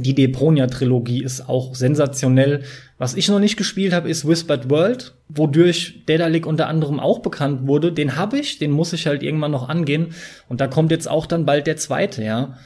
Die 0.00 0.14
Deponia-Trilogie 0.14 1.24
ist 1.24 1.48
auch 1.48 1.74
sensationell. 1.74 2.62
Was 2.98 3.16
ich 3.16 3.28
noch 3.28 3.40
nicht 3.40 3.56
gespielt 3.56 3.92
habe, 3.92 4.08
ist 4.08 4.26
Whispered 4.26 4.70
World, 4.70 5.14
wodurch 5.28 6.04
Daedalic 6.06 6.46
unter 6.46 6.68
anderem 6.68 7.00
auch 7.00 7.18
bekannt 7.18 7.66
wurde. 7.66 7.92
Den 7.92 8.16
habe 8.16 8.38
ich, 8.38 8.58
den 8.58 8.70
muss 8.70 8.92
ich 8.92 9.08
halt 9.08 9.24
irgendwann 9.24 9.50
noch 9.50 9.68
angehen. 9.68 10.14
Und 10.48 10.60
da 10.60 10.68
kommt 10.68 10.92
jetzt 10.92 11.10
auch 11.10 11.26
dann 11.26 11.46
bald 11.46 11.66
der 11.66 11.76
zweite, 11.76 12.22
ja. 12.22 12.56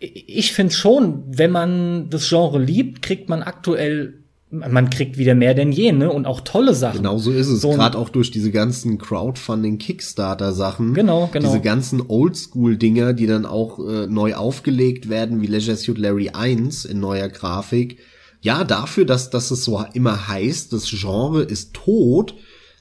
Ich 0.00 0.52
finde 0.52 0.72
schon, 0.72 1.22
wenn 1.26 1.52
man 1.52 2.10
das 2.10 2.28
Genre 2.28 2.58
liebt, 2.58 3.02
kriegt 3.02 3.28
man 3.28 3.42
aktuell 3.42 4.19
man 4.50 4.90
kriegt 4.90 5.16
wieder 5.16 5.34
mehr 5.34 5.54
denn 5.54 5.70
je, 5.70 5.92
ne? 5.92 6.10
Und 6.10 6.26
auch 6.26 6.40
tolle 6.40 6.74
Sachen. 6.74 6.98
Genau 6.98 7.18
so 7.18 7.30
ist 7.30 7.48
es. 7.48 7.60
So 7.60 7.70
Gerade 7.70 7.96
auch 7.96 8.08
durch 8.08 8.30
diese 8.30 8.50
ganzen 8.50 8.98
Crowdfunding, 8.98 9.78
Kickstarter-Sachen. 9.78 10.92
Genau, 10.94 11.28
genau. 11.32 11.48
Diese 11.48 11.60
ganzen 11.60 12.02
Oldschool-Dinger, 12.06 13.12
die 13.12 13.26
dann 13.26 13.46
auch 13.46 13.78
äh, 13.78 14.06
neu 14.08 14.34
aufgelegt 14.34 15.08
werden, 15.08 15.40
wie 15.40 15.46
Leisure 15.46 15.76
Suit 15.76 15.98
Larry 15.98 16.30
1 16.30 16.84
in 16.84 16.98
neuer 16.98 17.28
Grafik. 17.28 17.98
Ja, 18.40 18.64
dafür, 18.64 19.04
dass, 19.04 19.30
dass 19.30 19.50
es 19.50 19.64
so 19.64 19.84
immer 19.92 20.28
heißt, 20.28 20.72
das 20.72 20.90
Genre 20.90 21.42
ist 21.42 21.74
tot. 21.74 22.34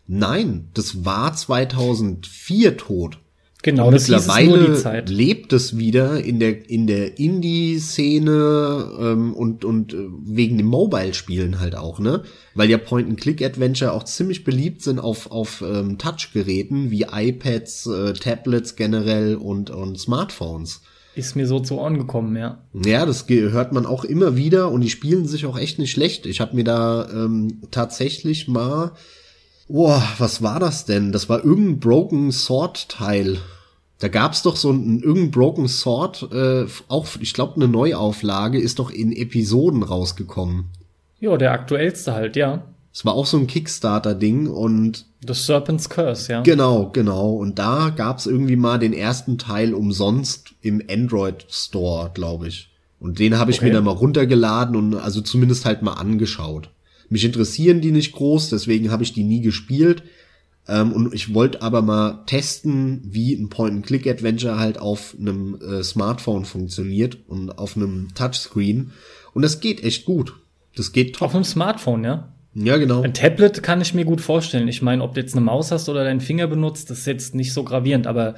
Nein, 0.08 0.70
das 0.74 1.06
war 1.06 1.36
2004 1.36 2.78
tot. 2.78 3.20
Genau, 3.62 3.88
und 3.88 3.94
das 3.94 4.08
mittlerweile 4.08 5.04
lebt 5.08 5.52
es 5.52 5.78
wieder 5.78 6.24
in 6.24 6.40
der 6.40 6.70
in 6.70 6.88
der 6.88 7.20
Indie-Szene 7.20 8.90
ähm, 9.00 9.34
und 9.34 9.66
und 9.66 9.94
äh, 9.94 9.98
wegen 10.24 10.58
dem 10.58 10.68
Mobile-Spielen 10.68 11.60
halt 11.60 11.76
auch, 11.76 12.00
ne? 12.00 12.24
Weil 12.56 12.70
ja 12.70 12.78
Point-and-Click-Adventure 12.78 13.92
auch 13.92 14.06
ziemlich 14.06 14.46
beliebt 14.46 14.82
sind 14.82 15.00
auf 15.00 15.30
auf 15.30 15.62
ähm, 15.62 15.98
Touch-Geräten 15.98 16.90
wie 16.90 17.08
iPads, 17.12 17.88
äh, 17.88 18.14
Tablets 18.14 18.78
generell 18.78 19.36
und 19.36 19.72
und 19.72 20.00
Smartphones. 20.00 20.82
Ist 21.16 21.36
mir 21.36 21.46
so 21.48 21.60
zu 21.60 21.80
Ohren 21.80 21.98
gekommen, 21.98 22.38
ja. 22.38 22.60
Ja, 22.74 23.06
das 23.06 23.28
hört 23.28 23.74
man 23.74 23.86
auch 23.86 24.06
immer 24.06 24.38
wieder 24.38 24.72
und 24.72 24.82
die 24.82 24.90
spielen 24.90 25.26
sich 25.26 25.46
auch 25.46 25.60
echt 25.60 25.80
nicht 25.80 25.92
schlecht. 25.92 26.26
Ich 26.28 26.40
habe 26.40 26.56
mir 26.56 26.64
da 26.64 27.10
ähm, 27.12 27.60
tatsächlich 27.72 28.48
mal 28.48 28.94
Boah, 29.70 30.02
was 30.18 30.42
war 30.42 30.60
das 30.60 30.86
denn? 30.86 31.12
Das 31.12 31.30
war 31.30 31.46
irgendein 31.46 31.80
Broken 31.80 32.32
Sword 32.32 32.90
Teil. 32.90 33.38
Da 34.00 34.08
gab's 34.08 34.42
doch 34.42 34.56
so 34.56 34.72
ein 34.72 35.00
irgendein 35.00 35.32
Broken 35.32 35.68
Sword, 35.68 36.28
äh, 36.34 36.66
auch 36.88 37.08
ich 37.20 37.34
glaube 37.36 37.56
eine 37.58 37.68
Neuauflage 37.68 38.60
ist 38.60 38.80
doch 38.80 38.90
in 38.90 39.12
Episoden 39.12 39.84
rausgekommen. 39.84 40.66
Ja, 41.20 41.38
der 41.38 41.52
aktuellste 41.52 42.14
halt, 42.14 42.36
ja. 42.36 42.64
Es 42.92 43.06
war 43.06 43.14
auch 43.14 43.28
so 43.28 43.38
ein 43.38 43.46
Kickstarter-Ding 43.46 44.48
und 44.48 45.06
The 45.28 45.34
Serpent's 45.36 45.88
Curse, 45.88 46.32
ja. 46.32 46.42
Genau, 46.42 46.90
genau. 46.90 47.34
Und 47.34 47.60
da 47.60 47.94
gab's 47.96 48.26
irgendwie 48.26 48.56
mal 48.56 48.80
den 48.80 48.94
ersten 48.94 49.38
Teil 49.38 49.76
umsonst 49.76 50.56
im 50.62 50.82
Android 50.90 51.46
Store, 51.48 52.10
glaube 52.12 52.48
ich. 52.48 52.72
Und 53.00 53.20
den 53.20 53.38
habe 53.38 53.52
ich 53.52 53.58
okay. 53.58 53.68
mir 53.68 53.74
dann 53.74 53.84
mal 53.84 53.92
runtergeladen 53.92 54.76
und 54.76 54.96
also 54.96 55.22
zumindest 55.22 55.66
halt 55.66 55.84
mal 55.84 55.94
angeschaut. 55.94 56.70
Mich 57.10 57.26
interessieren 57.26 57.82
die 57.82 57.92
nicht 57.92 58.14
groß, 58.14 58.50
deswegen 58.50 58.92
habe 58.92 59.04
ich 59.04 59.14
die 59.14 59.24
nie 59.24 59.42
gespielt. 59.42 60.04
Ähm, 60.68 60.92
und 60.92 61.14
ich 61.14 61.34
wollte 61.34 61.62
aber 61.62 61.82
mal 61.82 62.24
testen, 62.28 63.02
wie 63.04 63.34
ein 63.34 63.50
Point-and-Click-Adventure 63.50 64.60
halt 64.60 64.80
auf 64.80 65.16
einem 65.20 65.60
äh, 65.62 65.84
Smartphone 65.84 66.46
funktioniert 66.46 67.18
und 67.28 67.58
auf 67.58 67.76
einem 67.76 68.10
Touchscreen. 68.14 68.92
Und 69.34 69.42
das 69.42 69.60
geht 69.60 69.84
echt 69.84 70.06
gut. 70.06 70.36
Das 70.76 70.92
geht 70.92 71.16
top. 71.16 71.30
Auf 71.30 71.36
einem 71.36 71.44
Smartphone, 71.44 72.04
ja? 72.04 72.34
Ja, 72.54 72.78
genau. 72.78 73.02
Ein 73.02 73.14
Tablet 73.14 73.64
kann 73.64 73.82
ich 73.82 73.94
mir 73.94 74.06
gut 74.06 74.22
vorstellen. 74.22 74.68
Ich 74.68 74.82
meine, 74.82 75.04
ob 75.04 75.14
du 75.16 75.22
jetzt 75.22 75.36
eine 75.36 75.46
Maus 75.46 75.72
hast 75.72 75.90
oder 75.90 76.04
deinen 76.04 76.22
Finger 76.22 76.48
benutzt, 76.48 76.90
das 76.90 77.00
ist 77.00 77.06
jetzt 77.06 77.36
nicht 77.36 77.54
so 77.54 77.64
gravierend, 77.64 78.06
aber 78.06 78.36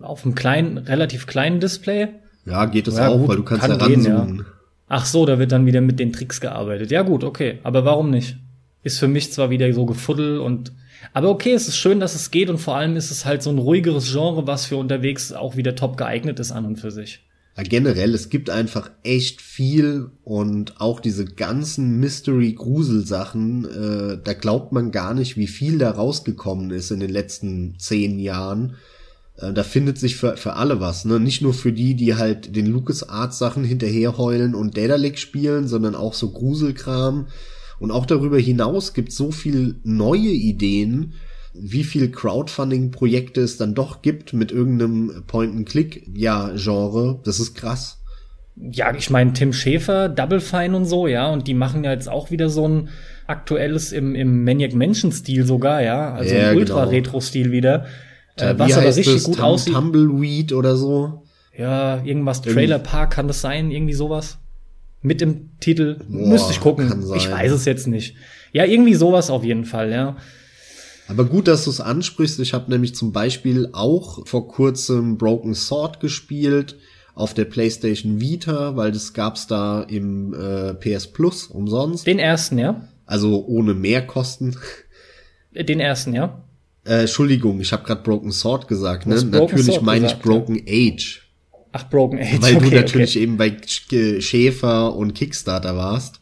auf 0.00 0.24
einem 0.24 0.34
kleinen, 0.34 0.78
relativ 0.78 1.26
kleinen 1.26 1.60
Display. 1.60 2.08
Ja, 2.44 2.66
geht 2.66 2.86
das 2.86 2.96
ja, 2.96 3.08
auch, 3.08 3.18
gut, 3.18 3.28
weil 3.28 3.36
du 3.36 3.44
kannst 3.44 3.66
kann 3.66 3.78
ja 3.78 3.86
ranzoomen. 3.86 4.38
Ja. 4.38 4.44
Ach 4.88 5.04
so, 5.04 5.26
da 5.26 5.38
wird 5.38 5.52
dann 5.52 5.66
wieder 5.66 5.80
mit 5.80 5.98
den 5.98 6.12
Tricks 6.12 6.40
gearbeitet. 6.40 6.90
Ja 6.90 7.02
gut, 7.02 7.24
okay. 7.24 7.58
Aber 7.62 7.84
warum 7.84 8.10
nicht? 8.10 8.36
Ist 8.82 8.98
für 8.98 9.08
mich 9.08 9.32
zwar 9.32 9.50
wieder 9.50 9.72
so 9.72 9.86
gefuddel 9.86 10.38
und 10.38 10.72
aber 11.12 11.30
okay, 11.30 11.52
es 11.52 11.68
ist 11.68 11.76
schön, 11.76 12.00
dass 12.00 12.14
es 12.14 12.30
geht 12.30 12.50
und 12.50 12.58
vor 12.58 12.76
allem 12.76 12.96
ist 12.96 13.10
es 13.10 13.24
halt 13.24 13.42
so 13.42 13.50
ein 13.50 13.58
ruhigeres 13.58 14.10
Genre, 14.10 14.46
was 14.46 14.66
für 14.66 14.76
unterwegs 14.76 15.32
auch 15.32 15.56
wieder 15.56 15.74
top 15.74 15.96
geeignet 15.96 16.40
ist 16.40 16.52
an 16.52 16.64
und 16.64 16.76
für 16.76 16.90
sich. 16.90 17.24
generell, 17.64 18.14
es 18.14 18.28
gibt 18.30 18.50
einfach 18.50 18.90
echt 19.02 19.40
viel 19.40 20.10
und 20.22 20.80
auch 20.80 21.00
diese 21.00 21.24
ganzen 21.24 21.98
Mystery-Grusel-Sachen, 21.98 23.64
äh, 23.64 24.18
da 24.22 24.32
glaubt 24.34 24.72
man 24.72 24.90
gar 24.90 25.14
nicht, 25.14 25.36
wie 25.36 25.48
viel 25.48 25.78
da 25.78 25.90
rausgekommen 25.90 26.70
ist 26.70 26.90
in 26.90 27.00
den 27.00 27.10
letzten 27.10 27.76
zehn 27.78 28.18
Jahren. 28.18 28.76
Äh, 29.38 29.52
da 29.52 29.62
findet 29.62 29.98
sich 29.98 30.16
für, 30.16 30.36
für 30.36 30.54
alle 30.54 30.80
was, 30.80 31.04
ne? 31.04 31.20
Nicht 31.20 31.42
nur 31.42 31.54
für 31.54 31.72
die, 31.72 31.94
die 31.94 32.16
halt 32.16 32.54
den 32.54 32.66
LucasArts-Sachen 32.66 33.64
hinterherheulen 33.64 34.54
und 34.54 34.76
Daedalic 34.76 35.18
spielen, 35.18 35.66
sondern 35.66 35.94
auch 35.94 36.14
so 36.14 36.30
Gruselkram. 36.30 37.28
Und 37.78 37.90
auch 37.90 38.06
darüber 38.06 38.38
hinaus 38.38 38.92
gibt 38.92 39.12
so 39.12 39.30
viel 39.30 39.76
neue 39.84 40.30
Ideen, 40.30 41.14
wie 41.54 41.84
viel 41.84 42.10
Crowdfunding-Projekte 42.10 43.40
es 43.40 43.56
dann 43.56 43.74
doch 43.74 44.02
gibt 44.02 44.32
mit 44.32 44.50
irgendeinem 44.52 45.24
Point-and-Click-Ja-Genre. 45.26 47.20
Das 47.24 47.40
ist 47.40 47.54
krass. 47.54 48.00
Ja, 48.56 48.92
ich 48.92 49.10
meine, 49.10 49.32
Tim 49.34 49.52
Schäfer, 49.52 50.08
Double 50.08 50.40
Fine 50.40 50.76
und 50.76 50.84
so, 50.84 51.06
ja, 51.06 51.28
und 51.28 51.46
die 51.46 51.54
machen 51.54 51.84
ja 51.84 51.92
jetzt 51.92 52.08
auch 52.08 52.32
wieder 52.32 52.48
so 52.48 52.66
ein 52.66 52.88
aktuelles 53.28 53.92
im, 53.92 54.16
im 54.16 54.42
Maniac 54.42 54.74
Mansion-Stil 54.74 55.46
sogar, 55.46 55.80
ja, 55.80 56.12
also 56.12 56.34
ja, 56.34 56.50
im 56.50 56.58
genau. 56.58 56.60
Ultra-Retro-Stil 56.60 57.52
wieder. 57.52 57.86
Äh, 58.40 58.58
was 58.58 58.72
aber 58.72 58.86
richtig 58.86 59.14
das? 59.14 59.24
gut 59.24 59.40
aussieht. 59.40 59.74
Tumbleweed 59.74 60.52
oder 60.52 60.76
so. 60.76 61.22
Ja, 61.56 62.02
irgendwas 62.04 62.42
Trailer 62.42 62.78
Park 62.78 63.12
kann 63.12 63.26
das 63.26 63.40
sein, 63.40 63.70
irgendwie 63.70 63.94
sowas. 63.94 64.38
Mit 65.02 65.20
dem 65.20 65.50
Titel. 65.60 65.98
Boah, 66.08 66.28
Müsste 66.28 66.52
ich 66.52 66.60
gucken. 66.60 67.04
Ich 67.16 67.30
weiß 67.30 67.52
es 67.52 67.64
jetzt 67.64 67.86
nicht. 67.86 68.14
Ja, 68.52 68.64
irgendwie 68.64 68.94
sowas 68.94 69.30
auf 69.30 69.44
jeden 69.44 69.64
Fall, 69.64 69.90
ja. 69.90 70.16
Aber 71.08 71.24
gut, 71.24 71.48
dass 71.48 71.64
du 71.64 71.70
es 71.70 71.80
ansprichst. 71.80 72.38
Ich 72.40 72.52
habe 72.52 72.70
nämlich 72.70 72.94
zum 72.94 73.12
Beispiel 73.12 73.70
auch 73.72 74.26
vor 74.26 74.48
kurzem 74.48 75.16
Broken 75.16 75.54
Sword 75.54 76.00
gespielt 76.00 76.76
auf 77.14 77.34
der 77.34 77.46
PlayStation 77.46 78.20
Vita, 78.20 78.76
weil 78.76 78.92
das 78.92 79.12
gab's 79.12 79.46
da 79.46 79.82
im 79.82 80.34
äh, 80.34 80.74
PS 80.74 81.08
Plus 81.08 81.46
umsonst. 81.46 82.06
Den 82.06 82.18
ersten, 82.18 82.58
ja? 82.58 82.88
Also 83.06 83.44
ohne 83.46 83.74
Mehrkosten. 83.74 84.56
Den 85.54 85.80
ersten, 85.80 86.14
ja? 86.14 86.44
Äh, 86.88 87.00
Entschuldigung, 87.00 87.60
ich 87.60 87.72
habe 87.72 87.84
gerade 87.84 88.02
Broken 88.02 88.32
Sword 88.32 88.66
gesagt. 88.66 89.06
Ne? 89.06 89.22
Natürlich 89.22 89.82
meine 89.82 90.06
ich 90.06 90.14
Broken. 90.14 90.62
Age. 90.66 91.20
Ach, 91.72 91.88
Broken 91.90 92.18
Age. 92.18 92.40
Weil 92.40 92.56
okay, 92.56 92.70
du 92.70 92.76
natürlich 92.76 93.16
okay. 93.16 93.22
eben 93.22 93.36
bei 93.36 93.56
Schäfer 94.20 94.96
und 94.96 95.14
Kickstarter 95.14 95.76
warst. 95.76 96.20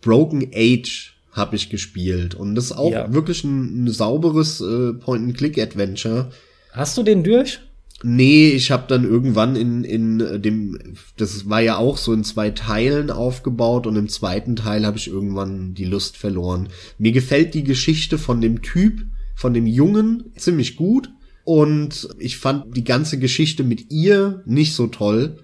Broken 0.00 0.50
Age 0.54 1.12
habe 1.32 1.56
ich 1.56 1.68
gespielt. 1.68 2.34
Und 2.34 2.54
das 2.54 2.66
ist 2.66 2.72
auch 2.72 2.90
ja. 2.90 3.12
wirklich 3.12 3.44
ein, 3.44 3.84
ein 3.84 3.88
sauberes 3.90 4.62
äh, 4.62 4.94
Point-and-Click-Adventure. 4.94 6.30
Hast 6.72 6.96
du 6.96 7.02
den 7.02 7.22
durch? 7.22 7.60
Nee, 8.02 8.48
ich 8.48 8.70
habe 8.70 8.84
dann 8.88 9.04
irgendwann 9.04 9.56
in, 9.56 9.84
in 9.84 10.42
dem, 10.42 10.78
das 11.18 11.48
war 11.48 11.60
ja 11.60 11.76
auch 11.76 11.98
so 11.98 12.12
in 12.12 12.24
zwei 12.24 12.50
Teilen 12.50 13.10
aufgebaut 13.10 13.86
und 13.86 13.96
im 13.96 14.08
zweiten 14.08 14.56
Teil 14.56 14.84
habe 14.86 14.96
ich 14.96 15.06
irgendwann 15.06 15.74
die 15.74 15.84
Lust 15.84 16.16
verloren. 16.16 16.70
Mir 16.98 17.12
gefällt 17.12 17.54
die 17.54 17.62
Geschichte 17.62 18.18
von 18.18 18.40
dem 18.40 18.62
Typ, 18.62 19.02
von 19.42 19.52
dem 19.52 19.66
Jungen 19.66 20.32
ziemlich 20.36 20.76
gut 20.76 21.10
und 21.42 22.08
ich 22.20 22.38
fand 22.38 22.76
die 22.76 22.84
ganze 22.84 23.18
Geschichte 23.18 23.64
mit 23.64 23.90
ihr 23.90 24.42
nicht 24.46 24.74
so 24.74 24.86
toll. 24.86 25.38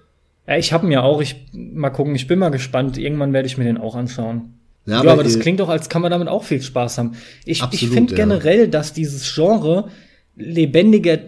Ja, 0.46 0.56
ich 0.56 0.72
habe 0.72 0.86
mir 0.86 1.02
auch, 1.02 1.20
ich 1.20 1.48
mal 1.52 1.90
gucken, 1.90 2.14
ich 2.14 2.28
bin 2.28 2.38
mal 2.38 2.50
gespannt, 2.50 2.96
irgendwann 2.96 3.32
werde 3.32 3.48
ich 3.48 3.58
mir 3.58 3.64
den 3.64 3.76
auch 3.76 3.96
anschauen. 3.96 4.54
Ja, 4.86 5.00
aber, 5.00 5.14
aber 5.14 5.24
das 5.24 5.40
klingt 5.40 5.58
doch, 5.58 5.68
als 5.68 5.88
kann 5.88 6.00
man 6.00 6.12
damit 6.12 6.28
auch 6.28 6.44
viel 6.44 6.62
Spaß 6.62 6.96
haben. 6.98 7.16
Ich, 7.44 7.60
ich 7.72 7.88
finde 7.88 8.12
ja. 8.12 8.24
generell, 8.24 8.68
dass 8.68 8.92
dieses 8.92 9.34
Genre 9.34 9.88
lebendiger 10.36 11.18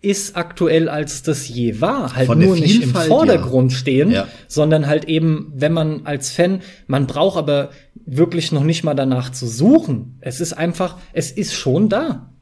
ist 0.00 0.36
aktuell, 0.36 0.88
als 0.88 1.22
das 1.22 1.48
je 1.48 1.80
war. 1.80 2.14
Halt 2.14 2.28
nur 2.36 2.56
nicht 2.56 2.82
im 2.82 2.94
Vordergrund 2.94 3.72
ja. 3.72 3.78
stehen, 3.78 4.10
ja. 4.10 4.28
sondern 4.46 4.86
halt 4.86 5.06
eben, 5.06 5.52
wenn 5.54 5.72
man 5.72 6.06
als 6.06 6.30
Fan, 6.30 6.60
man 6.86 7.06
braucht 7.06 7.36
aber 7.36 7.70
wirklich 7.94 8.52
noch 8.52 8.62
nicht 8.62 8.84
mal 8.84 8.94
danach 8.94 9.30
zu 9.30 9.46
suchen. 9.46 10.18
Es 10.20 10.40
ist 10.40 10.52
einfach, 10.52 10.98
es 11.12 11.32
ist 11.32 11.54
schon 11.54 11.88
da. 11.88 12.32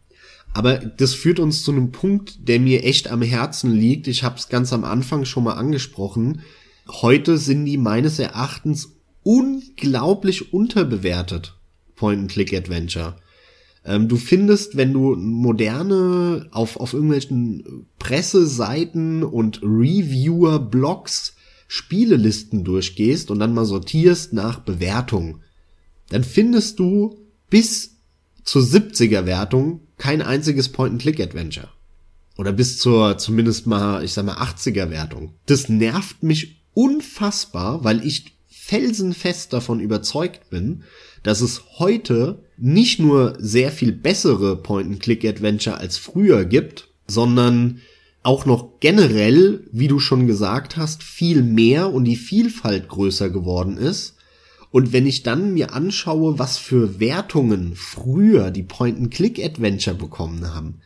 Aber 0.52 0.76
das 0.78 1.14
führt 1.14 1.40
uns 1.40 1.62
zu 1.62 1.72
einem 1.72 1.92
Punkt, 1.92 2.48
der 2.48 2.60
mir 2.60 2.84
echt 2.84 3.10
am 3.10 3.22
Herzen 3.22 3.72
liegt. 3.72 4.06
Ich 4.06 4.22
habe 4.22 4.38
es 4.38 4.48
ganz 4.48 4.72
am 4.72 4.84
Anfang 4.84 5.24
schon 5.24 5.44
mal 5.44 5.54
angesprochen. 5.54 6.42
Heute 6.88 7.36
sind 7.36 7.64
die 7.64 7.78
meines 7.78 8.18
Erachtens 8.18 8.96
unglaublich 9.22 10.52
unterbewertet. 10.52 11.58
Point-and-Click-Adventure. 11.96 13.16
Ähm, 13.86 14.08
du 14.08 14.16
findest, 14.16 14.76
wenn 14.76 14.92
du 14.92 15.14
moderne 15.14 16.48
auf, 16.50 16.76
auf 16.76 16.92
irgendwelchen 16.92 17.86
Presseseiten 17.98 19.22
und 19.22 19.62
Reviewer-Blogs 19.62 21.34
Spielelisten 21.68 22.64
durchgehst 22.64 23.30
und 23.30 23.38
dann 23.38 23.54
mal 23.54 23.64
sortierst 23.64 24.32
nach 24.32 24.60
Bewertung, 24.60 25.40
dann 26.10 26.24
findest 26.24 26.78
du 26.78 27.18
bis 27.50 27.96
zur 28.44 28.62
70er 28.62 29.26
Wertung 29.26 29.80
kein 29.98 30.22
einziges 30.22 30.68
Point-and-Click-Adventure. 30.68 31.68
Oder 32.36 32.52
bis 32.52 32.78
zur 32.78 33.18
zumindest 33.18 33.66
mal, 33.66 34.04
ich 34.04 34.12
sag 34.12 34.26
mal, 34.26 34.36
80er 34.36 34.90
Wertung. 34.90 35.34
Das 35.46 35.68
nervt 35.68 36.22
mich 36.22 36.62
unfassbar, 36.74 37.82
weil 37.82 38.04
ich 38.06 38.36
felsenfest 38.48 39.52
davon 39.52 39.80
überzeugt 39.80 40.50
bin, 40.50 40.84
dass 41.22 41.40
es 41.40 41.62
heute 41.78 42.44
nicht 42.58 42.98
nur 42.98 43.36
sehr 43.38 43.70
viel 43.70 43.92
bessere 43.92 44.56
Point-and-Click-Adventure 44.56 45.78
als 45.78 45.98
früher 45.98 46.44
gibt, 46.44 46.88
sondern 47.06 47.80
auch 48.22 48.44
noch 48.44 48.80
generell, 48.80 49.68
wie 49.70 49.88
du 49.88 50.00
schon 50.00 50.26
gesagt 50.26 50.76
hast, 50.76 51.02
viel 51.02 51.42
mehr 51.42 51.92
und 51.92 52.04
die 52.04 52.16
Vielfalt 52.16 52.88
größer 52.88 53.30
geworden 53.30 53.76
ist. 53.76 54.16
Und 54.72 54.92
wenn 54.92 55.06
ich 55.06 55.22
dann 55.22 55.54
mir 55.54 55.72
anschaue, 55.72 56.38
was 56.38 56.58
für 56.58 56.98
Wertungen 56.98 57.74
früher 57.76 58.50
die 58.50 58.64
Point-and-Click-Adventure 58.64 59.96
bekommen 59.96 60.52
haben, 60.52 60.80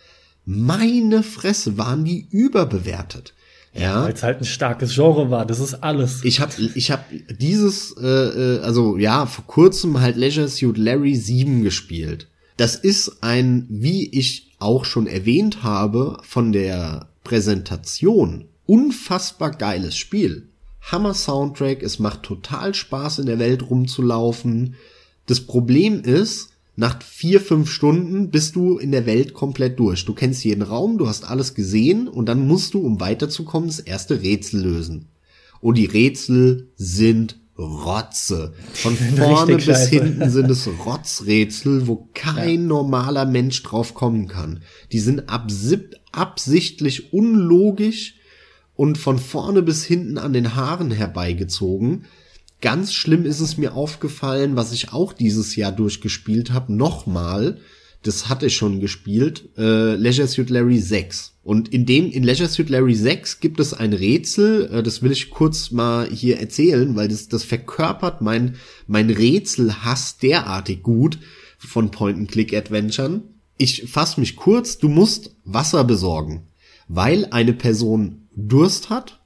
meine 0.44 1.22
Fresse 1.22 1.78
waren 1.78 2.04
die 2.04 2.26
überbewertet. 2.30 3.34
Ja, 3.72 4.04
weil 4.04 4.12
es 4.12 4.22
halt 4.22 4.40
ein 4.40 4.44
starkes 4.44 4.94
Genre 4.94 5.30
war. 5.30 5.46
Das 5.46 5.60
ist 5.60 5.74
alles. 5.74 6.24
Ich 6.24 6.40
habe 6.40 6.52
ich 6.74 6.90
hab 6.90 7.04
dieses, 7.38 7.94
äh, 8.00 8.06
äh, 8.06 8.60
also 8.60 8.96
ja, 8.96 9.26
vor 9.26 9.46
kurzem 9.46 10.00
halt 10.00 10.16
Leisure 10.16 10.48
Suit 10.48 10.76
Larry 10.76 11.14
7 11.14 11.62
gespielt. 11.62 12.26
Das 12.56 12.74
ist 12.74 13.22
ein, 13.22 13.66
wie 13.68 14.08
ich 14.08 14.52
auch 14.58 14.84
schon 14.84 15.06
erwähnt 15.06 15.62
habe, 15.62 16.18
von 16.22 16.52
der 16.52 17.08
Präsentation 17.24 18.46
unfassbar 18.66 19.52
geiles 19.52 19.96
Spiel. 19.96 20.48
Hammer 20.82 21.14
Soundtrack, 21.14 21.82
es 21.82 21.98
macht 21.98 22.22
total 22.22 22.74
Spaß 22.74 23.20
in 23.20 23.26
der 23.26 23.38
Welt 23.38 23.68
rumzulaufen. 23.68 24.74
Das 25.26 25.40
Problem 25.40 26.02
ist, 26.02 26.49
nach 26.76 27.02
vier, 27.02 27.40
fünf 27.40 27.70
Stunden 27.70 28.30
bist 28.30 28.56
du 28.56 28.78
in 28.78 28.92
der 28.92 29.06
Welt 29.06 29.34
komplett 29.34 29.78
durch. 29.78 30.04
Du 30.04 30.14
kennst 30.14 30.44
jeden 30.44 30.62
Raum, 30.62 30.98
du 30.98 31.08
hast 31.08 31.24
alles 31.24 31.54
gesehen 31.54 32.08
und 32.08 32.26
dann 32.28 32.46
musst 32.46 32.74
du, 32.74 32.80
um 32.80 33.00
weiterzukommen, 33.00 33.68
das 33.68 33.80
erste 33.80 34.22
Rätsel 34.22 34.62
lösen. 34.62 35.08
Und 35.60 35.76
die 35.76 35.86
Rätsel 35.86 36.70
sind 36.76 37.38
Rotze. 37.58 38.54
Von 38.72 38.96
vorne 39.16 39.56
bis 39.56 39.64
scheiße. 39.64 39.90
hinten 39.90 40.30
sind 40.30 40.50
es 40.50 40.68
Rotzrätsel, 40.86 41.86
wo 41.86 42.08
kein 42.14 42.62
ja. 42.62 42.66
normaler 42.66 43.26
Mensch 43.26 43.62
drauf 43.62 43.94
kommen 43.94 44.28
kann. 44.28 44.62
Die 44.92 45.00
sind 45.00 45.24
absichtlich 46.12 47.12
unlogisch 47.12 48.14
und 48.74 48.96
von 48.96 49.18
vorne 49.18 49.62
bis 49.62 49.84
hinten 49.84 50.16
an 50.16 50.32
den 50.32 50.54
Haaren 50.54 50.90
herbeigezogen. 50.90 52.06
Ganz 52.60 52.92
schlimm 52.92 53.24
ist 53.24 53.40
es 53.40 53.56
mir 53.56 53.74
aufgefallen, 53.74 54.54
was 54.54 54.72
ich 54.72 54.92
auch 54.92 55.12
dieses 55.12 55.56
Jahr 55.56 55.72
durchgespielt 55.72 56.52
habe, 56.52 56.74
nochmal. 56.74 57.58
Das 58.02 58.28
hatte 58.28 58.46
ich 58.46 58.56
schon 58.56 58.80
gespielt, 58.80 59.50
äh, 59.58 59.94
Leisure 59.94 60.26
Suit 60.26 60.48
Larry 60.48 60.78
6. 60.78 61.34
Und 61.42 61.68
in 61.68 61.84
dem, 61.84 62.10
in 62.10 62.22
Leisure 62.22 62.48
Suit 62.48 62.70
Larry 62.70 62.94
6 62.94 63.40
gibt 63.40 63.60
es 63.60 63.74
ein 63.74 63.92
Rätsel, 63.92 64.70
äh, 64.72 64.82
das 64.82 65.02
will 65.02 65.12
ich 65.12 65.30
kurz 65.30 65.70
mal 65.70 66.08
hier 66.08 66.38
erzählen, 66.38 66.96
weil 66.96 67.08
das, 67.08 67.28
das 67.28 67.44
verkörpert 67.44 68.22
mein, 68.22 68.56
mein 68.86 69.10
Rätselhass 69.10 70.18
derartig 70.18 70.82
gut 70.82 71.18
von 71.58 71.90
Point-and-Click-Adventuren. 71.90 73.22
Ich 73.58 73.90
fass 73.90 74.16
mich 74.16 74.36
kurz, 74.36 74.78
du 74.78 74.88
musst 74.88 75.36
Wasser 75.44 75.84
besorgen, 75.84 76.48
weil 76.88 77.26
eine 77.30 77.52
Person 77.52 78.28
Durst 78.34 78.88
hat 78.88 79.20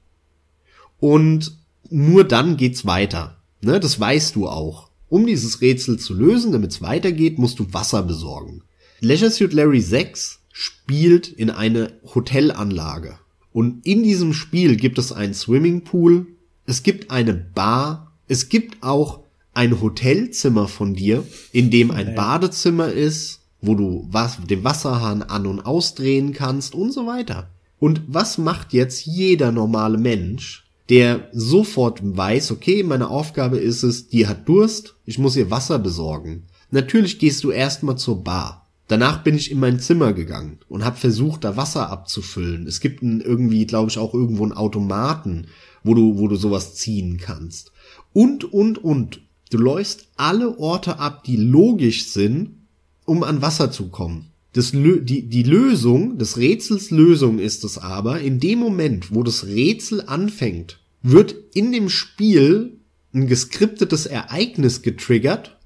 und 0.99 1.64
nur 1.89 2.23
dann 2.23 2.57
geht's 2.57 2.85
weiter. 2.85 3.37
Ne, 3.61 3.79
das 3.79 3.99
weißt 3.99 4.35
du 4.35 4.47
auch. 4.47 4.89
Um 5.09 5.25
dieses 5.25 5.61
Rätsel 5.61 5.97
zu 5.97 6.13
lösen, 6.13 6.51
damit 6.51 6.71
es 6.71 6.81
weitergeht, 6.81 7.39
musst 7.39 7.59
du 7.59 7.73
Wasser 7.73 8.03
besorgen. 8.03 8.63
Leisure 8.99 9.31
Suit 9.31 9.53
Larry 9.53 9.81
6 9.81 10.39
spielt 10.51 11.27
in 11.27 11.49
eine 11.49 11.93
Hotelanlage. 12.13 13.19
Und 13.51 13.85
in 13.85 14.03
diesem 14.03 14.33
Spiel 14.33 14.75
gibt 14.75 14.97
es 14.97 15.11
einen 15.11 15.33
Swimmingpool, 15.33 16.27
es 16.65 16.83
gibt 16.83 17.11
eine 17.11 17.33
Bar, 17.33 18.11
es 18.27 18.49
gibt 18.49 18.83
auch 18.83 19.19
ein 19.53 19.81
Hotelzimmer 19.81 20.67
von 20.67 20.93
dir, 20.93 21.23
in 21.51 21.71
dem 21.71 21.91
ein 21.91 22.15
Badezimmer 22.15 22.91
ist, 22.91 23.41
wo 23.61 23.75
du 23.75 24.07
was, 24.11 24.37
den 24.45 24.63
Wasserhahn 24.63 25.23
an- 25.23 25.47
und 25.47 25.61
ausdrehen 25.61 26.33
kannst 26.33 26.75
und 26.75 26.91
so 26.91 27.07
weiter. 27.07 27.49
Und 27.79 28.01
was 28.07 28.37
macht 28.37 28.73
jetzt 28.73 29.05
jeder 29.05 29.51
normale 29.51 29.97
Mensch, 29.97 30.64
der 30.89 31.29
sofort 31.33 31.99
weiß, 32.03 32.51
okay, 32.51 32.83
meine 32.83 33.09
Aufgabe 33.09 33.57
ist 33.57 33.83
es, 33.83 34.07
die 34.07 34.27
hat 34.27 34.47
Durst, 34.47 34.95
ich 35.05 35.17
muss 35.17 35.35
ihr 35.35 35.49
Wasser 35.49 35.79
besorgen. 35.79 36.43
Natürlich 36.71 37.19
gehst 37.19 37.43
du 37.43 37.51
erstmal 37.51 37.97
zur 37.97 38.23
Bar. 38.23 38.67
Danach 38.87 39.23
bin 39.23 39.35
ich 39.35 39.49
in 39.49 39.59
mein 39.59 39.79
Zimmer 39.79 40.13
gegangen 40.13 40.59
und 40.69 40.85
habe 40.85 40.97
versucht, 40.97 41.43
da 41.43 41.57
Wasser 41.57 41.89
abzufüllen. 41.89 42.67
Es 42.67 42.79
gibt 42.79 43.01
ein, 43.01 43.19
irgendwie, 43.19 43.65
glaube 43.65 43.89
ich, 43.89 43.97
auch 43.97 44.13
irgendwo 44.13 44.43
einen 44.43 44.53
Automaten, 44.53 45.47
wo 45.83 45.95
du, 45.95 46.19
wo 46.19 46.27
du 46.27 46.35
sowas 46.35 46.75
ziehen 46.75 47.17
kannst. 47.17 47.71
Und, 48.13 48.43
und, 48.53 48.83
und. 48.83 49.21
Du 49.51 49.57
läufst 49.57 50.07
alle 50.17 50.57
Orte 50.59 50.99
ab, 50.99 51.23
die 51.23 51.37
logisch 51.37 52.07
sind, 52.07 52.67
um 53.05 53.23
an 53.23 53.41
Wasser 53.41 53.71
zu 53.71 53.89
kommen. 53.89 54.31
Das, 54.55 54.71
die, 54.71 55.27
die 55.27 55.43
Lösung, 55.43 56.17
des 56.17 56.37
Rätsels 56.37 56.89
Lösung 56.89 57.39
ist 57.39 57.65
es 57.65 57.77
aber, 57.77 58.21
in 58.21 58.39
dem 58.39 58.59
Moment, 58.59 59.13
wo 59.13 59.21
das 59.21 59.47
Rätsel 59.47 60.05
anfängt, 60.07 60.79
wird 61.03 61.35
in 61.53 61.73
dem 61.73 61.89
Spiel 61.89 62.77
ein 63.13 63.27
geskriptetes 63.27 64.05
Ereignis 64.05 64.81
getriggert 64.81 65.57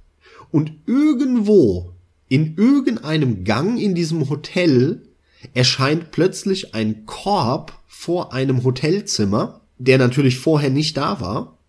und 0.49 0.71
irgendwo 0.87 1.91
in 2.29 2.57
irgendeinem 2.57 3.43
Gang 3.43 3.79
in 3.79 3.93
diesem 3.93 4.27
Hotel 4.27 5.03
erscheint 5.53 6.09
plötzlich 6.09 6.73
ein 6.73 7.05
Korb 7.05 7.79
vor 7.85 8.33
einem 8.33 8.63
Hotelzimmer, 8.63 9.61
der 9.77 9.99
natürlich 9.99 10.39
vorher 10.39 10.71
nicht 10.71 10.97
da 10.97 11.21
war. 11.21 11.59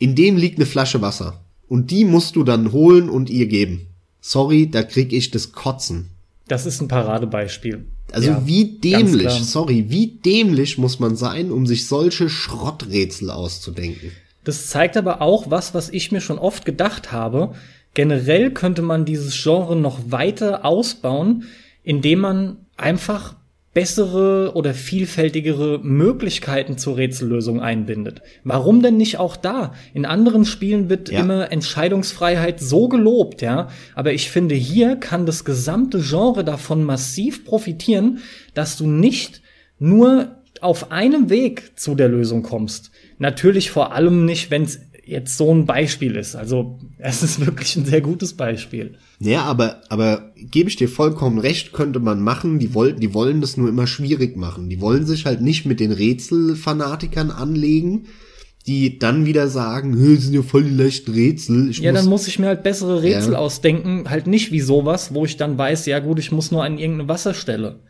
In 0.00 0.16
dem 0.16 0.36
liegt 0.36 0.58
eine 0.58 0.66
Flasche 0.66 1.00
Wasser. 1.02 1.44
Und 1.68 1.92
die 1.92 2.04
musst 2.04 2.34
du 2.34 2.42
dann 2.42 2.72
holen 2.72 3.08
und 3.08 3.30
ihr 3.30 3.46
geben. 3.46 3.86
Sorry, 4.20 4.68
da 4.68 4.82
krieg 4.82 5.12
ich 5.12 5.30
das 5.30 5.52
Kotzen. 5.52 6.17
Das 6.48 6.66
ist 6.66 6.80
ein 6.80 6.88
Paradebeispiel. 6.88 7.86
Also 8.10 8.30
ja, 8.30 8.46
wie 8.46 8.78
dämlich, 8.78 9.32
sorry, 9.44 9.86
wie 9.88 10.06
dämlich 10.06 10.78
muss 10.78 10.98
man 10.98 11.14
sein, 11.14 11.50
um 11.50 11.66
sich 11.66 11.86
solche 11.86 12.30
Schrotträtsel 12.30 13.30
auszudenken. 13.30 14.12
Das 14.44 14.68
zeigt 14.68 14.96
aber 14.96 15.20
auch 15.20 15.50
was, 15.50 15.74
was 15.74 15.90
ich 15.90 16.10
mir 16.10 16.22
schon 16.22 16.38
oft 16.38 16.64
gedacht 16.64 17.12
habe. 17.12 17.54
Generell 17.92 18.50
könnte 18.50 18.80
man 18.80 19.04
dieses 19.04 19.42
Genre 19.42 19.76
noch 19.76 19.98
weiter 20.10 20.64
ausbauen, 20.64 21.44
indem 21.82 22.20
man 22.20 22.56
einfach 22.76 23.34
bessere 23.78 24.56
oder 24.56 24.74
vielfältigere 24.74 25.78
Möglichkeiten 25.80 26.78
zur 26.78 26.96
Rätsellösung 26.96 27.60
einbindet. 27.60 28.22
Warum 28.42 28.82
denn 28.82 28.96
nicht 28.96 29.20
auch 29.20 29.36
da? 29.36 29.72
In 29.94 30.04
anderen 30.04 30.44
Spielen 30.44 30.90
wird 30.90 31.12
ja. 31.12 31.20
immer 31.20 31.52
Entscheidungsfreiheit 31.52 32.58
so 32.58 32.88
gelobt, 32.88 33.40
ja. 33.40 33.68
Aber 33.94 34.12
ich 34.12 34.32
finde, 34.32 34.56
hier 34.56 34.96
kann 34.96 35.26
das 35.26 35.44
gesamte 35.44 36.00
Genre 36.00 36.42
davon 36.42 36.82
massiv 36.82 37.44
profitieren, 37.44 38.18
dass 38.52 38.76
du 38.76 38.88
nicht 38.88 39.42
nur 39.78 40.42
auf 40.60 40.90
einem 40.90 41.30
Weg 41.30 41.78
zu 41.78 41.94
der 41.94 42.08
Lösung 42.08 42.42
kommst. 42.42 42.90
Natürlich 43.18 43.70
vor 43.70 43.92
allem 43.92 44.24
nicht, 44.24 44.50
wenn 44.50 44.64
es 44.64 44.80
jetzt 45.08 45.36
so 45.36 45.52
ein 45.54 45.66
Beispiel 45.66 46.16
ist. 46.16 46.36
Also 46.36 46.78
es 46.98 47.22
ist 47.22 47.44
wirklich 47.44 47.76
ein 47.76 47.84
sehr 47.84 48.00
gutes 48.00 48.34
Beispiel. 48.34 48.94
Ja, 49.18 49.42
aber, 49.42 49.82
aber 49.88 50.32
gebe 50.36 50.68
ich 50.68 50.76
dir 50.76 50.88
vollkommen 50.88 51.38
recht, 51.38 51.72
könnte 51.72 51.98
man 51.98 52.20
machen. 52.22 52.58
Die 52.58 52.74
wollen, 52.74 53.00
die 53.00 53.14
wollen 53.14 53.40
das 53.40 53.56
nur 53.56 53.68
immer 53.68 53.86
schwierig 53.86 54.36
machen. 54.36 54.68
Die 54.68 54.80
wollen 54.80 55.06
sich 55.06 55.26
halt 55.26 55.40
nicht 55.40 55.66
mit 55.66 55.80
den 55.80 55.92
Rätselfanatikern 55.92 57.30
anlegen, 57.30 58.06
die 58.66 58.98
dann 58.98 59.24
wieder 59.24 59.48
sagen, 59.48 59.92
das 59.92 60.24
sind 60.24 60.34
ja 60.34 60.42
voll 60.42 60.64
die 60.64 60.74
leichten 60.74 61.12
Rätsel. 61.12 61.70
Ich 61.70 61.78
ja, 61.78 61.90
muss 61.90 62.00
dann 62.00 62.10
muss 62.10 62.28
ich 62.28 62.38
mir 62.38 62.48
halt 62.48 62.62
bessere 62.62 63.02
Rätsel 63.02 63.32
ja. 63.32 63.38
ausdenken, 63.38 64.04
halt 64.08 64.26
nicht 64.26 64.52
wie 64.52 64.60
sowas, 64.60 65.14
wo 65.14 65.24
ich 65.24 65.38
dann 65.38 65.56
weiß, 65.56 65.86
ja 65.86 66.00
gut, 66.00 66.18
ich 66.18 66.32
muss 66.32 66.50
nur 66.50 66.64
an 66.64 66.78
irgendeine 66.78 67.08
Wasserstelle. 67.08 67.80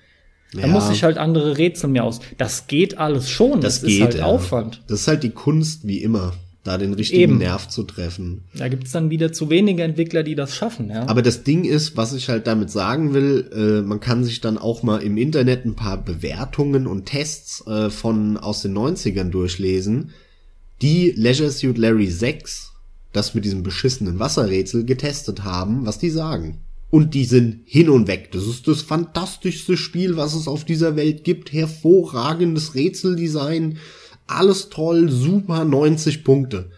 Da 0.54 0.60
ja. 0.60 0.66
muss 0.68 0.88
ich 0.88 1.02
halt 1.02 1.18
andere 1.18 1.58
Rätsel 1.58 1.90
mir 1.90 2.04
aus. 2.04 2.20
Das 2.38 2.68
geht 2.68 2.96
alles 2.96 3.28
schon. 3.28 3.60
Das, 3.60 3.80
das 3.80 3.82
geht, 3.82 3.98
ist 3.98 4.02
halt 4.02 4.14
ja. 4.14 4.24
Aufwand. 4.24 4.82
Das 4.86 5.00
ist 5.00 5.08
halt 5.08 5.22
die 5.22 5.30
Kunst 5.30 5.86
wie 5.86 5.98
immer 5.98 6.32
da 6.68 6.76
den 6.76 6.92
richtigen 6.92 7.22
Eben. 7.22 7.38
Nerv 7.38 7.68
zu 7.68 7.82
treffen. 7.82 8.42
Da 8.54 8.68
gibt's 8.68 8.92
dann 8.92 9.08
wieder 9.08 9.32
zu 9.32 9.48
wenige 9.48 9.82
Entwickler, 9.82 10.22
die 10.22 10.34
das 10.34 10.54
schaffen, 10.54 10.90
ja. 10.90 11.08
Aber 11.08 11.22
das 11.22 11.42
Ding 11.42 11.64
ist, 11.64 11.96
was 11.96 12.12
ich 12.12 12.28
halt 12.28 12.46
damit 12.46 12.70
sagen 12.70 13.14
will, 13.14 13.50
äh, 13.54 13.86
man 13.86 14.00
kann 14.00 14.22
sich 14.22 14.42
dann 14.42 14.58
auch 14.58 14.82
mal 14.82 15.02
im 15.02 15.16
Internet 15.16 15.64
ein 15.64 15.74
paar 15.74 15.96
Bewertungen 15.96 16.86
und 16.86 17.06
Tests 17.06 17.66
äh, 17.66 17.88
von 17.88 18.36
aus 18.36 18.60
den 18.60 18.76
90ern 18.76 19.30
durchlesen, 19.30 20.10
die 20.82 21.14
Leisure 21.16 21.50
Suit 21.50 21.78
Larry 21.78 22.08
6, 22.10 22.72
das 23.14 23.34
mit 23.34 23.46
diesem 23.46 23.62
beschissenen 23.62 24.18
Wasserrätsel 24.18 24.84
getestet 24.84 25.44
haben, 25.44 25.86
was 25.86 25.98
die 25.98 26.10
sagen. 26.10 26.58
Und 26.90 27.14
die 27.14 27.24
sind 27.24 27.60
hin 27.64 27.88
und 27.88 28.08
weg. 28.08 28.30
Das 28.32 28.46
ist 28.46 28.68
das 28.68 28.82
fantastischste 28.82 29.78
Spiel, 29.78 30.16
was 30.16 30.34
es 30.34 30.46
auf 30.46 30.64
dieser 30.64 30.96
Welt 30.96 31.24
gibt. 31.24 31.52
Hervorragendes 31.52 32.74
Rätseldesign 32.74 33.78
alles 34.28 34.68
toll, 34.68 35.10
super, 35.10 35.64
90 35.64 36.24
Punkte 36.24 36.70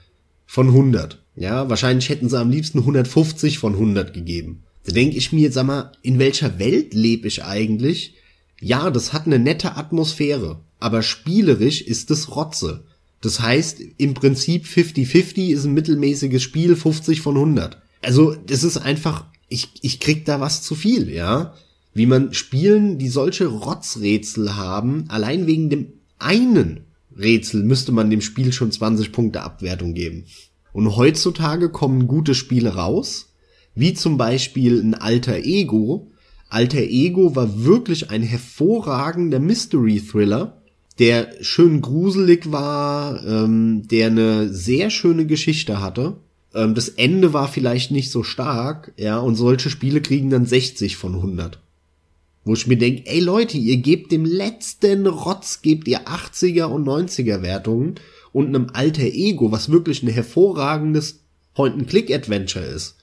von 0.47 0.69
100. 0.69 1.23
Ja, 1.37 1.69
wahrscheinlich 1.69 2.09
hätten 2.09 2.29
sie 2.29 2.39
am 2.39 2.51
liebsten 2.51 2.81
150 2.81 3.59
von 3.59 3.75
100 3.75 4.13
gegeben. 4.13 4.65
Da 4.85 4.93
denke 4.93 5.17
ich 5.17 5.33
mir, 5.33 5.53
sag 5.53 5.67
mal, 5.67 5.93
in 6.03 6.19
welcher 6.19 6.59
Welt 6.59 6.95
lebe 6.95 7.29
ich 7.29 7.45
eigentlich? 7.45 8.15
Ja, 8.61 8.91
das 8.91 9.13
hat 9.13 9.27
eine 9.27 9.39
nette 9.39 9.77
Atmosphäre, 9.77 10.61
aber 10.79 11.03
spielerisch 11.03 11.83
ist 11.83 12.11
es 12.11 12.35
Rotze. 12.35 12.85
Das 13.21 13.41
heißt, 13.41 13.81
im 13.99 14.15
Prinzip 14.15 14.65
50-50 14.65 15.53
ist 15.53 15.65
ein 15.65 15.75
mittelmäßiges 15.75 16.43
Spiel, 16.43 16.77
50 16.77 17.21
von 17.21 17.37
100. 17.37 17.79
Also, 18.03 18.35
das 18.35 18.65
ist 18.65 18.79
einfach, 18.79 19.27
ich, 19.49 19.69
ich 19.83 20.01
krieg 20.01 20.25
da 20.25 20.41
was 20.41 20.63
zu 20.63 20.75
viel, 20.75 21.11
ja? 21.11 21.55
Wie 21.93 22.07
man 22.07 22.33
Spielen, 22.33 22.99
die 22.99 23.09
solche 23.09 23.47
Rotzrätsel 23.47 24.57
haben, 24.57 25.05
allein 25.09 25.47
wegen 25.47 25.69
dem 25.69 25.93
einen 26.19 26.87
Rätsel 27.17 27.63
müsste 27.63 27.93
man 27.93 28.11
dem 28.11 28.21
Spiel 28.21 28.53
schon 28.53 28.73
20 28.73 29.13
Punkte 29.13 29.43
Abwertung 29.43 29.95
geben. 29.95 30.25
Und 30.73 30.97
heutzutage 30.97 31.69
kommen 31.71 32.07
gute 32.07 32.35
Spiele 32.35 32.75
raus, 32.75 33.35
wie 33.75 33.95
zum 33.95 34.17
Beispiel 34.17 34.81
ein 34.81 34.95
Alter 34.95 35.39
Ego. 35.39 36.11
Alter 36.49 36.83
Ego 36.83 37.35
war 37.35 37.65
wirklich 37.65 38.11
ein 38.11 38.23
hervorragender 38.23 39.41
Mystery 39.41 40.01
Thriller, 40.01 40.63
der 40.99 41.33
schön 41.41 41.81
gruselig 41.81 42.53
war, 42.53 43.25
ähm, 43.27 43.89
der 43.89 44.09
eine 44.09 44.53
sehr 44.53 44.91
schöne 44.91 45.27
Geschichte 45.27 45.81
hatte. 45.81 46.19
Ähm, 46.55 46.75
das 46.75 46.89
Ende 46.89 47.33
war 47.33 47.49
vielleicht 47.49 47.91
nicht 47.91 48.11
so 48.11 48.23
stark, 48.23 48.93
ja, 48.97 49.19
und 49.19 49.37
solche 49.37 49.71
Spiele 49.71 50.01
kriegen 50.01 50.31
dann 50.31 50.47
60 50.47 50.97
von 50.97 51.15
100. 51.15 51.61
Wo 52.45 52.55
ich 52.55 52.67
mir 52.67 52.79
denke, 52.79 53.03
ey 53.07 53.21
Leute, 53.21 53.59
ihr 53.59 53.77
gebt 53.77 54.13
dem 54.13 54.25
letzten 54.25 55.07
Rotz, 55.07 55.61
gebt 55.63 55.87
ihr 55.89 56.07
80er 56.07 56.65
und 56.65 56.87
90er 56.87 57.43
Wertungen 57.43 57.97
und 58.33 58.49
einem 58.49 58.69
alter 58.73 59.03
Ego, 59.03 59.53
was 59.53 59.71
wirklich 59.71 60.03
ein 60.03 60.09
hervorragendes 60.09 61.21
Point-and-Click-Adventure 61.55 62.65
ist, 62.65 62.97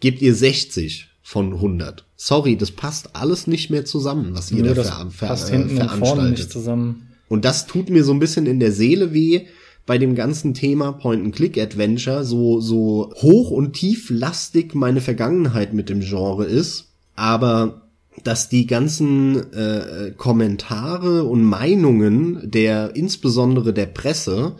gebt 0.00 0.20
ihr 0.20 0.34
60 0.34 1.08
von 1.22 1.54
100. 1.54 2.04
Sorry, 2.16 2.56
das 2.56 2.70
passt 2.70 3.16
alles 3.16 3.46
nicht 3.46 3.70
mehr 3.70 3.86
zusammen, 3.86 4.34
was 4.34 4.52
ihr 4.52 4.62
da 4.62 4.74
ver 4.74 5.10
ver 5.10 5.26
passt 5.28 5.48
hinten 5.48 5.76
veranstaltet. 5.76 6.38
nicht 6.38 6.52
zusammen. 6.52 7.08
Und 7.28 7.44
das 7.46 7.66
tut 7.66 7.88
mir 7.88 8.04
so 8.04 8.12
ein 8.12 8.18
bisschen 8.18 8.46
in 8.46 8.60
der 8.60 8.72
Seele 8.72 9.14
weh 9.14 9.46
bei 9.86 9.96
dem 9.98 10.14
ganzen 10.14 10.54
Thema 10.54 10.92
Point-and-Click-Adventure, 10.92 12.24
so, 12.24 12.60
so 12.60 13.12
hoch 13.16 13.50
und 13.50 13.72
tieflastig 13.74 14.74
meine 14.74 15.00
Vergangenheit 15.00 15.72
mit 15.72 15.88
dem 15.88 16.00
Genre 16.00 16.44
ist. 16.44 16.88
Aber 17.16 17.83
dass 18.22 18.48
die 18.48 18.66
ganzen 18.66 19.52
äh, 19.52 20.12
Kommentare 20.16 21.24
und 21.24 21.42
Meinungen 21.42 22.50
der 22.50 22.94
insbesondere 22.94 23.72
der 23.72 23.86
Presse 23.86 24.56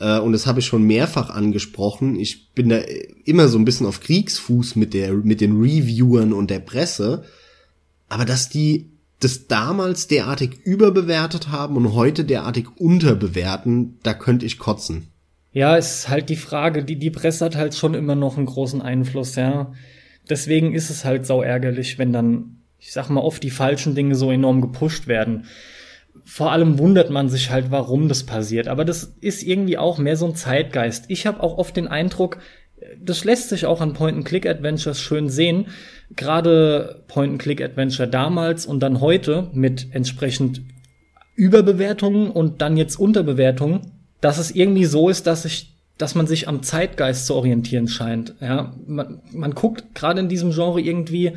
äh, 0.00 0.18
und 0.18 0.32
das 0.32 0.46
habe 0.46 0.58
ich 0.60 0.66
schon 0.66 0.82
mehrfach 0.82 1.30
angesprochen. 1.30 2.18
Ich 2.18 2.50
bin 2.52 2.70
da 2.70 2.80
immer 3.24 3.48
so 3.48 3.58
ein 3.58 3.64
bisschen 3.64 3.86
auf 3.86 4.00
Kriegsfuß 4.00 4.76
mit 4.76 4.94
der 4.94 5.12
mit 5.12 5.40
den 5.40 5.60
Reviewern 5.60 6.32
und 6.32 6.50
der 6.50 6.60
Presse, 6.60 7.22
aber 8.08 8.24
dass 8.24 8.48
die 8.48 8.90
das 9.20 9.46
damals 9.46 10.06
derartig 10.06 10.60
überbewertet 10.64 11.50
haben 11.50 11.76
und 11.76 11.92
heute 11.92 12.24
derartig 12.24 12.68
unterbewerten, 12.78 13.98
da 14.02 14.14
könnte 14.14 14.46
ich 14.46 14.58
kotzen. 14.58 15.08
Ja, 15.52 15.76
ist 15.76 16.08
halt 16.08 16.30
die 16.30 16.36
Frage, 16.36 16.84
die 16.84 16.96
die 16.96 17.10
Presse 17.10 17.44
hat 17.44 17.56
halt 17.56 17.74
schon 17.74 17.92
immer 17.92 18.14
noch 18.14 18.38
einen 18.38 18.46
großen 18.46 18.80
Einfluss, 18.80 19.36
ja. 19.36 19.72
Deswegen 20.30 20.74
ist 20.74 20.88
es 20.90 21.04
halt 21.04 21.26
sau 21.26 21.42
ärgerlich, 21.42 21.98
wenn 21.98 22.12
dann 22.12 22.59
ich 22.80 22.92
sag 22.92 23.10
mal, 23.10 23.20
oft 23.20 23.42
die 23.42 23.50
falschen 23.50 23.94
Dinge 23.94 24.14
so 24.14 24.32
enorm 24.32 24.60
gepusht 24.60 25.06
werden. 25.06 25.44
Vor 26.24 26.50
allem 26.50 26.78
wundert 26.78 27.10
man 27.10 27.28
sich 27.28 27.50
halt, 27.50 27.70
warum 27.70 28.08
das 28.08 28.24
passiert. 28.24 28.68
Aber 28.68 28.84
das 28.84 29.14
ist 29.20 29.42
irgendwie 29.42 29.78
auch 29.78 29.98
mehr 29.98 30.16
so 30.16 30.26
ein 30.26 30.34
Zeitgeist. 30.34 31.04
Ich 31.08 31.26
habe 31.26 31.42
auch 31.42 31.58
oft 31.58 31.76
den 31.76 31.88
Eindruck, 31.88 32.38
das 32.98 33.24
lässt 33.24 33.50
sich 33.50 33.66
auch 33.66 33.80
an 33.80 33.92
Point-and-Click-Adventures 33.92 35.00
schön 35.00 35.28
sehen. 35.28 35.66
Gerade 36.16 37.04
Point-and-Click-Adventure 37.08 38.08
damals 38.08 38.66
und 38.66 38.80
dann 38.80 39.00
heute 39.00 39.50
mit 39.52 39.88
entsprechend 39.92 40.62
Überbewertungen 41.36 42.30
und 42.30 42.62
dann 42.62 42.76
jetzt 42.76 42.96
Unterbewertungen, 42.96 43.92
dass 44.20 44.38
es 44.38 44.50
irgendwie 44.50 44.86
so 44.86 45.08
ist, 45.08 45.26
dass 45.26 45.44
ich 45.44 45.76
dass 45.98 46.14
man 46.14 46.26
sich 46.26 46.48
am 46.48 46.62
Zeitgeist 46.62 47.26
zu 47.26 47.34
orientieren 47.34 47.86
scheint. 47.86 48.34
Ja, 48.40 48.74
man, 48.86 49.20
man 49.32 49.54
guckt 49.54 49.94
gerade 49.94 50.20
in 50.20 50.30
diesem 50.30 50.50
Genre 50.50 50.80
irgendwie 50.80 51.34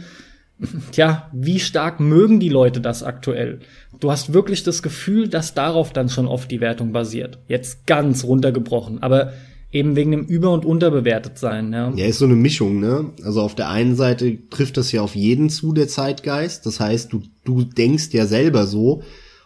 ja, 0.93 1.29
wie 1.33 1.59
stark 1.59 1.99
mögen 1.99 2.39
die 2.39 2.49
Leute 2.49 2.81
das 2.81 3.03
aktuell? 3.03 3.59
Du 3.99 4.11
hast 4.11 4.33
wirklich 4.33 4.63
das 4.63 4.83
Gefühl, 4.83 5.27
dass 5.27 5.53
darauf 5.53 5.93
dann 5.93 6.09
schon 6.09 6.27
oft 6.27 6.49
die 6.51 6.61
Wertung 6.61 6.91
basiert. 6.91 7.39
Jetzt 7.47 7.85
ganz 7.85 8.23
runtergebrochen, 8.23 9.01
aber 9.01 9.33
eben 9.71 9.95
wegen 9.95 10.11
dem 10.11 10.25
Über- 10.25 10.51
und 10.51 10.65
Unterbewertet 10.65 11.37
sein, 11.37 11.73
ja. 11.73 11.91
Ja, 11.95 12.05
ist 12.05 12.19
so 12.19 12.25
eine 12.25 12.35
Mischung, 12.35 12.79
ne? 12.79 13.11
Also 13.23 13.41
auf 13.41 13.55
der 13.55 13.69
einen 13.69 13.95
Seite 13.95 14.37
trifft 14.49 14.77
das 14.77 14.91
ja 14.91 15.01
auf 15.01 15.15
jeden 15.15 15.49
zu, 15.49 15.73
der 15.73 15.87
Zeitgeist. 15.87 16.65
Das 16.65 16.79
heißt, 16.79 17.11
du, 17.11 17.23
du 17.43 17.63
denkst 17.63 18.09
ja 18.11 18.27
selber 18.27 18.67
so 18.67 19.01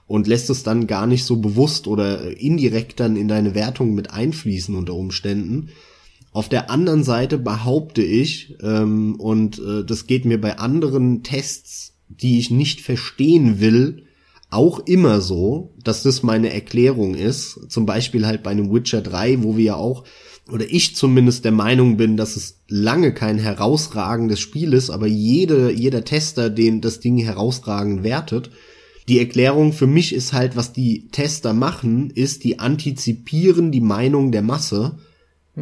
und 0.05 0.27
lässt 0.27 0.49
es 0.49 0.63
dann 0.63 0.85
gar 0.85 1.07
nicht 1.07 1.23
so 1.23 1.37
bewusst 1.37 1.87
oder 1.87 2.37
indirekt 2.37 2.99
dann 2.99 3.15
in 3.15 3.27
deine 3.27 3.55
Wertung 3.55 3.95
mit 3.95 4.11
einfließen 4.11 4.75
unter 4.75 4.93
Umständen. 4.93 5.69
Auf 6.37 6.49
der 6.49 6.69
anderen 6.69 7.03
Seite 7.03 7.39
behaupte 7.39 8.03
ich, 8.03 8.57
ähm, 8.61 9.15
und 9.15 9.57
äh, 9.57 9.83
das 9.83 10.05
geht 10.05 10.23
mir 10.23 10.39
bei 10.39 10.59
anderen 10.59 11.23
Tests, 11.23 11.95
die 12.09 12.37
ich 12.37 12.51
nicht 12.51 12.81
verstehen 12.81 13.59
will, 13.59 14.03
auch 14.51 14.77
immer 14.85 15.19
so, 15.19 15.73
dass 15.83 16.03
das 16.03 16.21
meine 16.21 16.53
Erklärung 16.53 17.15
ist. 17.15 17.59
Zum 17.69 17.87
Beispiel 17.87 18.27
halt 18.27 18.43
bei 18.43 18.51
einem 18.51 18.71
Witcher 18.71 19.01
3, 19.01 19.41
wo 19.41 19.57
wir 19.57 19.63
ja 19.63 19.75
auch, 19.77 20.03
oder 20.51 20.65
ich 20.69 20.95
zumindest 20.95 21.43
der 21.43 21.53
Meinung 21.53 21.97
bin, 21.97 22.17
dass 22.17 22.35
es 22.35 22.59
lange 22.67 23.15
kein 23.15 23.39
herausragendes 23.39 24.39
Spiel 24.39 24.73
ist, 24.73 24.91
aber 24.91 25.07
jede, 25.07 25.71
jeder 25.71 26.05
Tester, 26.05 26.51
den 26.51 26.81
das 26.81 26.99
Ding 26.99 27.17
herausragend 27.17 28.03
wertet. 28.03 28.51
Die 29.09 29.17
Erklärung 29.17 29.73
für 29.73 29.87
mich 29.87 30.13
ist 30.13 30.33
halt, 30.33 30.55
was 30.55 30.71
die 30.71 31.07
Tester 31.07 31.53
machen, 31.53 32.11
ist, 32.11 32.43
die 32.43 32.59
antizipieren 32.59 33.71
die 33.71 33.81
Meinung 33.81 34.31
der 34.31 34.43
Masse. 34.43 34.99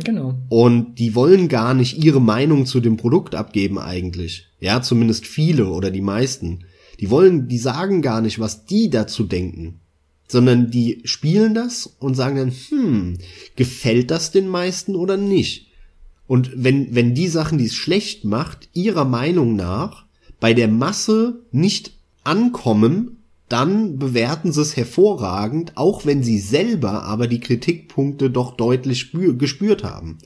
Genau. 0.03 0.35
Und 0.49 0.95
die 0.95 1.15
wollen 1.15 1.47
gar 1.47 1.73
nicht 1.73 2.03
ihre 2.03 2.21
Meinung 2.21 2.65
zu 2.65 2.81
dem 2.81 2.97
Produkt 2.97 3.33
abgeben 3.33 3.79
eigentlich. 3.79 4.47
Ja, 4.59 4.81
zumindest 4.81 5.25
viele 5.25 5.69
oder 5.69 5.89
die 5.89 6.01
meisten. 6.01 6.65
Die 6.99 7.09
wollen, 7.09 7.47
die 7.47 7.57
sagen 7.57 8.01
gar 8.01 8.21
nicht, 8.21 8.39
was 8.39 8.65
die 8.65 8.89
dazu 8.89 9.23
denken, 9.23 9.79
sondern 10.27 10.69
die 10.69 11.01
spielen 11.05 11.53
das 11.53 11.95
und 11.99 12.15
sagen 12.15 12.35
dann, 12.35 12.51
hm, 12.51 13.17
gefällt 13.55 14.11
das 14.11 14.31
den 14.31 14.47
meisten 14.47 14.95
oder 14.95 15.17
nicht? 15.17 15.67
Und 16.27 16.51
wenn, 16.55 16.93
wenn 16.95 17.13
die 17.13 17.27
Sachen, 17.27 17.57
die 17.57 17.65
es 17.65 17.75
schlecht 17.75 18.25
macht, 18.25 18.69
ihrer 18.73 19.05
Meinung 19.05 19.55
nach 19.55 20.05
bei 20.39 20.53
der 20.53 20.67
Masse 20.67 21.41
nicht 21.51 21.93
ankommen, 22.23 23.14
dann 23.49 23.97
bewerten 23.99 24.51
sie 24.51 24.61
es 24.61 24.75
hervorragend, 24.75 25.73
auch 25.75 26.05
wenn 26.05 26.23
sie 26.23 26.39
selber 26.39 27.03
aber 27.03 27.27
die 27.27 27.39
Kritikpunkte 27.39 28.29
doch 28.29 28.57
deutlich 28.57 29.11
gespürt 29.37 29.83
haben. 29.83 30.17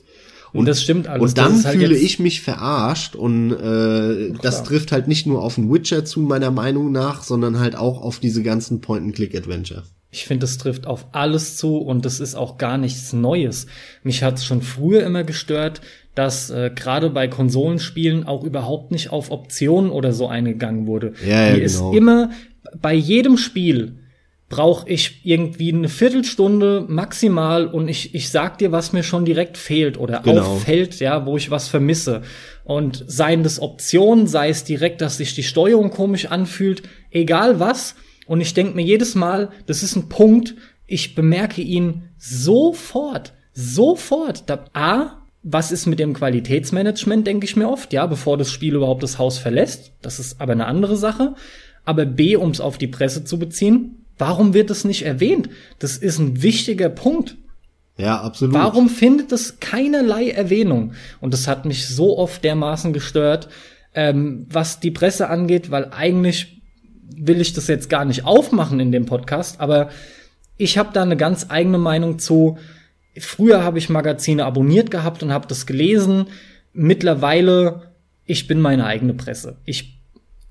Und, 0.52 0.66
das 0.66 0.82
stimmt 0.82 1.06
alles. 1.06 1.22
Und 1.22 1.38
dann 1.38 1.64
halt 1.64 1.78
fühle 1.78 1.96
ich 1.96 2.18
mich 2.18 2.40
verarscht 2.40 3.14
und 3.14 3.52
äh, 3.52 4.32
das 4.42 4.64
trifft 4.64 4.90
halt 4.90 5.06
nicht 5.06 5.26
nur 5.26 5.42
auf 5.42 5.54
den 5.54 5.72
Witcher 5.72 6.04
zu, 6.04 6.20
meiner 6.20 6.50
Meinung 6.50 6.90
nach, 6.90 7.22
sondern 7.22 7.60
halt 7.60 7.76
auch 7.76 8.02
auf 8.02 8.18
diese 8.18 8.42
ganzen 8.42 8.80
Point-and-Click-Adventure. 8.80 9.84
Ich 10.12 10.24
finde, 10.24 10.40
das 10.40 10.58
trifft 10.58 10.88
auf 10.88 11.06
alles 11.12 11.56
zu 11.56 11.76
und 11.76 12.04
das 12.04 12.18
ist 12.18 12.34
auch 12.34 12.58
gar 12.58 12.78
nichts 12.78 13.12
Neues. 13.12 13.68
Mich 14.02 14.24
hat 14.24 14.38
es 14.38 14.44
schon 14.44 14.60
früher 14.60 15.04
immer 15.04 15.22
gestört, 15.22 15.82
dass 16.16 16.50
äh, 16.50 16.72
gerade 16.74 17.10
bei 17.10 17.28
Konsolenspielen 17.28 18.26
auch 18.26 18.42
überhaupt 18.42 18.90
nicht 18.90 19.10
auf 19.10 19.30
Optionen 19.30 19.92
oder 19.92 20.12
so 20.12 20.26
eingegangen 20.26 20.88
wurde. 20.88 21.12
Ja, 21.24 21.46
ja, 21.46 21.52
Mir 21.52 21.60
genau. 21.60 21.64
ist 21.64 21.96
immer 21.96 22.30
bei 22.80 22.94
jedem 22.94 23.36
Spiel 23.36 23.98
brauche 24.50 24.88
ich 24.88 25.20
irgendwie 25.22 25.72
eine 25.72 25.88
Viertelstunde 25.88 26.84
maximal 26.88 27.66
und 27.66 27.88
ich, 27.88 28.14
ich 28.16 28.30
sag 28.30 28.58
dir, 28.58 28.72
was 28.72 28.92
mir 28.92 29.04
schon 29.04 29.24
direkt 29.24 29.56
fehlt 29.56 29.96
oder 29.96 30.20
genau. 30.20 30.42
auffällt, 30.42 30.98
ja, 30.98 31.24
wo 31.24 31.36
ich 31.36 31.52
was 31.52 31.68
vermisse. 31.68 32.22
Und 32.64 33.04
seien 33.06 33.44
das 33.44 33.62
Optionen, 33.62 34.26
sei 34.26 34.48
es 34.48 34.64
direkt, 34.64 35.00
dass 35.00 35.18
sich 35.18 35.34
die 35.34 35.44
Steuerung 35.44 35.90
komisch 35.90 36.26
anfühlt, 36.26 36.82
egal 37.12 37.60
was. 37.60 37.94
Und 38.26 38.40
ich 38.40 38.52
denke 38.52 38.74
mir 38.74 38.82
jedes 38.84 39.14
Mal, 39.14 39.50
das 39.66 39.84
ist 39.84 39.94
ein 39.94 40.08
Punkt, 40.08 40.56
ich 40.86 41.14
bemerke 41.14 41.62
ihn 41.62 42.08
sofort, 42.18 43.34
sofort. 43.52 44.50
Da, 44.50 44.64
A, 44.72 45.20
was 45.44 45.70
ist 45.70 45.86
mit 45.86 46.00
dem 46.00 46.12
Qualitätsmanagement, 46.12 47.24
denke 47.24 47.46
ich 47.46 47.54
mir 47.54 47.68
oft, 47.68 47.92
ja, 47.92 48.06
bevor 48.06 48.36
das 48.36 48.50
Spiel 48.50 48.74
überhaupt 48.74 49.04
das 49.04 49.18
Haus 49.18 49.38
verlässt. 49.38 49.92
Das 50.02 50.18
ist 50.18 50.40
aber 50.40 50.52
eine 50.52 50.66
andere 50.66 50.96
Sache. 50.96 51.34
Aber 51.90 52.06
B, 52.06 52.36
um 52.36 52.50
es 52.50 52.60
auf 52.60 52.78
die 52.78 52.86
Presse 52.86 53.24
zu 53.24 53.38
beziehen, 53.38 54.00
Warum 54.20 54.52
wird 54.52 54.68
das 54.68 54.84
nicht 54.84 55.06
erwähnt? 55.06 55.48
Das 55.78 55.96
ist 55.96 56.18
ein 56.18 56.42
wichtiger 56.42 56.90
Punkt. 56.90 57.36
Ja, 57.96 58.20
absolut. 58.20 58.54
Warum 58.54 58.90
findet 58.90 59.32
es 59.32 59.60
keinerlei 59.60 60.28
Erwähnung? 60.28 60.92
Und 61.22 61.32
das 61.32 61.48
hat 61.48 61.64
mich 61.64 61.88
so 61.88 62.18
oft 62.18 62.44
dermaßen 62.44 62.92
gestört, 62.92 63.48
ähm, 63.94 64.46
was 64.50 64.78
die 64.78 64.90
Presse 64.90 65.30
angeht, 65.30 65.70
weil 65.70 65.90
eigentlich 65.90 66.60
will 67.16 67.40
ich 67.40 67.54
das 67.54 67.66
jetzt 67.66 67.88
gar 67.88 68.04
nicht 68.04 68.26
aufmachen 68.26 68.78
in 68.78 68.92
dem 68.92 69.06
Podcast, 69.06 69.58
aber 69.58 69.88
ich 70.58 70.76
habe 70.76 70.90
da 70.92 71.02
eine 71.02 71.16
ganz 71.16 71.46
eigene 71.48 71.78
Meinung 71.78 72.18
zu. 72.18 72.58
Früher 73.18 73.64
habe 73.64 73.78
ich 73.78 73.88
Magazine 73.88 74.44
abonniert 74.44 74.90
gehabt 74.90 75.22
und 75.22 75.32
habe 75.32 75.48
das 75.48 75.64
gelesen. 75.64 76.26
Mittlerweile, 76.74 77.94
ich 78.26 78.46
bin 78.46 78.60
meine 78.60 78.84
eigene 78.84 79.14
Presse. 79.14 79.56
Ich 79.64 79.99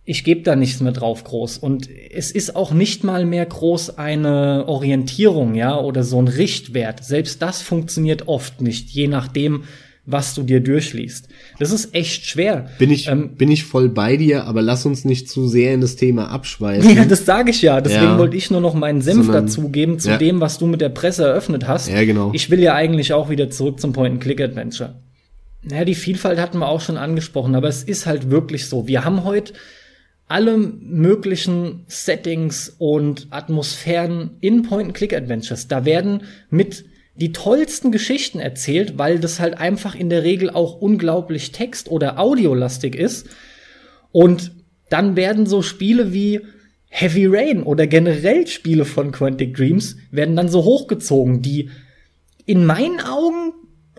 ich 0.10 0.24
gebe 0.24 0.42
da 0.42 0.56
nichts 0.56 0.80
mehr 0.82 0.92
drauf 0.92 1.24
groß. 1.24 1.60
Und 1.60 1.88
es 1.88 2.32
ist 2.32 2.56
auch 2.56 2.72
nicht 2.72 3.04
mal 3.04 3.28
mehr 3.28 3.46
groß 3.46 4.00
eine 4.00 4.64
Orientierung, 4.68 5.54
ja, 5.54 5.80
oder 5.80 6.04
so 6.04 6.20
ein 6.20 6.28
Richtwert. 6.28 7.04
Selbst 7.04 7.44
das 7.44 7.62
funktioniert 7.62 8.28
oft 8.28 8.60
nicht, 8.60 8.90
je 8.90 9.08
nachdem, 9.08 9.66
was 10.08 10.34
du 10.34 10.42
dir 10.42 10.62
durchliest. 10.62 11.28
Das 11.60 11.72
ist 11.72 11.94
echt 11.94 12.26
schwer. 12.26 12.72
Bin 12.80 12.90
ich, 12.90 13.08
ähm, 13.08 13.36
bin 13.36 13.52
ich 13.52 13.66
voll 13.66 13.88
bei 13.88 14.18
dir, 14.18 14.46
aber 14.46 14.64
lass 14.64 14.84
uns 14.88 15.06
nicht 15.06 15.30
zu 15.30 15.48
sehr 15.48 15.76
in 15.76 15.82
das 15.82 15.96
Thema 15.96 16.28
abschweifen. 16.32 16.96
Ja, 16.96 17.06
das 17.06 17.26
sage 17.26 17.52
ich 17.52 17.62
ja. 17.62 17.80
Deswegen 17.80 18.06
ja. 18.06 18.18
wollte 18.18 18.36
ich 18.36 18.50
nur 18.50 18.62
noch 18.62 18.74
meinen 18.74 19.02
Senf 19.02 19.28
Sondern, 19.28 19.46
dazugeben 19.46 20.00
zu 20.00 20.10
ja. 20.10 20.18
dem, 20.18 20.42
was 20.42 20.58
du 20.58 20.66
mit 20.66 20.82
der 20.82 20.90
Presse 20.90 21.26
eröffnet 21.26 21.68
hast. 21.68 21.88
Ja, 21.88 22.04
genau. 22.04 22.32
Ich 22.34 22.50
will 22.50 22.62
ja 22.62 22.74
eigentlich 22.74 23.14
auch 23.14 23.30
wieder 23.30 23.52
zurück 23.52 23.80
zum 23.80 23.94
Point-and-Click-Adventure. 23.94 24.96
Naja, 25.62 25.86
die 25.86 25.94
Vielfalt 25.94 26.40
hatten 26.40 26.58
wir 26.58 26.68
auch 26.68 26.82
schon 26.82 26.98
angesprochen, 26.98 27.54
aber 27.54 27.68
es 27.68 27.84
ist 27.84 28.08
halt 28.08 28.32
wirklich 28.32 28.66
so. 28.66 28.88
Wir 28.88 29.06
haben 29.06 29.24
heute 29.24 29.54
alle 30.30 30.58
möglichen 30.58 31.84
Settings 31.88 32.74
und 32.78 33.28
Atmosphären 33.32 34.38
in 34.42 34.62
Point-and-Click-Adventures. 34.62 35.68
Da 35.68 35.86
werden 35.86 36.22
mit 36.52 36.86
die 37.16 37.34
tollsten 37.34 37.92
Geschichten 37.92 38.40
erzählt, 38.40 38.98
weil 38.98 39.20
das 39.20 39.40
halt 39.40 39.58
einfach 39.58 39.96
in 39.96 40.10
der 40.10 40.24
Regel 40.24 40.52
auch 40.52 40.80
unglaublich 40.80 41.52
text- 41.52 41.90
oder 41.90 42.20
audiolastig 42.20 42.96
ist. 42.96 43.28
Und 44.12 44.52
dann 44.90 45.16
werden 45.16 45.48
so 45.48 45.64
Spiele 45.64 46.14
wie 46.14 46.42
Heavy 46.90 47.26
Rain 47.26 47.64
oder 47.64 47.88
generell 47.88 48.46
Spiele 48.48 48.86
von 48.86 49.12
Quantic 49.12 49.56
Dreams 49.56 49.98
werden 50.12 50.36
dann 50.36 50.50
so 50.50 50.64
hochgezogen, 50.64 51.42
die 51.42 51.72
in 52.46 52.66
meinen 52.66 53.00
Augen 53.00 53.54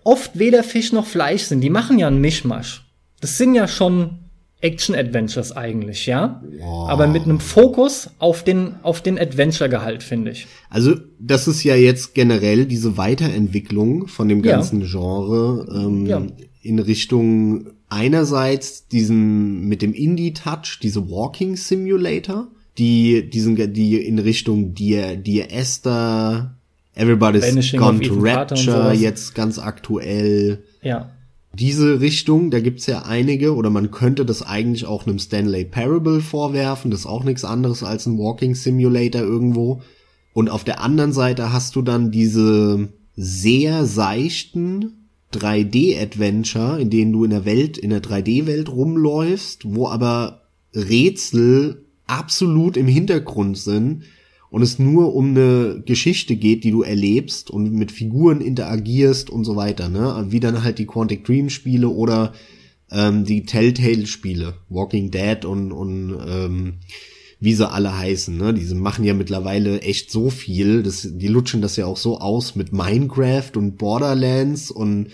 oft 0.05 0.39
weder 0.39 0.63
Fisch 0.63 0.93
noch 0.93 1.07
Fleisch 1.07 1.43
sind. 1.43 1.61
Die 1.61 1.71
machen 1.71 1.99
ja 1.99 2.07
einen 2.07 2.21
Mischmasch. 2.21 2.85
Das 3.21 3.37
sind 3.37 3.55
ja 3.55 3.67
schon 3.67 4.30
Action-Adventures 4.63 5.57
eigentlich, 5.57 6.07
ja. 6.07 6.43
Wow. 6.59 6.91
Aber 6.91 7.07
mit 7.07 7.25
einem 7.25 7.41
Fokus 7.41 8.11
auf 8.19 8.45
den, 8.45 8.75
auf 8.83 9.01
den 9.01 9.19
Adventure-Gehalt, 9.19 10.03
finde 10.03 10.33
ich. 10.33 10.47
Also, 10.69 10.97
das 11.19 11.49
ist 11.49 11.65
ja 11.65 11.77
jetzt 11.77 12.15
generell 12.15 12.67
diese 12.67 12.97
Weiterentwicklung 12.97 14.07
von 14.07 14.29
dem 14.29 14.43
ganzen 14.43 14.83
ja. 14.83 14.87
Genre 14.87 15.67
ähm, 15.75 16.07
ja. 16.07 16.23
in 16.63 16.79
Richtung 16.79 17.71
einerseits 17.89 18.87
diesen 18.87 19.67
mit 19.67 19.81
dem 19.83 19.95
Indie-Touch, 19.95 20.79
diese 20.83 21.11
Walking 21.11 21.57
Simulator, 21.57 22.49
die 22.77 23.29
diesen, 23.31 23.73
die 23.73 23.97
in 23.97 24.19
Richtung 24.19 24.75
Dear, 24.75 25.17
Dear 25.17 25.51
Esther, 25.51 26.55
Everybody's 26.95 27.49
Vanishing 27.49 27.81
Gone 27.81 28.01
to 28.01 28.15
Rapture, 28.15 28.93
jetzt 28.93 29.35
ganz 29.35 29.59
aktuell. 29.59 30.63
Ja 30.83 31.11
diese 31.53 32.01
Richtung, 32.01 32.51
da 32.51 32.61
gibt's 32.61 32.87
ja 32.87 33.03
einige, 33.03 33.55
oder 33.55 33.71
man 33.71 33.91
könnte 33.91 34.25
das 34.25 34.43
eigentlich 34.43 34.87
auch 34.87 35.07
einem 35.07 35.19
Stanley 35.19 35.65
Parable 35.65 36.21
vorwerfen, 36.21 36.91
das 36.91 37.01
ist 37.01 37.07
auch 37.07 37.25
nichts 37.25 37.45
anderes 37.45 37.83
als 37.83 38.07
ein 38.07 38.19
Walking 38.19 38.55
Simulator 38.55 39.23
irgendwo. 39.23 39.83
Und 40.33 40.49
auf 40.49 40.63
der 40.63 40.81
anderen 40.81 41.13
Seite 41.13 41.53
hast 41.53 41.75
du 41.75 41.83
dann 41.83 42.13
diese 42.13 42.89
sehr 43.17 43.85
seichten 43.85 45.09
3D-Adventure, 45.35 46.81
in 46.81 46.91
denen 46.91 47.13
du 47.13 47.25
in 47.25 47.31
der 47.31 47.45
Welt, 47.45 47.79
in 47.79 47.91
der 47.91 48.03
3D-Welt 48.03 48.69
rumläufst, 48.69 49.75
wo 49.75 49.89
aber 49.89 50.43
Rätsel 50.75 51.85
absolut 52.07 52.77
im 52.77 52.87
Hintergrund 52.87 53.59
sind 53.59 54.05
und 54.51 54.63
es 54.63 54.79
nur 54.79 55.15
um 55.15 55.31
eine 55.31 55.83
Geschichte 55.87 56.37
geht, 56.37 56.65
die 56.65 56.73
du 56.73 56.83
erlebst 56.83 57.51
und 57.51 57.73
mit 57.73 57.93
Figuren 57.93 58.41
interagierst 58.41 59.31
und 59.31 59.45
so 59.45 59.57
weiter, 59.57 59.89
ne? 59.89 60.27
Wie 60.31 60.41
dann 60.41 60.65
halt 60.65 60.79
die 60.79 60.87
Quantic 60.87 61.25
Dream 61.25 61.51
Spiele 61.51 61.89
oder 61.89 62.33
ähm, 62.91 63.25
die 63.25 63.45
Telltale 63.45 64.07
Spiele, 64.07 64.55
Walking 64.69 65.11
Dead 65.11 65.45
und, 65.45 65.71
und 65.71 66.19
ähm, 66.27 66.75
wie 67.39 67.55
sie 67.55 67.69
alle 67.69 67.97
heißen, 67.97 68.37
ne? 68.37 68.53
Diese 68.53 68.75
machen 68.75 69.05
ja 69.05 69.15
mittlerweile 69.15 69.83
echt 69.83 70.11
so 70.11 70.31
viel, 70.31 70.83
das, 70.83 71.09
die 71.09 71.29
lutschen 71.29 71.63
das 71.63 71.77
ja 71.77 71.87
auch 71.87 71.97
so 71.97 72.19
aus 72.19 72.57
mit 72.57 72.73
Minecraft 72.73 73.53
und 73.57 73.79
Borderlands 73.79 74.73
und 74.73 75.09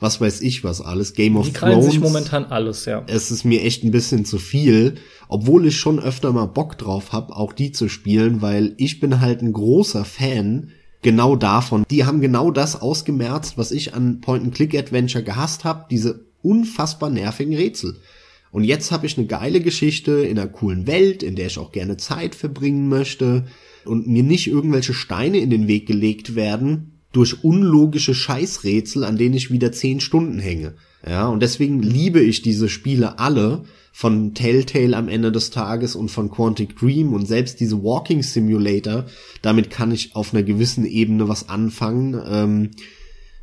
was 0.00 0.20
weiß 0.20 0.40
ich 0.40 0.64
was 0.64 0.80
alles, 0.80 1.12
Game 1.12 1.34
Die 1.34 1.38
of 1.38 1.52
krallen 1.52 1.80
Thrones. 1.80 1.92
sich 1.92 2.00
momentan 2.00 2.46
alles, 2.46 2.86
ja. 2.86 3.04
es 3.06 3.30
ist 3.30 3.44
mir 3.44 3.62
echt 3.62 3.84
ein 3.84 3.90
bisschen 3.90 4.24
zu 4.24 4.38
viel, 4.38 4.96
obwohl 5.28 5.66
ich 5.66 5.76
schon 5.76 6.00
öfter 6.00 6.32
mal 6.32 6.46
Bock 6.46 6.78
drauf 6.78 7.12
hab, 7.12 7.30
auch 7.30 7.52
die 7.52 7.70
zu 7.70 7.88
spielen, 7.88 8.42
weil 8.42 8.74
ich 8.78 8.98
bin 8.98 9.20
halt 9.20 9.42
ein 9.42 9.52
großer 9.52 10.04
Fan 10.04 10.72
genau 11.02 11.36
davon. 11.36 11.84
Die 11.90 12.04
haben 12.04 12.20
genau 12.20 12.50
das 12.50 12.80
ausgemerzt, 12.80 13.56
was 13.56 13.70
ich 13.70 13.94
an 13.94 14.20
Point-and-Click-Adventure 14.20 15.22
gehasst 15.22 15.64
hab, 15.64 15.88
diese 15.88 16.26
unfassbar 16.42 17.10
nervigen 17.10 17.54
Rätsel. 17.54 17.96
Und 18.50 18.64
jetzt 18.64 18.90
habe 18.90 19.06
ich 19.06 19.16
eine 19.16 19.26
geile 19.26 19.60
Geschichte 19.60 20.12
in 20.22 20.38
einer 20.38 20.48
coolen 20.48 20.86
Welt, 20.86 21.22
in 21.22 21.36
der 21.36 21.46
ich 21.46 21.58
auch 21.58 21.70
gerne 21.72 21.96
Zeit 21.98 22.34
verbringen 22.34 22.88
möchte 22.88 23.46
und 23.84 24.08
mir 24.08 24.24
nicht 24.24 24.48
irgendwelche 24.48 24.94
Steine 24.94 25.38
in 25.38 25.50
den 25.50 25.68
Weg 25.68 25.86
gelegt 25.86 26.34
werden 26.34 26.99
durch 27.12 27.42
unlogische 27.44 28.14
Scheißrätsel, 28.14 29.04
an 29.04 29.16
denen 29.16 29.34
ich 29.34 29.50
wieder 29.50 29.72
zehn 29.72 30.00
Stunden 30.00 30.38
hänge. 30.38 30.74
Ja, 31.08 31.28
und 31.28 31.40
deswegen 31.40 31.82
liebe 31.82 32.20
ich 32.20 32.42
diese 32.42 32.68
Spiele 32.68 33.18
alle 33.18 33.62
von 33.92 34.34
Telltale 34.34 34.96
am 34.96 35.08
Ende 35.08 35.32
des 35.32 35.50
Tages 35.50 35.96
und 35.96 36.10
von 36.10 36.30
Quantic 36.30 36.78
Dream 36.78 37.12
und 37.12 37.26
selbst 37.26 37.58
diese 37.58 37.82
Walking 37.82 38.22
Simulator, 38.22 39.06
damit 39.42 39.70
kann 39.70 39.90
ich 39.92 40.14
auf 40.14 40.32
einer 40.32 40.42
gewissen 40.42 40.86
Ebene 40.86 41.28
was 41.28 41.48
anfangen. 41.48 42.20
Ähm, 42.30 42.70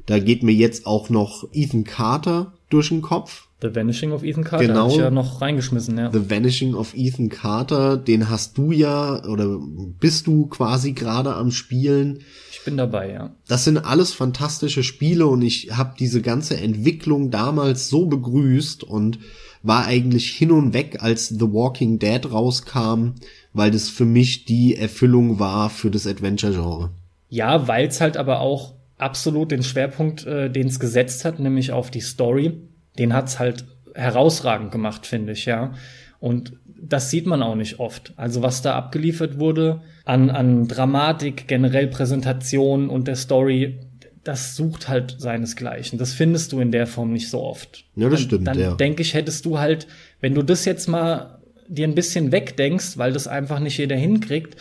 da 0.05 0.19
geht 0.19 0.43
mir 0.43 0.53
jetzt 0.53 0.85
auch 0.85 1.09
noch 1.09 1.47
Ethan 1.51 1.83
Carter 1.83 2.53
durch 2.69 2.89
den 2.89 3.01
Kopf. 3.01 3.47
The 3.61 3.73
Vanishing 3.75 4.11
of 4.11 4.23
Ethan 4.23 4.43
Carter 4.43 4.67
Genau. 4.67 4.85
hab 4.85 4.91
ich 4.91 4.97
ja 4.97 5.09
noch 5.09 5.41
reingeschmissen, 5.41 5.97
ja. 5.97 6.11
The 6.11 6.29
Vanishing 6.29 6.75
of 6.75 6.93
Ethan 6.95 7.29
Carter, 7.29 7.97
den 7.97 8.29
hast 8.29 8.57
du 8.57 8.71
ja 8.71 9.25
oder 9.25 9.59
bist 9.99 10.27
du 10.27 10.45
quasi 10.45 10.93
gerade 10.93 11.33
am 11.33 11.51
Spielen. 11.51 12.19
Bin 12.67 12.75
dabei, 12.75 13.13
ja. 13.13 13.29
Das 13.47 13.63
sind 13.63 13.77
alles 13.77 14.13
fantastische 14.13 14.83
Spiele 14.83 15.25
und 15.25 15.41
ich 15.41 15.77
habe 15.77 15.95
diese 15.97 16.21
ganze 16.21 16.57
Entwicklung 16.57 17.31
damals 17.31 17.87
so 17.87 18.07
begrüßt 18.07 18.83
und 18.83 19.19
war 19.63 19.85
eigentlich 19.85 20.31
hin 20.31 20.51
und 20.51 20.73
weg, 20.73 20.97
als 20.99 21.29
The 21.29 21.53
Walking 21.53 21.97
Dead 21.97 22.29
rauskam, 22.29 23.11
weil 23.53 23.71
das 23.71 23.87
für 23.87 24.03
mich 24.03 24.43
die 24.43 24.75
Erfüllung 24.75 25.39
war 25.39 25.69
für 25.69 25.89
das 25.89 26.05
Adventure-Genre. 26.05 26.89
Ja, 27.29 27.69
weil 27.69 27.87
es 27.87 28.01
halt 28.01 28.17
aber 28.17 28.41
auch 28.41 28.73
absolut 28.97 29.51
den 29.51 29.63
Schwerpunkt, 29.63 30.25
äh, 30.25 30.49
den 30.49 30.67
es 30.67 30.77
gesetzt 30.77 31.23
hat, 31.23 31.39
nämlich 31.39 31.71
auf 31.71 31.89
die 31.89 32.01
Story, 32.01 32.51
den 32.99 33.13
hat's 33.13 33.39
halt 33.39 33.63
herausragend 33.95 34.73
gemacht, 34.73 35.07
finde 35.07 35.31
ich, 35.31 35.45
ja. 35.45 35.71
Und 36.19 36.51
das 36.81 37.09
sieht 37.09 37.25
man 37.25 37.41
auch 37.41 37.55
nicht 37.55 37.79
oft. 37.79 38.13
Also 38.17 38.41
was 38.41 38.61
da 38.61 38.75
abgeliefert 38.75 39.39
wurde 39.39 39.81
an, 40.05 40.29
an 40.29 40.67
Dramatik, 40.67 41.47
generell 41.47 41.87
Präsentation 41.87 42.89
und 42.89 43.07
der 43.07 43.15
Story, 43.15 43.79
das 44.23 44.55
sucht 44.55 44.89
halt 44.89 45.15
seinesgleichen. 45.19 45.97
Das 45.97 46.13
findest 46.13 46.51
du 46.51 46.59
in 46.59 46.71
der 46.71 46.87
Form 46.87 47.13
nicht 47.13 47.29
so 47.29 47.41
oft. 47.41 47.85
Ja, 47.95 48.09
das 48.09 48.19
dann, 48.19 48.27
stimmt, 48.27 48.47
Dann 48.47 48.59
ja. 48.59 48.73
denke 48.75 49.01
ich, 49.01 49.13
hättest 49.13 49.45
du 49.45 49.59
halt, 49.59 49.87
wenn 50.19 50.35
du 50.35 50.43
das 50.43 50.65
jetzt 50.65 50.87
mal 50.87 51.39
dir 51.67 51.87
ein 51.87 51.95
bisschen 51.95 52.31
wegdenkst, 52.31 52.97
weil 52.97 53.13
das 53.13 53.27
einfach 53.27 53.59
nicht 53.59 53.77
jeder 53.77 53.95
hinkriegt, 53.95 54.55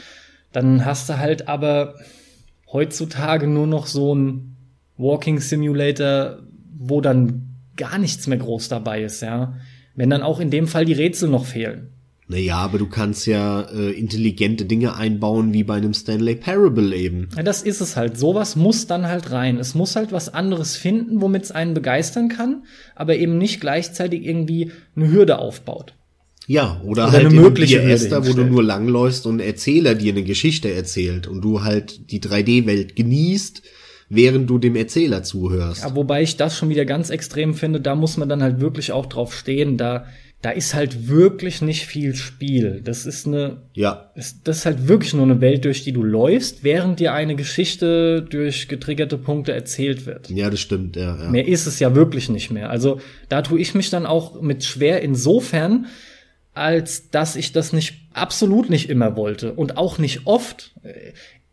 dann 0.53 0.85
hast 0.85 1.09
du 1.09 1.19
halt 1.19 1.49
aber 1.49 1.95
heutzutage 2.73 3.47
nur 3.47 3.67
noch 3.67 3.87
so 3.87 4.15
ein 4.15 4.57
Walking 4.97 5.41
Simulator, 5.41 6.39
wo 6.79 7.01
dann 7.01 7.57
gar 7.77 7.99
nichts 7.99 8.27
mehr 8.27 8.39
groß 8.39 8.69
dabei 8.69 9.03
ist, 9.03 9.21
ja. 9.21 9.55
Wenn 9.95 10.11
dann 10.11 10.23
auch 10.23 10.41
in 10.41 10.51
dem 10.51 10.67
Fall 10.67 10.85
die 10.85 10.93
Rätsel 10.93 11.29
noch 11.29 11.45
fehlen. 11.45 11.93
Naja, 12.29 12.57
aber 12.57 12.79
du 12.79 12.87
kannst 12.87 13.27
ja 13.27 13.63
äh, 13.63 13.93
intelligente 13.93 14.65
Dinge 14.65 14.97
einbauen, 14.97 15.53
wie 15.53 15.63
bei 15.63 15.75
einem 15.75 15.95
Stanley 15.95 16.35
Parable 16.35 16.95
eben. 16.97 17.29
Ja, 17.37 17.45
das 17.45 17.63
ist 17.63 17.81
es 17.81 17.97
halt. 17.97 18.19
Sowas 18.19 18.57
muss 18.57 18.89
dann 18.89 19.07
halt 19.07 19.31
rein. 19.31 19.59
Es 19.59 19.77
muss 19.77 19.95
halt 19.95 20.11
was 20.11 20.35
anderes 20.35 20.77
finden, 20.77 21.21
womit 21.21 21.45
es 21.45 21.53
einen 21.53 21.75
begeistern 21.75 22.29
kann, 22.29 22.65
aber 22.97 23.17
eben 23.17 23.39
nicht 23.39 23.61
gleichzeitig 23.61 24.25
irgendwie 24.25 24.73
eine 24.97 25.11
Hürde 25.11 25.39
aufbaut. 25.39 25.95
Ja, 26.49 26.81
oder, 26.85 27.05
Oder 27.05 27.13
halt 27.13 27.27
eine 27.27 27.35
in 27.35 27.43
mögliche 27.43 27.83
Esther, 27.83 28.27
wo 28.27 28.33
du 28.33 28.45
nur 28.45 28.63
langläufst 28.63 29.27
und 29.27 29.37
ein 29.37 29.47
Erzähler 29.47 29.95
dir 29.95 30.13
eine 30.13 30.23
Geschichte 30.23 30.73
erzählt 30.73 31.27
und 31.27 31.43
du 31.43 31.63
halt 31.63 32.11
die 32.11 32.21
3D-Welt 32.21 32.95
genießt, 32.95 33.63
während 34.09 34.49
du 34.49 34.59
dem 34.59 34.77
Erzähler 34.77 35.25
zuhörst. 35.25 35.83
Ja, 35.83 35.97
wobei 35.97 36.23
ich 36.23 36.37
das 36.37 36.57
schon 36.57 36.69
wieder 36.69 36.85
ganz 36.85 37.11
extrem 37.11 37.55
finde, 37.55 37.81
da 37.81 37.97
muss 37.97 38.17
man 38.17 38.29
dann 38.29 38.43
halt 38.43 38.61
wirklich 38.61 38.93
auch 38.93 39.07
drauf 39.07 39.35
stehen, 39.35 39.77
da, 39.77 40.07
da 40.47 40.53
ist 40.53 40.75
halt 40.75 41.09
wirklich 41.09 41.61
nicht 41.61 41.87
viel 41.87 42.15
Spiel. 42.15 42.81
Das 42.85 43.05
ist 43.05 43.27
eine, 43.27 43.63
Ja, 43.75 44.13
das 44.15 44.45
das 44.45 44.59
ist 44.59 44.67
halt 44.67 44.87
wirklich 44.87 45.13
nur 45.13 45.25
eine 45.25 45.41
Welt, 45.41 45.65
durch 45.65 45.83
die 45.83 45.91
du 45.91 46.05
läufst, 46.05 46.63
während 46.63 47.01
dir 47.01 47.15
eine 47.15 47.35
Geschichte 47.35 48.23
durch 48.23 48.69
getriggerte 48.69 49.19
Punkte 49.19 49.53
erzählt 49.53 50.07
wird. 50.07 50.31
ja, 50.31 50.49
das 50.49 50.61
stimmt, 50.61 50.95
ja, 50.95 51.21
ja. 51.21 51.31
Mehr 51.31 51.49
ist 51.49 51.67
es 51.67 51.81
ja 51.81 51.97
wirklich 51.97 52.29
nicht 52.29 52.53
mehr. 52.53 52.71
Also 52.71 53.01
da 53.29 53.43
tue 53.43 53.59
ich 53.59 53.75
mich 53.75 53.91
dann 53.91 54.07
auch 54.07 54.41
mit 54.41 54.63
schwer 54.63 55.03
insofern, 55.03 55.87
als 56.55 57.11
dass 57.11 57.35
ich 57.35 57.51
das 57.51 57.73
nicht 57.73 57.95
absolut 58.13 58.71
nicht 58.71 58.89
immer 58.89 59.17
wollte 59.17 59.53
und 59.53 59.77
auch 59.77 59.99
nicht 59.99 60.29
oft. 60.29 60.77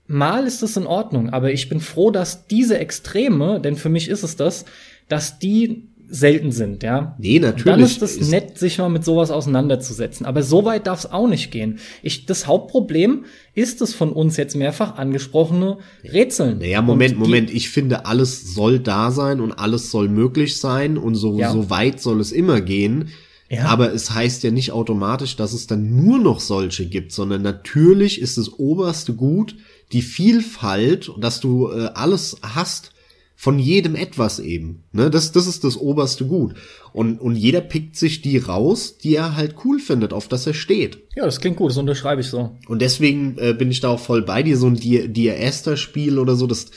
Mal 0.06 0.46
ist 0.46 0.62
es 0.62 0.78
in 0.78 0.86
Ordnung, 0.86 1.32
aber 1.32 1.52
ich 1.52 1.68
bin 1.68 1.80
froh, 1.80 2.12
dass 2.12 2.46
diese 2.46 2.78
Extreme, 2.78 3.60
denn 3.60 3.76
für 3.76 3.90
mich 3.90 4.08
ist 4.08 4.22
es 4.22 4.36
das, 4.36 4.66
dass 5.08 5.40
die 5.40 5.88
selten 6.14 6.52
sind, 6.52 6.84
ja. 6.84 7.16
Nee, 7.18 7.40
natürlich. 7.40 7.64
Dann 7.64 7.80
ist 7.80 8.02
es 8.04 8.30
nett, 8.30 8.60
sich 8.60 8.78
mal 8.78 8.90
mit 8.90 9.04
sowas 9.04 9.32
auseinanderzusetzen. 9.32 10.28
Aber 10.28 10.44
so 10.44 10.64
weit 10.64 10.86
darf 10.86 11.00
es 11.00 11.12
auch 11.12 11.28
nicht 11.28 11.50
gehen. 11.50 11.80
Ich, 12.04 12.28
das 12.28 12.46
Hauptproblem 12.46 13.26
ist 13.56 13.82
das 13.82 13.96
von 13.96 14.12
uns 14.12 14.38
jetzt 14.38 14.56
mehrfach 14.56 14.98
angesprochene 14.98 15.80
Rätseln. 16.04 16.60
Naja, 16.60 16.84
Moment, 16.84 17.18
Moment. 17.18 17.50
Ich 17.52 17.70
finde, 17.70 18.06
alles 18.06 18.54
soll 18.54 18.78
da 18.80 19.10
sein 19.10 19.42
und 19.42 19.54
alles 19.54 19.90
soll 19.90 20.08
möglich 20.08 20.58
sein 20.60 21.00
und 21.00 21.16
so, 21.16 21.40
Ja. 21.40 21.52
so 21.52 21.72
weit 21.72 22.00
soll 22.00 22.22
es 22.22 22.32
immer 22.32 22.62
gehen. 22.62 23.10
Ja. 23.50 23.66
Aber 23.66 23.92
es 23.92 24.12
heißt 24.12 24.44
ja 24.44 24.52
nicht 24.52 24.72
automatisch, 24.72 25.36
dass 25.36 25.54
es 25.54 25.66
dann 25.66 25.96
nur 25.96 26.20
noch 26.20 26.40
solche 26.40 26.86
gibt, 26.86 27.12
sondern 27.12 27.42
natürlich 27.42 28.22
ist 28.22 28.38
das 28.38 28.54
oberste 28.60 29.14
Gut 29.14 29.56
die 29.92 30.04
Vielfalt, 30.04 31.12
dass 31.20 31.40
du 31.40 31.70
äh, 31.72 31.90
alles 31.96 32.38
hast 32.44 32.93
von 33.36 33.60
jedem 33.60 33.96
etwas 33.96 34.40
eben. 34.40 34.84
Ne? 34.92 35.10
Das, 35.10 35.32
das 35.32 35.48
ist 35.48 35.64
das 35.64 35.78
oberste 35.78 36.26
Gut. 36.26 36.54
Und, 36.94 37.20
und 37.20 37.36
jeder 37.36 37.62
pickt 37.62 37.96
sich 37.96 38.22
die 38.22 38.38
raus, 38.38 38.98
die 38.98 39.16
er 39.16 39.36
halt 39.36 39.56
cool 39.66 39.80
findet, 39.80 40.14
auf 40.14 40.28
das 40.28 40.48
er 40.48 40.54
steht. 40.54 41.00
Ja, 41.16 41.26
das 41.26 41.42
klingt 41.42 41.58
gut, 41.58 41.72
das 41.72 41.78
unterschreibe 41.78 42.22
ich 42.22 42.28
so. 42.28 42.56
Und 42.68 42.82
deswegen 42.82 43.38
äh, 43.38 43.54
bin 43.54 43.72
ich 43.72 43.80
da 43.80 43.90
auch 43.90 44.00
voll 44.00 44.22
bei 44.22 44.44
dir. 44.44 44.58
So 44.58 44.68
ein 44.68 44.76
Dear, 44.76 45.08
Dear 45.08 45.40
Esther 45.40 45.78
Spiel 45.78 46.20
oder 46.20 46.36
so, 46.36 46.48
das 46.48 46.68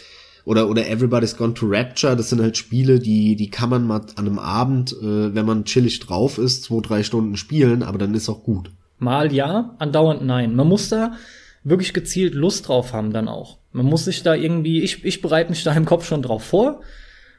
oder 0.44 0.70
oder 0.70 0.88
Everybody's 0.88 1.36
Gone 1.36 1.54
to 1.54 1.66
Rapture, 1.66 2.16
das 2.16 2.30
sind 2.30 2.40
halt 2.40 2.56
Spiele, 2.56 3.00
die 3.00 3.36
die 3.36 3.50
kann 3.50 3.68
man 3.68 3.84
mal 3.86 4.02
an 4.14 4.26
einem 4.26 4.38
Abend, 4.38 4.92
äh, 4.92 5.34
wenn 5.34 5.44
man 5.44 5.64
chillig 5.64 6.00
drauf 6.00 6.38
ist, 6.38 6.64
zwei 6.64 6.80
drei 6.80 7.02
Stunden 7.02 7.36
spielen, 7.36 7.82
aber 7.82 7.98
dann 7.98 8.14
ist 8.14 8.28
auch 8.28 8.44
gut. 8.44 8.70
Mal 8.98 9.32
ja, 9.32 9.74
andauernd 9.78 10.24
nein. 10.24 10.54
Man 10.54 10.68
muss 10.68 10.88
da 10.88 11.12
wirklich 11.66 11.92
gezielt 11.92 12.34
Lust 12.34 12.68
drauf 12.68 12.92
haben 12.92 13.12
dann 13.12 13.28
auch. 13.28 13.58
Man 13.72 13.86
muss 13.86 14.04
sich 14.04 14.22
da 14.22 14.34
irgendwie, 14.34 14.82
ich, 14.82 15.04
ich 15.04 15.20
bereite 15.20 15.50
mich 15.50 15.64
da 15.64 15.74
im 15.74 15.84
Kopf 15.84 16.06
schon 16.06 16.22
drauf 16.22 16.44
vor 16.44 16.80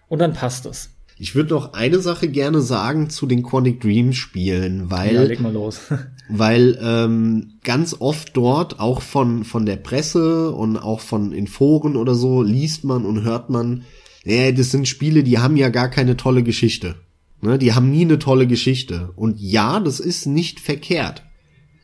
und 0.09 0.19
dann 0.19 0.33
passt 0.33 0.65
es. 0.65 0.89
Ich 1.17 1.33
würde 1.33 1.55
noch 1.55 1.73
eine 1.73 1.99
Sache 1.99 2.27
gerne 2.27 2.61
sagen 2.61 3.09
zu 3.09 3.25
den 3.25 3.41
Quantic 3.41 3.81
Dream 3.81 4.13
Spielen, 4.13 4.91
weil 4.91 5.15
Ja, 5.15 5.23
leg 5.23 5.39
mal 5.39 5.53
los. 5.53 5.81
weil 6.29 6.77
ähm, 6.79 7.53
ganz 7.63 7.95
oft 7.97 8.37
dort 8.37 8.79
auch 8.79 9.01
von 9.01 9.43
von 9.43 9.65
der 9.65 9.77
Presse 9.77 10.51
und 10.51 10.77
auch 10.77 10.99
von 10.99 11.31
in 11.31 11.47
Foren 11.47 11.95
oder 11.95 12.13
so 12.13 12.43
liest 12.43 12.83
man 12.83 13.03
und 13.03 13.23
hört 13.23 13.49
man, 13.49 13.83
ja, 14.25 14.51
das 14.51 14.69
sind 14.69 14.87
Spiele, 14.87 15.23
die 15.23 15.39
haben 15.39 15.57
ja 15.57 15.69
gar 15.69 15.89
keine 15.89 16.17
tolle 16.17 16.43
Geschichte. 16.43 16.95
Ne, 17.41 17.57
die 17.57 17.73
haben 17.73 17.89
nie 17.89 18.01
eine 18.01 18.19
tolle 18.19 18.45
Geschichte. 18.45 19.11
Und 19.15 19.39
ja, 19.39 19.79
das 19.79 19.99
ist 19.99 20.25
nicht 20.27 20.59
verkehrt. 20.59 21.23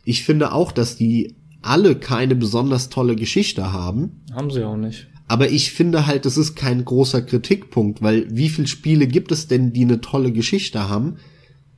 Ich 0.03 0.23
finde 0.23 0.51
auch, 0.51 0.71
dass 0.71 0.95
die 0.95 1.35
alle 1.63 1.95
keine 1.95 2.35
besonders 2.35 2.89
tolle 2.89 3.15
Geschichte 3.15 3.73
haben. 3.73 4.23
haben 4.33 4.51
sie 4.51 4.63
auch 4.63 4.77
nicht. 4.77 5.07
Aber 5.27 5.49
ich 5.49 5.71
finde 5.71 6.05
halt, 6.05 6.25
das 6.25 6.37
ist 6.37 6.55
kein 6.55 6.85
großer 6.85 7.21
Kritikpunkt, 7.21 8.01
weil 8.01 8.27
wie 8.29 8.49
viele 8.49 8.67
Spiele 8.67 9.07
gibt 9.07 9.31
es 9.31 9.47
denn, 9.47 9.73
die 9.73 9.83
eine 9.83 10.01
tolle 10.01 10.31
Geschichte 10.31 10.89
haben? 10.89 11.17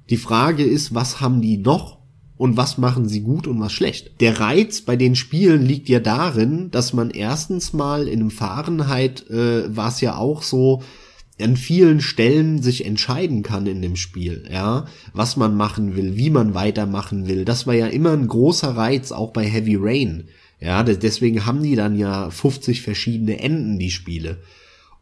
Die 0.10 0.18
Frage 0.18 0.64
ist, 0.64 0.94
was 0.94 1.22
haben 1.22 1.42
die 1.42 1.58
noch 1.58 2.00
und 2.38 2.58
was 2.58 2.78
machen 2.78 3.08
sie 3.08 3.22
gut 3.22 3.48
und 3.48 3.60
was 3.60 3.72
schlecht? 3.72 4.20
Der 4.20 4.40
Reiz 4.40 4.82
bei 4.82 4.96
den 4.96 5.16
Spielen 5.16 5.66
liegt 5.66 5.90
ja 5.90 6.00
darin, 6.00 6.70
dass 6.72 6.94
man 6.94 7.12
erstens 7.12 7.72
mal 7.72 8.08
in 8.08 8.20
einem 8.20 8.32
Fahrenheit 8.32 9.30
äh, 9.30 9.76
war 9.76 9.90
es 9.90 10.02
ja 10.02 10.18
auch 10.18 10.42
so, 10.42 10.84
an 11.40 11.58
vielen 11.58 12.00
Stellen 12.02 12.62
sich 12.62 12.86
entscheiden 12.86 13.44
kann 13.44 13.68
in 13.68 13.82
dem 13.82 13.96
Spiel, 13.98 14.48
ja, 14.52 14.86
was 15.14 15.36
man 15.36 15.56
machen 15.56 15.96
will, 15.96 16.16
wie 16.16 16.30
man 16.30 16.54
weitermachen 16.54 17.28
will. 17.28 17.44
Das 17.46 17.68
war 17.68 17.74
ja 17.74 17.88
immer 17.88 18.14
ein 18.14 18.28
großer 18.28 18.70
Reiz, 18.78 19.12
auch 19.12 19.32
bei 19.32 19.44
Heavy 19.46 19.76
Rain. 19.78 20.30
Ja, 20.62 20.84
de- 20.84 20.96
deswegen 20.98 21.46
haben 21.46 21.62
die 21.62 21.76
dann 21.76 21.98
ja 21.98 22.30
50 22.30 22.82
verschiedene 22.82 23.40
Enden, 23.40 23.78
die 23.80 23.92
Spiele. 23.92 24.38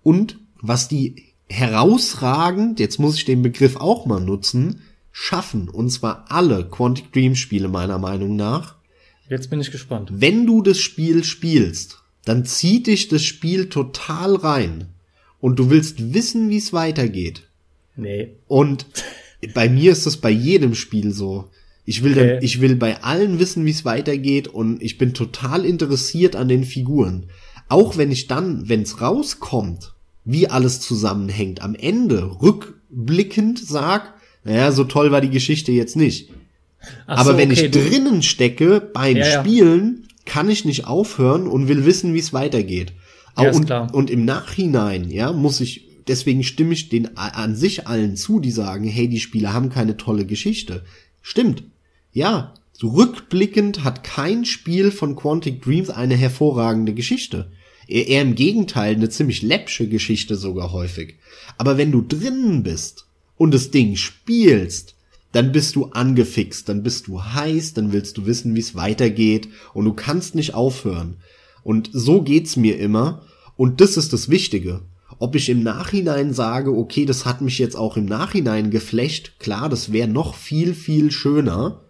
Und 0.02 0.40
was 0.60 0.88
die 0.88 1.34
herausragend, 1.50 2.80
jetzt 2.80 3.00
muss 3.00 3.18
ich 3.18 3.26
den 3.26 3.42
Begriff 3.42 3.76
auch 3.76 4.06
mal 4.06 4.20
nutzen, 4.20 4.82
schaffen, 5.12 5.70
und 5.70 5.90
zwar 5.92 6.26
alle 6.30 6.66
Quantic 6.68 7.12
Dream 7.12 7.36
Spiele 7.36 7.68
meiner 7.68 8.00
Meinung 8.00 8.36
nach, 8.36 8.76
Jetzt 9.30 9.50
bin 9.50 9.62
ich 9.62 9.70
gespannt. 9.72 10.10
wenn 10.14 10.46
du 10.48 10.62
das 10.64 10.80
Spiel 10.80 11.24
spielst, 11.24 12.02
dann 12.26 12.46
zieht 12.46 12.88
dich 12.88 13.08
das 13.10 13.24
Spiel 13.24 13.70
total 13.70 14.36
rein 14.36 14.86
und 15.44 15.60
du 15.60 15.70
willst 15.70 16.14
wissen, 16.14 16.50
wie 16.50 16.56
es 16.56 16.72
weitergeht. 16.72 17.44
Nee. 17.98 18.30
Und 18.48 18.86
bei 19.54 19.68
mir 19.68 19.92
ist 19.92 20.06
das 20.06 20.16
bei 20.16 20.30
jedem 20.30 20.74
Spiel 20.74 21.12
so. 21.12 21.50
Ich 21.84 22.02
will, 22.02 22.14
okay. 22.14 22.36
dann, 22.36 22.44
ich 22.44 22.62
will 22.62 22.78
bei 22.78 23.04
allen 23.04 23.40
wissen, 23.40 23.66
wie 23.66 23.72
es 23.72 23.84
weitergeht 23.84 24.48
und 24.48 24.82
ich 24.82 24.98
bin 24.98 25.14
total 25.14 25.66
interessiert 25.66 26.38
an 26.38 26.48
den 26.48 26.64
Figuren. 26.64 27.26
Auch 27.68 27.98
wenn 27.98 28.10
ich 28.10 28.28
dann, 28.28 28.70
wenn 28.70 28.84
es 28.84 29.02
rauskommt, 29.02 29.92
wie 30.24 30.48
alles 30.48 30.80
zusammenhängt, 30.80 31.62
am 31.62 31.76
Ende 31.76 32.24
rückblickend 32.42 33.60
sag, 33.60 34.14
naja, 34.46 34.72
so 34.72 34.86
toll 34.86 35.12
war 35.12 35.20
die 35.20 35.30
Geschichte 35.30 35.74
jetzt 35.74 35.98
nicht. 35.98 36.30
Ach 37.06 37.18
Aber 37.18 37.32
so, 37.32 37.38
wenn 37.38 37.52
okay, 37.52 37.66
ich 37.66 37.72
drinnen 37.72 38.22
stecke 38.22 38.80
beim 38.80 39.18
ja, 39.18 39.42
Spielen, 39.42 40.08
kann 40.24 40.50
ich 40.50 40.64
nicht 40.64 40.88
aufhören 40.88 41.48
und 41.48 41.68
will 41.68 41.86
wissen, 41.86 42.14
wie 42.14 42.20
es 42.20 42.32
weitergeht. 42.32 42.94
Ja, 43.38 43.52
und, 43.52 43.72
und 43.94 44.10
im 44.10 44.26
Nachhinein, 44.26 45.10
ja, 45.10 45.32
muss 45.32 45.60
ich, 45.60 45.88
deswegen 46.08 46.44
stimme 46.44 46.74
ich 46.74 46.90
den 46.90 47.18
an 47.18 47.56
sich 47.56 47.88
allen 47.88 48.16
zu, 48.16 48.40
die 48.40 48.52
sagen, 48.52 48.88
hey, 48.88 49.08
die 49.08 49.20
Spiele 49.20 49.54
haben 49.54 49.70
keine 49.70 49.98
tolle 49.98 50.26
Geschichte. 50.26 50.84
Stimmt. 51.22 51.64
Ja, 52.12 52.54
rückblickend 52.84 53.84
hat 53.84 54.04
kein 54.04 54.46
Spiel 54.46 54.92
von 54.92 55.16
Quantic 55.16 55.62
Dreams 55.62 55.90
eine 55.90 56.16
hervorragende 56.16 56.94
Geschichte. 56.94 57.52
Eher 57.88 58.22
im 58.22 58.36
Gegenteil, 58.36 58.96
eine 58.96 59.10
ziemlich 59.10 59.42
läppsche 59.42 59.88
Geschichte 59.88 60.36
sogar 60.36 60.72
häufig. 60.72 61.16
Aber 61.58 61.78
wenn 61.78 61.92
du 61.92 62.02
drinnen 62.02 62.64
bist 62.64 63.08
und 63.38 63.54
das 63.54 63.72
Ding 63.72 63.96
spielst, 63.96 64.96
dann 65.32 65.52
bist 65.52 65.76
du 65.76 65.86
angefixt, 65.86 66.70
dann 66.70 66.84
bist 66.84 67.08
du 67.08 67.24
heiß, 67.24 67.74
dann 67.74 67.92
willst 67.92 68.18
du 68.18 68.26
wissen, 68.26 68.56
wie 68.56 68.60
es 68.60 68.76
weitergeht 68.76 69.50
und 69.74 69.86
du 69.86 69.94
kannst 69.94 70.36
nicht 70.36 70.54
aufhören. 70.54 71.18
Und 71.64 71.90
so 71.94 72.22
geht's 72.22 72.56
mir 72.56 72.78
immer 72.78 73.24
und 73.56 73.82
das 73.82 73.98
ist 73.98 74.14
das 74.14 74.30
Wichtige. 74.30 74.82
Ob 75.20 75.36
ich 75.36 75.50
im 75.50 75.64
Nachhinein 75.64 76.34
sage, 76.34 76.76
okay, 76.76 77.06
das 77.06 77.26
hat 77.26 77.42
mich 77.42 77.60
jetzt 77.60 77.76
auch 77.76 77.98
im 77.98 78.06
Nachhinein 78.06 78.72
geflecht, 78.72 79.40
klar, 79.40 79.70
das 79.70 79.92
wäre 79.92 80.08
noch 80.08 80.36
viel, 80.36 80.74
viel 80.74 81.12
schöner, 81.12 81.82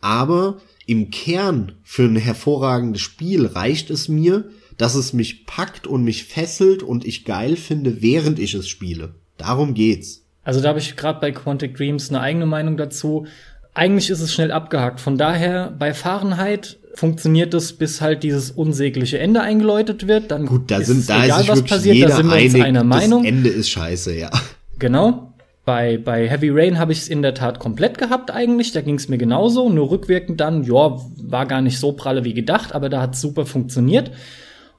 aber 0.00 0.58
im 0.86 1.10
Kern 1.10 1.72
für 1.82 2.04
ein 2.04 2.16
hervorragendes 2.16 3.00
Spiel 3.00 3.46
reicht 3.46 3.90
es 3.90 4.08
mir, 4.08 4.50
dass 4.76 4.94
es 4.94 5.12
mich 5.12 5.46
packt 5.46 5.86
und 5.86 6.04
mich 6.04 6.24
fesselt 6.24 6.82
und 6.82 7.04
ich 7.04 7.24
geil 7.24 7.56
finde, 7.56 8.02
während 8.02 8.38
ich 8.38 8.54
es 8.54 8.68
spiele. 8.68 9.14
Darum 9.36 9.74
geht's. 9.74 10.22
Also 10.44 10.60
da 10.60 10.68
habe 10.68 10.78
ich 10.78 10.94
gerade 10.96 11.18
bei 11.18 11.32
Quantic 11.32 11.76
Dreams 11.76 12.10
eine 12.10 12.20
eigene 12.20 12.46
Meinung 12.46 12.76
dazu. 12.76 13.26
Eigentlich 13.74 14.10
ist 14.10 14.20
es 14.20 14.32
schnell 14.32 14.52
abgehakt. 14.52 15.00
Von 15.00 15.18
daher 15.18 15.74
bei 15.76 15.92
Fahrenheit 15.92 16.78
funktioniert 16.96 17.54
es, 17.54 17.74
bis 17.74 18.00
halt 18.00 18.22
dieses 18.22 18.50
unsägliche 18.50 19.18
Ende 19.18 19.42
eingeläutet 19.42 20.08
wird. 20.08 20.30
Dann 20.30 20.46
Gut, 20.46 20.70
da 20.70 20.80
sind 20.80 21.08
da 21.08 21.24
egal, 21.24 21.42
ist 21.42 21.48
was 21.48 21.62
passiert, 21.62 22.08
da 22.08 22.16
sind 22.16 22.26
wir 22.26 22.36
einig, 22.36 22.54
uns 22.54 22.64
einer 22.64 22.84
Meinung. 22.84 23.22
Das 23.22 23.32
Ende 23.32 23.50
ist 23.50 23.68
scheiße, 23.68 24.16
ja. 24.16 24.30
Genau. 24.78 25.34
Bei, 25.64 25.98
bei 25.98 26.28
Heavy 26.28 26.50
Rain 26.50 26.78
habe 26.78 26.92
ich 26.92 26.98
es 26.98 27.08
in 27.08 27.22
der 27.22 27.34
Tat 27.34 27.58
komplett 27.58 27.98
gehabt 27.98 28.30
eigentlich. 28.30 28.72
Da 28.72 28.80
ging 28.80 28.94
es 28.94 29.08
mir 29.08 29.18
genauso. 29.18 29.68
Nur 29.68 29.90
rückwirkend 29.90 30.40
dann, 30.40 30.62
ja, 30.62 30.98
war 31.22 31.46
gar 31.46 31.60
nicht 31.60 31.78
so 31.78 31.92
pralle 31.92 32.24
wie 32.24 32.34
gedacht, 32.34 32.72
aber 32.72 32.88
da 32.88 33.02
hat 33.02 33.16
super 33.16 33.46
funktioniert. 33.46 34.10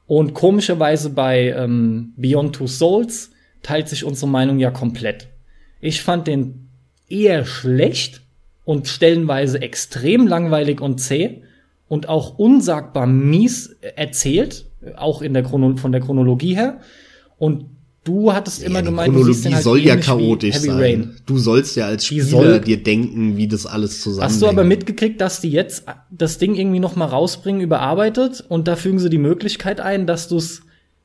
Und 0.06 0.34
komischerweise 0.34 1.10
bei 1.10 1.50
ähm, 1.50 2.14
Beyond 2.16 2.56
Two 2.56 2.68
Souls 2.68 3.32
teilt 3.62 3.90
sich 3.90 4.06
unsere 4.06 4.30
Meinung 4.30 4.60
ja 4.60 4.72
komplett. 4.72 5.28
Ich 5.82 6.02
fand 6.02 6.28
den 6.28 6.70
eher 7.10 7.46
schlecht 7.46 8.22
und 8.64 8.88
stellenweise 8.88 9.62
extrem 9.62 10.26
langweilig 10.26 10.80
und 10.80 11.00
zäh 11.00 11.44
und 11.88 12.10
auch 12.10 12.38
unsagbar 12.38 13.08
mies 13.08 13.76
erzählt, 13.96 14.66
auch 14.96 15.22
in 15.22 15.34
der 15.34 15.44
Chrono 15.44 15.78
von 15.78 15.92
der 15.92 16.02
Chronologie 16.02 16.56
her. 16.56 16.80
Und 17.38 17.66
Du 18.08 18.32
hattest 18.32 18.64
immer 18.64 18.80
ja, 18.80 18.86
gemeint, 18.86 19.14
Chronologie 19.14 19.50
du 19.50 19.54
halt 19.54 19.64
soll 19.66 19.80
ja 19.80 19.98
chaotisch 19.98 20.56
sein. 20.56 20.80
Rain. 20.80 21.16
Du 21.26 21.38
sollst 21.38 21.76
ja 21.76 21.88
als 21.88 22.06
Spieler 22.06 22.24
soll, 22.24 22.62
dir 22.62 22.82
denken, 22.82 23.36
wie 23.36 23.50
das 23.50 23.66
alles 23.66 24.02
zusammenhängt. 24.02 24.32
Hast 24.32 24.42
du 24.42 24.48
aber 24.48 24.64
mitgekriegt, 24.64 25.20
dass 25.20 25.42
die 25.42 25.52
jetzt 25.52 25.84
das 26.10 26.38
Ding 26.38 26.56
irgendwie 26.56 26.80
noch 26.80 26.96
mal 26.96 27.08
rausbringen, 27.08 27.60
überarbeitet 27.60 28.46
und 28.48 28.70
da 28.70 28.78
fügen 28.78 29.00
sie 29.00 29.10
die 29.10 29.18
Möglichkeit 29.18 29.82
ein, 29.82 30.08
dass 30.08 30.30
du 30.30 30.38
es 30.38 30.62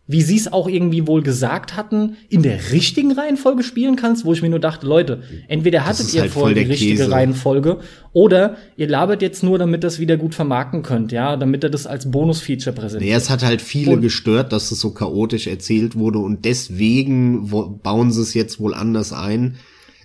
wie 0.06 0.22
sie 0.22 0.36
es 0.36 0.52
auch 0.52 0.68
irgendwie 0.68 1.06
wohl 1.06 1.22
gesagt 1.22 1.76
hatten, 1.76 2.16
in 2.28 2.42
der 2.42 2.72
richtigen 2.72 3.12
Reihenfolge 3.12 3.62
spielen 3.62 3.96
kannst, 3.96 4.24
wo 4.24 4.32
ich 4.32 4.42
mir 4.42 4.50
nur 4.50 4.58
dachte, 4.58 4.86
Leute, 4.86 5.22
entweder 5.48 5.86
hattet 5.86 6.12
ihr 6.12 6.22
halt 6.22 6.32
voll 6.32 6.54
die 6.54 6.62
richtige 6.62 6.96
Käse. 6.96 7.10
Reihenfolge 7.10 7.78
oder 8.12 8.56
ihr 8.76 8.88
labert 8.88 9.22
jetzt 9.22 9.42
nur, 9.42 9.58
damit 9.58 9.84
das 9.84 10.00
wieder 10.00 10.16
gut 10.16 10.34
vermarkten 10.34 10.82
könnt, 10.82 11.12
ja, 11.12 11.36
damit 11.36 11.62
er 11.62 11.70
das 11.70 11.86
als 11.86 12.10
Bonus-Feature 12.10 12.74
präsentiert. 12.74 13.10
Nee, 13.10 13.16
es 13.16 13.30
hat 13.30 13.44
halt 13.44 13.62
viele 13.62 13.92
und 13.92 14.00
gestört, 14.02 14.52
dass 14.52 14.72
es 14.72 14.80
so 14.80 14.90
chaotisch 14.90 15.46
erzählt 15.46 15.96
wurde 15.96 16.18
und 16.18 16.44
deswegen 16.44 17.48
bauen 17.82 18.10
sie 18.10 18.22
es 18.22 18.34
jetzt 18.34 18.58
wohl 18.58 18.74
anders 18.74 19.12
ein. 19.12 19.56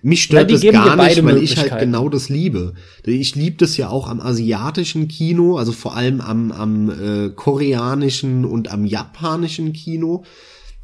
Mich 0.04 0.24
stört 0.24 0.52
ja, 0.52 0.58
das 0.58 0.74
gar 0.74 0.96
nicht, 0.96 1.24
weil 1.24 1.42
ich 1.42 1.58
halt 1.58 1.80
genau 1.80 2.10
das 2.10 2.30
liebe. 2.30 2.74
Ich 3.04 3.36
liebe 3.36 3.58
das 3.58 3.78
ja 3.78 3.90
auch 3.90 4.08
am 4.08 4.20
asiatischen 4.20 5.08
Kino, 5.08 5.58
also 5.58 5.72
vor 5.72 5.96
allem 5.96 6.22
am, 6.22 6.52
am 6.52 6.90
äh, 6.90 7.30
koreanischen 7.30 8.46
und 8.46 8.72
am 8.72 8.86
japanischen 8.86 9.74
Kino, 9.74 10.24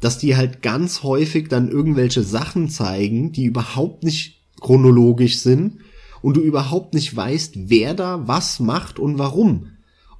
dass 0.00 0.18
die 0.18 0.36
halt 0.36 0.62
ganz 0.62 1.02
häufig 1.02 1.48
dann 1.48 1.70
irgendwelche 1.70 2.22
Sachen 2.22 2.68
zeigen, 2.68 3.32
die 3.32 3.44
überhaupt 3.44 4.02
nicht 4.02 4.42
chronologisch 4.60 5.38
sind 5.38 5.78
und 6.20 6.36
du 6.36 6.40
überhaupt 6.40 6.94
nicht 6.94 7.14
weißt, 7.14 7.68
wer 7.70 7.94
da 7.94 8.26
was 8.26 8.58
macht 8.58 8.98
und 8.98 9.18
warum. 9.18 9.68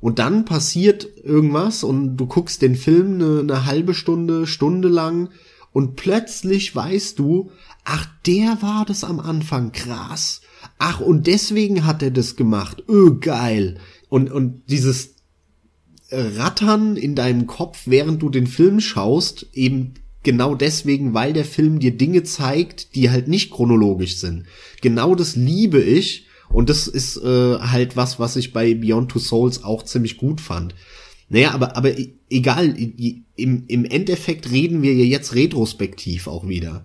Und 0.01 0.19
dann 0.19 0.45
passiert 0.45 1.09
irgendwas 1.23 1.83
und 1.83 2.19
du 2.19 2.27
guckst 2.27 2.61
den 2.61 2.77
Film 2.77 3.15
eine, 3.15 3.41
eine 3.41 3.65
halbe 3.65 3.95
Stunde, 3.95 4.47
Stunde 4.47 4.89
lang 4.89 5.31
und 5.75 5.97
plötzlich 5.97 6.75
weißt 6.75 7.19
du, 7.19 7.51
ach, 7.83 8.07
der 8.27 8.63
war 8.63 8.85
das 8.87 9.03
am 9.03 9.19
Anfang, 9.19 9.73
krass. 9.73 10.41
Ach, 10.79 11.01
und 11.01 11.27
deswegen 11.27 11.85
hat 11.85 12.01
er 12.01 12.13
das 12.13 12.37
gemacht. 12.37 12.85
Öh, 12.89 13.19
geil. 13.19 13.79
Und, 14.09 14.31
und 14.31 14.63
dieses 14.71 15.17
Rattern 16.13 16.97
in 16.97 17.17
deinem 17.17 17.49
Kopf, 17.49 17.83
während 17.87 18.23
du 18.23 18.31
den 18.31 18.47
Film 18.47 18.79
schaust, 18.79 19.49
eben 19.53 19.95
genau 20.23 20.55
deswegen, 20.55 21.13
weil 21.13 21.33
der 21.33 21.45
Film 21.45 21.81
dir 21.81 21.97
Dinge 21.97 22.23
zeigt, 22.23 22.95
die 22.95 23.11
halt 23.11 23.27
nicht 23.27 23.51
chronologisch 23.51 24.19
sind. 24.19 24.45
Genau 24.81 25.17
das 25.17 25.35
liebe 25.35 25.83
ich. 25.83 26.29
Und 26.51 26.71
das 26.71 26.87
ist 26.87 27.17
äh, 27.17 27.59
halt 27.59 27.97
was, 27.97 28.21
was 28.21 28.37
ich 28.37 28.53
bei 28.53 28.75
Beyond 28.75 29.11
Two 29.11 29.19
Souls 29.19 29.65
auch 29.65 29.83
ziemlich 29.83 30.19
gut 30.19 30.41
fand. 30.41 30.77
Naja, 31.29 31.53
aber, 31.53 31.77
aber 31.77 31.93
egal, 32.31 32.77
im, 33.37 33.65
im 33.67 33.85
Endeffekt 33.85 34.51
reden 34.51 34.83
wir 34.83 34.95
ja 34.95 35.05
jetzt 35.05 35.35
retrospektiv 35.35 36.27
auch 36.27 36.47
wieder. 36.47 36.85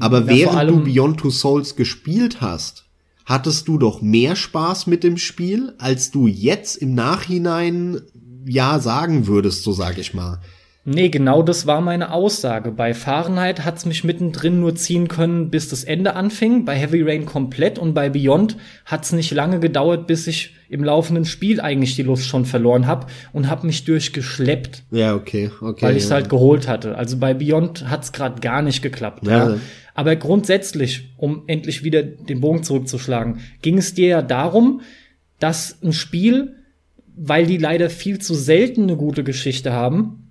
Aber 0.00 0.20
ja, 0.20 0.26
während 0.26 0.70
du 0.70 0.84
Beyond 0.84 1.20
Two 1.20 1.30
Souls 1.30 1.76
gespielt 1.76 2.40
hast, 2.40 2.86
hattest 3.24 3.68
du 3.68 3.78
doch 3.78 4.02
mehr 4.02 4.36
Spaß 4.36 4.86
mit 4.86 5.04
dem 5.04 5.16
Spiel, 5.16 5.74
als 5.78 6.10
du 6.10 6.26
jetzt 6.26 6.76
im 6.76 6.94
Nachhinein 6.94 8.00
ja 8.46 8.78
sagen 8.78 9.26
würdest, 9.26 9.62
so 9.62 9.72
sag 9.72 9.98
ich 9.98 10.14
mal. 10.14 10.40
Nee, 10.86 11.08
genau 11.08 11.42
das 11.42 11.66
war 11.66 11.80
meine 11.80 12.12
Aussage. 12.12 12.70
Bei 12.70 12.92
Fahrenheit 12.92 13.64
hat's 13.64 13.86
mich 13.86 14.04
mittendrin 14.04 14.60
nur 14.60 14.74
ziehen 14.74 15.08
können, 15.08 15.48
bis 15.48 15.68
das 15.68 15.82
Ende 15.82 16.14
anfing, 16.14 16.66
bei 16.66 16.76
Heavy 16.76 17.00
Rain 17.00 17.24
komplett 17.24 17.78
und 17.78 17.94
bei 17.94 18.10
Beyond 18.10 18.58
hat's 18.84 19.12
nicht 19.12 19.30
lange 19.30 19.60
gedauert, 19.60 20.06
bis 20.06 20.26
ich 20.26 20.54
im 20.68 20.84
laufenden 20.84 21.24
Spiel 21.24 21.60
eigentlich 21.62 21.96
die 21.96 22.02
Lust 22.02 22.26
schon 22.26 22.44
verloren 22.44 22.86
habe 22.86 23.06
und 23.32 23.48
habe 23.48 23.66
mich 23.66 23.84
durchgeschleppt. 23.84 24.82
Ja, 24.90 25.14
okay, 25.14 25.50
okay. 25.62 25.86
Weil 25.86 25.96
ich's 25.96 26.10
ja. 26.10 26.16
halt 26.16 26.28
geholt 26.28 26.68
hatte. 26.68 26.98
Also 26.98 27.16
bei 27.16 27.32
Beyond 27.32 27.88
hat's 27.88 28.12
gerade 28.12 28.40
gar 28.42 28.60
nicht 28.60 28.82
geklappt. 28.82 29.26
Ja. 29.26 29.52
ja. 29.52 29.58
Aber 29.94 30.16
grundsätzlich, 30.16 31.14
um 31.16 31.44
endlich 31.46 31.82
wieder 31.82 32.02
den 32.02 32.40
Bogen 32.40 32.62
zurückzuschlagen, 32.62 33.38
ging 33.62 33.78
es 33.78 33.94
dir 33.94 34.08
ja 34.08 34.22
darum, 34.22 34.82
dass 35.38 35.78
ein 35.82 35.94
Spiel, 35.94 36.56
weil 37.16 37.46
die 37.46 37.58
leider 37.58 37.88
viel 37.88 38.18
zu 38.18 38.34
selten 38.34 38.82
eine 38.82 38.96
gute 38.96 39.24
Geschichte 39.24 39.72
haben, 39.72 40.23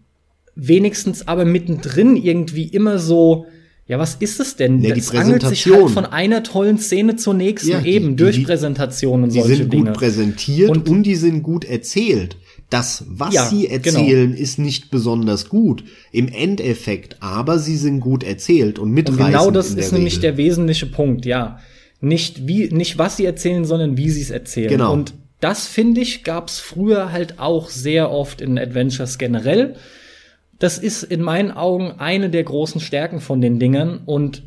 wenigstens 0.56 1.28
aber 1.28 1.45
mittendrin 1.45 2.16
irgendwie 2.16 2.66
immer 2.68 2.99
so, 2.99 3.45
ja, 3.86 3.99
was 3.99 4.16
ist 4.16 4.39
es 4.39 4.56
denn? 4.56 4.78
Nee, 4.78 4.93
das 4.93 5.12
angelt 5.12 5.45
sich 5.45 5.66
halt 5.66 5.91
von 5.91 6.06
einer 6.06 6.41
tollen 6.43 6.78
Szene 6.78 7.17
zur 7.17 7.34
nächsten 7.34 7.71
ja, 7.71 7.84
eben 7.84 8.16
die, 8.16 8.24
durch 8.24 8.38
die, 8.38 8.43
Präsentationen 8.43 9.25
und 9.25 9.34
die 9.34 9.42
solche 9.42 9.66
Dinge. 9.66 9.70
Die 9.70 9.78
sind 9.78 9.86
gut 9.86 9.93
präsentiert 9.93 10.70
und, 10.70 10.89
und, 10.89 11.04
die 11.04 11.16
sind 11.16 11.43
gut 11.43 11.66
erzählt. 11.66 12.38
Das, 12.70 13.05
was 13.08 13.34
ja, 13.34 13.46
sie 13.46 13.67
genau. 13.67 14.00
erzählen, 14.00 14.32
genau. 14.32 14.42
ist 14.42 14.58
nicht 14.58 14.89
besonders 14.89 15.50
gut 15.50 15.84
im 16.12 16.30
Endeffekt, 16.30 17.17
aber 17.20 17.59
sie 17.59 17.75
sind 17.75 18.00
gut 18.00 18.24
erzählt 18.24 18.80
und 18.80 18.92
mitreißend. 18.92 19.21
Und 19.21 19.32
genau 19.32 19.51
das 19.51 19.70
ist 19.70 19.78
Regel. 19.78 19.93
nämlich 19.93 20.20
der 20.21 20.38
wesentliche 20.38 20.86
Punkt, 20.86 21.25
ja. 21.25 21.59
Nicht 22.00 22.47
wie, 22.47 22.70
nicht 22.70 22.97
was 22.97 23.17
sie 23.17 23.25
erzählen, 23.25 23.66
sondern 23.66 23.97
wie 23.97 24.09
sie 24.09 24.21
es 24.21 24.30
erzählen. 24.30 24.70
Genau. 24.70 24.93
Und 24.93 25.13
das 25.39 25.67
finde 25.67 26.01
ich 26.01 26.24
gab's 26.24 26.59
früher 26.59 27.12
halt 27.12 27.38
auch 27.39 27.70
sehr 27.70 28.12
oft 28.12 28.39
in 28.39 28.58
Adventures 28.58 29.17
generell 29.17 29.75
das 30.64 30.78
ist 30.78 31.04
in 31.04 31.22
meinen 31.22 31.52
Augen 31.52 31.96
eine 31.98 32.30
der 32.30 32.44
großen 32.44 32.80
Stärken 32.80 33.20
von 33.20 33.42
den 33.42 33.60
Dingern 33.60 34.00
und 34.06 34.44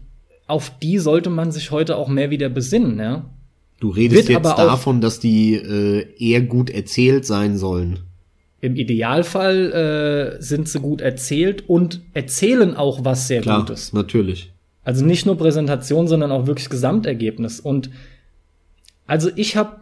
auf 0.47 0.73
die 0.79 0.97
sollte 0.99 1.29
man 1.29 1.53
sich 1.53 1.73
heute 1.73 1.97
auch 1.97 2.09
mehr 2.09 2.31
wieder 2.31 2.49
besinnen, 2.49 2.99
ja. 2.99 3.29
Du 3.81 3.91
redest 3.91 4.27
Wird 4.27 4.39
jetzt 4.43 4.57
davon, 4.57 5.03
dass 5.03 5.21
die 5.21 5.57
äh, 5.57 6.07
eher 6.19 6.41
gut 6.41 6.71
erzählt 6.71 7.27
sein 7.27 7.59
sollen. 7.59 7.99
Im 8.63 8.77
Idealfall 8.77 10.39
äh, 10.39 10.43
sind 10.43 10.71
sie 10.71 10.81
gut 10.81 11.03
erzählt 11.03 11.69
und 11.69 12.01
erzählen 12.15 12.75
auch 12.75 13.05
was 13.05 13.29
sehr 13.29 13.43
Klar, 13.43 13.61
Gutes. 13.61 13.93
Natürlich. 13.93 14.55
Also 14.85 15.05
nicht 15.05 15.27
nur 15.27 15.37
Präsentation, 15.37 16.09
sondern 16.09 16.33
auch 16.33 16.47
wirklich 16.47 16.71
Gesamtergebnis. 16.71 17.61
Und 17.61 17.91
also 19.07 19.29
ich 19.37 19.59
habe 19.59 19.81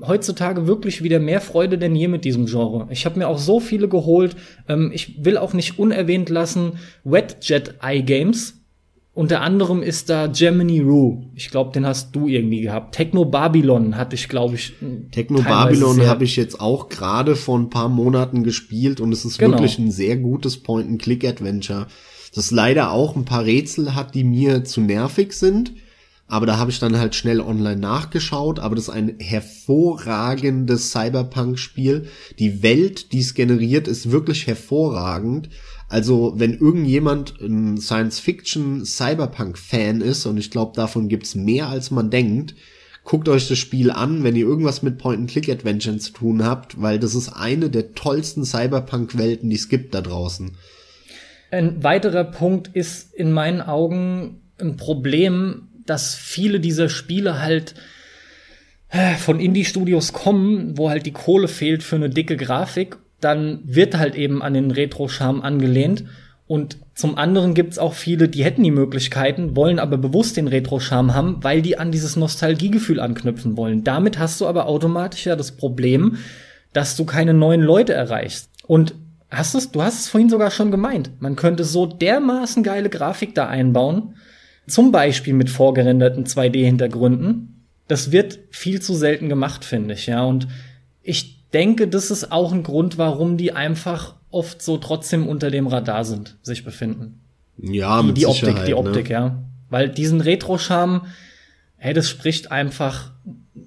heutzutage 0.00 0.66
wirklich 0.66 1.02
wieder 1.02 1.20
mehr 1.20 1.40
Freude 1.40 1.78
denn 1.78 1.96
je 1.96 2.08
mit 2.08 2.24
diesem 2.24 2.46
Genre. 2.46 2.86
Ich 2.90 3.06
habe 3.06 3.18
mir 3.18 3.28
auch 3.28 3.38
so 3.38 3.60
viele 3.60 3.88
geholt. 3.88 4.36
Ähm, 4.68 4.90
ich 4.92 5.24
will 5.24 5.38
auch 5.38 5.52
nicht 5.52 5.78
unerwähnt 5.78 6.28
lassen 6.28 6.72
Wetjet 7.04 7.76
Eye 7.82 8.02
Games. 8.02 8.54
Unter 9.14 9.40
anderem 9.40 9.82
ist 9.82 10.10
da 10.10 10.26
Gemini 10.26 10.80
Rue. 10.80 11.24
Ich 11.34 11.50
glaube, 11.50 11.72
den 11.72 11.86
hast 11.86 12.14
du 12.14 12.28
irgendwie 12.28 12.60
gehabt. 12.60 12.94
Techno 12.94 13.24
Babylon 13.24 13.96
hatte 13.96 14.14
ich, 14.14 14.28
glaube 14.28 14.56
ich. 14.56 14.74
Techno 15.10 15.40
Babylon 15.40 16.06
habe 16.06 16.24
ich 16.24 16.36
jetzt 16.36 16.60
auch 16.60 16.90
gerade 16.90 17.34
vor 17.34 17.58
ein 17.58 17.70
paar 17.70 17.88
Monaten 17.88 18.44
gespielt 18.44 19.00
und 19.00 19.12
es 19.12 19.24
ist 19.24 19.38
genau. 19.38 19.52
wirklich 19.52 19.78
ein 19.78 19.90
sehr 19.90 20.18
gutes 20.18 20.58
Point-and-Click-Adventure. 20.58 21.86
Das 22.34 22.50
leider 22.50 22.90
auch 22.90 23.16
ein 23.16 23.24
paar 23.24 23.46
Rätsel 23.46 23.94
hat, 23.94 24.14
die 24.14 24.24
mir 24.24 24.64
zu 24.64 24.82
nervig 24.82 25.32
sind 25.32 25.72
aber 26.28 26.46
da 26.46 26.58
habe 26.58 26.72
ich 26.72 26.80
dann 26.80 26.98
halt 26.98 27.14
schnell 27.14 27.40
online 27.40 27.80
nachgeschaut. 27.80 28.58
Aber 28.58 28.74
das 28.74 28.88
ist 28.88 28.94
ein 28.94 29.14
hervorragendes 29.18 30.90
Cyberpunk-Spiel. 30.90 32.08
Die 32.38 32.62
Welt, 32.62 33.12
die 33.12 33.20
es 33.20 33.34
generiert, 33.34 33.86
ist 33.86 34.10
wirklich 34.10 34.48
hervorragend. 34.48 35.48
Also 35.88 36.34
wenn 36.36 36.54
irgendjemand 36.54 37.40
ein 37.40 37.78
Science-Fiction-Cyberpunk-Fan 37.78 40.00
ist, 40.00 40.26
und 40.26 40.36
ich 40.36 40.50
glaube, 40.50 40.72
davon 40.74 41.06
gibt's 41.08 41.36
mehr 41.36 41.68
als 41.68 41.92
man 41.92 42.10
denkt, 42.10 42.56
guckt 43.04 43.28
euch 43.28 43.46
das 43.46 43.58
Spiel 43.58 43.92
an, 43.92 44.24
wenn 44.24 44.34
ihr 44.34 44.46
irgendwas 44.46 44.82
mit 44.82 44.98
Point-and-Click-Adventure 44.98 45.98
zu 45.98 46.10
tun 46.12 46.44
habt, 46.44 46.82
weil 46.82 46.98
das 46.98 47.14
ist 47.14 47.28
eine 47.28 47.70
der 47.70 47.94
tollsten 47.94 48.44
Cyberpunk-Welten, 48.44 49.48
die 49.48 49.54
es 49.54 49.68
gibt 49.68 49.94
da 49.94 50.00
draußen. 50.00 50.56
Ein 51.52 51.84
weiterer 51.84 52.24
Punkt 52.24 52.66
ist 52.74 53.14
in 53.14 53.30
meinen 53.30 53.60
Augen 53.60 54.40
ein 54.60 54.76
Problem, 54.76 55.65
dass 55.86 56.14
viele 56.14 56.60
dieser 56.60 56.88
Spiele 56.88 57.40
halt 57.40 57.74
äh, 58.90 59.14
von 59.14 59.40
Indie-Studios 59.40 60.12
kommen, 60.12 60.76
wo 60.78 60.90
halt 60.90 61.06
die 61.06 61.12
Kohle 61.12 61.48
fehlt 61.48 61.82
für 61.82 61.96
eine 61.96 62.10
dicke 62.10 62.36
Grafik, 62.36 62.96
dann 63.20 63.60
wird 63.64 63.96
halt 63.98 64.14
eben 64.14 64.42
an 64.42 64.54
den 64.54 64.70
Retro-Charme 64.70 65.42
angelehnt. 65.42 66.04
Und 66.46 66.78
zum 66.94 67.18
anderen 67.18 67.54
gibt's 67.54 67.78
auch 67.78 67.94
viele, 67.94 68.28
die 68.28 68.44
hätten 68.44 68.62
die 68.62 68.70
Möglichkeiten, 68.70 69.56
wollen 69.56 69.80
aber 69.80 69.98
bewusst 69.98 70.36
den 70.36 70.46
Retro-Charme 70.46 71.14
haben, 71.14 71.42
weil 71.42 71.60
die 71.60 71.76
an 71.76 71.90
dieses 71.90 72.14
Nostalgiegefühl 72.14 73.00
anknüpfen 73.00 73.56
wollen. 73.56 73.82
Damit 73.82 74.18
hast 74.18 74.40
du 74.40 74.46
aber 74.46 74.66
automatisch 74.66 75.26
ja 75.26 75.34
das 75.34 75.52
Problem, 75.52 76.18
dass 76.72 76.96
du 76.96 77.04
keine 77.04 77.34
neuen 77.34 77.62
Leute 77.62 77.94
erreichst. 77.94 78.50
Und 78.66 78.94
hast 79.30 79.54
es, 79.54 79.72
du 79.72 79.82
hast 79.82 80.00
es 80.00 80.08
vorhin 80.08 80.30
sogar 80.30 80.52
schon 80.52 80.70
gemeint. 80.70 81.10
Man 81.20 81.34
könnte 81.34 81.64
so 81.64 81.86
dermaßen 81.86 82.62
geile 82.62 82.90
Grafik 82.90 83.34
da 83.34 83.48
einbauen, 83.48 84.14
zum 84.66 84.92
Beispiel 84.92 85.34
mit 85.34 85.50
vorgerenderten 85.50 86.24
2D-Hintergründen. 86.24 87.64
Das 87.88 88.10
wird 88.12 88.40
viel 88.50 88.82
zu 88.82 88.94
selten 88.94 89.28
gemacht, 89.28 89.64
finde 89.64 89.94
ich, 89.94 90.06
ja. 90.06 90.24
Und 90.24 90.48
ich 91.02 91.48
denke, 91.52 91.88
das 91.88 92.10
ist 92.10 92.32
auch 92.32 92.52
ein 92.52 92.62
Grund, 92.62 92.98
warum 92.98 93.36
die 93.36 93.52
einfach 93.52 94.16
oft 94.30 94.60
so 94.60 94.76
trotzdem 94.76 95.28
unter 95.28 95.50
dem 95.50 95.66
Radar 95.66 96.04
sind, 96.04 96.36
sich 96.42 96.64
befinden. 96.64 97.20
Ja, 97.58 98.00
die, 98.00 98.08
mit 98.08 98.16
die 98.18 98.26
Optik, 98.26 98.64
die 98.64 98.72
ne? 98.72 98.76
Optik, 98.76 99.08
ne? 99.08 99.12
ja. 99.12 99.42
Weil 99.70 99.88
diesen 99.88 100.20
Retro-Charme, 100.20 101.06
hey, 101.76 101.94
das 101.94 102.08
spricht 102.08 102.50
einfach 102.52 103.12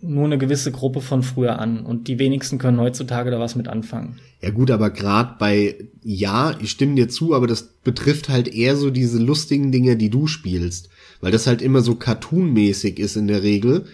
nur 0.01 0.25
eine 0.25 0.37
gewisse 0.37 0.71
Gruppe 0.71 1.01
von 1.01 1.23
früher 1.23 1.59
an 1.59 1.81
und 1.81 2.07
die 2.07 2.19
wenigsten 2.19 2.57
können 2.57 2.79
heutzutage 2.79 3.31
da 3.31 3.39
was 3.39 3.55
mit 3.55 3.67
anfangen. 3.67 4.19
Ja 4.41 4.51
gut, 4.51 4.71
aber 4.71 4.89
gerade 4.89 5.35
bei 5.39 5.75
ja, 6.03 6.55
ich 6.61 6.71
stimme 6.71 6.95
dir 6.95 7.09
zu, 7.09 7.33
aber 7.33 7.47
das 7.47 7.63
betrifft 7.83 8.29
halt 8.29 8.47
eher 8.47 8.75
so 8.75 8.89
diese 8.89 9.19
lustigen 9.19 9.71
Dinge, 9.71 9.97
die 9.97 10.09
du 10.09 10.27
spielst, 10.27 10.89
weil 11.21 11.31
das 11.31 11.47
halt 11.47 11.61
immer 11.61 11.81
so 11.81 11.95
cartoonmäßig 11.95 12.99
ist 12.99 13.17
in 13.17 13.27
der 13.27 13.43
Regel, 13.43 13.85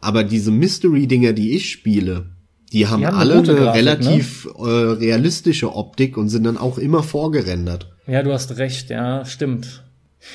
aber 0.00 0.24
diese 0.24 0.50
Mystery 0.50 1.06
Dinger, 1.06 1.32
die 1.32 1.54
ich 1.54 1.70
spiele, 1.70 2.26
die 2.72 2.86
haben, 2.86 3.00
die 3.00 3.06
haben 3.06 3.16
alle 3.16 3.34
eine, 3.34 3.54
Grafik, 3.54 3.74
relativ 3.74 4.46
ne? 4.46 4.68
äh, 4.68 4.92
realistische 4.92 5.74
Optik 5.74 6.16
und 6.16 6.28
sind 6.28 6.44
dann 6.44 6.56
auch 6.56 6.78
immer 6.78 7.02
vorgerendert. 7.02 7.92
Ja, 8.06 8.22
du 8.22 8.32
hast 8.32 8.56
recht, 8.56 8.90
ja, 8.90 9.24
stimmt. 9.24 9.84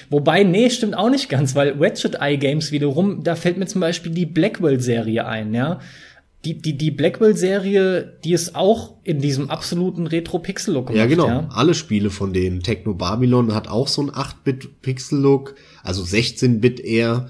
Wobei, 0.09 0.43
nee, 0.43 0.69
stimmt 0.69 0.95
auch 0.95 1.09
nicht 1.09 1.29
ganz, 1.29 1.55
weil 1.55 1.75
Ratchet 1.79 2.15
Eye 2.19 2.37
Games 2.37 2.71
wiederum, 2.71 3.23
da 3.23 3.35
fällt 3.35 3.57
mir 3.57 3.67
zum 3.67 3.81
Beispiel 3.81 4.11
die 4.11 4.25
Blackwell-Serie 4.25 5.25
ein, 5.25 5.53
ja. 5.53 5.79
Die, 6.43 6.61
die, 6.61 6.77
die 6.77 6.91
Blackwell-Serie, 6.91 8.19
die 8.23 8.33
ist 8.33 8.55
auch 8.55 8.97
in 9.03 9.19
diesem 9.19 9.49
absoluten 9.49 10.05
Retro-Pixel-Look 10.05 10.87
gemacht. 10.87 10.99
Ja, 10.99 11.07
genau. 11.07 11.27
Ja? 11.27 11.49
Alle 11.51 11.73
Spiele 11.73 12.11
von 12.11 12.33
denen. 12.33 12.61
Techno 12.61 12.93
Babylon 12.93 13.55
hat 13.55 13.67
auch 13.67 13.87
so 13.87 14.01
einen 14.01 14.11
8-Bit-Pixel-Look, 14.11 15.55
also 15.83 16.03
16-Bit 16.03 16.79
eher. 16.79 17.29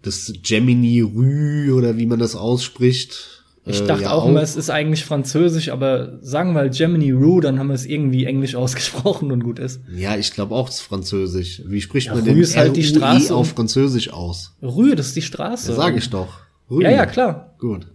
Das 0.00 0.32
Gemini 0.42 1.00
Rue 1.00 1.74
oder 1.74 1.96
wie 1.96 2.06
man 2.06 2.18
das 2.18 2.34
ausspricht, 2.34 3.41
ich 3.64 3.80
äh, 3.80 3.86
dachte 3.86 4.04
ja, 4.04 4.12
auch, 4.12 4.26
immer, 4.26 4.42
es 4.42 4.56
ist 4.56 4.70
eigentlich 4.70 5.04
französisch, 5.04 5.68
aber 5.68 6.18
sagen 6.20 6.52
wir 6.54 6.60
halt 6.60 6.76
Gemini 6.76 7.12
Rue, 7.12 7.40
dann 7.40 7.58
haben 7.58 7.68
wir 7.68 7.74
es 7.74 7.86
irgendwie 7.86 8.24
englisch 8.24 8.54
ausgesprochen 8.56 9.30
und 9.30 9.44
gut 9.44 9.58
ist. 9.58 9.80
Ja, 9.94 10.16
ich 10.16 10.32
glaube 10.32 10.54
auch, 10.54 10.68
es 10.68 10.76
ist 10.76 10.80
französisch. 10.82 11.62
Wie 11.66 11.80
spricht 11.80 12.08
ja, 12.08 12.14
man 12.14 12.24
denn 12.24 12.38
ist 12.38 12.56
halt 12.56 12.76
die 12.76 12.84
Straße 12.84 13.34
auf 13.34 13.50
französisch 13.50 14.12
aus? 14.12 14.56
Rue, 14.62 14.96
das 14.96 15.08
ist 15.08 15.16
die 15.16 15.22
Straße. 15.22 15.70
Ja, 15.70 15.76
sag 15.76 15.96
ich 15.96 16.10
doch. 16.10 16.40
Rue. 16.70 16.82
Ja, 16.82 16.90
ja, 16.90 17.06
klar. 17.06 17.54
Gut. 17.58 17.86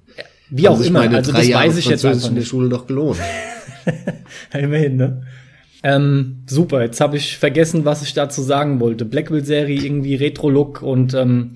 Wie 0.50 0.68
auch 0.70 0.80
immer, 0.80 1.02
also 1.02 1.34
das 1.34 1.48
Jahre 1.48 1.68
weiß 1.68 1.78
ich 1.78 1.88
jetzt 1.88 2.06
einfach 2.06 2.30
in 2.30 2.36
der 2.36 2.44
Schule 2.44 2.70
doch 2.70 2.88
gelohnt. 2.88 3.20
Immerhin, 4.54 4.96
ne? 4.96 5.24
Ähm, 5.84 6.44
super, 6.48 6.82
jetzt 6.82 7.02
habe 7.02 7.18
ich 7.18 7.38
vergessen, 7.38 7.86
was 7.86 8.02
ich 8.02 8.14
dazu 8.14 8.42
sagen 8.42 8.80
wollte. 8.80 9.06
Blackwell-Serie, 9.06 9.82
irgendwie 9.82 10.16
Retro-Look 10.16 10.82
und 10.82 11.14
ähm, 11.14 11.56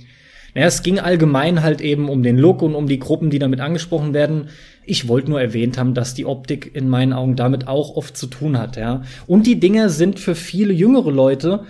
naja, 0.53 0.67
es 0.67 0.83
ging 0.83 0.99
allgemein 0.99 1.63
halt 1.63 1.81
eben 1.81 2.09
um 2.09 2.23
den 2.23 2.37
Look 2.37 2.61
und 2.61 2.75
um 2.75 2.87
die 2.87 2.99
Gruppen, 2.99 3.29
die 3.29 3.39
damit 3.39 3.59
angesprochen 3.59 4.13
werden. 4.13 4.49
Ich 4.85 5.07
wollte 5.07 5.29
nur 5.29 5.41
erwähnt 5.41 5.77
haben, 5.77 5.93
dass 5.93 6.13
die 6.13 6.25
Optik 6.25 6.75
in 6.75 6.89
meinen 6.89 7.13
Augen 7.13 7.35
damit 7.35 7.67
auch 7.67 7.95
oft 7.95 8.17
zu 8.17 8.27
tun 8.27 8.57
hat, 8.57 8.75
ja. 8.77 9.03
Und 9.27 9.47
die 9.47 9.59
Dinger 9.59 9.89
sind 9.89 10.19
für 10.19 10.35
viele 10.35 10.73
jüngere 10.73 11.11
Leute, 11.11 11.65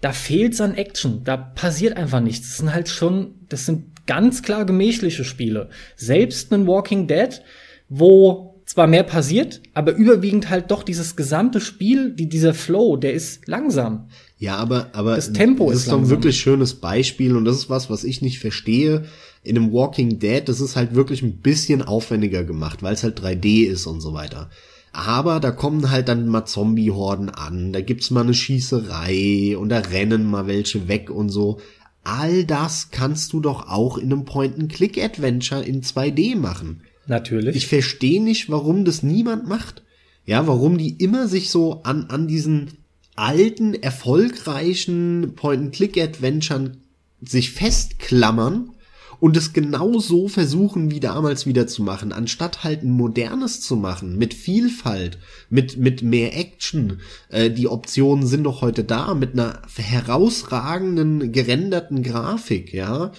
da 0.00 0.12
fehlt's 0.12 0.60
an 0.60 0.74
Action, 0.74 1.22
da 1.24 1.36
passiert 1.36 1.96
einfach 1.96 2.20
nichts. 2.20 2.48
Das 2.48 2.58
sind 2.58 2.74
halt 2.74 2.88
schon, 2.88 3.34
das 3.48 3.66
sind 3.66 4.06
ganz 4.06 4.42
klar 4.42 4.64
gemächliche 4.64 5.24
Spiele. 5.24 5.68
Selbst 5.96 6.52
ein 6.52 6.66
Walking 6.66 7.06
Dead, 7.06 7.42
wo 7.88 8.54
zwar 8.64 8.86
mehr 8.88 9.04
passiert, 9.04 9.62
aber 9.74 9.92
überwiegend 9.92 10.50
halt 10.50 10.70
doch 10.70 10.82
dieses 10.82 11.16
gesamte 11.16 11.60
Spiel, 11.60 12.10
die, 12.12 12.28
dieser 12.28 12.52
Flow, 12.52 12.96
der 12.96 13.14
ist 13.14 13.46
langsam. 13.46 14.08
Ja, 14.38 14.56
aber, 14.56 14.90
aber 14.92 15.16
das 15.16 15.32
Tempo 15.32 15.66
das 15.70 15.76
ist, 15.76 15.82
ist 15.84 15.92
doch 15.92 15.98
ein 15.98 16.10
wirklich 16.10 16.36
schönes 16.36 16.74
Beispiel 16.74 17.36
und 17.36 17.46
das 17.46 17.56
ist 17.56 17.70
was, 17.70 17.88
was 17.88 18.04
ich 18.04 18.20
nicht 18.20 18.38
verstehe. 18.38 19.04
In 19.42 19.56
einem 19.56 19.72
Walking 19.72 20.18
Dead, 20.18 20.46
das 20.46 20.60
ist 20.60 20.76
halt 20.76 20.94
wirklich 20.94 21.22
ein 21.22 21.38
bisschen 21.38 21.80
aufwendiger 21.80 22.44
gemacht, 22.44 22.82
weil 22.82 22.94
es 22.94 23.02
halt 23.02 23.18
3D 23.18 23.66
ist 23.66 23.86
und 23.86 24.00
so 24.00 24.12
weiter. 24.12 24.50
Aber 24.92 25.40
da 25.40 25.50
kommen 25.50 25.90
halt 25.90 26.08
dann 26.08 26.26
mal 26.28 26.46
Zombie-Horden 26.46 27.30
an, 27.30 27.72
da 27.72 27.80
gibt's 27.80 28.10
mal 28.10 28.22
eine 28.22 28.34
Schießerei 28.34 29.56
und 29.56 29.68
da 29.68 29.78
rennen 29.78 30.24
mal 30.24 30.46
welche 30.46 30.88
weg 30.88 31.10
und 31.10 31.28
so. 31.28 31.60
All 32.02 32.44
das 32.44 32.90
kannst 32.90 33.32
du 33.32 33.40
doch 33.40 33.68
auch 33.68 33.98
in 33.98 34.12
einem 34.12 34.24
Point-and-Click-Adventure 34.24 35.64
in 35.64 35.82
2D 35.82 36.36
machen. 36.36 36.82
Natürlich. 37.06 37.56
Ich 37.56 37.66
verstehe 37.66 38.22
nicht, 38.22 38.50
warum 38.50 38.84
das 38.84 39.02
niemand 39.02 39.48
macht. 39.48 39.82
Ja, 40.24 40.46
warum 40.46 40.76
die 40.76 40.90
immer 40.90 41.28
sich 41.28 41.50
so 41.50 41.82
an, 41.82 42.06
an 42.06 42.26
diesen 42.26 42.78
alten, 43.16 43.74
erfolgreichen 43.74 45.32
Point-and-Click-Adventuren 45.34 46.78
sich 47.22 47.50
festklammern 47.50 48.70
und 49.18 49.36
es 49.36 49.52
genau 49.52 49.98
so 49.98 50.28
versuchen 50.28 50.90
wie 50.90 51.00
damals 51.00 51.46
wieder 51.46 51.66
zu 51.66 51.82
machen, 51.82 52.12
anstatt 52.12 52.64
halt 52.64 52.82
ein 52.82 52.90
modernes 52.90 53.60
zu 53.60 53.76
machen, 53.76 54.18
mit 54.18 54.34
Vielfalt, 54.34 55.18
mit, 55.48 55.78
mit 55.78 56.02
mehr 56.02 56.36
Action. 56.36 57.00
Äh, 57.30 57.50
die 57.50 57.68
Optionen 57.68 58.26
sind 58.26 58.44
doch 58.44 58.60
heute 58.60 58.84
da, 58.84 59.14
mit 59.14 59.32
einer 59.32 59.62
herausragenden, 59.76 61.32
gerenderten 61.32 62.02
Grafik, 62.02 62.72
ja. 62.72 63.12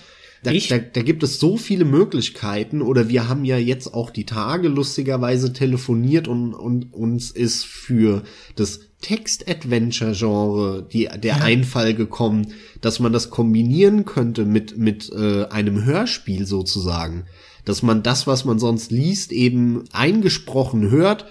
Da, 0.44 0.52
da, 0.52 0.78
da 0.78 1.02
gibt 1.02 1.24
es 1.24 1.40
so 1.40 1.58
viele 1.58 1.86
Möglichkeiten 1.86 2.82
oder 2.82 3.10
wir 3.10 3.28
haben 3.28 3.44
ja 3.44 3.58
jetzt 3.58 3.94
auch 3.94 4.12
die 4.12 4.26
Tage 4.26 4.68
lustigerweise 4.68 5.52
telefoniert 5.52 6.28
und, 6.28 6.54
und 6.54 6.94
uns 6.94 7.32
ist 7.32 7.66
für 7.66 8.24
das 8.56 8.82
Text-Adventure-Genre 9.02 10.88
die, 10.92 11.08
der 11.22 11.38
ja. 11.38 11.44
Einfall 11.44 11.94
gekommen, 11.94 12.54
dass 12.82 13.00
man 13.00 13.14
das 13.14 13.30
kombinieren 13.30 14.06
könnte 14.06 14.46
mit, 14.46 14.78
mit 14.78 15.12
äh, 15.12 15.46
einem 15.46 15.86
Hörspiel 15.86 16.46
sozusagen. 16.46 17.26
Dass 17.66 17.84
man 17.84 18.04
das, 18.04 18.28
was 18.28 18.46
man 18.46 18.60
sonst 18.60 18.92
liest, 18.92 19.32
eben 19.32 19.84
eingesprochen 19.92 20.90
hört, 20.90 21.26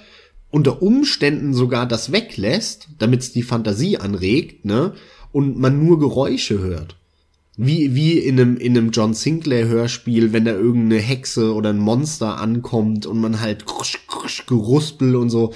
unter 0.51 0.83
Umständen 0.83 1.55
sogar 1.55 1.87
das 1.87 2.13
weglässt, 2.13 2.89
damit 2.99 3.21
es 3.21 3.33
die 3.33 3.43
Fantasie 3.43 3.99
anregt, 3.99 4.65
ne? 4.65 4.95
Und 5.33 5.59
man 5.59 5.85
nur 5.85 5.99
Geräusche 5.99 6.61
hört. 6.61 6.97
Wie, 7.59 7.95
wie 7.95 8.19
in 8.19 8.39
einem, 8.39 8.57
in 8.59 8.77
einem 8.77 8.91
John 8.91 9.15
Sinclair 9.15 9.67
Hörspiel, 9.67 10.33
wenn 10.33 10.45
da 10.45 10.53
irgendeine 10.53 11.01
Hexe 11.01 11.55
oder 11.55 11.71
ein 11.71 11.79
Monster 11.79 12.39
ankommt 12.39 13.07
und 13.07 13.19
man 13.19 13.41
halt 13.41 13.65
krusch, 13.65 14.07
krusch, 14.07 14.45
Geruspel 14.47 15.17
und 15.17 15.31
so 15.31 15.55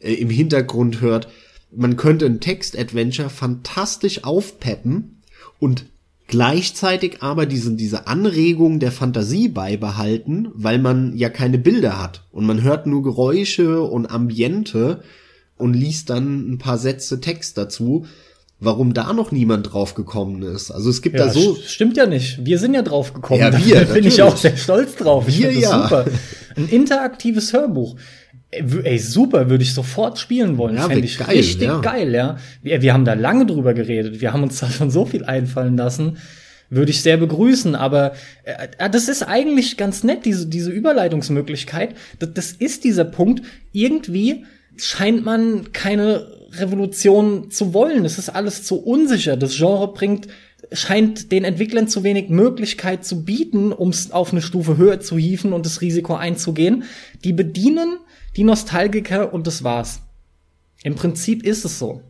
äh, 0.00 0.14
im 0.14 0.30
Hintergrund 0.30 1.02
hört. 1.02 1.28
Man 1.74 1.96
könnte 1.96 2.26
ein 2.26 2.40
Text-Adventure 2.40 3.28
fantastisch 3.28 4.24
aufpeppen 4.24 5.22
und 5.58 5.86
gleichzeitig 6.26 7.22
aber 7.22 7.44
diese, 7.44 7.74
diese 7.74 8.06
Anregung 8.06 8.80
der 8.80 8.92
Fantasie 8.92 9.48
beibehalten, 9.48 10.48
weil 10.54 10.78
man 10.78 11.14
ja 11.16 11.28
keine 11.28 11.58
Bilder 11.58 12.02
hat 12.02 12.24
und 12.32 12.46
man 12.46 12.62
hört 12.62 12.86
nur 12.86 13.02
Geräusche 13.02 13.82
und 13.82 14.06
Ambiente 14.06 15.02
und 15.58 15.74
liest 15.74 16.08
dann 16.08 16.50
ein 16.50 16.58
paar 16.58 16.78
Sätze 16.78 17.20
Text 17.20 17.58
dazu 17.58 18.06
warum 18.62 18.94
da 18.94 19.12
noch 19.12 19.32
niemand 19.32 19.72
drauf 19.72 19.94
gekommen 19.94 20.42
ist. 20.42 20.70
Also 20.70 20.88
es 20.88 21.02
gibt 21.02 21.18
ja, 21.18 21.26
da 21.26 21.32
so. 21.32 21.56
Stimmt 21.66 21.96
ja 21.96 22.06
nicht. 22.06 22.44
Wir 22.46 22.58
sind 22.58 22.74
ja 22.74 22.82
drauf 22.82 23.12
gekommen. 23.12 23.40
Ja, 23.40 23.52
wir. 23.66 23.84
Da 23.84 23.92
bin 23.92 24.06
ich 24.06 24.22
auch 24.22 24.36
sehr 24.36 24.56
stolz 24.56 24.94
drauf. 24.94 25.26
Wir 25.26 25.52
ja. 25.58 25.82
Super. 25.82 26.04
Ein 26.56 26.68
interaktives 26.68 27.52
Hörbuch. 27.52 27.96
Ey, 28.50 28.98
super, 28.98 29.48
würde 29.48 29.64
ich 29.64 29.74
sofort 29.74 30.18
spielen 30.18 30.58
wollen. 30.58 30.76
Ja, 30.76 30.86
Fände 30.86 31.04
ich 31.04 31.18
geil, 31.18 31.28
richtig 31.30 31.62
ja. 31.62 31.80
geil, 31.80 32.14
ja. 32.14 32.36
Wir, 32.62 32.82
wir 32.82 32.92
haben 32.92 33.06
da 33.06 33.14
lange 33.14 33.46
drüber 33.46 33.72
geredet. 33.74 34.20
Wir 34.20 34.32
haben 34.32 34.42
uns 34.42 34.60
da 34.60 34.70
schon 34.70 34.90
so 34.90 35.06
viel 35.06 35.24
einfallen 35.24 35.76
lassen. 35.76 36.18
Würde 36.68 36.90
ich 36.90 37.02
sehr 37.02 37.16
begrüßen, 37.16 37.74
aber 37.74 38.12
äh, 38.44 38.90
das 38.90 39.08
ist 39.08 39.22
eigentlich 39.22 39.76
ganz 39.76 40.04
nett, 40.04 40.24
diese, 40.24 40.46
diese 40.46 40.70
Überleitungsmöglichkeit. 40.70 41.94
Das, 42.18 42.32
das 42.34 42.52
ist 42.52 42.84
dieser 42.84 43.04
Punkt. 43.04 43.42
Irgendwie 43.72 44.44
scheint 44.76 45.24
man 45.24 45.72
keine 45.72 46.26
Revolution 46.52 47.50
zu 47.50 47.74
wollen. 47.74 48.04
Es 48.04 48.18
ist 48.18 48.28
alles 48.28 48.64
zu 48.64 48.76
unsicher. 48.76 49.36
Das 49.36 49.56
Genre 49.56 49.92
bringt 49.92 50.28
scheint 50.70 51.32
den 51.32 51.44
Entwicklern 51.44 51.88
zu 51.88 52.02
wenig 52.02 52.28
Möglichkeit 52.28 53.04
zu 53.04 53.24
bieten, 53.24 53.72
um 53.72 53.90
es 53.90 54.10
auf 54.10 54.32
eine 54.32 54.42
Stufe 54.42 54.76
höher 54.76 55.00
zu 55.00 55.18
hieven 55.18 55.52
und 55.52 55.66
das 55.66 55.80
Risiko 55.80 56.14
einzugehen. 56.14 56.84
Die 57.24 57.32
bedienen 57.32 57.98
die 58.36 58.44
Nostalgiker 58.44 59.34
und 59.34 59.46
das 59.46 59.64
war's. 59.64 60.00
Im 60.82 60.94
Prinzip 60.94 61.44
ist 61.44 61.64
es 61.64 61.78
so. 61.78 62.02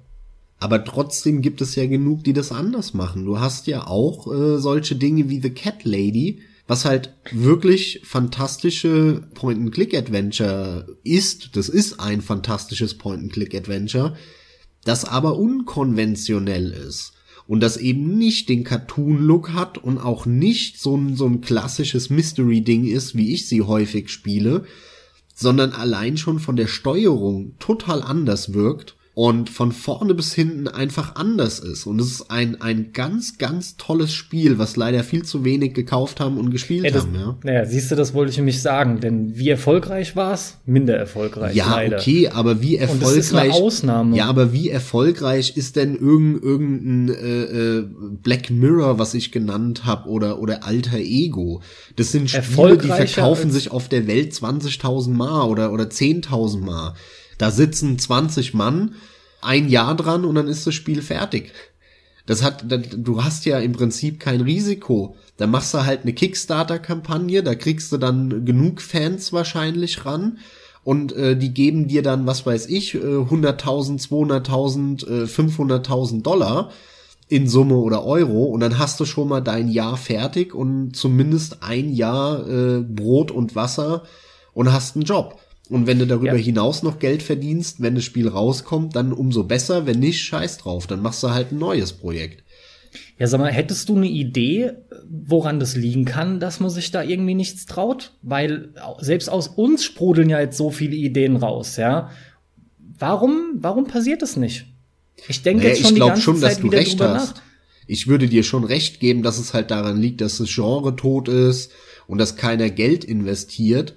Aber 0.59 0.85
trotzdem 0.85 1.43
gibt 1.43 1.61
es 1.61 1.75
ja 1.75 1.87
genug, 1.87 2.23
die 2.23 2.33
das 2.33 2.53
anders 2.53 2.95
machen. 2.95 3.25
Du 3.25 3.41
hast 3.41 3.67
ja 3.67 3.87
auch 3.89 4.33
äh, 4.33 4.59
solche 4.59 4.95
Dinge 4.95 5.29
wie 5.29 5.43
The 5.43 5.51
Cat 5.51 5.85
Lady, 5.85 6.41
was 6.67 6.85
halt 6.85 7.15
wirklich 7.33 8.01
fantastische 8.05 9.29
Point-and-Click-Adventure 9.35 10.97
ist. 11.03 11.57
Das 11.57 11.69
ist 11.69 12.01
ein 12.01 12.21
fantastisches 12.21 12.97
Point-and-Click-Adventure, 12.99 14.17
das 14.85 15.05
aber 15.05 15.39
unkonventionell 15.39 16.71
ist 16.73 17.13
und 17.47 17.61
das 17.61 17.77
eben 17.77 18.17
nicht 18.17 18.49
den 18.49 18.65
Cartoon-Look 18.65 19.53
hat 19.53 19.79
und 19.79 19.99
auch 19.99 20.27
nicht 20.27 20.81
so 20.81 20.97
ein, 20.97 21.17
so 21.17 21.27
ein 21.27 21.41
klassisches 21.41 22.11
Mystery-Ding 22.11 22.87
ist, 22.87 23.17
wie 23.17 23.33
ich 23.33 23.49
sie 23.49 23.63
häufig 23.63 24.11
spiele, 24.11 24.65
sondern 25.35 25.73
allein 25.73 26.17
schon 26.17 26.39
von 26.39 26.57
der 26.57 26.69
Steuerung 26.69 27.57
total 27.59 28.03
anders 28.03 28.55
wirkt 28.55 28.97
und 29.15 29.51
von 29.51 29.73
vorne 29.73 30.15
bis 30.15 30.33
hinten 30.33 30.69
einfach 30.69 31.17
anders 31.17 31.59
ist. 31.59 31.87
Und 31.87 32.01
es 32.01 32.07
ist 32.13 32.31
ein, 32.31 32.63
ein 32.63 32.93
ganz, 32.95 33.37
ganz 33.37 33.77
tolles 33.77 34.15
Spiel, 34.15 34.59
was 34.59 34.77
leider 34.77 35.05
viel 35.05 35.23
zu 35.23 35.45
wenig 35.45 35.75
gekauft 35.75 36.19
haben 36.19 36.39
und 36.39 36.51
gespielt 36.51 36.85
ja, 36.85 36.91
das, 36.91 37.03
haben. 37.03 37.15
Ja. 37.15 37.37
Naja, 37.43 37.67
siehst 37.67 37.91
du, 37.91 37.95
das 37.95 38.15
wollte 38.15 38.31
ich 38.31 38.39
nämlich 38.39 38.63
sagen, 38.63 39.01
denn 39.01 39.37
wie 39.37 39.51
erfolgreich 39.51 40.17
war 40.17 40.33
es? 40.33 40.59
Minder 40.65 40.97
erfolgreich. 40.97 41.55
Ja, 41.55 41.73
leider. 41.73 41.99
okay, 41.99 42.29
aber 42.29 42.63
wie 42.63 42.77
erfolgreich. 42.77 43.09
Und 43.09 43.19
das 43.19 43.27
ist 43.27 43.35
eine 43.35 43.53
Ausnahme. 43.53 44.17
Ja, 44.17 44.27
aber 44.27 44.55
wie 44.55 44.71
erfolgreich 44.71 45.59
ist 45.59 45.77
denn 45.77 45.95
irgendein, 45.95 46.43
irgendein 46.43 47.15
äh, 47.15 47.43
äh, 47.43 47.85
Black 48.23 48.49
Mirror, 48.49 48.99
was 48.99 49.13
ich 49.13 49.31
genannt 49.31 49.85
habe, 49.85 50.09
oder, 50.09 50.41
oder 50.41 50.65
Alter 50.65 50.97
Ego? 50.97 51.61
Das 51.97 52.13
sind 52.13 52.31
Spiele, 52.31 52.79
die 52.79 52.89
verkaufen 52.89 53.51
sich 53.51 53.71
auf 53.71 53.91
der 53.91 54.07
Welt 54.07 54.33
20.000 54.33 55.11
Mal 55.11 55.47
oder, 55.49 55.71
oder 55.71 55.85
10.000 55.85 56.61
Mal. 56.61 56.95
Da 57.43 57.51
sitzen 57.51 57.99
20 57.99 58.55
Mann 58.55 58.95
ein 59.41 59.69
Jahr 59.69 59.97
dran 59.97 60.25
und 60.25 60.37
dann 60.37 60.47
ist 60.47 60.65
das 60.65 60.75
Spiel 60.75 61.03
fertig. 61.03 61.51
Das 62.25 62.41
hat, 62.41 62.67
du 62.69 63.25
hast 63.25 63.47
ja 63.47 63.59
im 63.59 63.73
Prinzip 63.73 64.21
kein 64.21 64.43
Risiko. 64.43 65.17
Da 65.39 65.49
machst 65.49 65.75
du 65.75 65.85
halt 65.85 66.03
eine 66.03 66.13
Kickstarter-Kampagne, 66.13 67.43
da 67.43 67.57
kriegst 67.57 67.91
du 67.91 67.99
dann 67.99 68.45
genug 68.45 68.81
Fans 68.81 69.33
wahrscheinlich 69.33 70.07
ran 70.07 70.39
und 70.85 71.17
äh, 71.17 71.37
die 71.37 71.53
geben 71.53 71.89
dir 71.89 72.05
dann, 72.05 72.29
was 72.29 72.47
weiß 72.47 72.67
ich, 72.67 72.95
100.000, 72.95 74.01
200.000, 74.09 75.09
äh, 75.09 75.25
500.000 75.25 76.23
Dollar 76.23 76.71
in 77.27 77.49
Summe 77.49 77.75
oder 77.75 78.05
Euro 78.05 78.45
und 78.45 78.61
dann 78.61 78.79
hast 78.79 79.01
du 79.01 79.05
schon 79.05 79.27
mal 79.27 79.41
dein 79.41 79.69
Jahr 79.69 79.97
fertig 79.97 80.55
und 80.55 80.95
zumindest 80.95 81.65
ein 81.65 81.93
Jahr 81.93 82.49
äh, 82.49 82.83
Brot 82.83 83.33
und 83.33 83.57
Wasser 83.57 84.05
und 84.55 84.73
hast 84.73 84.95
einen 84.95 85.07
Job. 85.07 85.41
Und 85.69 85.87
wenn 85.87 85.99
du 85.99 86.07
darüber 86.07 86.35
ja. 86.35 86.43
hinaus 86.43 86.83
noch 86.83 86.99
Geld 86.99 87.23
verdienst, 87.23 87.81
wenn 87.81 87.95
das 87.95 88.05
Spiel 88.05 88.29
rauskommt, 88.29 88.97
dann 88.97 89.13
umso 89.13 89.45
besser. 89.45 89.87
Wenn 89.87 90.01
nicht, 90.01 90.23
scheiß 90.23 90.59
drauf. 90.59 90.87
Dann 90.87 91.01
machst 91.01 91.23
du 91.23 91.31
halt 91.31 91.53
ein 91.53 91.59
neues 91.59 91.93
Projekt. 91.93 92.45
Ja, 93.19 93.27
sag 93.27 93.39
mal, 93.39 93.53
hättest 93.53 93.89
du 93.89 93.97
eine 93.97 94.09
Idee, 94.09 94.73
woran 95.09 95.61
das 95.61 95.77
liegen 95.77 96.05
kann, 96.05 96.41
dass 96.41 96.61
man 96.61 96.71
sich 96.71 96.91
da 96.91 97.03
irgendwie 97.03 97.35
nichts 97.35 97.67
traut? 97.67 98.13
Weil 98.23 98.71
selbst 98.99 99.29
aus 99.31 99.49
uns 99.49 99.85
sprudeln 99.85 100.29
ja 100.29 100.41
jetzt 100.41 100.59
so 100.59 100.71
viele 100.71 100.97
Ideen 100.97 101.37
raus, 101.37 101.77
ja. 101.77 102.11
Warum, 102.99 103.53
warum 103.55 103.87
passiert 103.87 104.23
das 104.23 104.37
nicht? 104.37 104.67
Ich 105.29 105.43
denke 105.43 105.65
naja, 105.65 105.75
jetzt 105.75 105.87
schon 105.87 105.95
die 105.95 106.01
ganze 106.01 106.23
schon, 106.23 106.37
Zeit 106.37 106.63
wieder 106.63 106.83
drüber 106.83 107.15
hast. 107.15 107.37
nach. 107.37 107.43
Ich 107.87 108.07
würde 108.07 108.29
dir 108.29 108.43
schon 108.43 108.65
recht 108.65 109.01
geben, 109.01 109.23
dass 109.23 109.39
es 109.39 109.55
halt 109.55 109.71
daran 109.71 110.01
liegt, 110.01 110.21
dass 110.21 110.39
das 110.39 110.53
Genre 110.53 110.97
tot 110.97 111.29
ist 111.29 111.73
und 112.07 112.19
dass 112.19 112.37
keiner 112.37 112.71
Geld 112.71 113.05
investiert. 113.05 113.95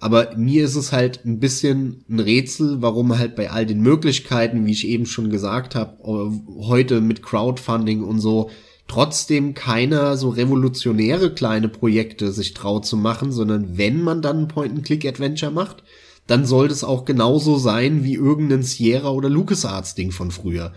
Aber 0.00 0.36
mir 0.36 0.64
ist 0.64 0.76
es 0.76 0.92
halt 0.92 1.24
ein 1.24 1.38
bisschen 1.38 2.04
ein 2.08 2.20
Rätsel, 2.20 2.82
warum 2.82 3.16
halt 3.18 3.36
bei 3.36 3.50
all 3.50 3.66
den 3.66 3.80
Möglichkeiten, 3.80 4.66
wie 4.66 4.72
ich 4.72 4.86
eben 4.86 5.06
schon 5.06 5.30
gesagt 5.30 5.74
habe, 5.74 5.96
äh, 6.02 6.64
heute 6.64 7.00
mit 7.00 7.22
Crowdfunding 7.22 8.02
und 8.02 8.20
so, 8.20 8.50
trotzdem 8.86 9.54
keiner 9.54 10.16
so 10.16 10.28
revolutionäre 10.28 11.32
kleine 11.32 11.68
Projekte 11.68 12.32
sich 12.32 12.54
traut 12.54 12.84
zu 12.86 12.96
machen, 12.96 13.32
sondern 13.32 13.78
wenn 13.78 14.02
man 14.02 14.20
dann 14.20 14.40
ein 14.40 14.48
Point-and-Click-Adventure 14.48 15.52
macht, 15.52 15.82
dann 16.26 16.46
sollte 16.46 16.72
es 16.72 16.84
auch 16.84 17.04
genauso 17.04 17.58
sein 17.58 18.04
wie 18.04 18.14
irgendein 18.14 18.62
Sierra 18.62 19.10
oder 19.10 19.28
LucasArts 19.28 19.94
Ding 19.94 20.10
von 20.10 20.30
früher. 20.30 20.72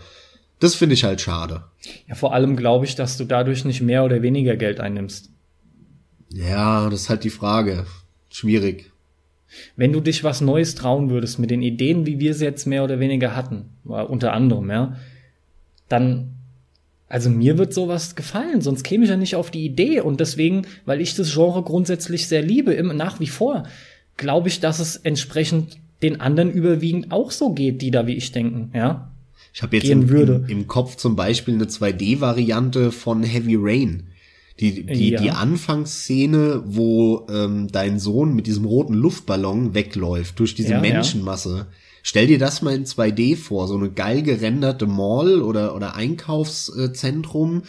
Das 0.60 0.74
finde 0.74 0.94
ich 0.94 1.04
halt 1.04 1.20
schade. 1.20 1.64
Ja, 2.08 2.14
vor 2.14 2.34
allem 2.34 2.56
glaube 2.56 2.84
ich, 2.84 2.96
dass 2.96 3.16
du 3.16 3.24
dadurch 3.24 3.64
nicht 3.64 3.80
mehr 3.80 4.04
oder 4.04 4.22
weniger 4.22 4.56
Geld 4.56 4.80
einnimmst. 4.80 5.30
Ja, 6.30 6.90
das 6.90 7.02
ist 7.02 7.08
halt 7.08 7.24
die 7.24 7.30
Frage. 7.30 7.86
Schwierig. 8.28 8.90
Wenn 9.76 9.92
du 9.92 10.00
dich 10.00 10.24
was 10.24 10.40
Neues 10.40 10.74
trauen 10.74 11.10
würdest 11.10 11.38
mit 11.38 11.50
den 11.50 11.62
Ideen, 11.62 12.06
wie 12.06 12.18
wir 12.18 12.34
sie 12.34 12.44
jetzt 12.44 12.66
mehr 12.66 12.84
oder 12.84 13.00
weniger 13.00 13.34
hatten, 13.34 13.66
unter 13.84 14.32
anderem, 14.32 14.70
ja, 14.70 14.96
dann, 15.88 16.34
also 17.08 17.30
mir 17.30 17.56
wird 17.58 17.72
sowas 17.72 18.14
gefallen, 18.14 18.60
sonst 18.60 18.82
käme 18.82 19.04
ich 19.04 19.10
ja 19.10 19.16
nicht 19.16 19.36
auf 19.36 19.50
die 19.50 19.64
Idee. 19.64 20.00
Und 20.00 20.20
deswegen, 20.20 20.66
weil 20.84 21.00
ich 21.00 21.14
das 21.14 21.32
Genre 21.32 21.62
grundsätzlich 21.62 22.28
sehr 22.28 22.42
liebe, 22.42 22.74
immer 22.74 22.94
nach 22.94 23.20
wie 23.20 23.26
vor, 23.26 23.64
glaube 24.16 24.48
ich, 24.48 24.60
dass 24.60 24.78
es 24.78 24.96
entsprechend 24.96 25.78
den 26.02 26.20
anderen 26.20 26.50
überwiegend 26.50 27.10
auch 27.10 27.30
so 27.30 27.52
geht, 27.52 27.82
die 27.82 27.90
da 27.90 28.06
wie 28.06 28.14
ich 28.14 28.32
denken, 28.32 28.70
ja. 28.74 29.10
Ich 29.54 29.62
habe 29.62 29.76
jetzt 29.76 29.88
im, 29.88 30.08
im, 30.08 30.44
im, 30.46 30.66
Kopf 30.66 30.96
zum 30.96 31.16
Beispiel 31.16 31.54
eine 31.54 31.64
2D-Variante 31.64 32.92
von 32.92 33.22
Heavy 33.22 33.56
Rain. 33.58 34.08
Die, 34.60 34.84
die, 34.84 35.10
ja. 35.10 35.20
die 35.20 35.30
Anfangsszene, 35.30 36.64
wo 36.66 37.26
ähm, 37.30 37.68
dein 37.70 38.00
Sohn 38.00 38.34
mit 38.34 38.48
diesem 38.48 38.64
roten 38.64 38.94
Luftballon 38.94 39.74
wegläuft 39.74 40.38
durch 40.40 40.54
diese 40.56 40.72
ja, 40.72 40.80
Menschenmasse. 40.80 41.56
Ja. 41.56 41.66
Stell 42.02 42.26
dir 42.26 42.38
das 42.38 42.62
mal 42.62 42.74
in 42.74 42.84
2D 42.84 43.36
vor, 43.36 43.68
so 43.68 43.76
eine 43.76 43.90
geil 43.90 44.22
gerenderte 44.22 44.86
Mall 44.86 45.42
oder, 45.42 45.76
oder 45.76 45.94
Einkaufszentrum, 45.94 47.62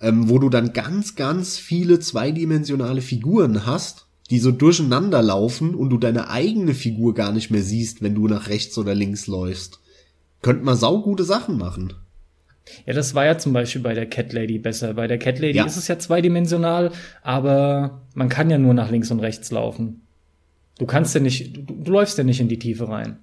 ähm, 0.00 0.30
wo 0.30 0.38
du 0.38 0.48
dann 0.48 0.72
ganz, 0.72 1.14
ganz 1.14 1.58
viele 1.58 1.98
zweidimensionale 1.98 3.02
Figuren 3.02 3.66
hast, 3.66 4.06
die 4.30 4.38
so 4.38 4.50
durcheinander 4.52 5.22
laufen 5.22 5.74
und 5.74 5.90
du 5.90 5.98
deine 5.98 6.30
eigene 6.30 6.72
Figur 6.72 7.14
gar 7.14 7.32
nicht 7.32 7.50
mehr 7.50 7.62
siehst, 7.62 8.00
wenn 8.00 8.14
du 8.14 8.28
nach 8.28 8.48
rechts 8.48 8.78
oder 8.78 8.94
links 8.94 9.26
läufst. 9.26 9.80
Könnt 10.40 10.64
man 10.64 10.76
saugute 10.76 11.24
Sachen 11.24 11.58
machen. 11.58 11.92
Ja, 12.86 12.94
das 12.94 13.14
war 13.14 13.26
ja 13.26 13.38
zum 13.38 13.52
Beispiel 13.52 13.82
bei 13.82 13.94
der 13.94 14.06
Cat 14.06 14.32
Lady 14.32 14.58
besser. 14.58 14.94
Bei 14.94 15.06
der 15.06 15.18
Cat 15.18 15.38
Lady 15.38 15.58
ja. 15.58 15.64
ist 15.64 15.76
es 15.76 15.88
ja 15.88 15.98
zweidimensional, 15.98 16.92
aber 17.22 18.02
man 18.14 18.28
kann 18.28 18.50
ja 18.50 18.58
nur 18.58 18.74
nach 18.74 18.90
links 18.90 19.10
und 19.10 19.20
rechts 19.20 19.50
laufen. 19.50 20.02
Du 20.78 20.86
kannst 20.86 21.14
ja 21.14 21.20
nicht, 21.20 21.56
du, 21.56 21.62
du 21.62 21.90
läufst 21.90 22.16
ja 22.16 22.24
nicht 22.24 22.40
in 22.40 22.48
die 22.48 22.58
Tiefe 22.58 22.88
rein. 22.88 23.18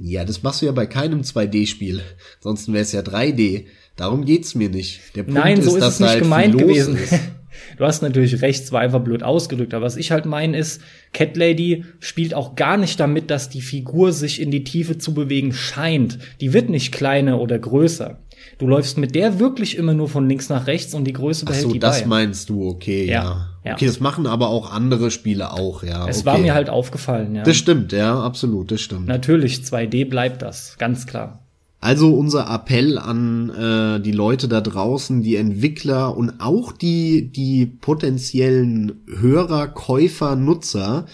Ja, 0.00 0.24
das 0.24 0.42
machst 0.42 0.62
du 0.62 0.66
ja 0.66 0.72
bei 0.72 0.86
keinem 0.86 1.22
2D-Spiel. 1.22 2.02
Ansonsten 2.36 2.72
wäre 2.72 2.82
es 2.82 2.92
ja 2.92 3.00
3D. 3.00 3.66
Darum 3.96 4.24
geht's 4.24 4.54
mir 4.54 4.68
nicht. 4.68 5.00
Der 5.16 5.24
Punkt 5.24 5.38
Nein, 5.38 5.60
so 5.60 5.76
ist, 5.76 5.82
ist 5.82 5.94
es 5.94 6.00
nicht 6.00 6.08
halt 6.08 6.22
gemeint 6.22 6.56
gewesen. 6.56 6.96
du 7.76 7.84
hast 7.84 8.00
natürlich 8.02 8.40
recht, 8.40 8.62
es 8.62 8.72
war 8.72 8.80
einfach 8.80 9.02
blöd 9.02 9.24
ausgedrückt. 9.24 9.74
Aber 9.74 9.84
was 9.84 9.96
ich 9.96 10.12
halt 10.12 10.24
meine 10.24 10.56
ist, 10.56 10.80
Cat 11.12 11.36
Lady 11.36 11.84
spielt 11.98 12.32
auch 12.32 12.54
gar 12.54 12.76
nicht 12.76 13.00
damit, 13.00 13.30
dass 13.30 13.48
die 13.48 13.60
Figur 13.60 14.12
sich 14.12 14.40
in 14.40 14.52
die 14.52 14.62
Tiefe 14.62 14.98
zu 14.98 15.14
bewegen 15.14 15.52
scheint. 15.52 16.18
Die 16.40 16.52
wird 16.52 16.70
nicht 16.70 16.92
kleiner 16.92 17.40
oder 17.40 17.58
größer. 17.58 18.20
Du 18.58 18.66
läufst 18.66 18.98
mit 18.98 19.14
der 19.14 19.38
wirklich 19.38 19.76
immer 19.76 19.94
nur 19.94 20.08
von 20.08 20.28
links 20.28 20.48
nach 20.48 20.66
rechts 20.66 20.94
und 20.94 21.04
die 21.04 21.12
Größe 21.12 21.44
behält 21.44 21.64
Ach 21.64 21.68
so, 21.68 21.72
die 21.72 21.78
das 21.78 22.02
bei. 22.02 22.06
meinst 22.06 22.48
du, 22.48 22.68
okay, 22.68 23.06
ja. 23.06 23.48
ja. 23.64 23.74
Okay, 23.74 23.86
das 23.86 24.00
machen 24.00 24.26
aber 24.26 24.48
auch 24.48 24.72
andere 24.72 25.10
Spiele 25.10 25.52
auch, 25.52 25.82
ja. 25.82 26.08
Es 26.08 26.18
okay. 26.18 26.26
war 26.26 26.38
mir 26.38 26.54
halt 26.54 26.70
aufgefallen, 26.70 27.34
ja. 27.34 27.42
Das 27.44 27.56
stimmt, 27.56 27.92
ja, 27.92 28.20
absolut, 28.20 28.70
das 28.70 28.80
stimmt. 28.80 29.06
Natürlich, 29.06 29.58
2D 29.58 30.08
bleibt 30.08 30.42
das, 30.42 30.76
ganz 30.78 31.06
klar. 31.06 31.40
Also 31.80 32.12
unser 32.14 32.52
Appell 32.52 32.98
an 32.98 33.50
äh, 33.50 34.00
die 34.00 34.12
Leute 34.12 34.48
da 34.48 34.60
draußen, 34.60 35.22
die 35.22 35.36
Entwickler 35.36 36.16
und 36.16 36.40
auch 36.40 36.72
die, 36.72 37.30
die 37.30 37.66
potenziellen 37.66 39.00
Hörer, 39.06 39.68
Käufer, 39.68 40.34
Nutzer, 40.34 41.06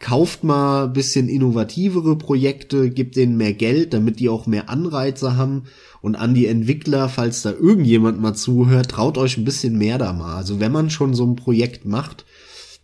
kauft 0.00 0.42
mal 0.44 0.88
bisschen 0.88 1.28
innovativere 1.28 2.16
Projekte, 2.16 2.90
gibt 2.90 3.16
denen 3.16 3.36
mehr 3.36 3.52
Geld, 3.52 3.92
damit 3.92 4.18
die 4.18 4.28
auch 4.28 4.46
mehr 4.46 4.68
Anreize 4.68 5.36
haben. 5.36 5.64
Und 6.00 6.16
an 6.16 6.34
die 6.34 6.46
Entwickler, 6.46 7.10
falls 7.10 7.42
da 7.42 7.50
irgendjemand 7.52 8.20
mal 8.20 8.34
zuhört, 8.34 8.90
traut 8.90 9.18
euch 9.18 9.36
ein 9.36 9.44
bisschen 9.44 9.76
mehr 9.76 9.98
da 9.98 10.14
mal. 10.14 10.34
Also 10.36 10.58
wenn 10.58 10.72
man 10.72 10.88
schon 10.88 11.14
so 11.14 11.24
ein 11.26 11.36
Projekt 11.36 11.84
macht, 11.84 12.24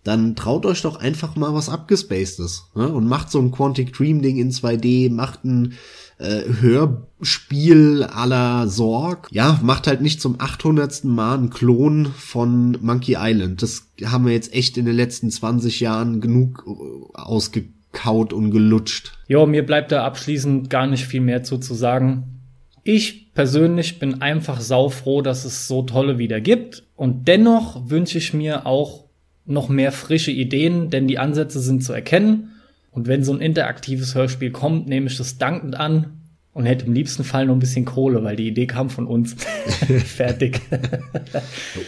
dann 0.05 0.37
traut 0.37 0.67
euch 0.67 0.83
doch 0.83 0.97
einfach 0.97 1.35
mal 1.35 1.53
was 1.55 1.69
abgespacedes 1.69 2.71
ne? 2.75 2.93
und 2.93 3.09
macht 3.09 3.31
so 3.31 3.41
ein 3.41 3.51
Quantic 3.51 3.93
Dream 3.93 4.23
Ding 4.23 4.37
in 4.37 4.53
2D, 4.53 5.11
macht 5.11 5.45
ein 5.45 5.73
äh, 6.19 6.43
Hörspiel 6.61 8.03
aller 8.05 8.69
Sorg. 8.69 9.29
Ja, 9.31 9.59
macht 9.63 9.87
halt 9.87 10.01
nicht 10.01 10.21
zum 10.21 10.41
800. 10.41 11.05
Mal 11.05 11.35
einen 11.35 11.51
Klon 11.51 12.07
von 12.07 12.79
Monkey 12.81 13.17
Island. 13.19 13.63
Das 13.63 13.89
haben 14.05 14.27
wir 14.27 14.33
jetzt 14.33 14.55
echt 14.55 14.79
in 14.79 14.87
den 14.87 14.97
letzten 14.97 15.31
20 15.31 15.81
Jahren 15.81 16.21
genug 16.21 16.65
äh, 16.67 17.19
ausgekaut 17.19 18.33
und 18.33 18.51
gelutscht. 18.51 19.13
Ja, 19.29 19.45
mir 19.47 19.65
bleibt 19.65 19.93
da 19.93 20.05
abschließend 20.05 20.71
gar 20.71 20.87
nicht 20.87 21.07
viel 21.07 21.21
mehr 21.21 21.43
zu, 21.43 21.59
zu 21.59 21.75
sagen. 21.75 22.41
Ich 22.83 23.35
persönlich 23.35 23.99
bin 23.99 24.23
einfach 24.23 24.61
saufroh, 24.61 25.21
dass 25.21 25.45
es 25.45 25.67
so 25.69 25.83
tolle 25.83 26.19
wieder 26.19 26.41
gibt. 26.41 26.85
Und 26.95 27.29
dennoch 27.29 27.91
wünsche 27.91 28.19
ich 28.19 28.33
mir 28.33 28.65
auch 28.67 29.05
noch 29.45 29.69
mehr 29.69 29.93
frische 29.93 30.31
Ideen, 30.31 30.91
denn 30.91 31.07
die 31.07 31.19
Ansätze 31.19 31.61
sind 31.61 31.85
zu 31.85 31.93
erkennen. 31.93 32.53
Und 32.97 33.09
wenn 33.09 33.23
so 33.23 33.35
ein 33.35 33.41
interaktives 33.41 34.15
Hörspiel 34.15 34.51
kommt, 34.51 34.89
nehme 34.89 35.09
ich 35.09 35.19
das 35.19 35.37
dankend 35.37 35.79
an 35.79 36.23
und 36.55 36.65
hätte 36.65 36.87
im 36.87 36.95
liebsten 36.95 37.25
Fall 37.25 37.45
noch 37.45 37.53
ein 37.53 37.59
bisschen 37.59 37.85
Kohle, 37.85 38.25
weil 38.25 38.37
die 38.37 38.49
Idee 38.49 38.67
kam 38.67 38.89
von 38.89 39.07
uns. 39.07 39.35
Fertig. 40.07 40.63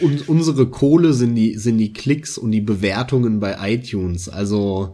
und 0.01 0.29
unsere 0.29 0.67
Kohle 0.67 1.13
sind 1.13 1.33
die, 1.33 1.55
sind 1.55 1.79
die 1.79 1.93
Klicks 1.93 2.37
und 2.37 2.51
die 2.51 2.61
Bewertungen 2.61 3.39
bei 3.39 3.57
iTunes. 3.73 4.29
Also 4.29 4.93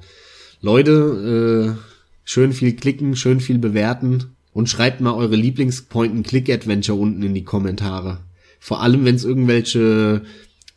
Leute, 0.61 1.75
äh, 1.75 1.81
schön 2.23 2.53
viel 2.53 2.77
klicken, 2.77 3.17
schön 3.17 3.41
viel 3.41 3.57
bewerten 3.59 4.37
und 4.53 4.69
schreibt 4.69 5.01
mal 5.01 5.15
eure 5.15 5.35
Lieblings-Point-and-Click-Adventure 5.35 6.97
unten 6.97 7.23
in 7.23 7.33
die 7.33 7.43
Kommentare. 7.43 8.19
Vor 8.61 8.81
allem, 8.81 9.03
wenn 9.03 9.15
es 9.15 9.25
irgendwelche 9.25 10.21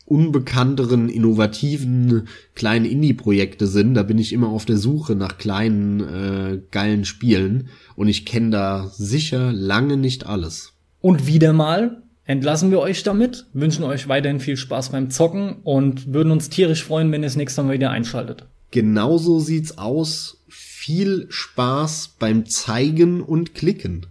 unbekannteren, 0.09 1.09
innovativen 1.09 2.28
kleinen 2.55 2.85
Indie-Projekte 2.85 3.66
sind. 3.66 3.94
Da 3.94 4.02
bin 4.02 4.18
ich 4.18 4.32
immer 4.32 4.48
auf 4.48 4.64
der 4.64 4.78
Suche 4.78 5.14
nach 5.14 5.39
kleinen, 5.39 6.01
äh, 6.01 6.60
geilen 6.70 7.05
Spielen. 7.05 7.68
Und 7.97 8.09
ich 8.09 8.24
kenne 8.24 8.51
da 8.51 8.90
sicher 8.93 9.52
lange 9.52 9.97
nicht 9.97 10.26
alles. 10.26 10.72
Und 11.01 11.26
wieder 11.26 11.52
mal 11.52 12.02
entlassen 12.24 12.70
wir 12.70 12.80
euch 12.80 13.02
damit, 13.02 13.47
wünschen 13.52 13.85
euch 13.85 14.09
weiterhin 14.09 14.40
viel 14.40 14.56
Spaß 14.56 14.90
beim 14.90 15.10
Zocken 15.10 15.56
und 15.62 16.12
würden 16.12 16.30
uns 16.30 16.48
tierisch 16.48 16.85
freuen, 16.85 17.10
wenn 17.12 17.22
ihr 17.22 17.26
das 17.26 17.36
nächste 17.36 17.62
Mal 17.62 17.74
wieder 17.74 17.90
einschaltet. 17.90 18.47
Genauso 18.70 19.40
sieht's 19.40 19.78
aus. 19.78 20.44
Viel 20.48 21.26
Spaß 21.28 22.16
beim 22.18 22.47
Zeigen 22.47 23.22
und 23.22 23.55
Klicken. 23.55 24.06